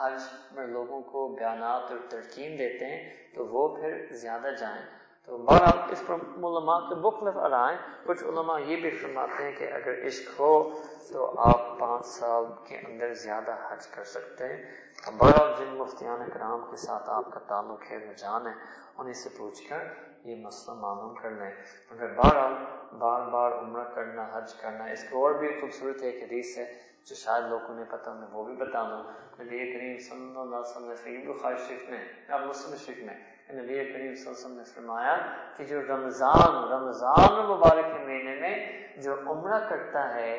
حج 0.00 0.20
میں 0.52 0.66
لوگوں 0.66 1.00
کو 1.02 1.28
بیانات 1.28 1.90
اور 1.90 1.98
ترکیم 2.08 2.56
دیتے 2.56 2.86
ہیں، 2.86 3.16
تو 3.34 3.46
وہ 3.46 3.76
پھر 3.76 4.06
زیادہ 4.10 4.50
جائیں۔ 4.60 4.97
تو 5.28 5.36
بہرحال 5.38 5.92
اس 5.92 6.02
پر 6.06 6.14
علماء 6.14 6.78
کے 6.88 6.94
مختلف 6.94 7.36
ارائیں 7.36 7.78
کچھ 8.04 8.24
علماء 8.24 8.58
یہ 8.58 8.76
بھی 8.76 8.90
فرماتے 8.90 9.42
ہیں 9.42 9.52
کہ 9.52 9.72
اگر 9.72 10.06
عشق 10.06 10.40
ہو 10.40 10.70
تو 11.12 11.40
آپ 11.40 11.78
پانچ 11.78 12.06
سال 12.06 12.44
کے 12.64 12.78
اندر 12.78 13.14
زیادہ 13.14 13.56
حج 13.68 13.86
کر 13.86 14.04
سکتے 14.04 14.44
ہیں۔ 14.44 15.10
بہرحال 15.18 15.52
جن 15.58 15.76
مفتیان 15.76 16.30
کرام 16.34 16.60
کے 16.70 16.76
ساتھ 16.76 17.10
آپ 17.10 17.30
کا 17.32 17.40
تعلق 17.40 17.90
ہے 17.90 17.98
رجحان 17.98 18.46
ہے 18.46 18.52
انہیں 18.98 19.14
سے 19.14 19.28
پوچھ 19.38 19.68
کر 19.68 19.84
یہ 20.24 20.36
مسئلہ 20.36 20.76
معلوم 20.76 21.14
کر 21.14 21.30
لیں۔ 21.30 21.50
مگر 21.90 22.14
بہرحال 22.16 22.52
بار 22.98 23.28
بار 23.28 23.52
عمرہ 23.52 23.84
کرنا، 23.84 24.28
حج 24.32 24.54
کرنا، 24.54 24.84
اس 24.84 25.04
کو 25.10 25.26
اور 25.26 25.34
بھی 25.34 25.48
خوبصورت 25.60 26.02
ایک 26.02 26.22
حدیث 26.22 26.58
ہے 26.58 26.82
جو 27.06 27.14
شاید 27.14 27.44
لوگوں 27.44 27.74
نے 27.74 27.84
پتہ 27.90 28.10
میں 28.10 28.28
وہ 28.32 28.44
بھی 28.44 28.54
بتا 28.56 28.82
دوں 28.82 29.02
نبی 29.44 29.58
کریم 29.72 29.96
صلی 29.98 30.26
اللہ 30.26 30.40
علیہ 30.40 30.70
وسلم 30.70 30.88
نے 30.88 30.94
فیب 30.94 31.28
بخار 31.28 31.54
شریف 31.68 31.88
میں 31.90 32.04
اب 32.28 32.46
مسلم 32.46 32.76
شریف 32.76 33.04
میں 33.04 33.14
نبی 33.54 33.74
کریم 33.84 34.14
صلی 34.14 34.26
اللہ 34.26 34.30
علیہ 34.30 34.30
وسلم 34.30 34.56
نے 34.56 34.64
فرمایا 34.74 35.16
کہ 35.56 35.64
جو 35.64 35.80
رمضان 35.82 36.56
رمضان 36.72 37.36
مبارک 37.50 37.86
کے 37.92 38.04
مہینے 38.06 38.34
میں 38.40 38.54
جو 39.02 39.14
عمرہ 39.26 39.58
کرتا 39.68 40.02
ہے، 40.14 40.32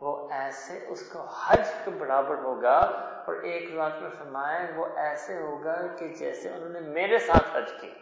وہ 0.00 0.12
ایسے 0.32 0.78
اس 0.88 1.02
کو 1.08 1.24
حج 1.40 1.66
کے 1.84 1.90
برابر 1.98 2.38
ہوگا 2.44 2.76
اور 3.24 3.42
ایک 3.50 3.74
رات 3.74 4.00
میں 4.02 4.10
فرمایا 4.18 4.64
وہ 4.76 4.86
ایسے 4.96 5.36
ہوگا 5.36 5.76
کہ 5.98 6.08
جیسے 6.18 6.48
انہوں 6.48 6.68
نے 6.68 6.80
میرے 6.94 7.18
ساتھ 7.18 7.56
حج 7.56 7.70
کیا 7.80 7.92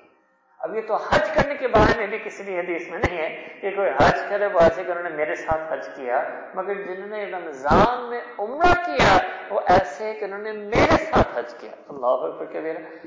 اب 0.61 0.75
یہ 0.77 0.81
تو 0.89 0.95
حج 1.05 1.31
کرنے 1.35 1.55
کے 1.61 1.69
بارے 1.69 1.97
میں 1.99 2.07
بھی 2.07 2.19
کسی 2.25 2.43
بھی 2.43 2.59
حدیث 2.59 2.89
میں 2.91 2.99
نہیں 2.99 3.19
ہے 3.19 3.29
کہ 3.61 3.71
کوئی 3.77 3.91
حج 4.01 4.19
کرے 4.29 4.47
وہ 4.47 4.61
ایسے 4.61 4.85
کہ 4.85 4.91
انہوں 4.91 5.09
نے 5.09 5.15
میرے 5.17 5.35
ساتھ 5.35 5.73
حج 5.73 5.89
کیا، 5.97 6.23
مگر 6.55 6.83
جنہوں 6.85 7.09
نے 7.09 7.25
رمضان 7.31 8.09
میں 8.11 8.21
عمرہ 8.39 8.73
کیا، 8.87 9.17
وہ 9.51 9.61
ایسے 9.69 10.13
کہ 10.21 10.25
انہوں 10.25 10.39
نے 10.39 10.53
میرے 10.53 10.97
ساتھ 11.05 11.39
حج 11.39 11.55
کیا۔ 11.61 11.71
اللہ 11.89 12.15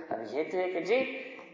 اب 0.10 0.22
یہ 0.32 0.52
تو 0.52 0.57
ایک 0.57 0.86
جی 0.88 0.99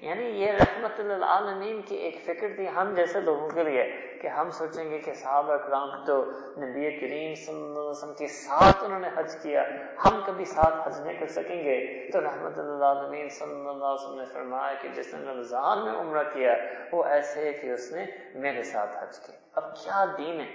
یعنی 0.01 0.23
یہ 0.23 0.51
رحمت 0.51 0.99
للعالمین 0.99 1.81
کی 1.81 1.95
ایک 1.95 2.21
فکر 2.23 2.47
تھی 2.55 2.69
ہم 2.69 2.93
جیسے 2.95 3.21
لوگوں 3.21 3.49
کے 3.49 3.63
لیے 3.63 4.17
کہ 4.21 4.27
ہم 4.27 4.49
سوچیں 4.49 4.91
گے 4.91 4.99
کہ 4.99 5.13
صحابہ 5.13 5.53
اکرام 5.53 6.05
تو 6.05 6.25
نبی 6.57 6.99
کریم 6.99 7.35
صلی 7.35 7.55
اللہ 7.55 7.79
علیہ 7.79 7.89
وسلم 7.89 8.13
کے 8.13 8.27
ساتھ 8.27 8.83
انہوں 8.83 8.99
نے 8.99 9.09
حج 9.15 9.35
کیا، 9.43 9.63
ہم 10.05 10.21
کبھی 10.25 10.45
ساتھ 10.45 10.87
حج 10.87 11.05
نہیں 11.05 11.19
کر 11.19 11.27
سکیں 11.27 11.63
گے۔ 11.63 12.09
تو 12.13 12.21
رحمت 12.21 12.57
اللہ 12.57 12.85
عالمین 12.85 13.29
صلی 13.29 13.51
اللہ 13.51 13.85
علیہ 13.85 14.05
وسلم 14.05 14.19
نے 14.19 14.25
فرمایا 14.33 14.73
کہ 14.81 14.89
جس 14.89 15.13
نے 15.13 15.31
رمضان 15.31 15.83
میں 15.83 15.99
عمرہ 15.99 16.23
کیا، 16.33 16.55
وہ 16.91 17.03
ایسے 17.03 17.47
ہے 17.47 17.53
کہ 17.53 17.71
اس 17.71 17.91
نے 17.91 18.05
میرے 18.35 18.63
ساتھ 18.63 18.97
حج 19.03 19.19
کیا۔ 19.19 19.35
اب 19.55 19.75
کیا 19.75 20.05
دین 20.17 20.41
ہے؟ 20.41 20.45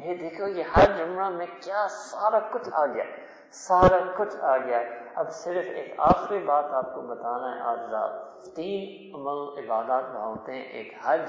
یہ 0.00 0.14
دیکھو، 0.14 0.46
یہ 0.46 0.64
حج 0.72 1.00
عمرہ 1.00 1.28
میں 1.28 1.46
کیا 1.60 1.86
سارا 1.90 2.38
کچھ 2.38 2.68
آ 2.72 2.86
گیا۔ 2.86 3.04
سارا 3.50 3.98
کچھ 4.16 4.36
آ 4.40 4.56
گیا۔ 4.56 4.82
اب 5.20 5.32
صرف 5.34 5.66
ایک 5.74 5.94
آخری 5.98 6.38
بات 6.44 6.72
آپ 6.74 6.94
کو 6.94 7.00
بتانا 7.06 7.54
ہے 7.54 7.60
آج 7.70 7.80
رات 7.92 8.54
تین 8.56 9.14
عمل 9.14 9.40
عبادات 9.64 10.04
وہاں 10.14 10.26
ہوتے 10.26 10.52
ہیں، 10.52 10.62
ایک 10.62 10.92
حج 11.02 11.28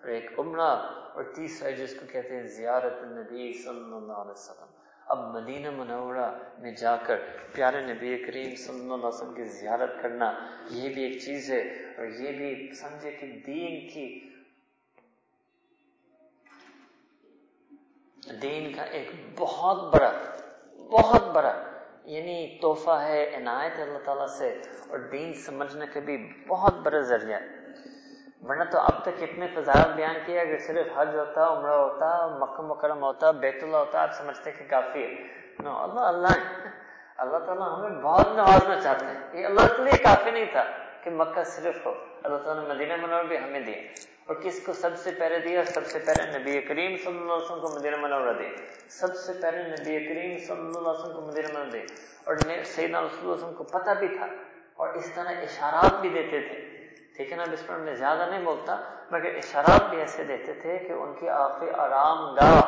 اور 0.00 0.08
ایک 0.08 0.38
عمرہ 0.38 0.70
اور 1.14 1.24
تیسرا 1.36 1.70
جس 1.78 1.94
کو 2.00 2.06
کہتے 2.12 2.36
ہیں 2.36 2.46
زیارت 2.56 3.02
النبی 3.02 3.52
صلی 3.64 3.94
اللہ 3.94 4.12
علیہ 4.12 4.30
وسلم۔ 4.30 4.70
اب 5.06 5.18
مدینہ 5.34 5.70
منورہ 5.70 6.30
میں 6.58 6.72
جا 6.80 6.94
کر 7.06 7.16
پیارے 7.54 7.80
نبی 7.86 8.16
کریم 8.24 8.54
صلی 8.56 8.80
اللہ 8.80 8.94
علیہ 8.94 9.06
وسلم 9.06 9.34
کی 9.34 9.44
زیارت 9.58 10.00
کرنا، 10.02 10.32
یہ 10.70 10.94
بھی 10.94 11.02
ایک 11.04 11.18
چیز 11.22 11.50
ہے 11.52 11.60
اور 11.96 12.06
یہ 12.20 12.38
بھی 12.38 12.74
سمجھے 12.80 13.10
کہ 13.10 13.26
دین 13.46 13.88
کی 13.88 14.06
دین 18.40 18.72
کا 18.72 18.82
ایک 18.96 19.10
بہت 19.38 19.82
بڑا 19.94 20.12
بہت 20.90 21.24
بڑا 21.34 21.52
یعنی 22.04 22.58
تحفہ 22.62 22.90
ہے، 22.90 23.36
عنایت 23.36 23.80
اللہ 23.80 23.98
تعالیٰ 24.04 24.26
سے 24.26 24.62
اور 24.88 24.98
دین 24.98 25.34
سمجھنے 25.34 25.86
کا 25.86 26.00
بھی 26.00 26.32
بہت 26.48 26.74
بڑا 26.74 27.00
ذریعہ 27.00 27.40
ہے۔ 27.40 27.46
ورنہ 28.48 28.64
تو 28.64 28.78
اب 28.78 29.02
تک 29.02 29.22
اتنے 29.22 29.46
فضائل 29.54 29.92
بیان 29.96 30.14
کیا 30.26 30.40
اگر 30.40 30.58
صرف 30.58 30.86
حج 30.96 31.16
ہوتا، 31.16 31.46
عمرہ 31.46 31.72
ہوتا، 31.72 32.26
مکہ 32.26 32.62
مکرم 32.62 33.02
ہوتا، 33.02 33.30
بیت 33.30 33.62
اللہ 33.62 33.76
ہوتا، 33.76 34.02
آپ 34.02 34.12
سمجھتے 34.12 34.50
کہ 34.50 34.64
کافی 34.70 35.02
ہے۔ 35.02 35.14
نو، 35.60 35.82
اللہ 35.82 36.00
اللہ 36.00 36.28
اللہ 37.16 37.38
تعالیٰ 37.38 37.78
ہمیں 37.78 38.02
بہت 38.02 38.26
نوازنا 38.26 38.80
چاہتے 38.80 39.06
ہیں۔ 39.06 39.40
یہ 39.40 39.46
اللہ 39.46 39.60
کے 39.60 39.82
لیے 39.82 39.98
کافی 39.98 40.30
نہیں 40.30 40.44
تھا 40.52 40.64
کہ 41.02 41.10
مکہ 41.10 41.42
صرف 41.42 41.86
ہو، 41.86 41.94
اللہ 42.22 42.36
تعالیٰ 42.36 42.62
نے 42.62 42.74
مدینہ 42.74 42.96
منور 42.96 43.24
بھی 43.24 43.38
ہمیں 43.38 43.60
دیا۔ 43.60 44.11
اور 44.26 44.36
کس 44.42 44.60
کو 44.66 44.72
سب 44.72 44.90
سے 44.96 45.10
پہلے 45.18 45.38
دیا؟ 45.38 45.64
سب 45.64 45.86
سے 45.86 45.98
پہلے 45.98 46.38
نبی 46.38 46.60
کریم 46.60 46.96
صلی 46.96 47.18
اللہ 47.18 47.32
علیہ 47.32 47.44
وسلم 47.44 47.60
کو 47.60 47.68
مدینہ 47.78 47.96
منورہ 47.96 48.32
دیا 48.32 48.48
سب 48.88 49.14
سے 49.14 49.32
پہلے 49.42 49.62
نبی 49.62 50.04
کریم 50.04 50.38
صلی 50.38 50.60
اللہ 50.60 50.78
علیہ 50.78 51.00
وسلم 51.00 51.14
کو 51.14 51.20
مدینہ 51.20 51.48
منورہ 51.48 51.70
دیا 51.70 51.80
اور 52.24 52.36
سیدنا 52.64 53.00
رسول 53.00 53.20
اللہ 53.20 53.34
علیہ 53.34 53.44
وسلم 53.44 53.54
کو 53.54 53.64
پتہ 53.64 53.90
بھی 53.98 54.08
تھا 54.08 54.26
اور 54.74 54.88
اس 54.88 55.10
طرح 55.14 55.28
اشارات 55.28 56.00
بھی 56.00 56.08
دیتے 56.08 56.40
تھے۔ 56.40 56.60
ٹھیک 57.16 57.32
ہے 57.32 57.36
نا؟ 57.36 57.44
اس 57.52 57.66
پر 57.66 57.76
میں 57.76 57.94
زیادہ 57.94 58.26
نہیں 58.30 58.44
بولتا، 58.44 58.80
مگر 59.10 59.34
اشارات 59.34 59.90
بھی 59.90 59.98
ایسے 59.98 60.24
دیتے 60.24 60.52
تھے 60.52 60.78
کہ 60.78 60.92
ان 60.92 61.14
کی 61.20 61.28
آخری 61.28 61.70
آرام 61.70 62.34
گاہ 62.34 62.60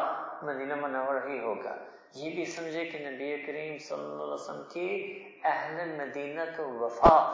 مدینہ 0.43 0.75
منور 0.75 1.15
ہی 1.27 1.39
ہوگا۔ 1.39 1.77
یہ 2.15 2.35
بھی 2.35 2.45
سمجھے 2.45 2.85
کہ 2.85 3.11
نبی 3.11 3.43
کریم 3.47 3.79
صلی 3.79 4.05
اللہ 4.05 4.23
علیہ 4.23 4.35
وسلم 4.35 4.63
کی 4.73 5.23
اہل 5.45 5.95
مدینہ 5.99 6.41
تو 6.57 6.69
وفا 6.69 7.31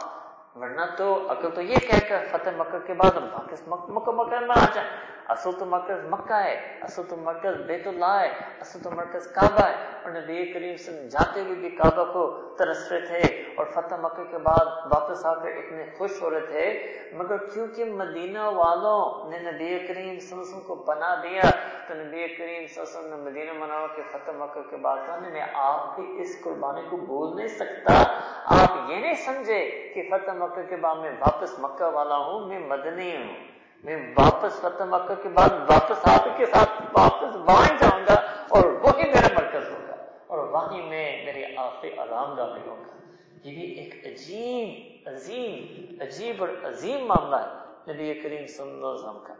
ورنہ 0.55 0.81
تو 0.97 1.27
عقل 1.29 1.49
تو 1.55 1.61
یہ 1.61 1.75
کہہ 1.79 2.09
کر 2.09 2.25
فتح 2.31 2.49
مکہ 2.57 2.79
کے 2.87 2.93
بعد 2.93 3.11
ہم 3.11 3.23
واپس 3.23 3.67
مکہ 3.67 4.11
مکہ 4.11 4.39
میں 4.39 4.55
آ 4.61 4.65
جائیں۔ 4.73 5.10
اصل 5.27 5.51
تو 5.59 5.65
مرکز 5.65 6.05
مکہ 6.09 6.33
ہے 6.33 6.77
اصل 6.81 7.01
تو 7.09 7.15
مرکز 7.15 7.61
بیت 7.61 7.87
اللہ 7.87 8.19
ہے 8.19 8.29
اصل 8.61 8.79
تو 8.83 8.91
مرکز 8.91 9.31
کعبہ 9.31 9.67
ہے۔ 9.67 9.75
اور 10.03 10.11
نبی 10.11 10.53
کریم 10.53 10.75
سے 10.75 11.09
جاتے 11.09 11.41
ہوئے 11.41 11.55
بھی 11.55 11.69
کعبہ 11.69 12.13
کو 12.13 12.41
ترس 12.57 12.91
رہے 12.91 13.01
تھے 13.01 13.43
اور 13.57 13.65
فتح 13.65 13.95
مکہ 13.95 14.23
کے 14.23 14.37
بعد 14.37 14.65
واپس 14.65 15.25
آ 15.25 15.33
کر 15.33 15.47
اتنے 15.47 15.85
خوش 15.97 16.21
ہو 16.21 16.29
رہے 16.29 16.39
تھے۔ 16.39 16.91
مگر 17.13 17.37
کیونکہ 17.37 17.85
مدینہ 17.85 18.39
والوں 18.39 19.29
نے 19.29 19.39
نبی 19.39 19.79
کریم 19.79 19.87
صلی 19.87 20.03
اللہ 20.03 20.33
علیہ 20.33 20.41
وسلم 20.41 20.59
کو 20.59 20.75
بنا 20.75 21.15
دیا، 21.15 21.41
تو 21.87 21.93
نبی 21.93 22.27
کریم 22.27 22.67
صلی 22.67 22.83
اللہ 22.83 22.99
علیہ 22.99 22.99
وسلم 22.99 23.09
نے 23.09 23.31
مدینہ 23.31 23.53
منور 23.53 23.87
کے 23.95 24.01
فتح 24.11 24.31
مکہ 24.31 24.61
کے 24.69 24.77
بعد 24.77 24.97
کہا، 25.05 25.19
میں 25.19 25.41
آپ 25.53 25.95
کی 25.95 26.15
اس 26.19 26.43
قربانی 26.43 26.81
کو 26.89 26.97
بھول 26.97 27.35
نہیں 27.35 27.47
سکتا۔ 27.47 28.03
آپ 28.45 28.89
یہ 28.89 28.95
نہیں 28.95 29.13
سمجھے 29.13 29.91
کہ 29.95 30.09
فتح 30.11 30.31
مکہ 30.31 30.61
کے 30.69 30.75
بعد 30.75 30.95
میں 30.95 31.11
واپس 31.11 31.59
مکہ 31.59 31.83
والا 31.83 32.17
ہوں، 32.17 32.47
میں 32.47 32.59
مدنی 32.59 33.15
ہوں۔ 33.17 33.60
میں 33.83 34.15
واپس 34.17 34.53
فتح 34.61 34.83
مکہ 34.83 35.23
کے 35.23 35.29
بعد 35.29 35.49
واپس 35.49 36.07
آپ 36.07 36.37
کے 36.37 36.45
ساتھ 36.45 36.69
واپس 36.93 37.35
وہاں 37.35 37.77
جاؤں 37.79 38.03
گا 38.09 38.13
اور 38.49 38.65
وہی 38.65 39.07
میرا 39.09 39.27
مرکز 39.35 39.69
ہوگا 39.69 39.95
اور 40.27 40.37
وہیں 40.37 40.89
میں 40.89 41.25
میری 41.25 41.55
آخری 41.55 41.97
آرام 41.97 42.33
گاہ 42.33 42.47
ہوگا۔ 42.65 42.97
یہ 43.43 43.53
بھی 43.53 43.61
ایک 43.61 44.07
عجیب، 44.07 45.09
عظیم، 45.09 45.85
عجیب 46.01 46.43
اور 46.43 46.49
عظیم 46.63 47.05
معاملہ 47.05 47.35
ہے۔ 47.35 47.61
نبی 47.93 48.13
کریم 48.13 48.47
صلی 48.47 48.71
اللہ 48.71 48.87
علیہ 48.87 49.09
وسلم 49.09 49.19
کا۔ 49.23 49.33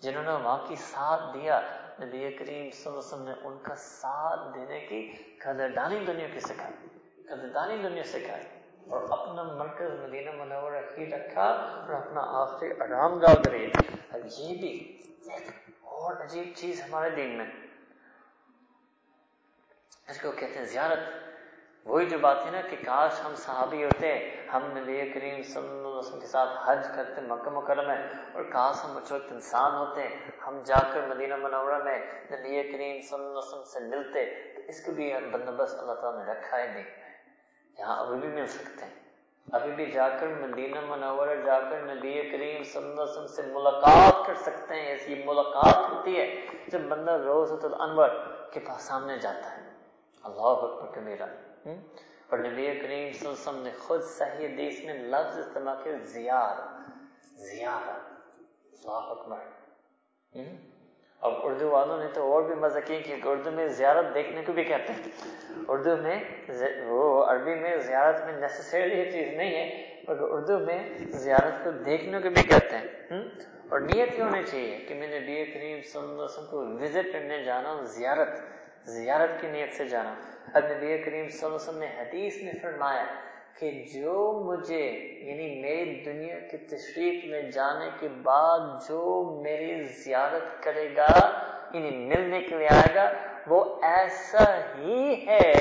جنہوں 0.00 0.22
نے 0.22 0.30
وہاں 0.30 0.66
کی 0.68 0.76
ساتھ 0.76 1.22
دیا، 1.34 1.60
نبی 2.00 2.18
کریم 2.18 2.70
صلی 2.70 2.86
اللہ 2.86 2.88
علیہ 2.88 2.98
وسلم 2.98 3.22
نے 3.22 3.34
ان 3.42 3.58
کا 3.62 3.74
ساتھ 3.74 4.54
دینے 4.54 4.80
کی 4.80 5.12
قدردانی 5.38 5.98
دنیا 5.98 6.28
کی 6.32 6.40
سکھائی۔ 6.40 6.88
قدردانی 7.22 7.76
دنیا 7.82 8.02
سکھائی۔ 8.02 8.59
اور 8.90 9.18
اپنا 9.18 9.42
مرکز 9.42 10.00
مدینہ 10.00 10.30
منورہ 10.30 10.76
ہی 10.98 11.10
رکھا 11.10 11.42
اور 11.42 11.94
اپنا 11.94 12.20
آخری 12.24 12.70
آرام 12.70 13.18
گاہ 13.18 13.34
کرے۔ 13.34 13.66
اب 14.10 14.20
یہ 14.38 14.60
بھی 14.60 15.02
اور 15.80 16.24
عجیب 16.24 16.52
چیز 16.56 16.82
ہمارے 16.82 17.10
دین 17.10 17.38
میں۔ 17.38 17.46
اس 20.08 20.20
کو 20.22 20.32
کہتے 20.32 20.58
ہیں 20.58 20.64
زیارت۔ 20.64 20.98
وہی 21.84 22.06
جو 22.06 22.18
بات 22.18 22.46
ہے 22.46 22.50
نا 22.50 22.60
کہ 22.60 22.76
کاش 22.86 23.20
ہم 23.24 23.34
صحابی 23.34 23.84
ہوتے، 23.84 24.36
ہم 24.52 24.78
نبی 24.78 25.10
کریم 25.10 25.42
صلی 25.42 25.68
اللہ 25.68 25.88
علیہ 25.88 25.98
وسلم 25.98 26.20
کے 26.20 26.26
ساتھ 26.26 26.50
حج 26.66 26.86
کرتے، 26.96 27.20
مکہ 27.20 27.50
مکرم 27.50 27.86
میں 27.86 28.08
اور 28.32 28.42
کاش 28.42 28.84
ہم 28.84 28.96
اس 28.96 29.12
وقت 29.12 29.32
انسان 29.32 29.74
ہوتے، 29.74 30.08
ہم 30.46 30.62
جا 30.64 30.78
کر 30.92 31.06
مدینہ 31.06 31.36
منورہ 31.36 31.78
میں 31.78 31.98
نبی 32.30 32.72
کریم 32.72 33.00
صلی 33.00 33.18
اللہ 33.18 33.38
علیہ 33.38 33.38
وسلم 33.38 33.64
سے 33.64 33.80
ملتے۔ 33.80 34.20
اس 34.68 34.84
کو 34.84 34.92
بھی 34.92 35.12
بندوبست 35.32 35.78
اللہ 35.78 35.92
تعالیٰ 35.92 36.26
نے 36.26 36.32
رکھا 36.32 36.58
ہے۔ 36.58 36.66
نہیں 36.74 36.99
یہاں 37.78 38.06
ابھی 38.06 38.18
بھی 38.18 38.28
مل 38.28 38.46
سکتے 38.46 38.84
ہیں۔ 38.84 38.94
ابھی 39.52 39.72
بھی 39.72 39.90
جا 39.90 40.08
کر 40.08 40.26
مدینہ 40.26 40.80
منورہ، 40.80 41.34
جا 41.46 41.60
کر 41.60 41.94
نبی 41.94 42.30
کریم 42.30 42.62
صلی 42.62 42.82
اللہ 42.82 43.02
علیہ 43.02 43.12
وسلم 43.12 43.26
سے 43.26 43.42
ملاقات 43.42 44.26
کر 44.26 44.34
سکتے 44.34 44.74
ہیں۔ 44.74 44.86
ایسی 44.86 45.22
ملاقات 45.24 45.90
ہوتی 45.90 46.16
ہے 46.16 46.46
جب 46.68 46.80
بندہ 46.80 47.12
روز 47.12 47.52
انور 47.78 48.08
کے 48.52 48.60
پاس 48.60 48.82
سامنے 48.82 49.18
جاتا 49.18 49.56
ہے۔ 49.56 49.70
اللہ 50.22 50.40
اکبر 50.40 51.00
کبیرہ۔ 51.00 51.26
اور 52.28 52.38
نبی 52.38 52.66
کریم 52.66 53.12
صلی 53.12 53.26
اللہ 53.26 53.32
علیہ 53.32 53.32
وسلم 53.32 53.62
نے 53.62 53.70
خود 53.78 54.02
صحیح 54.02 54.46
حدیث 54.46 54.84
میں 54.84 54.94
لفظ 54.94 55.38
استعمال 55.38 55.76
کیا، 55.82 55.92
زیار۔ 56.04 56.56
زیار 57.36 57.88
اللہ 57.88 58.90
اکبر۔ 58.90 59.38
اب 61.20 61.32
اردو 61.42 61.70
والوں 61.70 61.98
نے 61.98 62.06
تو 62.14 62.32
اور 62.32 62.42
بھی 62.42 62.54
مزہ 62.54 62.78
کی 62.86 62.98
کہ 62.98 63.14
اردو 63.24 63.50
میں 63.50 63.66
زیارت 63.66 64.14
دیکھنے 64.14 64.42
کو 64.46 64.52
بھی 64.52 64.64
کہتے 64.64 64.92
ہیں۔ 64.92 65.02
اردو 65.68 65.96
میں 65.96 66.24
وہ 66.86 67.24
عربی 67.24 67.54
میں 67.54 67.76
زیارت 67.76 68.24
میں 68.24 68.32
نیسسری 68.32 68.98
یہ 68.98 69.10
چیز 69.10 69.34
نہیں 69.36 69.54
ہے، 69.54 69.94
مگر 70.08 70.22
اردو 70.22 70.58
میں 70.58 70.98
زیارت 70.98 71.64
کو 71.64 71.70
دیکھنے 71.70 72.20
کو 72.20 72.30
بھی 72.30 72.42
کہتے 72.42 72.76
ہیں۔ 72.76 72.86
اور 73.68 73.80
نیت 73.80 74.18
یہ 74.18 74.22
ہونی 74.22 74.42
چاہیے 74.42 74.78
کہ 74.88 74.94
میں 74.94 75.08
نے 75.08 75.20
بی 75.20 75.44
کریم 75.44 75.80
صلی 75.82 76.02
اللہ 76.02 76.12
علیہ 76.12 76.22
وسلم 76.22 76.46
کو 76.46 76.56
وزٹ 76.58 77.12
کرنے 77.12 77.42
جانا 77.44 77.72
ہوں 77.72 77.84
زیارت 77.84 78.28
زیارت 78.84 79.40
کی 79.40 79.46
نیت 79.46 79.72
سے 79.72 79.84
جانا۔ 79.84 80.14
اب 80.54 80.64
نبی 80.64 80.98
کریم 80.98 81.28
صلی 81.28 81.46
اللہ 81.46 81.46
علیہ 81.46 81.54
وسلم 81.54 81.78
نے 81.78 81.86
حدیث 81.86 82.42
میں 82.42 82.52
فرمایا 82.62 83.04
کہ 83.58 83.84
جو 83.94 84.42
مجھے 84.44 84.90
یعنی 85.22 85.60
میری 85.60 86.02
دنیا 86.06 86.38
کی 86.38 86.56
تشریف 86.56 87.24
میں 87.24 87.42
جانے 87.42 87.88
کے 88.00 88.08
بعد 88.08 88.88
جو 88.88 89.40
میری 89.42 89.84
زیارت 89.84 90.62
کرے 90.62 90.96
گا 90.96 91.40
یعنی 91.72 91.90
ملنے 91.90 92.40
کے 92.40 92.58
لیے 92.58 92.66
آئے 92.66 92.94
گا، 92.94 93.12
وہ 93.46 93.82
ایسا 93.82 94.60
ہی 94.78 95.26
ہے 95.26 95.52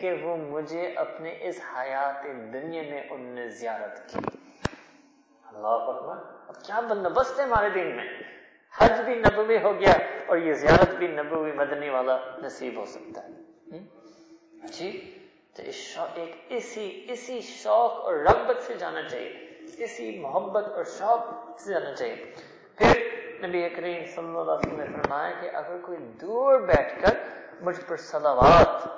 کہ 0.00 0.12
وہ 0.12 0.36
مجھے 0.36 0.92
اپنے 0.96 1.38
اس 1.40 1.60
حیات 1.76 2.24
دنیا 2.52 2.82
میں 2.82 3.02
ان 3.10 3.20
نے 3.20 3.48
زیارت 3.48 4.08
کی۔ 4.08 4.18
اللہ 5.46 5.66
اب 6.48 6.62
کیا 6.62 6.80
بندوبست 6.80 7.40
ہے 7.40 7.44
ہمارے 7.44 7.70
دن 7.70 7.96
میں؟ 7.96 8.04
حج 8.78 9.00
بھی 9.04 9.14
نبوی 9.14 9.56
ہو 9.62 9.80
گیا 9.80 9.92
اور 10.26 10.36
یہ 10.36 10.52
زیارت 10.52 10.90
بھی 10.90 11.06
نبوی 11.06 11.52
مدنی 11.52 11.88
والا 11.88 12.18
نصیب 12.38 12.80
ہو 12.80 12.84
سکتا 12.84 13.20
ہے۔ 13.24 13.78
جی؟ 14.72 15.17
تو 15.58 15.64
ایک 16.14 16.44
اسی 16.48 17.06
اسی 17.08 17.40
شوق 17.40 18.04
اور 18.04 18.14
رغبت 18.14 18.62
سے 18.62 18.74
جانا 18.74 19.02
چاہیے۔ 19.02 19.58
اسی 19.78 20.18
محبت 20.18 20.64
اور 20.64 20.84
شوق 20.84 21.20
سے 21.60 21.72
جانا 21.72 21.94
چاہیے۔ 21.94 22.34
پھر 22.74 22.98
نبی 23.48 23.68
کریم 23.68 24.04
صلی 24.04 24.24
اللہ 24.24 24.52
علیہ 24.52 24.72
وسلم 24.72 24.80
نے 24.80 24.86
فرمایا 24.86 25.30
کہ 25.40 25.56
اگر 25.56 25.78
کوئی 25.82 25.98
دور 25.98 26.60
بیٹھ 26.60 27.02
کر 27.02 27.37
مجھ 27.60 27.80
پر 27.86 27.96
صلوات 27.96 28.88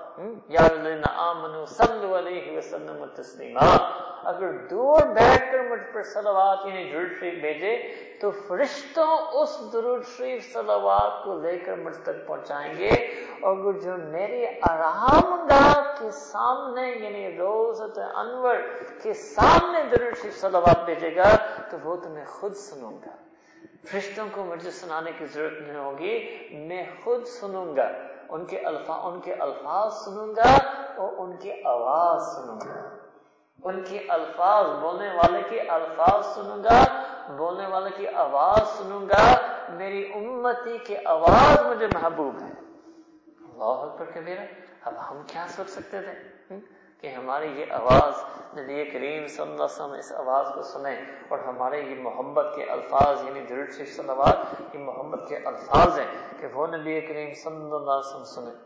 یا 0.49 0.69
آمنو 1.17 1.65
صلو 1.67 2.19
علیہ 2.19 2.59
وسلم 2.59 3.05
تسلیما، 3.15 3.77
اگر 4.25 4.53
دور 4.53 5.03
بیٹھ 5.03 5.53
کر 5.53 5.59
مجھ 5.71 5.95
پر 5.95 6.03
صلوات 6.03 6.59
یعنی 6.65 6.93
درود 6.93 7.07
شریف 7.21 7.41
بھیجے، 7.41 7.77
تو 8.21 8.31
فرشتوں 8.31 9.19
اس 9.33 9.73
درود 9.73 10.03
شریف 10.19 10.53
صلوات 10.53 11.25
کو 11.25 11.39
لے 11.39 11.59
کر 11.59 11.77
مجھ 11.77 11.97
تک 12.03 12.27
پہنچائیں 12.27 12.75
گے۔ 12.79 12.91
اور 13.41 13.73
جو 13.73 13.97
میری 13.97 14.47
آرام 14.47 15.47
گاہ 15.47 15.95
کے 15.99 16.11
سامنے 16.11 16.91
یعنی 16.91 17.37
روز 17.39 17.83
انور 18.15 18.57
کے 19.03 19.15
سامنے 19.15 19.83
درود 19.91 20.23
شریف 20.23 20.41
صلوات 20.41 20.85
بھیجے 20.85 21.17
گا، 21.17 21.37
تو 21.71 21.77
وہ 21.85 21.97
تو 21.97 22.09
میں 22.09 22.25
خود 22.25 22.55
سنوں 22.55 22.93
گا۔ 22.93 23.17
فرشتوں 23.87 24.27
کو 24.33 24.45
مجھے 24.45 24.71
سنانے 24.71 25.11
کی 25.19 25.27
ضرورت 25.27 25.53
نہیں 25.53 25.79
ہوگی، 25.79 26.49
میں 26.53 26.87
خود 27.05 27.25
سنوں 27.25 27.77
گا۔ 27.77 28.10
ان 28.31 28.45
کے 28.45 28.59
الفاظ 28.59 28.99
ان 29.03 29.21
کے 29.21 29.35
الفاظ 29.35 29.93
سنوں 29.95 30.27
گا 30.27 30.59
اور 30.97 31.13
ان 31.19 31.37
کی 31.37 31.53
آواز 31.65 32.23
سنوں 32.35 32.59
گا۔ 32.61 32.89
ان 33.63 33.85
کی 33.85 33.99
الفاظ، 34.09 34.67
بولنے 34.81 35.09
والے 35.15 35.43
کی 35.43 35.61
الفاظ 35.61 36.27
سنوں 36.27 36.65
گا، 36.65 37.03
بولنے 37.37 37.67
والے 37.67 37.91
کی 37.97 38.09
آواز 38.09 38.69
سنوں 38.69 39.01
گا۔ 39.01 39.41
میری 39.69 40.13
امتی 40.15 40.79
کی 40.79 40.97
آواز 41.05 41.67
مجھے 41.67 41.87
محبوب 41.87 42.35
ہے۔ 42.43 42.51
اللہ 43.27 43.65
اکبر 43.65 44.05
کبیرہ، 44.05 44.45
اب 44.85 44.95
ہم 45.11 45.23
کیا 45.27 45.47
سوچ 45.49 45.71
سکتے 45.71 46.03
تھے؟ 46.03 46.31
کہ 47.01 47.07
ہماری 47.07 47.61
یہ 47.61 47.73
آواز 47.73 48.40
نبی 48.57 48.85
کریم 48.91 49.27
صلی 49.27 49.43
اللہ 49.43 49.55
علیہ 49.55 49.65
وسلم 49.65 49.93
اس 49.93 50.13
آواز 50.13 50.47
کو 50.55 50.63
سنیں 50.63 50.97
اور 51.29 51.39
ہمارے 51.47 51.81
یہ 51.81 52.01
محبت 52.03 52.47
کے 52.57 52.65
الفاظ 52.71 53.25
یعنی 53.25 53.41
درد 53.51 53.73
شریف 53.77 53.97
صلوات، 53.97 54.39
یہ 54.75 54.79
محبت 54.79 55.29
کے 55.29 55.37
الفاظ 55.37 55.99
ہیں 55.99 56.07
کہ 56.41 56.47
وہ 56.55 56.67
نبی 56.67 57.01
کریم 57.01 57.31
صلی 57.43 57.75
اللہ 57.75 57.77
علیہ 57.77 58.09
وسلم 58.09 58.25
سنیں۔ 58.35 58.57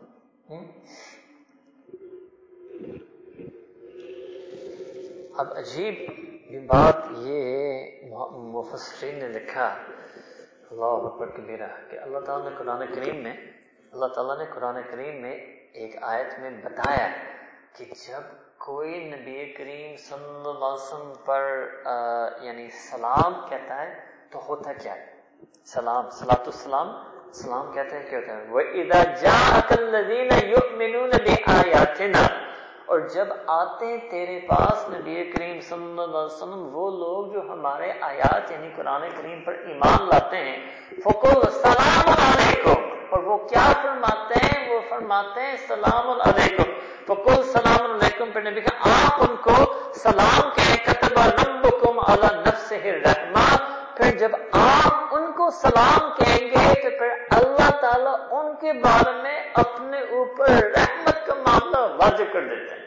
اب 5.39 5.47
عجیب 5.57 5.95
بات 6.67 6.99
یہ 7.17 8.13
مفسرین 8.53 9.19
نے 9.19 9.27
لکھا، 9.29 9.67
اللہ 10.71 11.05
اکبر 11.07 11.29
کبیرہ، 11.35 11.67
کہ 11.89 11.99
اللہ 11.99 12.19
تعالیٰ 12.25 12.49
نے 12.49 12.55
قرآن 12.57 12.85
کریم 12.93 13.23
میں، 13.23 13.33
اللہ 13.93 14.13
تعالیٰ 14.15 14.37
نے 14.37 14.45
قرآن 14.53 14.81
کریم 14.91 15.21
میں 15.21 15.35
ایک 15.81 15.95
آیت 16.01 16.39
میں 16.39 16.49
بتایا 16.63 17.07
کہ 17.77 17.85
جب 17.85 18.44
کوئی 18.65 18.99
نبی 19.09 19.45
کریم 19.57 19.95
صلی 19.97 20.49
اللہ 20.49 20.65
علیہ 20.65 20.83
وسلم 20.83 21.11
پر 21.25 21.43
یعنی 22.41 22.69
سلام 22.69 23.33
کہتا 23.49 23.81
ہے 23.81 23.89
تو 24.29 24.39
ہوتا 24.47 24.73
کیا 24.73 24.93
ہے؟ 24.95 25.05
سلام 25.65 26.09
سلاۃ 26.09 26.45
السلام، 26.45 26.87
سلام 27.31 27.71
کہتے 27.73 27.97
ہیں، 27.97 28.03
کیا 28.09 28.19
ہوتا 28.19 28.37
ہے؟ 28.37 28.41
وہ 28.49 28.61
ادا 28.81 29.03
جا 29.21 29.35
اور 32.85 32.99
جب 33.13 33.27
آتے 33.47 33.85
ہیں 33.85 33.97
تیرے 34.11 34.39
پاس 34.47 34.89
نبی 34.89 35.23
کریم 35.31 35.59
صلی 35.59 35.83
اللہ 35.83 36.17
علیہ 36.17 36.33
وسلم، 36.33 36.67
وہ 36.73 36.89
لوگ 36.97 37.31
جو 37.33 37.41
ہمارے 37.51 37.91
آیات 38.01 38.51
یعنی 38.51 38.69
قرآن 38.75 39.01
کریم 39.17 39.43
پر 39.43 39.53
ایمان 39.65 40.09
لاتے 40.09 40.37
ہیں 40.37 40.57
فکل 41.03 41.49
سلام 41.51 42.09
علیکم 42.09 42.83
اور 43.09 43.23
وہ 43.23 43.37
کیا 43.47 43.71
فرماتے 43.81 44.45
ہیں؟ 44.45 44.73
وہ 44.73 44.81
فرماتے 44.89 45.41
ہیں 45.41 45.55
سلام 45.67 46.09
علیکم 46.09 46.73
فکل 47.07 47.43
سلام 47.43 47.91
علیکم 47.91 48.31
پہ 48.31 48.39
نبی 48.39 48.61
کہ 48.61 48.75
آپ 48.79 49.21
ان 49.21 49.35
کو 49.35 49.53
سلام 49.93 50.49
کہیں 50.55 50.77
کتبہ 50.85 51.25
ربکم 51.25 51.99
علی 51.99 52.41
نفس 52.41 52.71
رحمہ 52.71 53.57
پھر 53.97 54.17
جب 54.17 54.29
آپ 54.51 55.15
ان 55.15 55.31
کو 55.31 55.49
سلام 55.49 56.09
کہیں 56.17 56.47
گے 56.47 56.81
تو 56.81 56.89
پھر 56.97 57.09
اللہ 57.31 57.69
تعالیٰ 57.81 58.15
ان 58.31 58.55
کے 58.55 58.73
بارے 58.73 59.21
میں 59.21 59.51
اپنے 59.53 59.99
اوپر 59.99 60.49
رحمت 60.49 61.27
کا 61.27 61.33
معاملہ 61.33 61.77
واضح 61.77 62.23
کر 62.33 62.41
دیتے 62.41 62.75
ہیں 62.75 62.85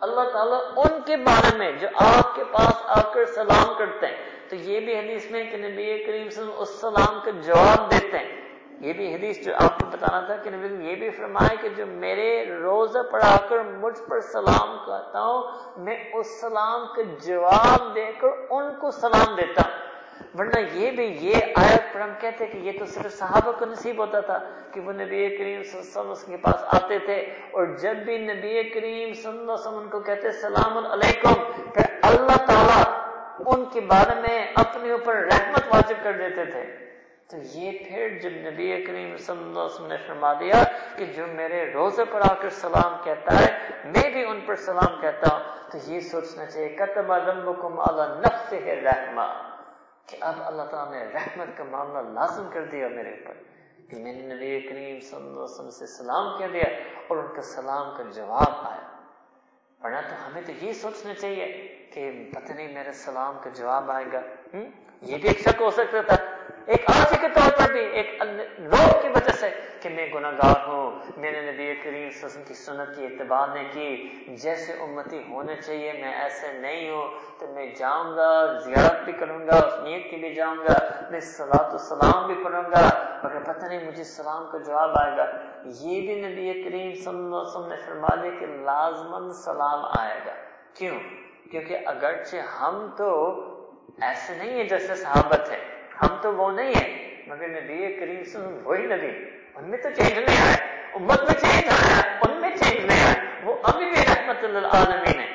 اللہ 0.00 0.30
تعالیٰ 0.32 0.60
ان 0.76 1.02
کے 1.06 1.16
بارے 1.16 1.56
میں 1.58 1.72
جو 1.72 1.88
آپ 1.94 2.34
کے 2.34 2.44
پاس 2.44 2.72
آ 2.84 3.00
کر 3.00 3.24
سلام 3.24 3.74
کرتے 3.78 4.06
ہیں۔ 4.06 4.16
تو 4.48 4.56
یہ 4.56 4.80
بھی 4.80 4.98
حدیث 4.98 5.30
میں 5.30 5.44
کہ 5.50 5.56
نبی 5.56 6.04
کریم 6.04 6.30
صلی 6.30 6.42
اللہ 6.42 6.54
علیہ 6.54 6.60
وسلم 6.60 6.60
اس 6.60 6.80
سلام 6.80 7.20
کا 7.24 7.30
جواب 7.30 7.90
دیتے 7.90 8.18
ہیں۔ 8.18 8.51
یہ 8.82 8.92
بھی 8.92 9.14
حدیث 9.14 9.44
جو 9.44 9.52
آپ 9.54 9.78
کو 9.78 9.86
بتانا 9.86 10.20
تھا 10.20 10.36
کہ 10.36 10.50
نبی 10.50 10.90
یہ 10.90 10.94
بھی 10.96 11.10
فرمایا 11.10 11.54
کہ 11.60 11.68
جو 11.68 11.86
میرے 11.86 12.44
روزہ 12.62 12.98
پڑھا 13.12 13.36
کر 13.48 13.58
مجھ 13.58 14.08
پر 14.08 14.20
سلام 14.20 14.76
کرتا 14.86 15.20
ہوں، 15.20 15.42
میں 15.76 15.96
اس 16.14 16.40
سلام 16.40 16.86
کا 16.96 17.02
جواب 17.24 17.94
دے 17.94 18.12
کر 18.20 18.28
ان 18.50 18.74
کو 18.80 18.90
سلام 18.90 19.34
دیتا۔ 19.34 19.62
ہوں 19.62 19.82
ورنہ 20.38 20.60
یہ 20.72 20.90
بھی 20.90 21.04
یہ 21.04 21.36
آیت 21.56 21.94
پر 21.94 22.00
ہم 22.00 22.10
کہتے 22.20 22.46
کہ 22.46 22.58
یہ 22.58 22.72
تو 22.78 22.84
صرف 22.84 23.12
صحابہ 23.12 23.52
کو 23.52 23.66
نصیب 23.66 23.98
ہوتا 23.98 24.20
تھا 24.20 24.38
کہ 24.72 24.80
وہ 24.80 24.92
نبی 24.92 25.36
کریم 25.36 25.62
صلی 25.62 25.80
اللہ 25.80 26.00
علیہ 26.00 26.10
وسلم 26.10 26.30
کے 26.30 26.36
پاس 26.36 26.64
آتے 26.66 26.98
تھے۔ 26.98 27.16
اور 27.50 27.66
جب 27.66 27.96
بھی 27.96 28.18
نبی 28.18 28.70
کریم 28.70 29.12
صلی 29.12 29.38
اللہ 29.38 29.52
علیہ 29.52 29.52
وسلم 29.52 29.88
کو 29.88 30.00
کہتے 30.00 30.30
سلام 30.32 30.86
علیکم، 30.86 31.34
پھر 31.74 31.82
اللہ 32.02 32.36
تعالیٰ 32.36 32.84
ان 33.46 33.64
کے 33.64 33.80
بارے 33.80 34.20
میں 34.20 34.52
اپنے 34.54 34.90
اوپر 34.90 35.14
رحمت 35.14 35.74
واجب 35.74 35.94
کر 36.02 36.12
دیتے 36.12 36.44
تھے۔ 36.44 36.91
تو 37.30 37.36
یہ 37.54 37.78
پھر 37.78 38.18
جب 38.22 38.30
نبی 38.32 38.84
کریم 38.84 39.16
صلی 39.16 39.36
اللہ 39.36 39.48
علیہ 39.48 39.60
وسلم 39.60 39.86
نے 39.86 39.96
فرما 39.96 40.32
دیا 40.32 40.64
کہ 40.96 41.04
جو 41.04 41.26
میرے 41.26 41.72
روزے 41.72 42.04
پر 42.04 42.20
آ 42.30 42.34
کر 42.34 42.48
سلام 42.48 43.04
کہتا 43.04 43.40
ہے، 43.40 43.58
میں 43.84 44.10
بھی 44.10 44.24
ان 44.24 44.40
پر 44.40 44.54
سلام 44.54 45.00
کہتا 45.00 45.36
ہوں، 45.36 45.70
تو 45.70 45.78
یہ 45.90 46.00
سوچنا 46.00 46.46
چاہیے 46.46 46.68
کتب 46.68 47.12
ربکم 47.12 47.80
علی 47.80 48.20
نفسہ 48.20 48.54
رحمہ 48.54 49.52
کہ 50.06 50.16
اب 50.20 50.34
اللہ 50.38 50.62
تعالیٰ 50.62 51.02
نے 51.02 51.12
رحمت 51.12 51.56
کا 51.56 51.64
معاملہ 51.64 51.98
لازم 51.98 52.50
کر 52.52 52.64
دیا 52.64 52.88
میرے 52.88 53.10
اوپر۔ 53.10 53.34
کہ 53.90 53.96
میں 53.96 54.12
نے 54.12 54.34
نبی 54.34 54.60
کریم 54.60 55.00
صلی 55.00 55.16
اللہ 55.16 55.30
علیہ 55.30 55.40
وسلم 55.40 55.70
سے 55.70 55.86
سلام 55.86 56.38
کہہ 56.38 56.46
دیا 56.46 56.78
اور 57.08 57.16
ان 57.16 57.34
کا 57.34 57.42
سلام 57.42 57.96
کا 57.96 58.02
جواب 58.02 58.66
آیا۔ 58.66 59.00
ورنہ 59.82 60.00
تو 60.10 60.26
ہمیں 60.26 60.42
تو 60.42 60.52
یہ 60.64 60.72
سوچنا 60.72 61.14
چاہیے 61.14 61.46
کہ 61.94 62.30
پتہ 62.34 62.52
نہیں 62.52 62.74
میرے 62.74 62.92
سلام 62.92 63.38
کا 63.44 63.50
جواب 63.50 63.90
آئے 63.90 64.04
گا۔ 64.12 64.20
یہ 65.02 65.18
بھی 65.18 65.28
ایک 65.28 65.38
شک 65.38 65.62
ہو 65.62 65.70
سکتا 65.70 66.00
تھا۔ 66.00 66.31
ایک 66.66 66.84
آسی 66.86 67.16
کے 67.20 67.28
طور 67.28 67.50
پر 67.50 67.72
بھی 67.72 67.80
ایک 67.80 68.22
لوگ 68.58 69.02
کی 69.02 69.08
وجہ 69.08 69.32
سے 69.32 69.50
کہ 69.80 69.88
میں 69.88 70.06
گناہ 70.14 70.30
گار 70.30 70.66
ہوں۔ 70.66 71.00
میں 71.16 71.32
نے 71.32 71.52
نبی 71.52 71.74
کریم 71.74 72.06
وسلم 72.06 72.42
کی 72.42 72.54
سنت 72.54 72.96
کی 72.96 73.04
اتباع 73.04 73.46
نے 73.54 73.64
کی۔ 73.72 74.08
جیسے 74.28 74.72
امتی 74.72 75.22
ہونے 75.28 75.56
چاہیے، 75.56 75.92
میں 75.92 76.14
ایسے 76.14 76.52
نہیں 76.52 76.90
ہوں۔ 76.90 77.08
تو 77.38 77.46
میں 77.54 77.74
جاؤں 77.78 78.16
گا، 78.16 78.58
زیارت 78.58 79.04
بھی 79.04 79.12
کروں 79.12 79.46
گا، 79.46 79.56
اس 79.56 79.74
نیت 79.82 80.10
کی 80.10 80.16
بھی 80.16 80.34
جاؤں 80.34 80.56
گا۔ 80.56 81.00
میں 81.10 81.20
سلاۃ 81.20 81.70
السلام 81.70 82.26
بھی 82.26 82.44
پڑھوں 82.44 82.62
گا۔ 82.62 82.90
مگر 83.24 83.52
پتہ 83.52 83.66
نہیں 83.66 83.86
مجھے 83.86 84.04
سلام 84.04 84.50
کا 84.52 84.58
جواب 84.58 84.90
آئے 84.94 85.16
گا۔ 85.16 85.26
یہ 85.64 86.00
بھی 86.00 86.28
نبی 86.28 86.62
کریم 86.62 86.94
صلی 86.94 87.06
اللہ 87.06 87.36
علیہ 87.36 87.46
وسلم 87.46 87.68
نے 87.68 87.76
فرما 87.76 88.22
دیا 88.22 88.30
کہ 88.40 88.46
لازمن 88.46 89.32
سلام 89.32 89.84
آئے 89.84 90.20
گا۔ 90.26 90.32
کیوں؟ 90.74 90.98
کیونکہ 91.50 91.78
اگرچہ 91.86 92.36
ہم 92.36 92.86
تو 92.96 93.40
ایسے 94.00 94.34
نہیں 94.36 94.58
ہے 94.58 94.64
جیسے 94.64 94.94
صحابت 94.94 95.50
ہے 95.50 95.71
ہم 96.02 96.16
تو 96.22 96.34
وہ 96.36 96.52
نہیں 96.52 96.72
ہیں۔ 96.74 97.22
مگر 97.26 97.48
نبی 97.48 97.96
کریم 98.00 98.24
سے 98.24 98.38
وہی 98.38 98.82
نبی۔ 98.82 99.30
ان 99.54 99.70
میں 99.70 99.78
تو 99.78 99.88
چینج 99.90 100.18
نہیں 100.18 100.42
آیا۔ 100.42 100.86
امت 100.94 101.20
میں 101.22 101.34
چینج 101.40 101.68
آیا۔ 101.68 102.18
ان 102.20 102.40
میں 102.40 102.50
چینج 102.50 102.84
نہیں 102.84 103.04
آیا۔ 103.06 103.24
وہ 103.44 103.56
ابھی 103.62 103.84
بھی 103.84 104.00
رحمت 104.00 104.44
العالمین 104.44 105.20
ہے 105.20 105.26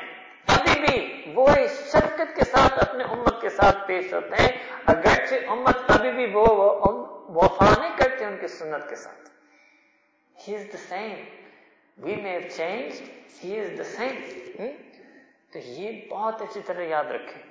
ابھی 0.47 0.81
بھی 0.81 1.23
وہ 1.35 1.47
شفقت 1.69 2.35
کے 2.35 2.45
ساتھ، 2.45 2.89
اپنے 2.89 3.03
امت 3.03 3.41
کے 3.41 3.49
ساتھ 3.49 3.87
پیش 3.87 4.13
ہوتے 4.13 4.41
ہیں۔ 4.41 4.51
اگرچہ 4.85 5.35
امت 5.47 5.77
ابھی 5.87 6.11
بھی 6.11 6.25
وہ 6.33 6.45
وفا 7.29 7.81
نہیں 7.81 7.97
کرتے 7.97 8.25
ان 8.25 8.37
کی 8.37 8.47
سنت 8.47 8.89
کے 8.89 8.95
ساتھ۔ 8.95 9.29
He 10.47 10.55
is 10.55 10.65
the 10.73 10.77
same 10.77 11.23
we 11.97 12.15
may 12.15 12.39
change 12.49 13.01
he 13.43 13.59
is 13.59 13.71
the 13.77 13.83
same 13.83 14.15
تو 15.53 15.59
یہ 15.59 16.07
بہت 16.09 16.41
اچھی 16.41 16.61
طرح 16.65 16.81
یاد 16.81 17.05
رکھیں۔ 17.05 17.46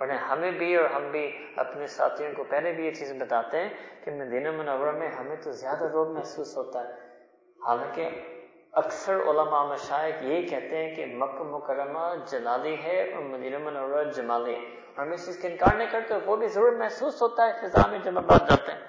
بڑے 0.00 0.14
ہمیں 0.14 0.50
بھی 0.50 0.76
اور 0.76 0.90
ہم 0.90 1.10
بھی 1.10 1.46
اپنے 1.56 1.86
ساتھیوں 1.86 2.32
کو 2.36 2.44
پہلے 2.44 2.72
بھی 2.72 2.86
یہ 2.86 2.90
چیز 2.90 3.12
بتاتے 3.20 3.60
ہیں 3.60 3.68
کہ 4.04 4.10
مدینہ 4.10 4.50
منورہ 4.50 4.90
میں 4.90 5.08
ہمیں 5.08 5.36
تو 5.36 5.50
زیادہ 5.50 5.84
روگ 5.84 6.12
محسوس 6.12 6.56
ہوتا 6.56 6.88
ہے۔ 6.88 6.92
حالانکہ 7.66 8.10
اکثر 8.72 9.14
علماء 9.14 9.64
مشائق 9.64 10.14
یہ 10.22 10.46
کہتے 10.46 10.76
ہیں 10.76 10.94
کہ 10.94 11.06
مکہ 11.06 11.42
مکرمہ 11.42 12.14
جلالی 12.26 12.76
ہے 12.84 13.14
اور 13.14 13.22
مدینہ 13.22 13.58
منورہ 13.58 14.04
جمالی 14.04 14.54
ہے۔ 14.54 14.60
اور 14.96 15.06
ہم 15.06 15.12
اس 15.12 15.26
چیز 15.26 15.42
کا 15.42 15.48
انکار 15.48 15.76
نہیں 15.76 15.90
کرتے، 15.90 16.14
وہ 16.26 16.36
بھی 16.36 16.46
ضرور 16.46 16.72
محسوس 16.72 17.22
ہوتا 17.22 17.46
ہے 17.46 17.52
فضا 17.62 17.90
میں 17.90 17.98
جب 17.98 18.12
بات 18.12 18.50
جاتے 18.50 18.72
ہیں۔ 18.72 18.80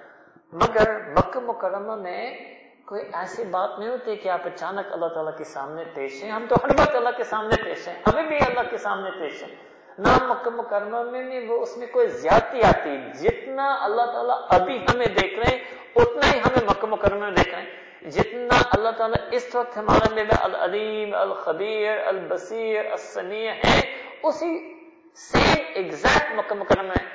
مگر 0.53 0.99
مکہ 0.99 1.39
مکرمہ 1.39 1.95
میں 1.95 2.37
کوئی 2.85 3.01
ایسی 3.13 3.43
بات 3.43 3.69
نہیں 3.79 3.89
ہوتی 3.89 4.15
کہ 4.15 4.29
آپ 4.29 4.41
اچانک 4.45 4.93
اللہ 4.93 5.05
تعالیٰ 5.05 5.37
کے 5.37 5.43
سامنے 5.43 5.83
پیش 5.93 6.23
ہیں۔ 6.23 6.31
ہم 6.31 6.45
تو 6.49 6.55
ہر 6.63 6.69
وقت 6.69 6.95
اللہ 6.95 7.09
کے 7.17 7.23
سامنے 7.23 7.63
پیش 7.63 7.87
ہیں، 7.87 7.95
ہمیں 8.07 8.23
بھی 8.23 8.37
اللہ 8.37 8.69
کے 8.69 8.77
سامنے 8.77 9.11
پیش 9.19 9.43
ہیں۔ 9.43 9.76
نہ 9.97 10.17
مکہ 10.23 10.79
میں 11.11 11.23
نہیں 11.23 11.47
وہ 11.47 11.61
اس 11.61 11.77
میں 11.77 11.87
کوئی 11.87 12.07
زیادتی 12.07 12.61
آتی 12.63 12.97
جتنا 13.19 13.77
اللہ 13.81 14.05
تعالیٰ 14.05 14.37
ابھی 14.49 14.77
ہمیں 14.77 15.05
دیکھ 15.05 15.39
رہے 15.39 15.55
ہیں، 15.55 15.59
اتنا 15.95 16.33
ہی 16.33 16.39
ہمیں 16.39 16.65
مکہ 16.65 16.87
مکرمہ 16.87 17.19
میں 17.19 17.31
دیکھ 17.31 17.49
رہے 17.49 17.61
ہیں۔ 17.61 18.09
جتنا 18.09 18.61
اللہ 18.71 18.89
تعالیٰ 18.97 19.27
اس 19.31 19.55
وقت 19.55 19.77
ہمارے 19.77 20.13
میں 20.15 20.23
العلیم، 20.41 21.15
الخبیر، 21.15 22.07
البصیر، 22.07 22.85
السمیع 22.91 23.51
ہے، 23.51 23.79
اسی 24.23 24.73
سیم 25.15 25.63
ایگزیکٹ 25.73 26.35
مکہ 26.35 26.55
مکرمہ 26.55 26.93
ہے 26.93 27.05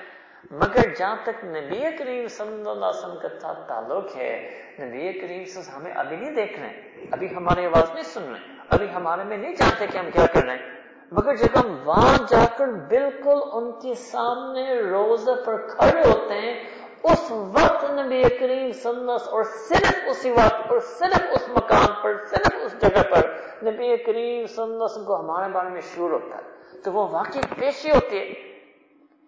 مگر 0.50 0.94
جہاں 0.94 1.16
تک 1.22 1.44
نبی 1.44 1.96
کریم 1.98 2.28
صلی 2.28 2.68
اللہ 2.68 2.86
علیہ 2.86 2.98
وسلم 2.98 3.16
کا 3.22 3.52
تعلق 3.68 4.16
ہے، 4.16 4.62
نبی 4.80 5.12
کریم 5.12 5.44
صلی 5.44 5.62
اللہ 5.62 5.76
ہمیں 5.76 5.92
ابھی 5.92 6.16
نہیں 6.16 6.30
دیکھ 6.30 6.58
رہے 6.60 6.68
ہیں۔ 6.68 7.06
ابھی 7.10 7.36
ہماری 7.36 7.66
آواز 7.66 7.90
نہیں 7.90 8.02
سن 8.02 8.22
رہے 8.22 8.56
ابھی 8.68 8.86
ہمارے 8.94 9.24
میں 9.24 9.36
نہیں 9.36 9.54
جانتے 9.54 9.86
کہ 9.86 9.98
ہم 9.98 10.10
کیا 10.10 10.26
کر 10.26 10.44
رہے 10.44 10.56
ہیں۔ 10.56 10.81
مگر 11.12 11.34
جب 11.34 11.58
ہم 11.60 11.76
وہاں 11.84 12.18
جا 12.28 12.44
کر 12.56 12.66
بالکل 12.66 13.40
ان 13.52 13.72
کے 13.72 13.94
سامنے 13.94 14.80
روزہ 14.80 15.30
پر 15.46 15.66
کھڑے 15.66 16.00
ہوتے 16.08 16.34
ہیں، 16.34 16.64
اس 17.02 17.30
وقت 17.30 17.90
نبی 17.90 18.22
کریم 18.22 18.72
صلی 18.72 19.12
اور 19.30 19.42
صرف 19.42 19.94
اسی 20.06 20.30
وقت 20.30 20.72
اور 20.72 20.78
صرف 20.80 21.20
اس 21.32 21.48
مقام 21.48 22.02
پر، 22.02 22.24
صرف 22.30 22.54
اس 22.64 22.72
جگہ 22.80 23.02
پر 23.10 23.26
نبی 23.62 23.96
کریم 23.96 24.46
صلی 24.46 24.62
اللہ 24.62 24.74
علیہ 24.74 24.84
وسلم 24.84 25.04
کو 25.04 25.20
ہمارے 25.20 25.52
بارے 25.52 25.68
میں 25.68 25.80
شور 25.80 26.10
ہوتا 26.10 26.36
ہے۔ 26.36 26.80
تو 26.80 26.92
وہ 26.92 27.08
واقعی 27.08 27.40
پیشی 27.60 27.90
ہوتی 27.90 28.18
ہے 28.18 28.22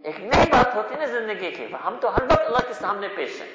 ایک 0.05 0.20
نئی 0.20 0.47
بات 0.51 0.77
ہوتی 0.77 0.94
ہے 0.94 1.01
نا 1.01 1.06
زندگی 1.06 1.51
کی، 1.51 1.66
ہم 1.85 1.97
تو 2.01 2.16
ہر 2.16 2.23
وقت 2.23 2.40
اللہ 2.40 2.69
کے 2.69 2.74
سامنے 2.74 3.09
پیش 3.16 3.40
ہیں۔ 3.40 3.48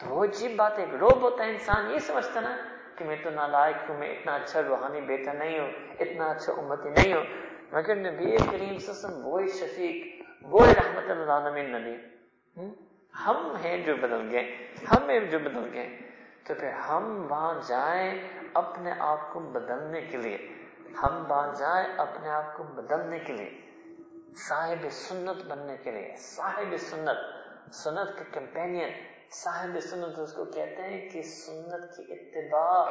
تو 0.00 0.14
وہ 0.14 0.24
عجیب 0.24 0.56
بات، 0.56 0.78
ایک 0.78 0.94
روب 0.94 1.22
ہوتا 1.22 1.44
ہے 1.44 1.50
انسان، 1.50 1.90
یہ 1.92 1.98
سمجھتا 1.98 2.40
نا 2.40 2.56
کہ 2.96 3.04
میں 3.04 3.16
تو 3.24 3.30
نالائق 3.30 3.90
ہوں، 3.90 3.98
میں 3.98 4.08
اتنا 4.08 4.34
اچھا 4.34 4.60
روحانی 4.68 5.00
بیٹا 5.00 5.32
نہیں 5.32 5.58
ہوں، 5.58 5.70
اتنا 6.00 6.30
اچھا 6.30 6.52
امتی 6.52 6.88
نہیں 6.88 7.12
ہوں۔ 7.14 7.51
مگر 7.72 7.94
نبی 7.96 8.36
کریم 8.50 8.78
سسم 8.78 9.26
وہی 9.26 9.48
شفیق، 9.48 10.22
وہی 10.42 10.72
رحمت 10.72 11.10
العالمین 11.10 11.72
نبی۔ 11.72 11.96
ہم 13.26 13.56
ہیں 13.64 13.84
جو 13.84 13.96
بدل 13.96 14.28
گئے، 14.32 14.74
ہم 14.90 15.10
ہیں 15.10 15.20
جو 15.20 15.38
بدل 15.38 15.70
گئے۔ 15.72 15.98
تو 16.46 16.54
پھر 16.54 16.72
ہم 16.72 17.26
وہاں 17.30 17.60
جائیں 17.66 18.28
اپنے 18.54 18.92
آپ 18.98 19.32
کو 19.32 19.40
بدلنے 19.40 20.00
کے 20.00 20.16
لیے۔ 20.16 20.38
ہم 21.02 21.24
وہاں 21.28 21.54
جائیں 21.58 21.88
اپنے 21.96 22.28
آپ 22.28 22.56
کو 22.56 22.64
بدلنے 22.64 23.18
کے 23.18 23.32
لیے۔ 23.32 23.60
صاحب 24.48 24.86
سنت 24.90 25.46
بننے 25.46 25.76
کے 25.76 25.90
لیے۔ 25.90 26.14
صاحب 26.18 26.76
سنت۔ 26.78 27.18
سنت 27.74 28.18
کے 28.18 28.24
کمپینین۔ 28.32 28.88
صاحب 29.30 29.80
سنت 29.80 30.18
اس 30.18 30.32
کو 30.32 30.44
کہتے 30.44 30.82
ہیں 30.82 31.08
کہ 31.08 31.22
سنت 31.22 31.96
کی 31.96 32.12
اتباع، 32.12 32.90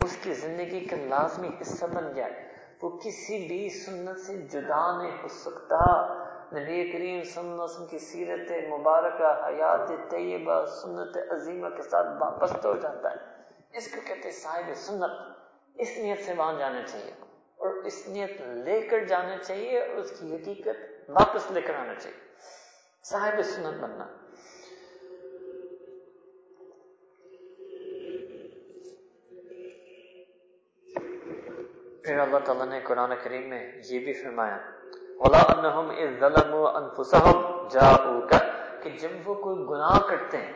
اس 0.00 0.16
کی 0.22 0.32
زندگی 0.32 0.84
کا 0.84 0.96
لازمی 0.96 1.48
حصہ 1.60 1.86
بن 1.86 2.12
جائے۔ 2.12 2.51
وہ 2.82 2.90
کسی 2.90 3.48
بھی 3.48 3.68
سنت 3.68 4.18
سے 4.18 4.36
جدا 4.36 5.02
نہیں 5.02 5.22
ہو 5.22 5.28
سکتا۔ 5.28 6.06
نبی 6.52 6.92
کریم 6.92 7.22
صلی 7.22 7.40
اللہ 7.40 7.54
علیہ 7.54 7.62
وسلم 7.62 7.86
کی 7.86 7.98
سیرت 7.98 8.52
مبارکہ، 8.68 9.46
حیات 9.46 10.10
طیبہ، 10.10 10.64
سنت 10.66 11.16
عظیمہ 11.30 11.68
کے 11.68 11.82
ساتھ 11.82 12.22
واپس 12.22 12.52
ہو 12.64 12.76
جاتا 12.76 13.10
ہے۔ 13.10 13.16
اس 13.76 13.92
کو 13.92 14.00
کہتے 14.06 14.20
ہیں 14.24 14.30
صاحب 14.30 14.74
سنت۔ 14.74 15.36
اس 15.74 15.88
نیت 15.98 16.24
سے 16.24 16.32
وہاں 16.36 16.58
جانا 16.58 16.82
چاہیے 16.82 17.12
اور 17.56 17.68
اس 17.68 18.08
نیت 18.08 18.40
لے 18.40 18.80
کر 18.80 19.04
جانا 19.04 19.36
چاہیے 19.38 19.80
اور 19.80 19.96
اس 19.96 20.10
کی 20.20 20.36
حقیقت 20.36 21.10
واپس 21.10 21.50
لے 21.50 21.60
کر 21.60 21.74
آنا 21.74 21.94
چاہیے۔ 21.94 22.18
صاحب 23.04 23.42
سنت 23.42 23.82
بننا۔ 23.82 24.06
پھر 32.04 32.18
اللہ 32.18 32.38
تعالیٰ 32.44 32.66
نے 32.66 32.80
قرآن 32.80 33.12
کریم 33.22 33.48
میں 33.48 33.72
یہ 33.90 33.98
بھی 33.98 34.12
فرمایا 34.12 34.58
کہ 38.82 38.90
جب 38.90 39.08
وہ 39.24 39.34
کوئی 39.34 39.56
گناہ 39.70 39.98
کرتے 40.08 40.36
ہیں، 40.36 40.52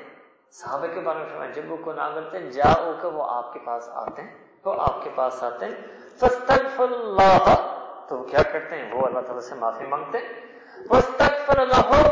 صحابہ 0.51 0.87
کے 0.95 1.01
بارے 1.01 1.19
میں 1.19 1.27
فرمایا، 1.27 1.51
جب 1.51 1.73
وہ 1.73 1.77
گناہ 1.87 2.15
کرتے 2.15 2.39
ہیں 2.39 2.51
جا 2.51 2.93
کر 3.03 3.09
وہ 3.09 3.25
آپ 3.29 3.53
کے 3.53 3.59
پاس 3.59 3.89
آتے 3.93 4.23
ہیں، 4.23 4.35
وہ 4.65 4.75
آپ 4.79 5.05
کے 5.05 5.11
پاس 5.15 5.43
آتے 5.43 5.67
ہیں 5.67 5.75
اللہ 6.23 7.79
تو 8.09 8.23
کیا 8.23 8.43
کرتے 8.43 8.77
ہیں؟ 8.77 8.95
وہ 8.95 9.07
اللہ 9.07 9.21
تعالیٰ 9.21 9.41
سے 9.41 9.55
معافی 9.55 9.87
مانگتے 9.87 10.19
ہیں 10.19 10.35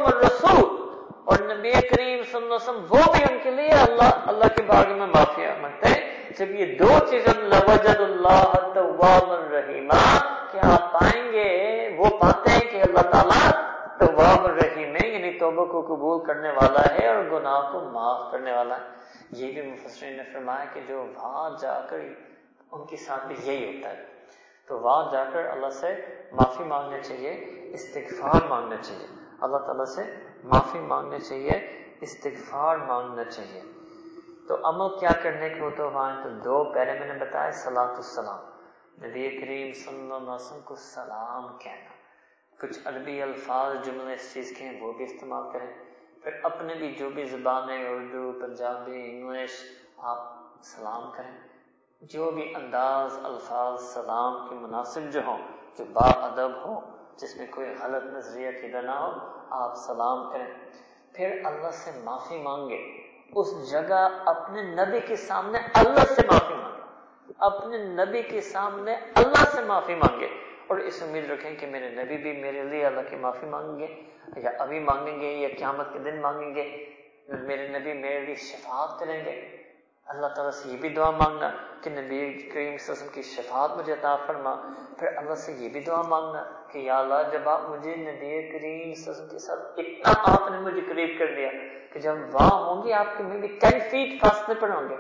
الرسول۔ 0.05 0.89
اور 1.25 1.55
نبی 1.55 1.73
کریم 1.73 2.23
صلی 2.23 2.35
اللہ 2.35 2.47
علیہ 2.47 2.55
وسلم، 2.55 2.85
وہ 2.91 3.13
بھی 3.13 3.25
ان 3.31 3.39
کے 3.43 3.51
لیے 3.51 3.71
اللہ 3.71 4.15
اللہ 4.27 4.45
کے 4.45 4.63
بارے 4.63 4.95
میں 4.95 5.07
معافی 5.07 5.43
مانگتے 5.61 5.89
ہیں۔ 5.89 6.14
جب 6.39 6.51
یہ 6.51 6.79
دو 6.79 6.89
چیزیں 7.11 7.43
لوجد 7.43 8.01
اللہ 8.01 8.73
تواب 8.75 9.31
الرحیمہ 9.31 10.19
کہ 10.53 10.59
آپ 10.63 10.93
پائیں 10.93 11.33
گے؟ 11.33 11.89
وہ 11.99 12.19
پاتے 12.19 12.51
ہیں 12.51 12.71
کہ 12.71 12.83
اللہ 12.83 13.01
تعالیٰ 13.01 13.51
تواب 13.99 14.45
الرحیم 14.45 14.97
ہے 14.97 15.09
یعنی 15.09 15.39
توبہ 15.39 15.65
کو 15.65 15.83
قبول 15.83 16.27
کرنے 16.27 16.51
والا 16.51 16.95
ہے 16.95 17.09
اور 17.09 17.25
گناہ 17.25 17.73
کو 17.73 17.81
معاف 17.81 18.33
کرنے 18.33 18.53
والا 18.53 18.77
ہے۔ 18.77 18.83
یہ 19.31 19.53
بھی 19.53 19.73
مفسرین 19.73 20.17
نے 20.17 20.23
فرمایا 20.33 20.65
کہ 20.65 20.81
جو 20.89 21.07
وہاں 21.17 21.51
جا 21.61 21.81
کر 21.81 21.99
ان 22.73 22.87
کے 22.87 22.97
ساتھ 22.97 23.27
بھی 23.27 23.35
یہی 23.43 23.77
ہوتا 23.77 23.91
ہے۔ 23.91 24.05
تو 24.69 24.79
وہاں 24.79 25.13
جا 25.13 25.25
کر 25.25 25.47
اللہ 25.47 25.71
سے 25.71 25.95
معافی 26.33 26.65
مانگنے 26.65 27.03
چاہیے، 27.03 27.31
استغفار 27.75 28.41
مانگنا 28.49 28.77
چاہیے۔ 28.77 29.07
اللہ 29.41 29.57
تعالیٰ 29.57 29.85
سے 29.85 30.03
معافی 30.45 30.79
مانگنے 30.79 31.19
چاہیے، 31.19 31.83
استغفار 32.01 32.77
مانگنا 32.77 33.25
چاہیے۔ 33.25 33.63
تو 34.49 34.57
عمل 34.65 34.99
کیا 34.99 35.11
کرنے 35.23 35.49
کے 35.49 35.61
ہوتے 35.61 35.83
وہاں 35.83 36.23
تو 36.23 36.29
دو 36.29 36.73
پہلے 36.75 36.99
میں 36.99 37.07
نے 37.07 37.25
بتایا 37.25 37.53
سلاۃ 37.53 37.95
السلام۔ 37.97 38.39
نبی 39.07 39.39
کریم 39.41 39.73
صلی 39.73 40.01
اللہ 40.01 40.15
علیہ 40.15 40.31
وسلم 40.31 40.61
کو 40.65 40.75
سلام 40.75 41.57
کہنا۔ 41.59 41.95
کچھ 42.61 42.79
عربی 42.85 43.23
الفاظ 43.23 43.77
جملے 43.85 44.15
اس 44.15 44.35
چیز 44.35 44.55
کے 44.59 44.65
ہیں، 44.65 44.81
وہ 44.81 44.93
بھی 44.93 45.05
استعمال 45.05 45.53
کریں۔ 45.53 45.85
پھر 46.23 46.33
اپنے 46.43 46.75
بھی 46.75 46.95
جو 46.95 47.11
بھی 47.11 47.25
زبانیں، 47.25 47.89
اردو، 47.89 48.33
پنجابی، 48.41 49.11
انگلش، 49.11 49.51
آپ 49.99 50.43
سلام 50.63 51.11
کریں۔ 51.17 51.49
جو 52.01 52.31
بھی 52.31 52.55
انداز، 52.55 53.19
الفاظ، 53.25 53.83
سلام 53.83 54.49
کے 54.49 54.55
مناسب 54.55 55.01
جو 55.13 55.21
ہوں، 55.27 55.39
جو 55.79 55.85
با 55.93 56.11
ادب 56.11 56.51
ہو 56.65 56.81
جس 57.17 57.37
میں 57.37 57.47
کوئی 57.51 57.75
غلط 57.81 58.05
نظریہ 58.05 58.51
کی 58.51 58.69
نہ 58.69 58.91
ہو، 58.91 59.11
آپ 59.51 59.75
سلام 59.75 60.31
کریں۔ 60.33 60.55
پھر 61.13 61.41
اللہ 61.45 61.71
سے 61.71 61.91
معافی 62.05 62.43
مانگے۔ 62.43 63.04
اس 63.33 63.71
جگہ 63.71 64.09
اپنے 64.27 64.63
نبی 64.63 65.01
کے 65.01 65.17
سامنے 65.17 65.59
اللہ 65.75 66.05
سے 66.05 66.23
معافی 66.27 66.55
مانگے۔ 66.55 66.83
اپنے 67.39 67.79
نبی 67.79 68.23
کے 68.23 68.41
سامنے 68.41 68.95
اللہ 69.15 69.45
سے 69.45 69.63
معافی 69.63 69.95
مانگے۔ 69.95 70.29
اور 70.67 70.77
اس 70.77 71.03
امید 71.03 71.31
رکھیں 71.31 71.57
کہ 71.57 71.67
میرے 71.67 71.91
نبی 71.91 72.17
بھی 72.17 72.33
میرے 72.33 72.63
لیے 72.63 72.87
اللہ 72.87 73.01
کی 73.11 73.17
معافی 73.17 73.47
مانگیں 73.47 73.79
گے 73.79 74.03
یا 74.37 74.51
ابھی 74.59 74.81
مانگیں 74.81 75.21
گے 75.21 75.33
یا 75.33 75.49
قیامت 75.59 75.93
کے 75.93 75.99
دن 75.99 76.21
مانگیں 76.21 76.55
گے۔ 76.55 76.91
میرے 77.29 77.69
نبی 77.69 77.93
میرے 77.93 78.21
لیے 78.21 78.35
شفاعت 78.35 79.01
کریں 79.01 79.25
گے۔ 79.25 79.64
اللہ 80.07 80.27
تعالیٰ 80.27 80.51
سے 80.51 80.69
یہ 80.69 80.77
بھی 80.77 80.89
دعا 80.89 81.11
مانگنا 81.11 81.51
کہ 81.81 81.91
نبی 81.91 82.19
کریم 82.33 82.49
صلی 82.49 82.63
اللہ 82.63 82.71
علیہ 82.71 82.93
وسلم 82.93 83.09
کی 83.15 83.23
شفاعت 83.23 83.71
مجھے 83.77 83.93
عطا 83.93 84.17
فرما۔ 84.17 84.55
پھر 84.99 85.17
اللہ 85.17 85.35
سے 85.35 85.53
یہ 85.53 85.69
بھی 85.69 85.81
دعا 85.81 86.03
مانگنا 86.03 86.43
کہ 86.73 86.79
یا 86.79 86.99
اللہ، 86.99 87.15
جب 87.33 87.49
آپ 87.49 87.63
مجھے 87.63 87.97
نبی 87.97 88.43
کریم 88.53 88.95
صلی 88.95 89.05
اللہ 89.05 89.11
علیہ 89.11 89.11
وسلم 89.11 89.29
کے 89.29 89.39
ساتھ 89.39 89.61
اتنا 89.77 90.35
آپ 90.35 90.51
نے 90.51 90.59
مجھے 90.59 90.81
قریب 90.81 91.19
کر 91.19 91.27
دیا 91.37 91.49
کہ 91.93 92.01
جب 92.01 92.15
وہاں 92.33 92.61
ہوں 92.65 92.83
گے، 92.83 92.93
آپ 92.93 93.07
کے 93.17 93.25
میں 93.25 93.39
بھی 93.39 93.49
ٹین 93.49 93.79
فیٹ 93.91 94.21
فاصلے 94.21 94.55
پر 94.61 94.71
ہوں 94.71 94.89
گے۔ 94.89 94.97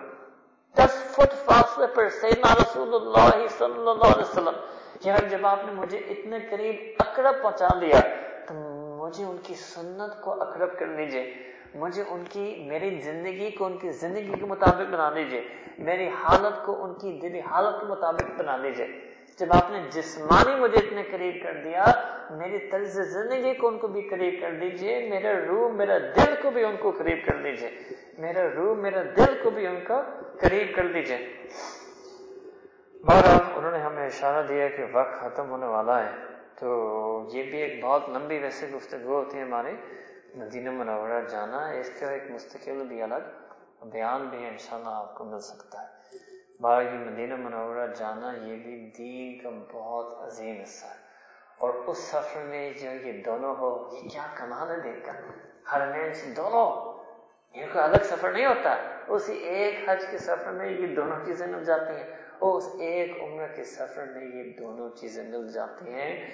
دس 0.77 1.15
فٹ 1.15 1.33
فاصلے 1.33 1.87
پر 1.87 2.09
سیدنا 2.09 2.55
رسول 2.55 2.95
اللہ 2.95 3.47
صلی 3.59 3.89
اللہ 3.89 3.91
علیہ 3.91 4.31
وسلم۔ 4.31 4.57
یار، 5.05 5.29
جب 5.29 5.47
آپ 5.47 5.59
نے 5.67 5.73
مجھے 5.73 5.99
اتنے 5.99 6.39
قریب 6.51 6.77
اقرب 6.99 7.43
پہنچا 7.43 7.69
دیا 7.81 8.01
تو 8.49 8.55
مجھے 9.05 9.25
ان 9.25 9.37
کی 9.43 9.55
سنت 9.55 10.21
کو 10.21 10.43
اقرب 10.43 10.79
کر 10.79 10.87
لیجیے 10.87 11.54
مجھے 11.75 12.03
ان 12.09 12.23
کی، 12.31 12.65
میری 12.69 13.01
زندگی 13.01 13.51
کو 13.51 13.65
ان 13.65 13.77
کی 13.79 13.91
زندگی 13.91 14.33
کے 14.41 14.47
مطابق 14.47 14.93
بنا 14.93 15.11
دیجیے 15.15 15.43
میری 15.79 16.09
حالت 16.09 16.65
کو 16.67 16.85
ان 16.85 16.95
کی 16.95 17.19
دلی 17.23 17.41
حالت 17.41 17.81
کے 17.81 17.87
مطابق 17.87 18.31
بنا 18.39 18.57
دیجیے 18.63 18.87
جب 19.39 19.47
آپ 19.51 19.71
نے 19.71 19.83
جسمانی 19.91 20.55
مجھے 20.61 20.87
اتنے 20.87 21.03
قریب 21.03 21.43
کر 21.43 21.55
دیا، 21.65 21.85
میری 22.31 22.59
طرز 22.59 23.01
زندگی 23.01 23.55
کو 23.55 23.69
ان 23.69 23.79
کو 23.79 23.89
بھی 23.89 24.03
قریب 24.03 24.35
کر 24.41 24.51
دیجیے 24.61 25.09
میرا 25.11 25.33
روح، 25.47 25.73
میرا 25.73 25.99
دل 25.99 26.35
کو 26.43 26.51
بھی 26.51 26.65
ان 26.65 26.77
کو 26.77 26.91
قریب 26.91 27.19
کر 27.27 27.37
دیجیے 27.43 27.71
میرا 28.19 28.43
روح، 28.55 28.75
میرا 28.77 29.03
دل 29.17 29.35
کو 29.43 29.51
بھی 29.51 29.67
ان 29.67 29.81
کا 29.85 30.03
قریب 30.41 30.77
کر 30.77 30.87
دیجیے 30.87 31.19
بہرحال، 33.05 33.53
انہوں 33.57 33.73
نے 33.73 33.79
ہمیں 33.79 34.07
اشارہ 34.07 34.47
دیا 34.47 34.69
کہ 34.69 34.85
وقت 34.93 35.21
ختم 35.21 35.51
ہونے 35.51 35.67
والا 35.67 36.05
ہے۔ 36.05 36.11
تو 36.61 37.29
یہ 37.33 37.43
بھی 37.43 37.59
ایک 37.59 37.85
بہت 37.85 38.09
لمبی 38.09 38.39
ویسے 38.39 38.67
گفتگو 38.75 39.15
ہوتی 39.15 39.39
ہے 39.39 39.43
ہماری۔ 39.43 39.77
مدینہ 40.35 40.71
منورہ 40.71 41.21
جانا 41.31 41.69
اس 41.69 41.91
کا 42.01 42.11
ایک 42.11 42.31
مستقل 42.31 42.87
بھی 42.89 43.03
الگ 43.03 43.25
بیان 43.83 44.29
بھی 44.29 44.49
انشاءاللہ 44.49 44.89
آپ 44.93 45.15
کو 45.15 45.25
مل 45.25 45.41
سکتا 45.41 45.83
ہے۔ 45.83 45.87
بار 46.61 46.83
یہ 46.83 46.99
مدینہ 46.99 47.37
منورہ 47.37 47.87
جانا 47.99 48.33
یہ 48.33 48.57
بھی 48.57 48.93
دین 48.99 49.39
کا 49.43 49.79
بہت 49.79 50.15
عظیم 50.21 50.61
حصہ 50.61 50.87
ہے۔ 50.87 51.05
اور 51.59 51.75
اس 51.75 51.99
سفر 51.99 52.43
میں 52.43 52.71
جو 52.71 53.09
یہ 53.09 53.23
دونوں 53.23 53.55
ہو، 53.55 53.91
یہ 53.93 54.09
کیا 54.09 54.27
کمال 54.35 54.71
ہے 54.71 54.81
دین 54.81 55.01
کا 55.07 55.13
ہر 55.73 55.87
میں 55.93 56.15
سے 56.15 56.35
دونوں، 56.37 56.93
یہ 57.59 57.67
کوئی 57.73 57.85
الگ 57.85 58.05
سفر 58.05 58.33
نہیں 58.33 58.47
ہوتا۔ 58.47 58.77
اسی 59.09 59.33
ایک 59.33 59.89
حج 59.89 60.05
کے 60.11 60.19
سفر 60.19 60.51
میں 60.51 60.71
یہ 60.71 60.95
دونوں 60.95 61.27
چیزیں 61.27 61.47
مل 61.47 61.65
جاتی 61.65 61.97
ہیں۔ 61.97 62.17
اور 62.39 62.57
اس 62.57 62.69
ایک 62.79 63.23
عمر 63.23 63.47
کے 63.47 63.65
سفر 63.65 64.05
میں 64.05 64.25
یہ 64.25 64.53
دونوں 64.59 64.91
چیزیں 64.97 65.29
مل 65.29 65.53
جاتی 65.53 65.95
ہیں۔ 65.95 66.31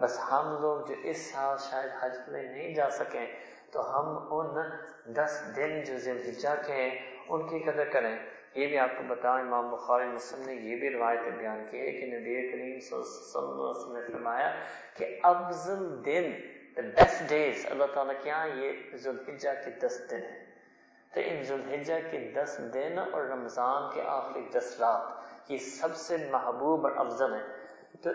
بس 0.00 0.20
ہم 0.30 0.56
لوگ 0.60 0.86
جو 0.86 0.94
اس 1.02 1.32
سال 1.32 1.56
شاید 1.58 1.90
حج 2.00 2.16
میں 2.28 2.42
نہیں 2.42 2.74
جا 2.74 2.90
سکیں، 2.90 3.26
تو 3.70 3.90
ہم 3.90 4.28
ان 4.30 4.70
دس 5.14 5.42
دن 5.56 5.82
جو 5.82 5.98
ذلحجہ 5.98 6.66
کے 6.66 6.72
ہیں، 6.72 7.16
ان 7.28 7.48
کی 7.48 7.58
قدر 7.58 7.88
کریں۔ 7.88 8.16
یہ 8.54 8.66
بھی 8.66 8.78
آپ 8.78 8.90
کو 8.98 9.04
بتائیں 9.08 9.46
امام 9.46 9.70
بخاری 9.70 10.06
مسلم 10.06 10.42
نے 10.46 10.54
یہ 10.54 10.76
بھی 10.76 10.90
روایت 10.90 11.20
بیان 11.38 11.64
کی 11.70 11.80
ہے 11.80 11.92
کہ 11.92 12.06
نبی 12.06 12.52
کریم 12.52 12.80
صلی 12.80 12.98
اللہ 13.34 13.54
علیہ 13.54 13.80
وسلم 13.80 13.96
نے 13.96 14.12
فرمایا 14.12 14.54
کہ 14.94 15.20
افضل 15.22 16.04
دن، 16.04 16.32
the 16.80 16.88
best 16.88 17.22
days 17.32 17.70
اللہ 17.70 17.84
تعالیٰ 17.94 18.14
کیا 18.22 18.36
ہاں 18.36 18.48
یہ 18.48 18.72
ذوالحجہ 18.94 19.48
کے 19.64 19.70
دس 19.70 20.10
دن 20.10 20.16
ہیں۔ 20.16 20.44
تو 21.14 21.20
ان 21.24 21.42
ذوالحجہ 21.42 21.94
کے 22.10 22.32
دس 22.36 22.60
دن 22.74 22.98
اور 23.12 23.22
رمضان 23.22 23.94
کے 23.94 24.02
آخری 24.06 24.48
دس 24.54 24.80
رات، 24.80 25.02
یہ 25.50 25.58
سب 25.58 25.96
سے 25.96 26.16
محبوب 26.30 26.86
اور 26.86 27.06
افضل 27.06 27.34
ہیں۔ 27.34 27.51
تو 28.00 28.10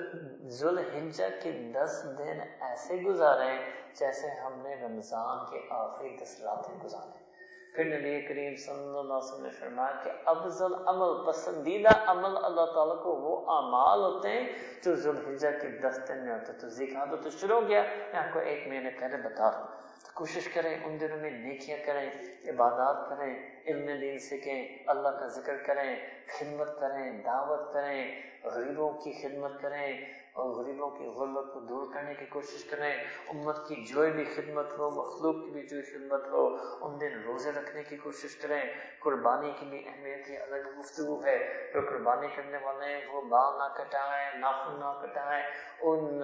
ذوالحجہ 0.48 1.24
کے 1.44 1.52
دس 1.52 2.06
دن 2.18 2.40
ایسے 2.60 2.96
گزارے 2.96 3.58
جیسے 3.94 4.28
ہم 4.28 4.62
نے 4.62 4.76
رمضان 4.76 5.46
کے 5.52 5.68
آخری 5.70 6.18
دس 6.22 6.42
راتیں 6.42 6.76
گزارے۔ 6.84 7.28
پھر 7.76 7.86
نبی 7.86 8.22
کریم 8.22 8.56
صلی 8.56 8.74
اللہ 8.74 9.00
علیہ 9.00 9.14
وسلم 9.14 9.44
نے 9.44 9.50
فرمایا 9.50 9.92
کہ 10.04 10.12
افضل 10.26 10.74
عمل، 10.86 11.26
پسندیدہ 11.26 11.90
عمل 12.08 12.46
اللہ 12.46 12.66
تعالیٰ 12.66 13.04
کو 13.04 13.16
وہ 13.16 13.52
اعمال 13.52 14.00
ہوتے 14.00 14.30
ہیں 14.30 14.54
جو 14.84 14.96
ذوالحجہ 14.96 15.48
کے 15.62 15.68
دس 15.68 16.00
دن 16.08 16.26
میں 16.26 16.34
ہوتے 16.34 16.54
تو 16.54 16.70
ذکر 16.70 17.16
تو 17.16 17.30
شروع 17.30 17.62
ہو 17.62 17.68
گیا، 17.68 17.82
میں 17.82 18.20
آپ 18.20 18.34
کو 18.34 18.40
ایک 18.40 18.68
مہینے 18.68 18.90
پہلے 18.90 19.18
بتا 19.18 19.52
رہا 19.52 19.60
ہوں۔ 19.60 19.68
کوشش 20.14 20.48
کریں، 20.48 20.86
ان 20.86 21.00
دنوں 21.00 21.18
میں 21.18 21.32
نیکیاں 21.32 21.78
کریں، 21.86 22.10
عبادات 22.50 23.10
کریں 23.10 23.57
علم 23.68 24.00
دین 24.02 24.20
سیکھیں 24.20 24.78
اللہ 24.88 25.10
کا 25.10 25.28
ذکر 25.28 25.58
کریں، 25.58 25.96
خدمت 26.40 26.80
کریں، 26.80 27.24
دعوت 27.24 27.74
کریں، 27.74 28.22
غریبوں 28.44 28.92
کی 28.94 29.12
خدمت 29.24 29.62
کریں 29.62 30.02
اور 30.34 30.50
غریبوں 30.50 30.90
کی 30.90 31.06
غربت 31.06 31.54
کو 31.54 31.60
دور 31.60 31.94
کرنے 31.94 32.14
کی 32.14 32.26
کوشش 32.26 32.64
کریں۔ 32.64 33.04
امت 33.28 33.68
کی 33.68 33.86
جو 33.86 34.06
بھی 34.12 34.26
خدمت 34.26 34.80
ہو، 34.80 34.90
مخلوق 34.90 35.36
کی 35.36 35.52
بھی 35.52 35.62
جو 35.62 35.78
خدمت 35.82 36.28
ہو، 36.28 36.56
ان 36.86 37.02
دن 37.02 37.22
روزے 37.22 37.52
رکھنے 37.52 37.84
کی 37.84 37.98
کوشش 37.98 38.36
کریں۔ 38.36 38.62
قربانی 39.00 39.52
کی 39.60 39.66
بھی 39.66 39.88
اہمیت 39.88 40.28
کی 40.28 40.38
الگ 40.38 40.80
گفتگو 40.80 41.26
ہے۔ 41.26 41.72
جو 41.74 41.82
قربانی 41.82 42.28
کرنے 42.36 42.58
والے 42.58 42.86
ہیں، 42.86 43.06
وہ 43.08 43.22
بال 43.22 43.58
نہ 43.58 43.78
کٹائیں، 43.78 44.40
ناخن 44.40 44.80
نہ 44.80 45.02
کٹائیں، 45.02 45.44
ان 45.82 46.24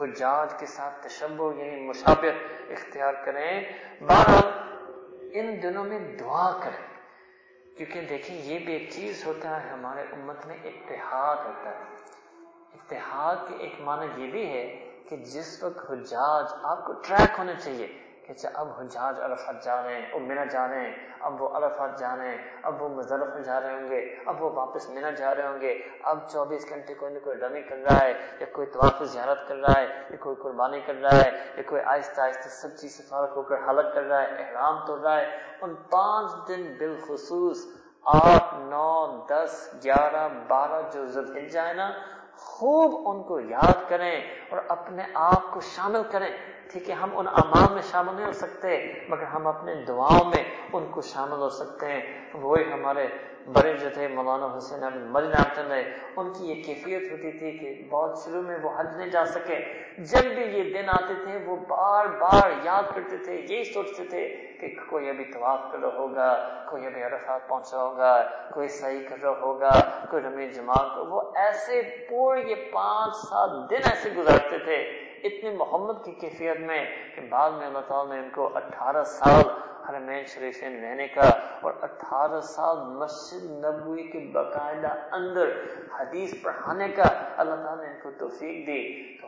حجاج 0.00 0.52
کے 0.60 0.66
ساتھ 0.66 1.06
تشبہ 1.06 1.54
یعنی 1.54 1.80
مشابت 1.80 2.70
اختیار 2.70 3.14
کریں۔ 3.24 3.72
بہرحال 4.00 4.71
ان 5.32 5.62
دنوں 5.62 5.84
میں 5.84 5.98
دعا 5.98 6.60
کریں۔ 6.62 6.92
کیونکہ 7.76 8.00
دیکھیں، 8.00 8.36
یہ 8.36 8.58
بھی 8.58 8.72
ایک 8.72 8.90
چیز 8.92 9.26
ہوتا 9.26 9.64
ہے، 9.64 9.70
ہمارے 9.70 10.02
امت 10.12 10.46
میں 10.46 10.56
اتحاد 10.64 11.36
ہوتا 11.36 11.70
ہے۔ 11.70 11.84
اتحاد 12.72 13.36
کے 13.48 13.54
ایک 13.54 13.80
معنی 13.80 14.24
یہ 14.24 14.30
بھی 14.30 14.46
ہے 14.46 14.90
کہ 15.08 15.16
جس 15.16 15.62
وقت 15.62 15.90
حجاج 15.90 16.46
آپ 16.62 16.86
کو 16.86 16.92
ٹریک 16.92 17.38
ہونا 17.38 17.54
چاہیے 17.54 17.98
کہ 18.26 18.32
اچھا 18.32 18.48
اب 18.54 18.68
حجاج 18.80 19.20
عرفات 19.20 19.64
جا 19.64 19.82
رہے 19.82 19.94
ہیں، 19.94 20.10
اب 20.12 20.20
مینا 20.20 20.44
جا 20.44 20.68
رہے 20.68 20.80
ہیں، 20.80 20.94
اب 21.20 21.42
وہ 21.42 21.48
عرفات 21.48 21.98
جا 21.98 22.16
رہے 22.16 22.28
ہیں، 22.28 22.38
اب 22.62 22.82
وہ 22.82 22.88
مزرف 22.88 23.44
جا 23.44 23.60
رہے 23.60 23.72
ہوں 23.72 23.90
گے، 23.90 24.16
اب 24.26 24.42
وہ 24.42 24.50
واپس 24.50 24.88
مینا 24.90 25.10
جا 25.10 25.34
رہے 25.34 25.46
ہوں 25.46 25.60
گے، 25.60 25.82
اب 26.02 26.18
چوبیس 26.28 26.68
گھنٹے 26.68 26.94
کوئی 26.94 27.12
نہ 27.14 27.18
کوئی 27.18 27.36
ڈمی 27.36 27.62
کر 27.62 27.76
رہا 27.76 28.00
ہے، 28.00 28.12
یا 28.40 28.46
کوئی 28.52 28.66
طواف 28.66 29.02
زیارت 29.02 29.48
کر 29.48 29.56
رہا 29.56 29.80
ہے، 29.80 29.86
یا 30.10 30.16
کوئی 30.20 30.36
قربانی 30.36 30.80
کر 30.80 30.94
رہا 30.94 31.16
ہے، 31.16 31.30
یا 31.56 31.62
کوئی 31.66 31.82
آہستہ 31.82 32.20
آہستہ 32.20 32.48
سب 32.48 32.76
چیز 32.76 32.96
سے 32.96 33.02
فارغ 33.08 33.36
ہو 33.36 33.42
کر 33.42 33.68
حلق 33.68 33.94
کر 33.94 34.02
رہا 34.02 34.22
ہے، 34.22 34.44
احرام 34.44 34.86
توڑ 34.86 34.98
رہا 35.00 35.16
ہے، 35.16 35.26
ان 35.60 35.74
پانچ 35.90 36.48
دن 36.48 36.74
بالخصوص 36.78 37.66
آٹھ، 38.04 38.54
نو، 38.54 39.18
دس، 39.30 39.68
گیارہ، 39.84 40.28
بارہ 40.48 40.80
جو 40.92 41.06
ذوالحجہ 41.06 41.60
ہے 41.60 41.72
نا، 41.72 41.90
خوب 42.36 43.08
ان 43.08 43.22
کو 43.22 43.40
یاد 43.40 43.88
کریں 43.88 44.20
اور 44.50 44.58
اپنے 44.68 45.02
آپ 45.14 45.50
کو 45.50 45.60
شامل 45.60 46.02
کریں۔ 46.10 46.30
ٹھیک 46.72 46.90
ہے 46.90 46.94
ہم 46.94 47.18
ان 47.18 47.26
امام 47.28 47.72
میں 47.72 47.82
شامل 47.82 48.14
نہیں 48.14 48.26
ہو 48.26 48.32
سکتے، 48.32 48.92
مگر 49.08 49.22
ہم 49.22 49.46
اپنے 49.46 49.74
دعاؤں 49.74 50.24
میں 50.24 50.44
ان 50.72 50.86
کو 50.90 51.00
شامل 51.00 51.38
ہو 51.38 51.48
سکتے 51.48 51.86
ہیں۔ 51.86 52.00
وہی 52.34 52.72
ہمارے 52.72 53.08
بڑے 53.52 53.76
جو 53.76 53.88
تھے، 53.94 54.08
مولانا 54.08 54.48
حسین 54.56 54.84
احمد 54.84 55.10
مرین 55.10 55.32
آپٹن 55.32 55.72
ہے 55.72 55.96
ان 56.16 56.32
کی 56.32 56.50
یہ 56.50 56.62
کیفیت 56.62 57.12
ہوتی 57.12 57.32
تھی 57.38 57.58
کہ 57.58 57.88
بہت 57.90 58.18
شروع 58.24 58.42
میں 58.42 58.58
وہ 58.62 58.70
حج 58.76 58.96
نہیں 58.96 59.10
جا 59.10 59.24
سکے۔ 59.24 59.58
جب 59.98 60.24
بھی 60.34 60.42
یہ 60.42 60.72
دن 60.74 60.88
آتے 60.88 61.14
تھے، 61.24 61.38
وہ 61.46 61.56
بار 61.56 62.06
بار 62.06 62.50
یاد 62.62 62.82
کرتے 62.94 63.16
تھے، 63.16 63.46
یہی 63.50 63.64
سوچتے 63.64 64.04
تھے 64.04 64.36
کہ 64.60 64.74
کوئی 64.90 65.10
ابھی 65.10 65.24
طواف 65.24 65.60
کر 65.72 65.78
رہا 65.78 65.98
ہوگا، 65.98 66.64
کوئی 66.70 66.86
ابھی 66.86 67.02
عرفات 67.02 67.48
پہنچا 67.48 67.82
ہوگا، 67.82 68.22
کوئی 68.54 68.68
صحیح 68.68 69.08
کر 69.08 69.16
رہا 69.22 69.30
ہوگا، 69.30 69.70
کوئی 70.10 70.22
رمی 70.22 70.48
جماعت 70.48 70.98
وہ 71.08 71.22
ایسے 71.34 72.06
پورے 72.10 72.40
یہ 72.40 72.54
پانچ 72.72 73.16
سات 73.16 73.70
دن 73.70 73.88
ایسے 73.90 74.10
گزارتے 74.16 74.58
تھے۔ 74.58 75.01
اتنی 75.24 75.50
محمد 75.50 76.04
کی 76.04 76.12
کیفیت 76.12 76.60
میں 76.60 76.84
کہ 77.14 77.22
بعد 77.28 77.50
میں 77.50 77.66
اللہ 77.66 77.84
تعالیٰ 77.88 78.14
نے 78.14 78.20
ان 78.22 78.28
کو 78.30 78.46
اٹھارہ 78.56 79.04
سال 79.04 79.42
حرمین 79.88 80.24
شریفین 80.24 80.84
رہنے 80.84 81.06
کا 81.08 81.28
اور 81.60 81.72
اٹھارہ 81.82 82.40
سال 82.40 82.76
مسجد 82.76 83.44
نبوی 83.64 84.02
کے 84.02 84.18
باقاعدہ 84.32 84.94
اندر 85.12 85.50
حدیث 86.00 86.34
پڑھانے 86.42 86.88
کا 86.88 87.08
اللہ 87.36 87.54
تعالیٰ 87.54 87.84
نے 87.84 87.90
ان 87.90 88.00
کو 88.02 88.10
توفیق 88.18 88.66
دی۔ 88.66 88.82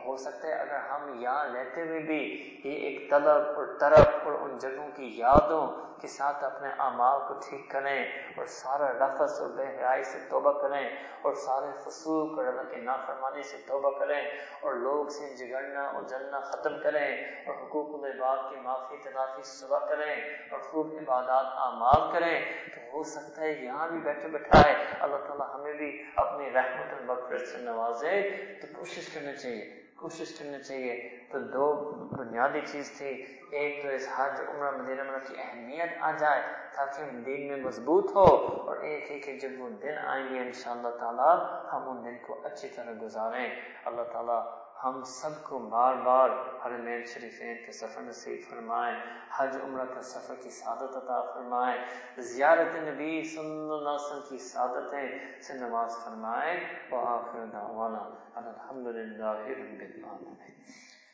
ہو 0.05 0.17
سکتا 0.17 0.47
ہے۔ 0.47 0.53
اگر 0.53 0.79
ہم 0.89 1.21
یہاں 1.21 1.45
رہتے 1.53 1.81
ہوئے 1.81 1.99
بھی 1.99 2.21
یہ 2.63 2.71
ایک 2.71 3.09
طلب 3.09 3.57
اور 3.57 3.65
طرف 3.79 4.07
اور 4.23 4.33
ان 4.33 4.57
جگہوں 4.57 4.87
کی 4.95 5.19
یادوں 5.19 5.67
کے 6.01 6.07
ساتھ 6.07 6.43
اپنے 6.43 6.69
اعمال 6.79 7.19
کو 7.27 7.33
ٹھیک 7.49 7.71
کریں 7.71 8.05
اور 8.37 8.45
سارا 8.45 8.91
رفظ 8.93 9.41
اور 9.41 9.49
بے 9.49 9.63
حیائی 9.63 10.03
سے 10.03 10.17
توبہ 10.29 10.51
کریں 10.61 10.89
اور 11.21 11.33
سارے 11.33 11.71
فسوق 11.77 12.39
اور 12.39 12.45
اللہ 12.47 12.61
کے 12.69 12.75
نافرمانی 12.75 13.43
سے 13.43 13.57
توبہ 13.67 13.99
کریں 13.99 14.21
اور 14.61 14.73
لوگ 14.73 15.05
سے 15.07 15.35
جگڑنا 15.35 15.87
اور 15.87 16.03
جلنا 16.03 16.39
ختم 16.39 16.79
کریں 16.83 17.17
اور 17.45 17.55
حقوق 17.55 18.03
العباد 18.03 18.37
کی 18.49 18.55
معافی 18.59 18.95
تلافی 19.03 19.41
صبح 19.43 19.79
کریں 19.79 20.15
اور 20.51 20.59
خوب 20.59 20.93
عبادات 20.93 21.45
اعمال 21.45 22.11
کریں 22.13 22.41
تو 22.75 22.81
ہو 22.93 23.03
سکتا 23.03 23.41
ہے 23.41 23.51
یہاں 23.51 23.87
بھی 23.87 23.99
بیٹھے 23.99 24.27
بیٹھائے 24.27 24.75
اللہ 24.99 25.17
تعالیٰ 25.27 25.55
ہمیں 25.55 25.73
بھی 25.73 26.03
اپنی 26.15 26.51
رحمت 26.53 26.93
المغفرت 26.99 27.47
سے 27.47 27.57
نوازے۔ 27.57 28.21
تو 28.61 28.67
کوشش 28.75 29.13
کرنا 29.13 29.33
چاہیے۔ 29.33 29.81
کوشش 29.95 30.39
کرنا 30.39 30.59
چاہیے۔ 30.59 31.09
تو 31.31 31.39
دو 31.39 31.73
بنیادی 32.17 32.61
چیز 32.71 32.91
تھی۔ 32.97 33.25
ایک 33.51 33.83
تو 33.83 33.89
اس 33.89 34.07
حج 34.15 34.41
عمرہ 34.47 34.71
مدینہ 34.71 35.03
منہ 35.03 35.27
کی 35.27 35.35
اہمیت 35.37 35.89
آ 35.99 36.11
جائے 36.11 36.41
تاکہ 36.75 37.01
ہم 37.01 37.23
دین 37.23 37.47
میں 37.47 37.57
مضبوط 37.57 38.15
ہو، 38.15 38.35
اور 38.67 38.77
ایک 38.77 39.11
ہے 39.11 39.19
کہ 39.19 39.39
جب 39.39 39.49
وہ 39.59 39.69
دن 39.69 39.97
آئیں 39.97 40.29
گے 40.29 40.39
انشاءاللہ 40.39 40.97
تعالی، 40.99 41.31
ہم 41.71 41.89
ان 41.89 42.05
دن 42.05 42.17
کو 42.27 42.39
اچھی 42.43 42.67
طرح 42.75 42.91
گزاریں۔ 43.01 43.49
اللہ 43.85 44.01
تعالی 44.01 44.64
ہم 44.85 45.03
سب 45.03 45.43
کو 45.43 45.59
بار 45.59 45.95
بار 45.95 46.29
حرمین 46.65 47.05
شریفین 47.05 47.55
کے 47.65 47.71
سفر 47.71 48.01
نصیب 48.01 48.49
فرمائیں، 48.49 48.95
حج 49.37 49.57
عمرہ 49.63 49.85
کا 49.85 50.01
سفر 50.01 50.35
کی 50.43 50.49
سعادت 50.49 50.95
عطا 50.95 51.21
فرمائیں، 51.21 51.77
زیارت 52.21 52.75
نبی 52.75 53.23
صلی 53.23 53.39
اللہ 53.41 53.89
علیہ 53.89 54.05
وسلم 54.05 54.21
کی 54.29 54.37
سعادتیں 54.37 55.41
سے 55.41 55.53
نماز 55.53 55.95
فرمائیں، 56.05 56.59
وآخر 56.91 57.45
دعوانا 57.53 58.09
الحمدللہ 58.35 59.35
رب 59.35 59.81
العالمین۔ 59.81 60.61